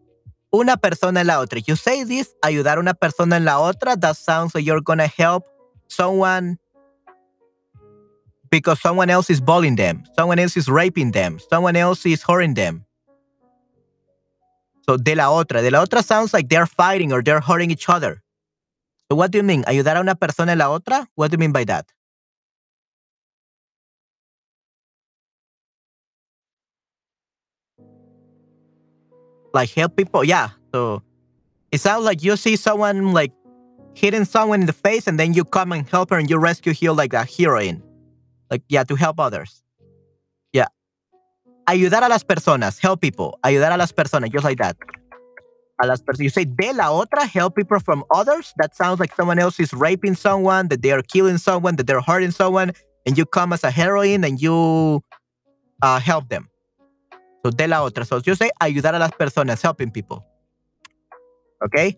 una 0.52 0.78
persona 0.78 1.22
en 1.22 1.28
la 1.28 1.40
otra. 1.40 1.60
You 1.60 1.76
say 1.76 2.04
this, 2.06 2.36
ayudar 2.44 2.78
una 2.78 2.94
persona 2.94 3.38
en 3.38 3.46
la 3.46 3.58
otra, 3.58 4.00
that 4.00 4.16
sounds 4.16 4.54
like 4.54 4.64
you're 4.64 4.84
gonna 4.84 5.08
help 5.08 5.44
someone 5.88 6.60
because 8.52 8.80
someone 8.80 9.10
else 9.10 9.32
is 9.32 9.42
bullying 9.42 9.78
them, 9.78 10.04
someone 10.16 10.38
else 10.38 10.58
is 10.58 10.68
raping 10.70 11.12
them, 11.12 11.40
someone 11.50 11.76
else 11.76 12.06
is 12.06 12.22
hurting 12.22 12.54
them. 12.54 12.87
So, 14.90 14.98
de 14.98 15.16
la 15.16 15.32
otra. 15.32 15.62
De 15.62 15.70
la 15.70 15.82
otra 15.82 16.02
sounds 16.02 16.34
like 16.34 16.48
they're 16.48 16.66
fighting 16.66 17.12
or 17.12 17.22
they're 17.22 17.42
hurting 17.42 17.72
each 17.72 17.90
other. 17.90 18.24
So, 19.10 19.18
what 19.18 19.32
do 19.32 19.38
you 19.38 19.44
mean? 19.44 19.64
¿Ayudar 19.66 19.98
a 19.98 20.00
una 20.00 20.16
persona 20.16 20.54
en 20.54 20.60
la 20.60 20.70
otra? 20.70 21.08
What 21.16 21.32
do 21.32 21.36
you 21.36 21.40
mean 21.40 21.52
by 21.52 21.66
that? 21.66 21.86
Like 29.54 29.70
help 29.72 29.96
people? 29.96 30.24
Yeah. 30.24 30.50
So, 30.74 31.04
it 31.72 31.82
sounds 31.82 32.06
like 32.06 32.24
you 32.24 32.38
see 32.38 32.56
someone 32.56 33.12
like 33.12 33.34
hitting 33.94 34.26
someone 34.26 34.62
in 34.62 34.68
the 34.68 34.74
face 34.74 35.08
and 35.08 35.20
then 35.20 35.34
you 35.34 35.44
come 35.44 35.72
and 35.72 35.88
help 35.90 36.12
her 36.12 36.18
and 36.18 36.30
you 36.30 36.38
rescue 36.38 36.74
her 36.74 36.94
like 36.94 37.14
a 37.14 37.26
heroine. 37.26 37.84
Like, 38.50 38.64
yeah, 38.70 38.84
to 38.86 38.96
help 38.96 39.20
others. 39.20 39.64
Ayudar 41.68 42.04
a 42.04 42.08
las 42.08 42.24
personas, 42.24 42.80
help 42.80 43.02
people. 43.02 43.38
Ayudar 43.44 43.74
a 43.74 43.78
las 43.78 43.92
personas, 43.92 44.32
just 44.32 44.46
like 44.46 44.58
that. 44.58 44.78
A 45.82 45.86
las 45.86 46.02
personas. 46.02 46.24
You 46.24 46.30
say 46.30 46.46
de 46.46 46.74
la 46.74 46.92
otra, 46.92 47.28
help 47.28 47.56
people 47.56 47.80
from 47.80 48.06
others. 48.10 48.54
That 48.58 48.74
sounds 48.74 49.02
like 49.02 49.14
someone 49.14 49.38
else 49.38 49.60
is 49.60 49.74
raping 49.74 50.16
someone, 50.16 50.70
that 50.70 50.82
they 50.82 50.92
are 50.92 51.02
killing 51.02 51.38
someone, 51.38 51.76
that 51.76 51.86
they're 51.86 52.02
hurting 52.02 52.32
someone, 52.32 52.72
and 53.06 53.18
you 53.18 53.26
come 53.26 53.52
as 53.52 53.66
a 53.66 53.72
heroine 53.72 54.24
and 54.24 54.42
you 54.42 55.04
uh, 55.82 56.00
help 56.00 56.30
them. 56.30 56.48
So 57.44 57.52
de 57.52 57.68
la 57.68 57.86
otra. 57.86 58.06
So 58.06 58.22
you 58.26 58.36
say 58.36 58.50
ayudar 58.62 58.96
a 58.96 59.00
las 59.00 59.12
personas, 59.12 59.62
helping 59.62 59.92
people. 59.92 60.26
Okay? 61.66 61.98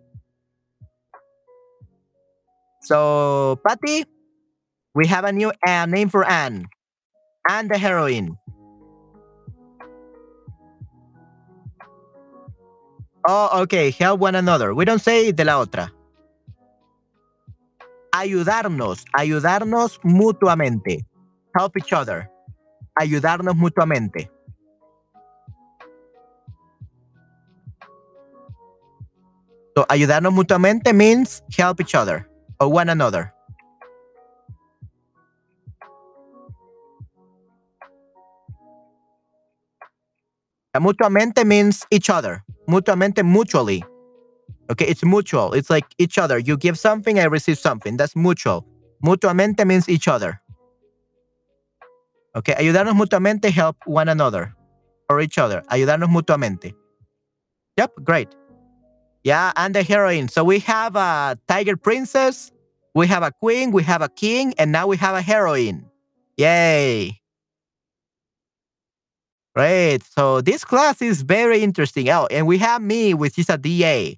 So, 2.82 3.60
Patty, 3.68 4.06
we 4.96 5.06
have 5.06 5.26
a 5.26 5.32
new 5.32 5.52
uh, 5.68 5.86
name 5.86 6.10
for 6.10 6.26
Anne. 6.28 6.66
Anne 7.48 7.68
the 7.68 7.78
heroine. 7.78 8.38
Oh, 13.32 13.62
okay. 13.62 13.92
Help 13.92 14.22
one 14.22 14.34
another. 14.34 14.74
We 14.74 14.86
don't 14.86 15.04
say 15.04 15.32
de 15.32 15.46
la 15.46 15.60
otra. 15.60 15.94
Ayudarnos. 18.12 19.06
Ayudarnos 19.14 20.00
mutuamente. 20.04 21.06
Help 21.56 21.78
each 21.78 21.94
other. 21.94 22.28
Ayudarnos 23.00 23.56
mutuamente. 23.56 24.32
So, 29.78 29.86
ayudarnos 29.90 30.34
mutuamente 30.34 30.92
means 30.92 31.44
help 31.56 31.80
each 31.82 31.94
other 31.94 32.28
or 32.60 32.68
one 32.68 32.90
another. 32.90 33.32
Mutuamente 40.80 41.46
means 41.46 41.86
each 41.92 42.10
other. 42.10 42.44
Mutuamente, 42.68 43.24
mutually. 43.24 43.84
Okay, 44.72 44.86
it's 44.86 45.04
mutual. 45.04 45.54
It's 45.54 45.70
like 45.70 45.86
each 45.98 46.18
other. 46.18 46.38
You 46.38 46.58
give 46.58 46.78
something, 46.78 47.20
I 47.20 47.24
receive 47.26 47.58
something. 47.58 47.98
That's 47.98 48.16
mutual. 48.16 48.66
Mutuamente 49.04 49.66
means 49.66 49.90
each 49.90 50.08
other. 50.08 50.42
Okay, 52.36 52.54
ayudarnos 52.54 52.94
mutuamente, 52.94 53.52
help 53.52 53.78
one 53.86 54.08
another 54.08 54.56
or 55.10 55.20
each 55.22 55.38
other. 55.38 55.64
Ayudarnos 55.72 56.10
mutuamente. 56.10 56.74
Yep, 57.78 57.92
great. 58.04 58.30
Yeah, 59.24 59.52
and 59.56 59.74
the 59.74 59.84
heroine. 59.84 60.28
So 60.28 60.44
we 60.44 60.60
have 60.60 60.96
a 60.96 61.38
tiger 61.48 61.76
princess, 61.76 62.52
we 62.94 63.08
have 63.08 63.24
a 63.24 63.32
queen, 63.32 63.72
we 63.72 63.84
have 63.84 64.02
a 64.02 64.10
king, 64.10 64.54
and 64.58 64.72
now 64.72 64.88
we 64.88 64.98
have 64.98 65.16
a 65.16 65.22
heroine. 65.22 65.86
Yay. 66.38 67.19
Great. 69.60 70.04
So 70.16 70.40
this 70.40 70.64
class 70.64 71.02
is 71.02 71.22
very 71.22 71.60
interesting. 71.60 72.08
Oh, 72.10 72.32
and 72.32 72.48
we 72.48 72.60
have 72.60 72.82
me, 72.82 73.14
which 73.14 73.38
is 73.38 73.50
a 73.50 73.58
DA. 73.58 74.18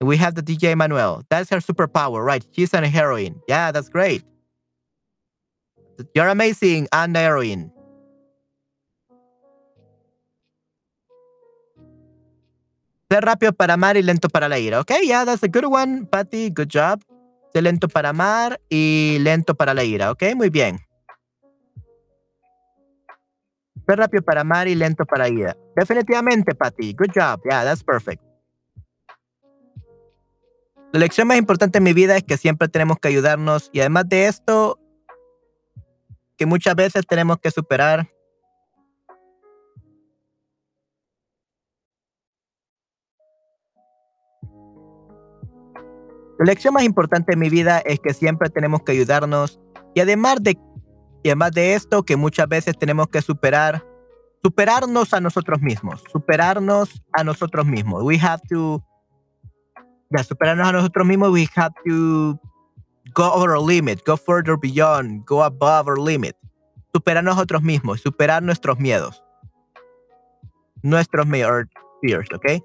And 0.00 0.08
we 0.08 0.16
have 0.16 0.34
the 0.34 0.42
DJ 0.42 0.74
Manuel. 0.74 1.22
That's 1.30 1.50
her 1.50 1.58
superpower, 1.58 2.24
right? 2.24 2.44
She's 2.50 2.74
an 2.74 2.82
heroine. 2.82 3.40
Yeah, 3.46 3.70
that's 3.70 3.88
great. 3.88 4.24
You're 6.16 6.26
amazing, 6.26 6.88
and 6.90 7.16
heroine. 7.16 7.70
Ser 13.08 13.20
rápido 13.20 13.56
para 13.56 13.74
amar 13.74 13.96
y 13.96 14.02
lento 14.02 14.28
para 14.28 14.48
la 14.48 14.58
ira. 14.58 14.80
Okay, 14.80 15.06
yeah, 15.06 15.24
that's 15.24 15.44
a 15.44 15.48
good 15.48 15.66
one, 15.66 16.06
Patty. 16.06 16.50
Good 16.50 16.70
job. 16.70 17.04
Ser 17.54 17.62
lento 17.62 17.86
para 17.86 18.08
amar 18.08 18.58
y 18.68 19.18
lento 19.20 19.54
para 19.54 19.74
la 19.74 19.84
ira. 19.84 20.10
Okay, 20.10 20.34
muy 20.34 20.48
bien. 20.48 20.80
Fue 23.84 23.96
rápido 23.96 24.22
para 24.22 24.42
amar 24.42 24.68
y 24.68 24.74
lento 24.74 25.04
para 25.04 25.28
ida. 25.28 25.56
Definitivamente, 25.76 26.54
Patty. 26.54 26.94
Good 26.94 27.10
job. 27.14 27.40
Yeah, 27.44 27.64
that's 27.64 27.82
perfect. 27.82 28.22
La 30.92 31.00
lección 31.00 31.26
más 31.26 31.38
importante 31.38 31.78
en 31.78 31.84
mi 31.84 31.94
vida 31.94 32.16
es 32.16 32.22
que 32.22 32.36
siempre 32.36 32.68
tenemos 32.68 32.98
que 32.98 33.08
ayudarnos 33.08 33.70
y 33.72 33.80
además 33.80 34.08
de 34.08 34.26
esto, 34.26 34.78
que 36.36 36.44
muchas 36.44 36.74
veces 36.74 37.06
tenemos 37.06 37.38
que 37.38 37.50
superar 37.50 38.06
La 46.42 46.46
lección 46.46 46.74
más 46.74 46.82
importante 46.82 47.34
en 47.34 47.38
mi 47.38 47.48
vida 47.48 47.78
es 47.84 48.00
que 48.00 48.12
siempre 48.12 48.50
tenemos 48.50 48.82
que 48.82 48.90
ayudarnos 48.90 49.60
y 49.94 50.00
además 50.00 50.42
de 50.42 50.58
y 51.22 51.28
además 51.28 51.52
de 51.52 51.74
esto, 51.74 52.02
que 52.02 52.16
muchas 52.16 52.48
veces 52.48 52.76
tenemos 52.76 53.08
que 53.08 53.22
superar, 53.22 53.84
superarnos 54.42 55.14
a 55.14 55.20
nosotros 55.20 55.60
mismos, 55.60 56.02
superarnos 56.12 57.02
a 57.12 57.22
nosotros 57.22 57.64
mismos. 57.64 58.02
We 58.02 58.18
have 58.18 58.42
to, 58.48 58.82
ya, 60.10 60.24
superarnos 60.24 60.68
a 60.68 60.72
nosotros 60.72 61.06
mismos, 61.06 61.30
we 61.30 61.48
have 61.54 61.72
to 61.86 62.38
go 63.14 63.32
over 63.32 63.50
our 63.50 63.60
limit, 63.60 64.04
go 64.04 64.16
further 64.16 64.56
beyond, 64.56 65.24
go 65.26 65.42
above 65.44 65.88
our 65.88 65.98
limit. 65.98 66.36
Superar 66.92 67.24
nosotros 67.24 67.62
mismos, 67.62 68.00
superar 68.00 68.42
nuestros 68.42 68.78
miedos. 68.78 69.22
Nuestros 70.82 71.26
fears, 71.26 72.28
¿ok? 72.34 72.62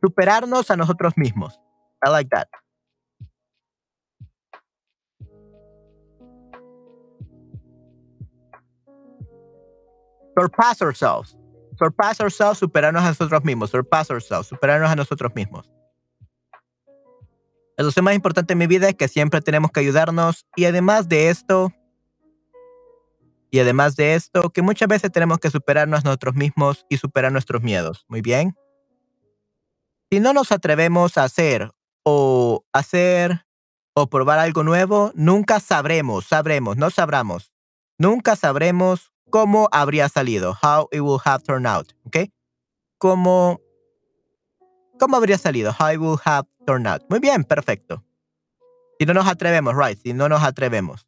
Superarnos 0.00 0.70
a 0.70 0.76
nosotros 0.76 1.12
mismos. 1.16 1.58
I 2.02 2.10
like 2.10 2.30
that. 2.30 2.48
Surpass 10.38 10.80
ourselves. 10.80 11.36
Surpass 11.76 12.20
ourselves, 12.20 12.58
superarnos 12.58 13.02
a 13.02 13.08
nosotros 13.08 13.42
mismos. 13.44 13.70
Surpass 13.70 14.10
ourselves, 14.10 14.46
superarnos 14.46 14.88
a 14.88 14.94
nosotros 14.94 15.32
mismos. 15.34 15.68
Cosa 17.76 18.02
más 18.02 18.14
importante 18.14 18.52
en 18.52 18.58
mi 18.58 18.66
vida 18.66 18.88
es 18.88 18.94
que 18.94 19.08
siempre 19.08 19.40
tenemos 19.40 19.70
que 19.70 19.80
ayudarnos 19.80 20.46
y 20.56 20.64
además 20.64 21.08
de 21.08 21.28
esto, 21.28 21.72
y 23.50 23.60
además 23.60 23.96
de 23.96 24.14
esto, 24.14 24.50
que 24.50 24.62
muchas 24.62 24.88
veces 24.88 25.10
tenemos 25.10 25.38
que 25.38 25.50
superarnos 25.50 26.00
a 26.00 26.04
nosotros 26.04 26.34
mismos 26.34 26.84
y 26.88 26.98
superar 26.98 27.32
nuestros 27.32 27.62
miedos. 27.62 28.04
Muy 28.08 28.20
bien. 28.20 28.56
Si 30.10 30.20
no 30.20 30.32
nos 30.32 30.52
atrevemos 30.52 31.18
a 31.18 31.24
hacer 31.24 31.70
o 32.04 32.64
hacer 32.72 33.44
o 33.94 34.08
probar 34.08 34.38
algo 34.38 34.62
nuevo, 34.62 35.12
nunca 35.14 35.60
sabremos, 35.60 36.26
sabremos, 36.26 36.76
no 36.76 36.90
sabramos. 36.90 37.52
Nunca 37.96 38.36
sabremos 38.36 39.12
cómo 39.30 39.68
habría 39.72 40.08
salido, 40.08 40.54
how 40.62 40.88
it 40.92 41.00
will 41.00 41.20
have 41.24 41.42
turned 41.44 41.66
out, 41.66 41.92
¿ok? 42.04 42.30
Cómo, 42.98 43.60
cómo 44.98 45.16
habría 45.16 45.38
salido, 45.38 45.72
how 45.78 45.90
it 45.90 45.98
will 45.98 46.18
have 46.24 46.46
turned 46.66 46.86
out. 46.86 47.02
Muy 47.08 47.20
bien, 47.20 47.44
perfecto. 47.44 48.04
Si 48.98 49.06
no 49.06 49.14
nos 49.14 49.28
atrevemos, 49.28 49.74
right, 49.76 49.98
si 49.98 50.12
no 50.12 50.28
nos 50.28 50.42
atrevemos. 50.42 51.06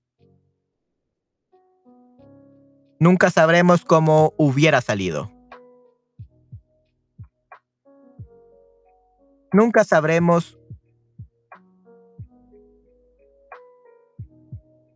Nunca 3.01 3.31
sabremos 3.31 3.85
cómo 3.85 4.35
hubiera 4.37 4.81
salido. 4.81 5.33
Nunca 9.53 9.83
sabremos 9.85 10.60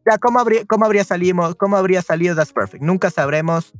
Ya, 0.06 0.18
¿cómo 0.18 0.38
habría, 0.38 0.64
cómo 0.66 0.84
habría 0.84 1.04
salido? 1.04 1.54
¿Cómo 1.56 1.76
habría 1.76 2.02
salido 2.02 2.34
That's 2.34 2.52
Perfect? 2.52 2.82
Nunca 2.82 3.10
sabremos. 3.10 3.72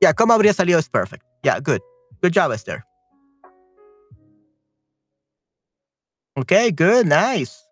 Ya, 0.00 0.12
¿cómo 0.12 0.34
habría 0.34 0.52
salido 0.52 0.78
That's 0.78 0.90
Perfect? 0.90 1.24
Yeah, 1.42 1.60
good. 1.60 1.80
Good 2.22 2.32
job, 2.34 2.52
Esther. 2.52 2.84
Okay, 6.36 6.70
good, 6.70 7.06
nice. 7.06 7.66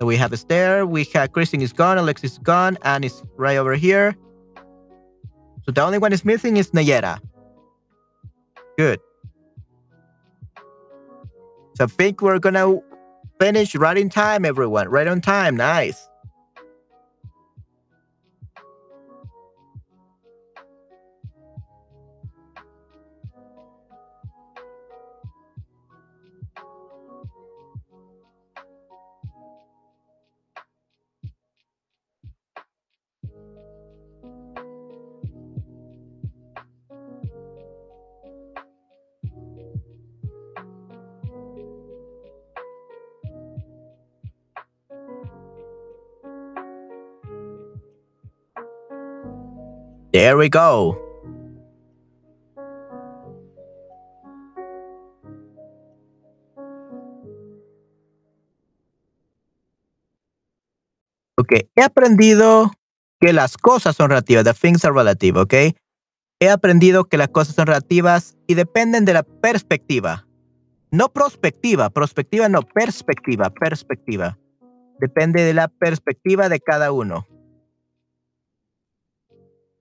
So 0.00 0.06
we 0.06 0.16
have 0.16 0.32
Esther, 0.32 0.86
we 0.86 1.04
have 1.12 1.32
Kristen 1.32 1.60
is 1.60 1.72
gone, 1.72 1.98
Alexis 1.98 2.32
is 2.32 2.38
gone, 2.38 2.78
and 2.82 3.04
is 3.04 3.22
right 3.36 3.56
over 3.58 3.74
here. 3.74 4.16
So 5.64 5.72
the 5.72 5.82
only 5.82 5.98
one 5.98 6.12
is 6.12 6.24
missing 6.24 6.56
is 6.56 6.70
Nayera. 6.70 7.18
Good. 8.76 9.00
So 11.74 11.84
I 11.84 11.86
think 11.88 12.22
we're 12.22 12.38
gonna 12.38 12.80
Finish 13.38 13.76
right 13.76 13.96
in 13.96 14.08
time, 14.08 14.44
everyone. 14.44 14.88
Right 14.88 15.06
on 15.06 15.20
time. 15.20 15.56
Nice. 15.56 16.08
There 50.18 50.36
we 50.36 50.48
go. 50.48 50.98
Ok, 61.36 61.52
he 61.76 61.82
aprendido 61.84 62.72
que 63.20 63.32
las 63.32 63.56
cosas 63.56 63.94
son 63.94 64.10
relativas. 64.10 64.42
The 64.42 64.54
things 64.54 64.84
are 64.84 64.92
relative, 64.92 65.38
ok. 65.38 65.54
He 66.40 66.50
aprendido 66.50 67.04
que 67.04 67.16
las 67.16 67.28
cosas 67.28 67.54
son 67.54 67.68
relativas 67.68 68.36
y 68.48 68.54
dependen 68.54 69.04
de 69.04 69.12
la 69.12 69.22
perspectiva. 69.22 70.26
No 70.90 71.10
prospectiva, 71.12 71.90
prospectiva 71.90 72.48
no, 72.48 72.62
perspectiva, 72.62 73.50
perspectiva. 73.50 74.36
Depende 74.98 75.42
de 75.42 75.54
la 75.54 75.68
perspectiva 75.68 76.48
de 76.48 76.58
cada 76.58 76.90
uno 76.90 77.24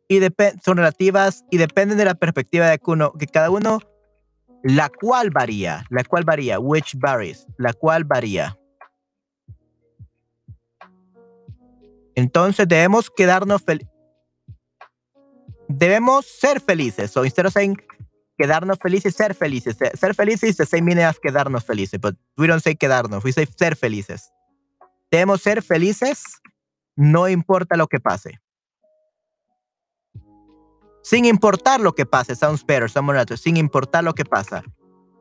y 0.08 0.20
son 0.64 0.78
relativas 0.78 1.44
y 1.52 1.58
dependen 1.58 1.98
de 1.98 2.06
la 2.06 2.16
perspectiva 2.16 2.70
de 2.70 2.80
uno, 2.86 3.14
que 3.14 3.28
cada 3.28 3.50
uno, 3.50 3.80
la 4.64 4.90
cual 4.90 5.32
varía, 5.32 5.86
la 5.90 6.04
cual 6.04 6.24
varía, 6.24 6.60
which 6.60 6.96
varies, 6.96 7.46
la 7.58 7.74
cual 7.74 8.06
varía. 8.06 8.58
Entonces 12.16 12.68
debemos 12.68 13.10
quedarnos 13.10 13.62
felices. 13.62 13.94
Debemos 15.68 16.26
ser 16.26 16.62
felices. 16.62 17.12
So 17.12 17.26
instead 17.26 17.46
of 17.46 17.54
saying 17.54 17.78
quedarnos 18.38 18.80
felices, 18.80 19.14
ser 19.14 19.36
felices. 19.36 19.76
Ser 19.76 20.16
felices 20.16 20.56
the 20.56 20.66
same 20.66 20.84
meaning 20.84 21.04
as 21.04 21.20
quedarnos 21.20 21.66
felices, 21.66 22.00
but 22.00 22.16
we 22.38 22.48
don't 22.48 22.64
say 22.64 22.76
quedarnos, 22.76 23.24
we 23.24 23.34
say 23.34 23.46
ser 23.46 23.76
felices. 23.76 24.32
Debemos 25.12 25.42
ser 25.42 25.62
felices, 25.62 26.24
no 26.96 27.28
importa 27.28 27.76
lo 27.76 27.88
que 27.88 28.00
pase 28.00 28.40
sin 31.08 31.24
importar 31.24 31.80
lo 31.80 31.94
que 31.94 32.06
pase. 32.06 32.36
Sounds 32.36 32.66
better, 32.66 32.90
someone 32.90 33.24
Sin 33.38 33.56
importar 33.56 34.04
lo 34.04 34.14
que 34.14 34.26
pasa. 34.26 34.62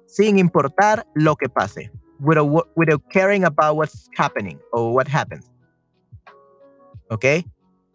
Sin 0.07 0.37
importar 0.37 1.07
lo 1.15 1.37
que 1.37 1.49
pase. 1.49 1.93
Without, 2.19 2.69
without 2.75 3.03
caring 3.09 3.45
about 3.45 3.77
what's 3.77 4.09
happening 4.17 4.59
or 4.73 4.93
what 4.93 5.07
happens. 5.07 5.49
¿Ok? 7.09 7.25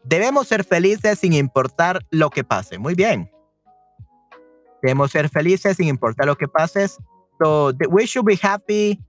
Debemos 0.05 0.47
ser 0.47 0.63
felices 0.63 1.19
sin 1.19 1.33
importar 1.33 1.99
lo 2.11 2.29
que 2.29 2.45
pase. 2.45 2.77
Muy 2.77 2.95
bien. 2.95 3.29
Debemos 4.81 5.11
ser 5.11 5.27
felices 5.27 5.75
sin 5.75 5.89
importar 5.89 6.27
lo 6.27 6.37
que 6.37 6.47
pase. 6.47 6.87
So 7.43 7.73
we 7.89 8.05
should 8.07 8.25
be 8.25 8.37
happy. 8.41 9.01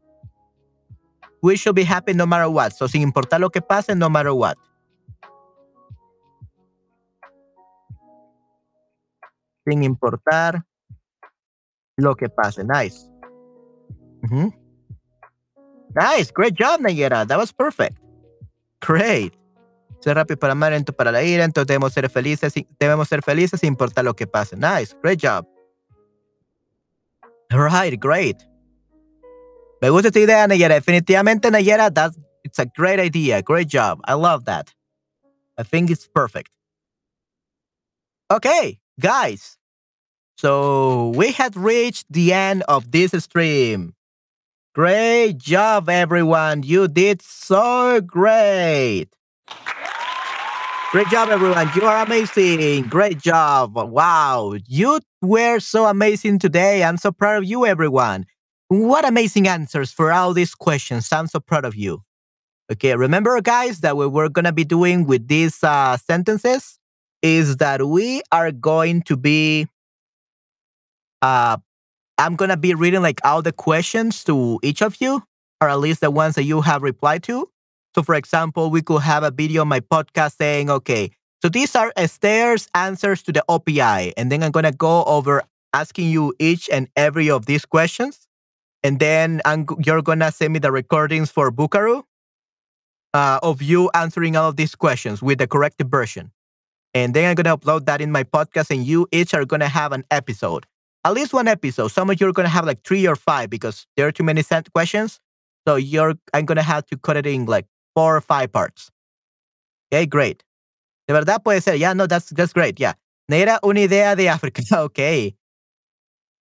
We 1.40 1.56
should 1.56 1.76
be 1.76 1.84
happy 1.84 2.14
no 2.14 2.26
matter 2.26 2.48
what. 2.48 2.72
So 2.72 2.88
sin 2.88 3.02
importar 3.02 3.38
lo 3.38 3.50
que 3.50 3.62
pase, 3.62 3.94
no 3.94 4.10
matter 4.10 4.32
what. 4.32 4.56
Sin 9.64 9.82
importar 9.82 10.64
lo 11.96 12.14
que 12.14 12.28
pase. 12.28 12.64
Nice. 12.64 13.08
Nice. 15.94 16.32
Great 16.32 16.54
job, 16.54 16.80
Nayera. 16.80 17.26
That 17.26 17.38
was 17.38 17.52
perfect. 17.52 17.98
Great. 18.80 19.34
Ser 20.00 20.16
rápido 20.16 20.38
para 20.38 20.52
amar, 20.52 20.72
lento 20.72 20.92
para 20.92 21.12
la 21.12 21.22
ira. 21.22 21.44
Entonces 21.44 21.68
debemos 21.68 21.92
ser 21.92 22.08
felices, 22.08 22.54
debemos 22.78 23.08
ser 23.08 23.22
felices 23.22 23.60
sin 23.60 23.68
importar 23.68 24.04
lo 24.04 24.14
que 24.14 24.26
pase. 24.26 24.56
Nice. 24.56 24.96
Great 25.02 25.20
job. 25.20 25.46
All 27.52 27.60
right. 27.60 27.98
Great. 27.98 28.42
Me 29.80 29.90
gusta 29.90 30.08
esta 30.08 30.20
idea, 30.20 30.46
Nayera. 30.46 30.74
Definitivamente, 30.74 31.50
Nayera, 31.50 31.92
that's, 31.92 32.16
it's 32.44 32.58
a 32.58 32.66
great 32.76 33.00
idea. 33.00 33.42
Great 33.42 33.68
job. 33.68 34.00
I 34.04 34.14
love 34.14 34.44
that. 34.44 34.72
I 35.58 35.64
think 35.64 35.90
it's 35.90 36.08
perfect. 36.08 36.50
Okay 38.30 38.81
guys. 39.00 39.56
So 40.36 41.10
we 41.10 41.32
had 41.32 41.56
reached 41.56 42.06
the 42.10 42.32
end 42.32 42.64
of 42.68 42.90
this 42.90 43.12
stream. 43.22 43.94
Great 44.74 45.38
job, 45.38 45.88
everyone. 45.88 46.62
You 46.62 46.88
did 46.88 47.22
so 47.22 48.00
great. 48.00 49.06
Great 50.90 51.08
job, 51.08 51.28
everyone. 51.28 51.70
You 51.74 51.84
are 51.84 52.04
amazing. 52.04 52.82
Great 52.88 53.18
job. 53.18 53.74
Wow. 53.76 54.54
You 54.66 55.00
were 55.20 55.58
so 55.58 55.86
amazing 55.86 56.38
today. 56.38 56.84
I'm 56.84 56.96
so 56.96 57.12
proud 57.12 57.38
of 57.42 57.48
you, 57.48 57.64
everyone. 57.64 58.26
What 58.68 59.06
amazing 59.06 59.46
answers 59.46 59.92
for 59.92 60.12
all 60.12 60.34
these 60.34 60.54
questions. 60.54 61.12
I'm 61.12 61.28
so 61.28 61.40
proud 61.40 61.64
of 61.64 61.74
you. 61.74 62.02
Okay, 62.70 62.96
remember, 62.96 63.40
guys, 63.42 63.80
that 63.80 63.96
we 63.96 64.06
were 64.06 64.28
going 64.28 64.46
to 64.46 64.52
be 64.52 64.64
doing 64.64 65.06
with 65.06 65.28
these 65.28 65.62
uh, 65.62 65.96
sentences 65.98 66.78
is 67.22 67.56
that 67.56 67.86
we 67.86 68.22
are 68.30 68.50
going 68.50 69.02
to 69.02 69.16
be, 69.16 69.66
uh, 71.22 71.56
I'm 72.18 72.36
to 72.36 72.56
be 72.56 72.74
reading 72.74 73.02
like 73.02 73.20
all 73.24 73.42
the 73.42 73.52
questions 73.52 74.24
to 74.24 74.58
each 74.62 74.82
of 74.82 75.00
you, 75.00 75.22
or 75.60 75.68
at 75.68 75.78
least 75.78 76.00
the 76.00 76.10
ones 76.10 76.34
that 76.34 76.44
you 76.44 76.60
have 76.60 76.82
replied 76.82 77.22
to. 77.24 77.48
So, 77.94 78.02
for 78.02 78.14
example, 78.14 78.70
we 78.70 78.82
could 78.82 79.02
have 79.02 79.22
a 79.22 79.30
video 79.30 79.62
on 79.62 79.68
my 79.68 79.80
podcast 79.80 80.36
saying, 80.36 80.70
okay, 80.70 81.10
so 81.42 81.48
these 81.48 81.74
are 81.76 81.92
Esther's 81.96 82.68
answers 82.74 83.22
to 83.24 83.32
the 83.32 83.44
OPI. 83.48 84.12
And 84.16 84.30
then 84.30 84.42
I'm 84.42 84.52
to 84.52 84.72
go 84.72 85.04
over 85.04 85.42
asking 85.72 86.08
you 86.08 86.34
each 86.38 86.68
and 86.70 86.88
every 86.96 87.30
of 87.30 87.46
these 87.46 87.64
questions. 87.64 88.28
And 88.82 88.98
then 88.98 89.40
I'm, 89.44 89.66
you're 89.84 90.02
to 90.02 90.32
send 90.32 90.52
me 90.52 90.58
the 90.58 90.72
recordings 90.72 91.30
for 91.30 91.50
Bukaru 91.52 92.02
uh, 93.14 93.40
of 93.42 93.62
you 93.62 93.90
answering 93.94 94.36
all 94.36 94.48
of 94.48 94.56
these 94.56 94.74
questions 94.74 95.22
with 95.22 95.38
the 95.38 95.46
corrected 95.46 95.90
version. 95.90 96.32
And 96.94 97.14
then 97.14 97.28
I'm 97.28 97.34
going 97.34 97.44
to 97.44 97.56
upload 97.56 97.86
that 97.86 98.00
in 98.00 98.10
my 98.10 98.24
podcast, 98.24 98.70
and 98.70 98.86
you 98.86 99.06
each 99.12 99.32
are 99.34 99.44
going 99.44 99.60
to 99.60 99.68
have 99.68 99.92
an 99.92 100.04
episode, 100.10 100.66
at 101.04 101.14
least 101.14 101.32
one 101.32 101.48
episode. 101.48 101.88
Some 101.88 102.10
of 102.10 102.20
you 102.20 102.28
are 102.28 102.32
going 102.32 102.44
to 102.44 102.50
have 102.50 102.66
like 102.66 102.82
three 102.82 103.06
or 103.06 103.16
five 103.16 103.48
because 103.48 103.86
there 103.96 104.06
are 104.06 104.12
too 104.12 104.24
many 104.24 104.42
sent 104.42 104.72
questions. 104.72 105.20
So 105.66 105.76
you're, 105.76 106.14
I'm 106.34 106.44
going 106.44 106.56
to 106.56 106.62
have 106.62 106.86
to 106.86 106.96
cut 106.98 107.16
it 107.16 107.26
in 107.26 107.46
like 107.46 107.66
four 107.94 108.16
or 108.16 108.20
five 108.20 108.52
parts. 108.52 108.90
Okay, 109.92 110.06
great. 110.06 110.44
De 111.08 111.14
verdad 111.14 111.42
puede 111.42 111.62
ser. 111.62 111.74
Yeah, 111.74 111.92
no, 111.92 112.06
that's, 112.06 112.30
that's 112.30 112.52
great. 112.52 112.78
Yeah. 112.78 112.94
Era 113.30 113.58
una 113.62 113.80
idea 113.80 114.14
de 114.14 114.28
África. 114.28 114.62
Okay. 114.84 115.36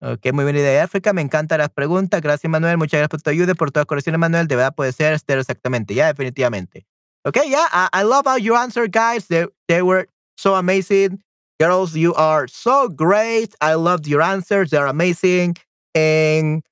Ok, 0.04 0.34
muy 0.34 0.44
buena 0.44 0.60
idea 0.60 0.72
de 0.72 0.80
África. 0.80 1.14
Me 1.14 1.22
encantan 1.22 1.60
las 1.60 1.70
preguntas. 1.70 2.22
Gracias, 2.22 2.50
Manuel. 2.50 2.78
Muchas 2.78 2.98
gracias 2.98 3.10
por 3.10 3.22
tu 3.22 3.30
ayuda, 3.30 3.54
por 3.54 3.70
todas 3.70 3.84
las 3.84 3.88
correcciones, 3.88 4.20
Manuel. 4.20 4.48
De 4.48 4.56
verdad 4.56 4.74
puede 4.74 4.92
ser 4.94 5.14
exactamente. 5.14 5.94
Ya, 5.94 6.08
definitivamente. 6.08 6.88
Okay, 7.24 7.50
yeah, 7.50 7.68
I, 7.72 8.02
I 8.02 8.04
love 8.04 8.26
how 8.26 8.36
you 8.36 8.56
answered, 8.56 8.92
guys. 8.92 9.28
They, 9.28 9.46
they 9.68 9.84
were 9.84 10.08
so 10.42 10.56
amazing. 10.56 11.22
Girls, 11.60 11.96
you 11.96 12.14
are 12.16 12.48
so 12.48 12.90
great. 12.90 13.54
I 13.62 13.76
loved 13.76 14.08
your 14.08 14.22
answers. 14.22 14.72
They're 14.72 14.88
amazing. 14.88 15.58
And 15.94 16.64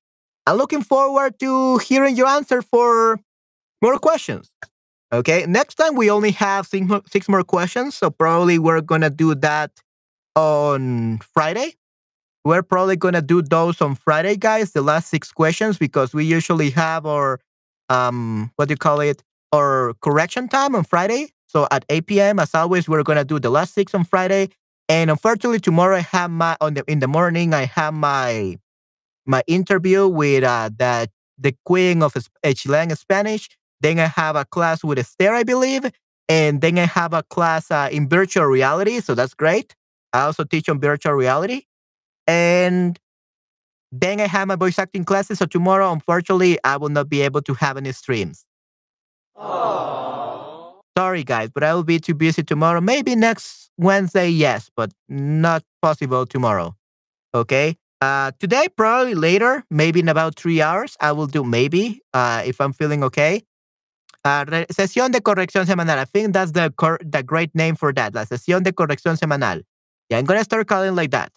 I'm 0.47 0.57
looking 0.57 0.81
forward 0.81 1.39
to 1.41 1.77
hearing 1.77 2.15
your 2.15 2.27
answer 2.27 2.61
for 2.63 3.19
more 3.81 3.99
questions. 3.99 4.49
Okay, 5.11 5.45
next 5.47 5.75
time 5.75 5.95
we 5.95 6.09
only 6.09 6.31
have 6.31 6.67
six 6.67 7.27
more, 7.29 7.43
questions. 7.43 7.95
So 7.95 8.09
probably 8.09 8.59
we're 8.59 8.81
going 8.81 9.01
to 9.01 9.09
do 9.09 9.35
that 9.35 9.71
on 10.35 11.19
Friday. 11.19 11.75
We're 12.45 12.63
probably 12.63 12.95
going 12.95 13.15
to 13.15 13.21
do 13.21 13.41
those 13.41 13.81
on 13.81 13.95
Friday, 13.95 14.37
guys, 14.37 14.71
the 14.71 14.81
last 14.81 15.09
six 15.09 15.31
questions, 15.31 15.77
because 15.77 16.13
we 16.13 16.25
usually 16.25 16.69
have 16.71 17.05
our, 17.05 17.39
um, 17.89 18.51
what 18.55 18.69
do 18.69 18.73
you 18.73 18.77
call 18.77 19.01
it, 19.01 19.23
our 19.51 19.93
correction 20.01 20.47
time 20.47 20.75
on 20.75 20.83
Friday. 20.83 21.29
So 21.49 21.67
at 21.71 21.83
8 21.89 22.05
p.m., 22.05 22.39
as 22.39 22.53
always, 22.53 22.87
we're 22.87 23.01
going 23.01 23.17
to 23.17 23.25
do 23.25 23.39
the 23.39 23.49
last 23.49 23.73
six 23.73 23.95
on 23.95 24.03
Friday. 24.03 24.49
And 24.87 25.09
unfortunately, 25.09 25.59
tomorrow 25.59 25.97
I 25.97 26.01
have 26.01 26.29
my, 26.29 26.55
on 26.61 26.75
the, 26.75 26.83
in 26.87 26.99
the 26.99 27.07
morning, 27.07 27.55
I 27.55 27.65
have 27.65 27.93
my, 27.93 28.57
my 29.25 29.43
interview 29.47 30.07
with 30.07 30.43
uh, 30.43 30.69
the, 30.77 31.09
the 31.39 31.55
queen 31.65 32.03
of 32.03 32.13
Chilean 32.55 32.95
Spanish. 32.95 33.49
Then 33.81 33.97
I 33.97 34.05
have 34.05 34.35
a 34.35 34.45
class 34.45 34.83
with 34.83 34.99
Esther, 34.99 35.33
I 35.33 35.43
believe. 35.43 35.89
And 36.27 36.61
then 36.61 36.77
I 36.77 36.85
have 36.85 37.13
a 37.13 37.23
class 37.23 37.71
uh, 37.71 37.89
in 37.91 38.07
virtual 38.07 38.45
reality. 38.45 38.99
So 38.99 39.15
that's 39.15 39.33
great. 39.33 39.75
I 40.13 40.21
also 40.21 40.43
teach 40.43 40.69
on 40.69 40.79
virtual 40.79 41.13
reality. 41.13 41.63
And 42.27 42.99
then 43.91 44.19
I 44.19 44.27
have 44.27 44.47
my 44.47 44.55
voice 44.55 44.77
acting 44.77 45.03
classes. 45.03 45.39
So 45.39 45.47
tomorrow, 45.47 45.91
unfortunately, 45.91 46.59
I 46.63 46.77
will 46.77 46.89
not 46.89 47.09
be 47.09 47.21
able 47.21 47.41
to 47.41 47.55
have 47.55 47.75
any 47.75 47.91
streams. 47.91 48.45
Aww. 49.35 50.08
Sorry, 51.09 51.23
guys, 51.23 51.49
but 51.49 51.63
I 51.63 51.73
will 51.73 51.83
be 51.83 51.99
too 51.99 52.13
busy 52.13 52.43
tomorrow. 52.43 52.79
Maybe 52.81 53.15
next 53.15 53.71
Wednesday, 53.79 54.29
yes, 54.29 54.69
but 54.77 54.91
not 55.07 55.63
possible 55.81 56.27
tomorrow. 56.27 56.75
Okay. 57.33 57.77
Uh, 57.99 58.29
today, 58.39 58.67
probably 58.77 59.15
later, 59.15 59.63
maybe 59.71 60.01
in 60.01 60.07
about 60.07 60.35
three 60.35 60.61
hours, 60.61 60.95
I 61.01 61.13
will 61.13 61.25
do 61.25 61.43
maybe 61.43 62.03
uh, 62.13 62.43
if 62.45 62.61
I'm 62.61 62.73
feeling 62.73 63.03
okay. 63.05 63.41
Uh, 64.23 64.45
sesión 64.69 65.11
de 65.11 65.19
corrección 65.21 65.65
semanal. 65.65 65.97
I 65.97 66.05
think 66.05 66.31
that's 66.31 66.51
the 66.51 66.71
the 67.03 67.23
great 67.23 67.55
name 67.55 67.75
for 67.75 67.91
that. 67.93 68.13
La 68.13 68.25
sesión 68.25 68.61
de 68.61 68.71
corrección 68.71 69.17
semanal. 69.17 69.63
Yeah, 70.11 70.19
I'm 70.19 70.25
gonna 70.25 70.43
start 70.43 70.67
calling 70.67 70.93
like 70.95 71.09
that 71.09 71.31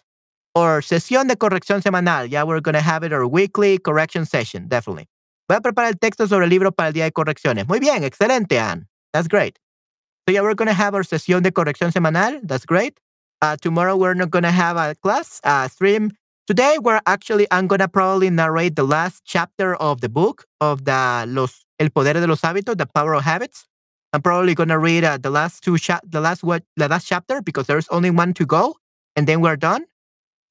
or 0.53 0.83
sesión 0.83 1.27
de 1.27 1.35
corrección 1.35 1.81
semanal. 1.81 2.29
Yeah, 2.29 2.43
we're 2.43 2.61
going 2.61 2.75
to 2.75 2.81
have 2.81 3.03
it 3.03 3.11
our 3.11 3.25
weekly 3.25 3.79
correction 3.79 4.27
session, 4.27 4.67
definitely. 4.67 5.07
Voy 5.49 5.57
a 5.57 5.61
preparar 5.61 5.89
el 5.89 5.97
texto 5.97 6.27
sobre 6.27 6.45
el 6.45 6.51
libro 6.51 6.71
para 6.71 6.89
el 6.89 6.93
día 6.93 7.05
de 7.05 7.11
correcciones. 7.11 7.67
Muy 7.67 7.79
bien, 7.79 8.03
excelente, 8.03 8.59
Anne. 8.59 8.85
That's 9.13 9.27
great. 9.27 9.62
So 10.27 10.33
yeah, 10.33 10.41
we're 10.41 10.53
going 10.53 10.67
to 10.67 10.73
have 10.73 10.95
our 10.95 11.03
sesión 11.03 11.43
de 11.43 11.51
corrección 11.51 11.91
semanal. 11.91 12.39
That's 12.43 12.65
great. 12.65 12.97
Uh, 13.41 13.57
tomorrow 13.57 13.97
we're 13.97 14.13
not 14.13 14.31
going 14.31 14.43
to 14.43 14.51
have 14.51 14.77
a 14.77 14.95
class, 14.95 15.41
uh, 15.43 15.67
stream. 15.67 16.11
Today 16.47 16.77
we're 16.81 17.01
actually, 17.05 17.45
I'm 17.51 17.67
going 17.67 17.79
to 17.79 17.89
probably 17.89 18.29
narrate 18.29 18.77
the 18.77 18.83
last 18.83 19.23
chapter 19.25 19.75
of 19.75 19.99
the 19.99 20.07
book 20.07 20.45
of 20.61 20.85
the 20.85 21.25
los 21.27 21.65
El 21.77 21.89
Poder 21.89 22.13
de 22.13 22.25
los 22.25 22.39
Hábitos, 22.41 22.77
The 22.77 22.85
Power 22.85 23.15
of 23.15 23.23
Habits. 23.23 23.65
I'm 24.13 24.21
probably 24.21 24.55
going 24.55 24.69
to 24.69 24.77
read 24.77 25.03
uh, 25.03 25.17
the 25.17 25.29
last 25.29 25.61
two, 25.63 25.77
cha- 25.77 25.99
the 26.07 26.21
last 26.21 26.41
what, 26.41 26.63
the 26.77 26.87
last 26.87 27.05
chapter 27.05 27.41
because 27.41 27.67
there's 27.67 27.89
only 27.89 28.09
one 28.09 28.33
to 28.35 28.45
go, 28.45 28.77
and 29.17 29.27
then 29.27 29.41
we're 29.41 29.57
done. 29.57 29.85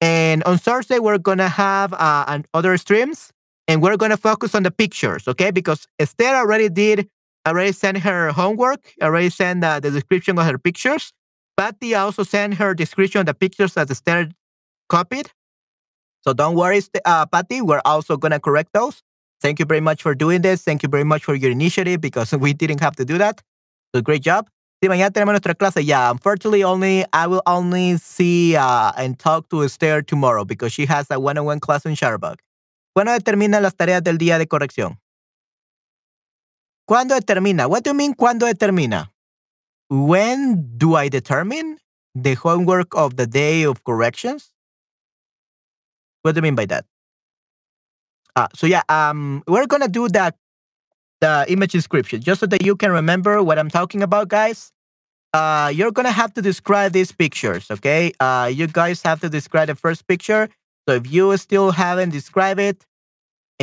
And 0.01 0.43
on 0.43 0.59
Thursday, 0.59 0.99
we're 0.99 1.17
going 1.17 1.37
to 1.39 1.47
have 1.47 1.93
uh, 1.93 2.39
other 2.53 2.77
streams 2.77 3.31
and 3.67 3.81
we're 3.81 3.97
going 3.97 4.11
to 4.11 4.17
focus 4.17 4.53
on 4.53 4.63
the 4.63 4.71
pictures, 4.71 5.27
okay? 5.27 5.51
Because 5.51 5.87
Esther 5.97 6.35
already 6.35 6.69
did, 6.69 7.07
already 7.47 7.71
sent 7.71 7.99
her 7.99 8.31
homework, 8.31 8.93
already 9.01 9.29
sent 9.29 9.63
uh, 9.63 9.79
the 9.79 9.91
description 9.91 10.37
of 10.39 10.45
her 10.45 10.57
pictures. 10.57 11.11
Patty 11.57 11.93
also 11.95 12.23
sent 12.23 12.55
her 12.55 12.73
description 12.73 13.19
of 13.21 13.25
the 13.25 13.33
pictures 13.33 13.73
that 13.73 13.89
Esther 13.89 14.29
copied. 14.89 15.31
So 16.21 16.33
don't 16.33 16.55
worry, 16.55 16.81
uh, 17.05 17.25
Patty, 17.25 17.61
we're 17.61 17.81
also 17.85 18.17
going 18.17 18.31
to 18.31 18.39
correct 18.39 18.71
those. 18.73 19.03
Thank 19.41 19.59
you 19.59 19.65
very 19.65 19.81
much 19.81 20.01
for 20.01 20.15
doing 20.15 20.41
this. 20.41 20.63
Thank 20.63 20.83
you 20.83 20.89
very 20.89 21.03
much 21.03 21.25
for 21.25 21.35
your 21.35 21.51
initiative 21.51 21.99
because 21.99 22.31
we 22.45 22.53
didn't 22.53 22.79
have 22.79 22.95
to 22.95 23.05
do 23.05 23.17
that. 23.17 23.41
So 23.93 24.01
great 24.01 24.23
job. 24.23 24.47
Sí, 24.81 24.89
mañana 24.89 25.11
tenemos 25.11 25.33
nuestra 25.33 25.55
clase. 25.55 25.81
Yeah, 25.81 26.11
unfortunately, 26.11 26.63
only 26.63 27.05
I 27.13 27.27
will 27.27 27.41
only 27.45 27.97
see 27.97 28.55
uh, 28.57 28.91
and 28.97 29.17
talk 29.17 29.47
to 29.49 29.63
Esther 29.63 30.01
tomorrow 30.01 30.43
because 30.43 30.73
she 30.73 30.85
has 30.87 31.07
a 31.09 31.19
one-on-one 31.19 31.61
class 31.61 31.85
in 31.85 31.95
Shutterbug. 31.95 32.39
¿Cuándo 32.93 33.13
determina 33.13 33.61
las 33.61 33.75
tareas 33.75 34.03
del 34.03 34.17
día 34.17 34.37
de 34.37 34.45
corrección? 34.45 34.99
¿Cuándo 36.85 37.15
determina? 37.15 37.67
What 37.67 37.83
do 37.83 37.91
you 37.91 37.93
mean 37.95 38.13
cuándo 38.13 38.45
determina? 38.45 39.11
When 39.89 40.77
do 40.77 40.95
I 40.95 41.09
determine 41.09 41.77
the 42.15 42.35
homework 42.35 42.95
of 42.95 43.15
the 43.15 43.25
day 43.25 43.63
of 43.63 43.83
corrections? 43.83 44.51
What 46.23 46.35
do 46.35 46.39
you 46.39 46.43
mean 46.43 46.55
by 46.55 46.65
that? 46.67 46.85
Uh, 48.35 48.47
so 48.55 48.67
yeah, 48.67 48.81
um, 48.89 49.43
we're 49.47 49.67
gonna 49.67 49.87
do 49.87 50.07
that 50.09 50.35
the 51.21 51.45
image 51.47 51.71
description 51.71 52.21
just 52.21 52.41
so 52.41 52.45
that 52.47 52.65
you 52.65 52.75
can 52.75 52.91
remember 52.91 53.41
what 53.41 53.57
I'm 53.57 53.69
talking 53.69 54.01
about, 54.01 54.27
guys. 54.27 54.71
Uh, 55.33 55.71
you're 55.73 55.91
gonna 55.91 56.11
have 56.11 56.33
to 56.33 56.41
describe 56.41 56.91
these 56.91 57.11
pictures, 57.11 57.71
okay? 57.71 58.11
Uh, 58.19 58.51
you 58.53 58.67
guys 58.67 59.01
have 59.03 59.21
to 59.21 59.29
describe 59.29 59.67
the 59.67 59.75
first 59.75 60.05
picture. 60.07 60.49
So 60.87 60.95
if 60.95 61.11
you 61.11 61.35
still 61.37 61.71
haven't 61.71 62.09
described 62.09 62.59
it 62.59 62.85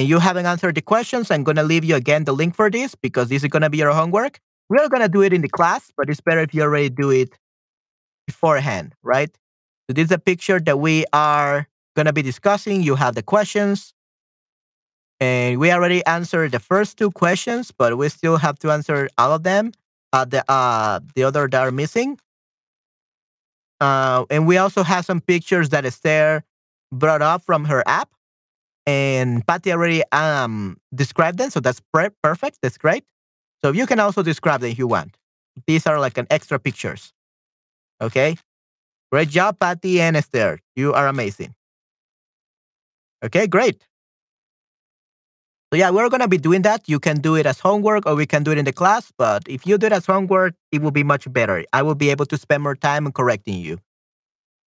and 0.01 0.09
you 0.09 0.18
haven't 0.18 0.47
answered 0.47 0.77
the 0.77 0.81
questions, 0.81 1.31
I'm 1.31 1.44
gonna 1.44 1.62
leave 1.62 1.85
you 1.85 1.94
again 1.94 2.24
the 2.24 2.32
link 2.32 2.55
for 2.55 2.70
this 2.70 2.94
because 2.94 3.28
this 3.28 3.44
is 3.44 3.51
gonna 3.51 3.68
be 3.68 3.77
your 3.77 3.93
homework. 3.93 4.40
We're 4.70 4.89
gonna 4.89 5.10
do 5.10 5.20
it 5.20 5.35
in 5.35 5.43
the 5.43 5.48
class, 5.51 5.93
but 5.94 6.09
it's 6.09 6.22
better 6.22 6.40
if 6.40 6.55
you 6.55 6.62
already 6.62 6.89
do 6.89 7.10
it 7.10 7.36
beforehand, 8.27 8.94
right? 9.02 9.28
So 9.86 9.93
this 9.93 10.06
is 10.06 10.10
a 10.10 10.18
picture 10.18 10.59
that 10.59 10.78
we 10.78 11.05
are 11.12 11.68
gonna 11.97 12.14
be 12.14 12.22
discussing. 12.22 12.82
You 12.82 12.94
have 12.94 13.14
the 13.14 13.22
questions. 13.22 13.93
And 15.20 15.60
we 15.60 15.70
already 15.70 16.02
answered 16.06 16.52
the 16.52 16.60
first 16.60 16.97
two 16.97 17.10
questions, 17.10 17.70
but 17.70 17.98
we 17.98 18.09
still 18.09 18.39
have 18.39 18.59
to 18.60 18.70
answer 18.70 19.10
all 19.18 19.35
of 19.35 19.43
them. 19.43 19.72
Uh, 20.14 20.24
the 20.24 20.51
uh, 20.51 21.01
the 21.14 21.24
other 21.24 21.47
that 21.47 21.60
are 21.60 21.70
missing. 21.70 22.18
Uh, 23.82 24.24
and 24.31 24.47
we 24.47 24.56
also 24.56 24.82
have 24.82 25.05
some 25.05 25.20
pictures 25.20 25.68
that 25.68 25.85
Esther 25.85 26.43
brought 26.90 27.20
up 27.20 27.43
from 27.44 27.66
her 27.66 27.82
app, 27.86 28.09
and 28.91 29.47
Patty 29.47 29.73
already 29.73 30.03
um 30.12 30.77
described 30.95 31.39
them, 31.39 31.51
so 31.51 31.61
that's 31.61 31.81
perfect. 32.23 32.59
That's 32.62 32.79
great. 32.79 33.05
So 33.62 33.73
you 33.73 33.87
can 33.87 34.01
also 34.01 34.23
describe 34.23 34.61
them 34.61 34.71
if 34.71 34.79
you 34.79 34.89
want. 34.89 35.17
These 35.67 35.87
are 35.87 35.99
like 36.01 36.19
an 36.19 36.27
extra 36.31 36.59
pictures. 36.59 37.12
Okay, 38.01 38.37
great 39.12 39.29
job, 39.29 39.59
Patty 39.61 40.01
and 40.01 40.17
Esther. 40.17 40.59
You 40.77 40.93
are 40.95 41.07
amazing. 41.07 41.55
Okay, 43.23 43.47
great. 43.47 43.87
So 45.73 45.79
yeah, 45.79 45.91
we're 45.91 46.09
gonna 46.09 46.27
be 46.27 46.39
doing 46.39 46.62
that. 46.62 46.89
You 46.89 46.99
can 46.99 47.21
do 47.21 47.37
it 47.37 47.47
as 47.47 47.61
homework 47.61 48.07
or 48.07 48.17
we 48.17 48.27
can 48.27 48.43
do 48.43 48.51
it 48.51 48.59
in 48.59 48.65
the 48.65 48.73
class. 48.73 49.12
But 49.17 49.47
if 49.47 49.67
you 49.67 49.79
do 49.79 49.87
it 49.87 49.93
as 49.93 50.07
homework, 50.07 50.55
it 50.73 50.83
will 50.83 50.91
be 50.91 51.05
much 51.05 51.31
better. 51.33 51.65
I 51.73 51.83
will 51.83 51.95
be 51.95 52.11
able 52.11 52.27
to 52.27 52.37
spend 52.37 52.62
more 52.65 52.75
time 52.75 53.12
correcting 53.12 53.59
you. 53.61 53.79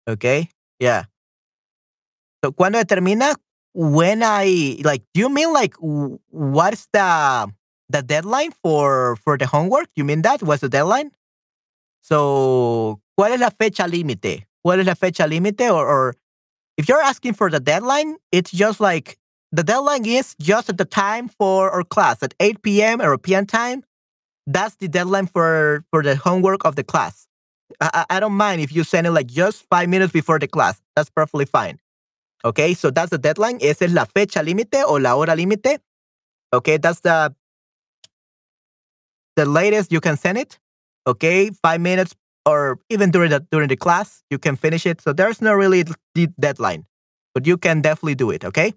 Okay? 0.07 0.49
Yeah. 0.79 1.11
So, 2.43 2.51
¿Cuándo 2.51 2.77
determina? 2.77 3.35
When 3.73 4.21
I 4.23 4.77
like, 4.83 5.03
do 5.13 5.21
you 5.21 5.29
mean 5.29 5.51
like 5.51 5.73
what's 5.79 6.87
the 6.93 7.51
the 7.89 8.01
deadline 8.01 8.51
for 8.51 9.15
for 9.17 9.37
the 9.37 9.47
homework? 9.47 9.89
You 9.95 10.03
mean 10.03 10.21
that? 10.23 10.43
What's 10.43 10.61
the 10.61 10.69
deadline? 10.69 11.11
So, 12.01 13.01
¿cuál 13.17 13.33
es 13.33 13.39
la 13.39 13.49
fecha 13.49 13.87
límite? 13.87 14.47
¿Cuál 14.61 14.79
es 14.81 14.85
la 14.85 14.95
fecha 14.95 15.25
límite? 15.25 15.71
Or, 15.71 15.87
or 15.87 16.15
if 16.77 16.89
you're 16.89 17.01
asking 17.01 17.33
for 17.33 17.49
the 17.49 17.59
deadline, 17.59 18.17
it's 18.31 18.51
just 18.51 18.79
like 18.79 19.17
the 19.51 19.63
deadline 19.63 20.05
is 20.05 20.35
just 20.39 20.69
at 20.69 20.77
the 20.77 20.85
time 20.85 21.29
for 21.29 21.71
our 21.71 21.83
class 21.83 22.21
at 22.21 22.33
8 22.39 22.61
p.m. 22.61 22.99
European 22.99 23.45
time. 23.45 23.83
That's 24.45 24.75
the 24.75 24.89
deadline 24.89 25.27
for 25.27 25.83
for 25.89 26.03
the 26.03 26.15
homework 26.15 26.65
of 26.65 26.75
the 26.75 26.83
class. 26.83 27.27
I, 27.79 28.05
I 28.09 28.19
don't 28.19 28.33
mind 28.33 28.61
if 28.61 28.73
you 28.75 28.83
send 28.83 29.07
it 29.07 29.11
like 29.11 29.27
just 29.27 29.65
five 29.69 29.87
minutes 29.87 30.11
before 30.11 30.39
the 30.39 30.47
class. 30.47 30.81
That's 30.95 31.09
perfectly 31.09 31.45
fine. 31.45 31.79
Okay, 32.45 32.73
so 32.73 32.91
that's 32.91 33.09
the 33.09 33.17
deadline. 33.17 33.57
Esa 33.61 33.85
es 33.85 33.93
la 33.93 34.05
fecha 34.05 34.43
límite 34.43 34.83
o 34.85 34.95
la 34.95 35.15
hora 35.15 35.35
límite. 35.35 35.79
Okay, 36.53 36.77
that's 36.77 36.99
the 37.01 37.33
the 39.35 39.45
latest 39.45 39.91
you 39.91 40.01
can 40.01 40.17
send 40.17 40.37
it. 40.37 40.59
Okay, 41.07 41.51
five 41.61 41.79
minutes 41.81 42.15
or 42.45 42.79
even 42.89 43.11
during 43.11 43.29
the 43.29 43.39
during 43.51 43.69
the 43.69 43.77
class 43.77 44.23
you 44.29 44.37
can 44.37 44.55
finish 44.55 44.85
it. 44.85 45.01
So 45.01 45.13
there's 45.13 45.41
no 45.41 45.53
really 45.53 45.85
deadline, 46.39 46.85
but 47.33 47.47
you 47.47 47.57
can 47.57 47.81
definitely 47.81 48.15
do 48.15 48.29
it. 48.29 48.43
Okay, 48.43 48.73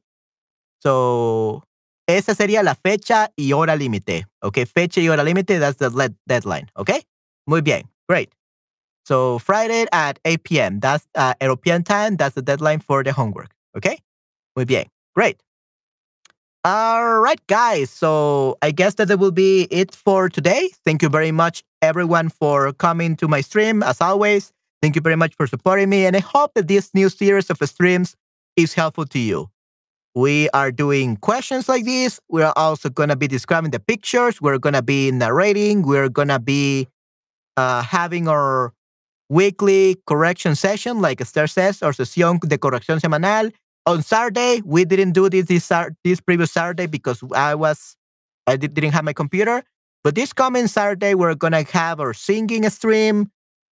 so 0.80 1.64
esa 2.06 2.34
sería 2.34 2.62
la 2.62 2.74
fecha 2.74 3.30
y 3.36 3.52
hora 3.52 3.74
límite. 3.76 4.26
Okay, 4.42 4.64
fecha 4.64 5.00
y 5.00 5.08
hora 5.08 5.24
límite. 5.24 5.58
That's 5.58 5.78
the 5.78 6.14
deadline. 6.28 6.70
Okay, 6.76 7.02
muy 7.48 7.62
bien, 7.62 7.88
great. 8.08 8.32
So 9.04 9.38
Friday 9.38 9.86
at 9.92 10.18
8 10.24 10.42
p.m. 10.44 10.80
That's 10.80 11.06
uh, 11.14 11.34
European 11.40 11.84
time. 11.84 12.16
That's 12.16 12.34
the 12.34 12.42
deadline 12.42 12.80
for 12.80 13.04
the 13.04 13.12
homework. 13.12 13.55
Okay, 13.76 13.98
muy 14.56 14.64
bien, 14.64 14.86
great. 15.14 15.38
All 16.64 17.20
right, 17.20 17.40
guys. 17.46 17.90
So 17.90 18.58
I 18.60 18.72
guess 18.72 18.94
that 18.94 19.06
that 19.06 19.20
will 19.20 19.30
be 19.30 19.68
it 19.70 19.94
for 19.94 20.28
today. 20.28 20.70
Thank 20.84 21.00
you 21.00 21.08
very 21.08 21.30
much, 21.30 21.62
everyone, 21.80 22.28
for 22.28 22.72
coming 22.72 23.14
to 23.16 23.28
my 23.28 23.40
stream. 23.40 23.84
As 23.84 24.00
always, 24.00 24.52
thank 24.82 24.96
you 24.96 25.00
very 25.00 25.14
much 25.14 25.36
for 25.36 25.46
supporting 25.46 25.88
me. 25.88 26.06
And 26.06 26.16
I 26.16 26.18
hope 26.18 26.54
that 26.54 26.66
this 26.66 26.90
new 26.92 27.08
series 27.08 27.50
of 27.50 27.58
streams 27.68 28.16
is 28.56 28.74
helpful 28.74 29.04
to 29.06 29.18
you. 29.20 29.48
We 30.16 30.48
are 30.54 30.72
doing 30.72 31.18
questions 31.18 31.68
like 31.68 31.84
this. 31.84 32.18
We're 32.28 32.52
also 32.56 32.88
going 32.88 33.10
to 33.10 33.16
be 33.16 33.28
describing 33.28 33.70
the 33.70 33.78
pictures. 33.78 34.40
We're 34.40 34.58
going 34.58 34.74
to 34.74 34.82
be 34.82 35.12
narrating. 35.12 35.82
We're 35.82 36.08
going 36.08 36.34
to 36.34 36.40
be 36.40 36.88
uh, 37.56 37.82
having 37.82 38.26
our 38.26 38.72
weekly 39.28 39.98
correction 40.06 40.56
session, 40.56 41.00
like 41.00 41.20
Esther 41.20 41.46
says, 41.46 41.80
or 41.80 41.92
sesión 41.92 42.40
de 42.40 42.58
corrección 42.58 43.00
semanal 43.00 43.52
on 43.86 44.02
Saturday, 44.02 44.60
we 44.64 44.84
didn't 44.84 45.12
do 45.12 45.28
this 45.30 45.46
this, 45.46 45.72
this 46.04 46.20
previous 46.20 46.52
Saturday 46.52 46.86
because 46.86 47.22
I 47.34 47.54
was 47.54 47.96
I 48.46 48.56
didn't 48.56 48.92
have 48.92 49.04
my 49.04 49.12
computer. 49.12 49.62
But 50.04 50.14
this 50.14 50.32
coming 50.32 50.66
Saturday, 50.66 51.14
we're 51.14 51.34
gonna 51.34 51.62
have 51.62 52.00
our 52.00 52.12
singing 52.12 52.68
stream. 52.70 53.30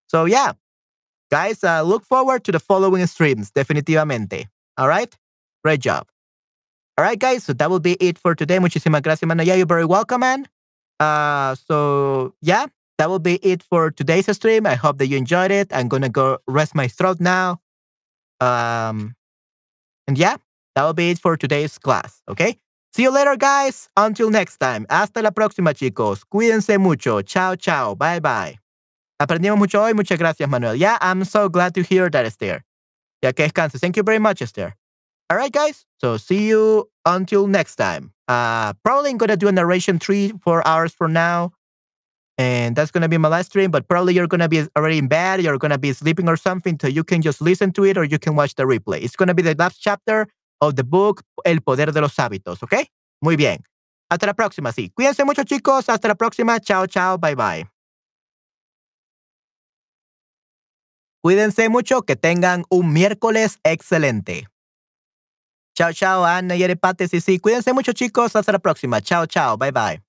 So 0.08 0.24
yeah, 0.24 0.52
guys, 1.30 1.62
uh, 1.62 1.82
look 1.82 2.04
forward 2.04 2.44
to 2.44 2.52
the 2.52 2.60
following 2.60 3.06
streams. 3.06 3.50
Definitivamente. 3.50 4.46
All 4.78 4.88
right, 4.88 5.14
great 5.64 5.80
job. 5.80 6.06
All 6.96 7.04
right, 7.04 7.18
guys. 7.18 7.44
So 7.44 7.52
that 7.52 7.70
will 7.70 7.80
be 7.80 7.94
it 7.94 8.18
for 8.18 8.34
today. 8.34 8.58
Muchísimas 8.58 9.02
gracias, 9.02 9.26
man. 9.26 9.44
Yeah, 9.44 9.54
you're 9.54 9.66
very 9.66 9.84
welcome, 9.84 10.20
man. 10.20 10.46
Uh, 11.00 11.54
so 11.56 12.34
yeah, 12.40 12.66
that 12.98 13.10
will 13.10 13.18
be 13.18 13.36
it 13.42 13.62
for 13.62 13.90
today's 13.90 14.30
stream. 14.34 14.66
I 14.66 14.74
hope 14.74 14.98
that 14.98 15.08
you 15.08 15.16
enjoyed 15.16 15.50
it. 15.50 15.68
I'm 15.72 15.88
gonna 15.88 16.08
go 16.08 16.38
rest 16.46 16.74
my 16.74 16.86
throat 16.86 17.18
now. 17.20 17.60
Um, 18.40 19.14
and 20.06 20.18
yeah, 20.18 20.36
that 20.74 20.84
will 20.84 20.94
be 20.94 21.10
it 21.10 21.18
for 21.18 21.36
today's 21.36 21.78
class, 21.78 22.22
okay? 22.28 22.58
See 22.94 23.02
you 23.02 23.10
later, 23.10 23.36
guys. 23.36 23.88
Until 23.96 24.30
next 24.30 24.58
time. 24.58 24.86
Hasta 24.88 25.20
la 25.20 25.30
próxima, 25.30 25.74
chicos. 25.74 26.22
Cuídense 26.24 26.78
mucho. 26.78 27.22
Chao, 27.22 27.56
chao. 27.56 27.94
Bye, 27.96 28.20
bye. 28.20 28.58
Aprendimos 29.20 29.58
mucho 29.58 29.82
hoy. 29.82 29.94
Muchas 29.94 30.18
gracias, 30.18 30.48
Manuel. 30.48 30.76
Yeah, 30.76 30.98
I'm 31.00 31.24
so 31.24 31.48
glad 31.48 31.74
to 31.74 31.82
hear 31.82 32.08
that, 32.10 32.24
Esther. 32.24 32.62
Ya 33.22 33.32
que 33.32 33.44
descanses. 33.44 33.80
Thank 33.80 33.96
you 33.96 34.04
very 34.04 34.20
much, 34.20 34.42
Esther. 34.42 34.76
All 35.28 35.36
right, 35.36 35.50
guys. 35.50 35.86
So 36.00 36.16
see 36.16 36.46
you 36.46 36.88
until 37.04 37.46
next 37.46 37.76
time. 37.76 38.12
Uh, 38.28 38.74
probably 38.84 39.10
I'm 39.10 39.18
to 39.18 39.36
do 39.36 39.48
a 39.48 39.52
narration 39.52 39.98
three, 39.98 40.32
four 40.40 40.66
hours 40.66 40.92
from 40.92 41.12
now 41.12 41.52
and 42.36 42.74
that's 42.74 42.90
to 42.90 43.08
be 43.08 43.16
my 43.16 43.28
live 43.28 43.46
stream 43.46 43.70
but 43.70 43.86
probably 43.86 44.12
you're 44.12 44.26
to 44.26 44.48
be 44.48 44.66
already 44.76 44.98
in 44.98 45.06
bed 45.06 45.40
you're 45.40 45.58
to 45.58 45.78
be 45.78 45.92
sleeping 45.92 46.28
or 46.28 46.36
something 46.36 46.76
so 46.80 46.88
you 46.88 47.04
can 47.04 47.22
just 47.22 47.40
listen 47.40 47.70
to 47.72 47.84
it 47.84 47.96
or 47.96 48.04
you 48.04 48.18
can 48.18 48.34
watch 48.34 48.54
the 48.56 48.64
replay. 48.64 49.02
It's 49.02 49.14
to 49.16 49.34
be 49.34 49.42
the 49.42 49.54
last 49.56 49.80
chapter 49.80 50.26
of 50.60 50.74
the 50.76 50.84
book 50.84 51.22
El 51.44 51.60
Poder 51.60 51.92
de 51.92 52.00
los 52.00 52.16
Hábitos 52.16 52.62
¿ok? 52.62 52.86
muy 53.20 53.36
bien. 53.36 53.64
Hasta 54.10 54.26
la 54.26 54.34
próxima 54.34 54.72
sí. 54.72 54.90
Cuídense 54.90 55.24
mucho 55.24 55.44
chicos. 55.44 55.88
Hasta 55.88 56.08
la 56.08 56.14
próxima. 56.14 56.60
Chao 56.60 56.86
chao. 56.86 57.18
Bye 57.18 57.34
bye. 57.34 57.70
Cuídense 61.22 61.68
mucho. 61.68 62.02
Que 62.02 62.16
tengan 62.16 62.64
un 62.68 62.92
miércoles 62.92 63.58
excelente. 63.64 64.46
Chao 65.74 65.92
chao 65.92 66.24
Ana 66.24 66.54
y 66.54 66.62
Erepate. 66.62 67.08
Sí 67.08 67.20
sí. 67.20 67.38
Cuídense 67.38 67.72
mucho 67.72 67.92
chicos. 67.92 68.36
Hasta 68.36 68.52
la 68.52 68.58
próxima. 68.58 69.00
Chao 69.00 69.26
chao. 69.26 69.56
Bye 69.56 69.72
bye 69.72 70.03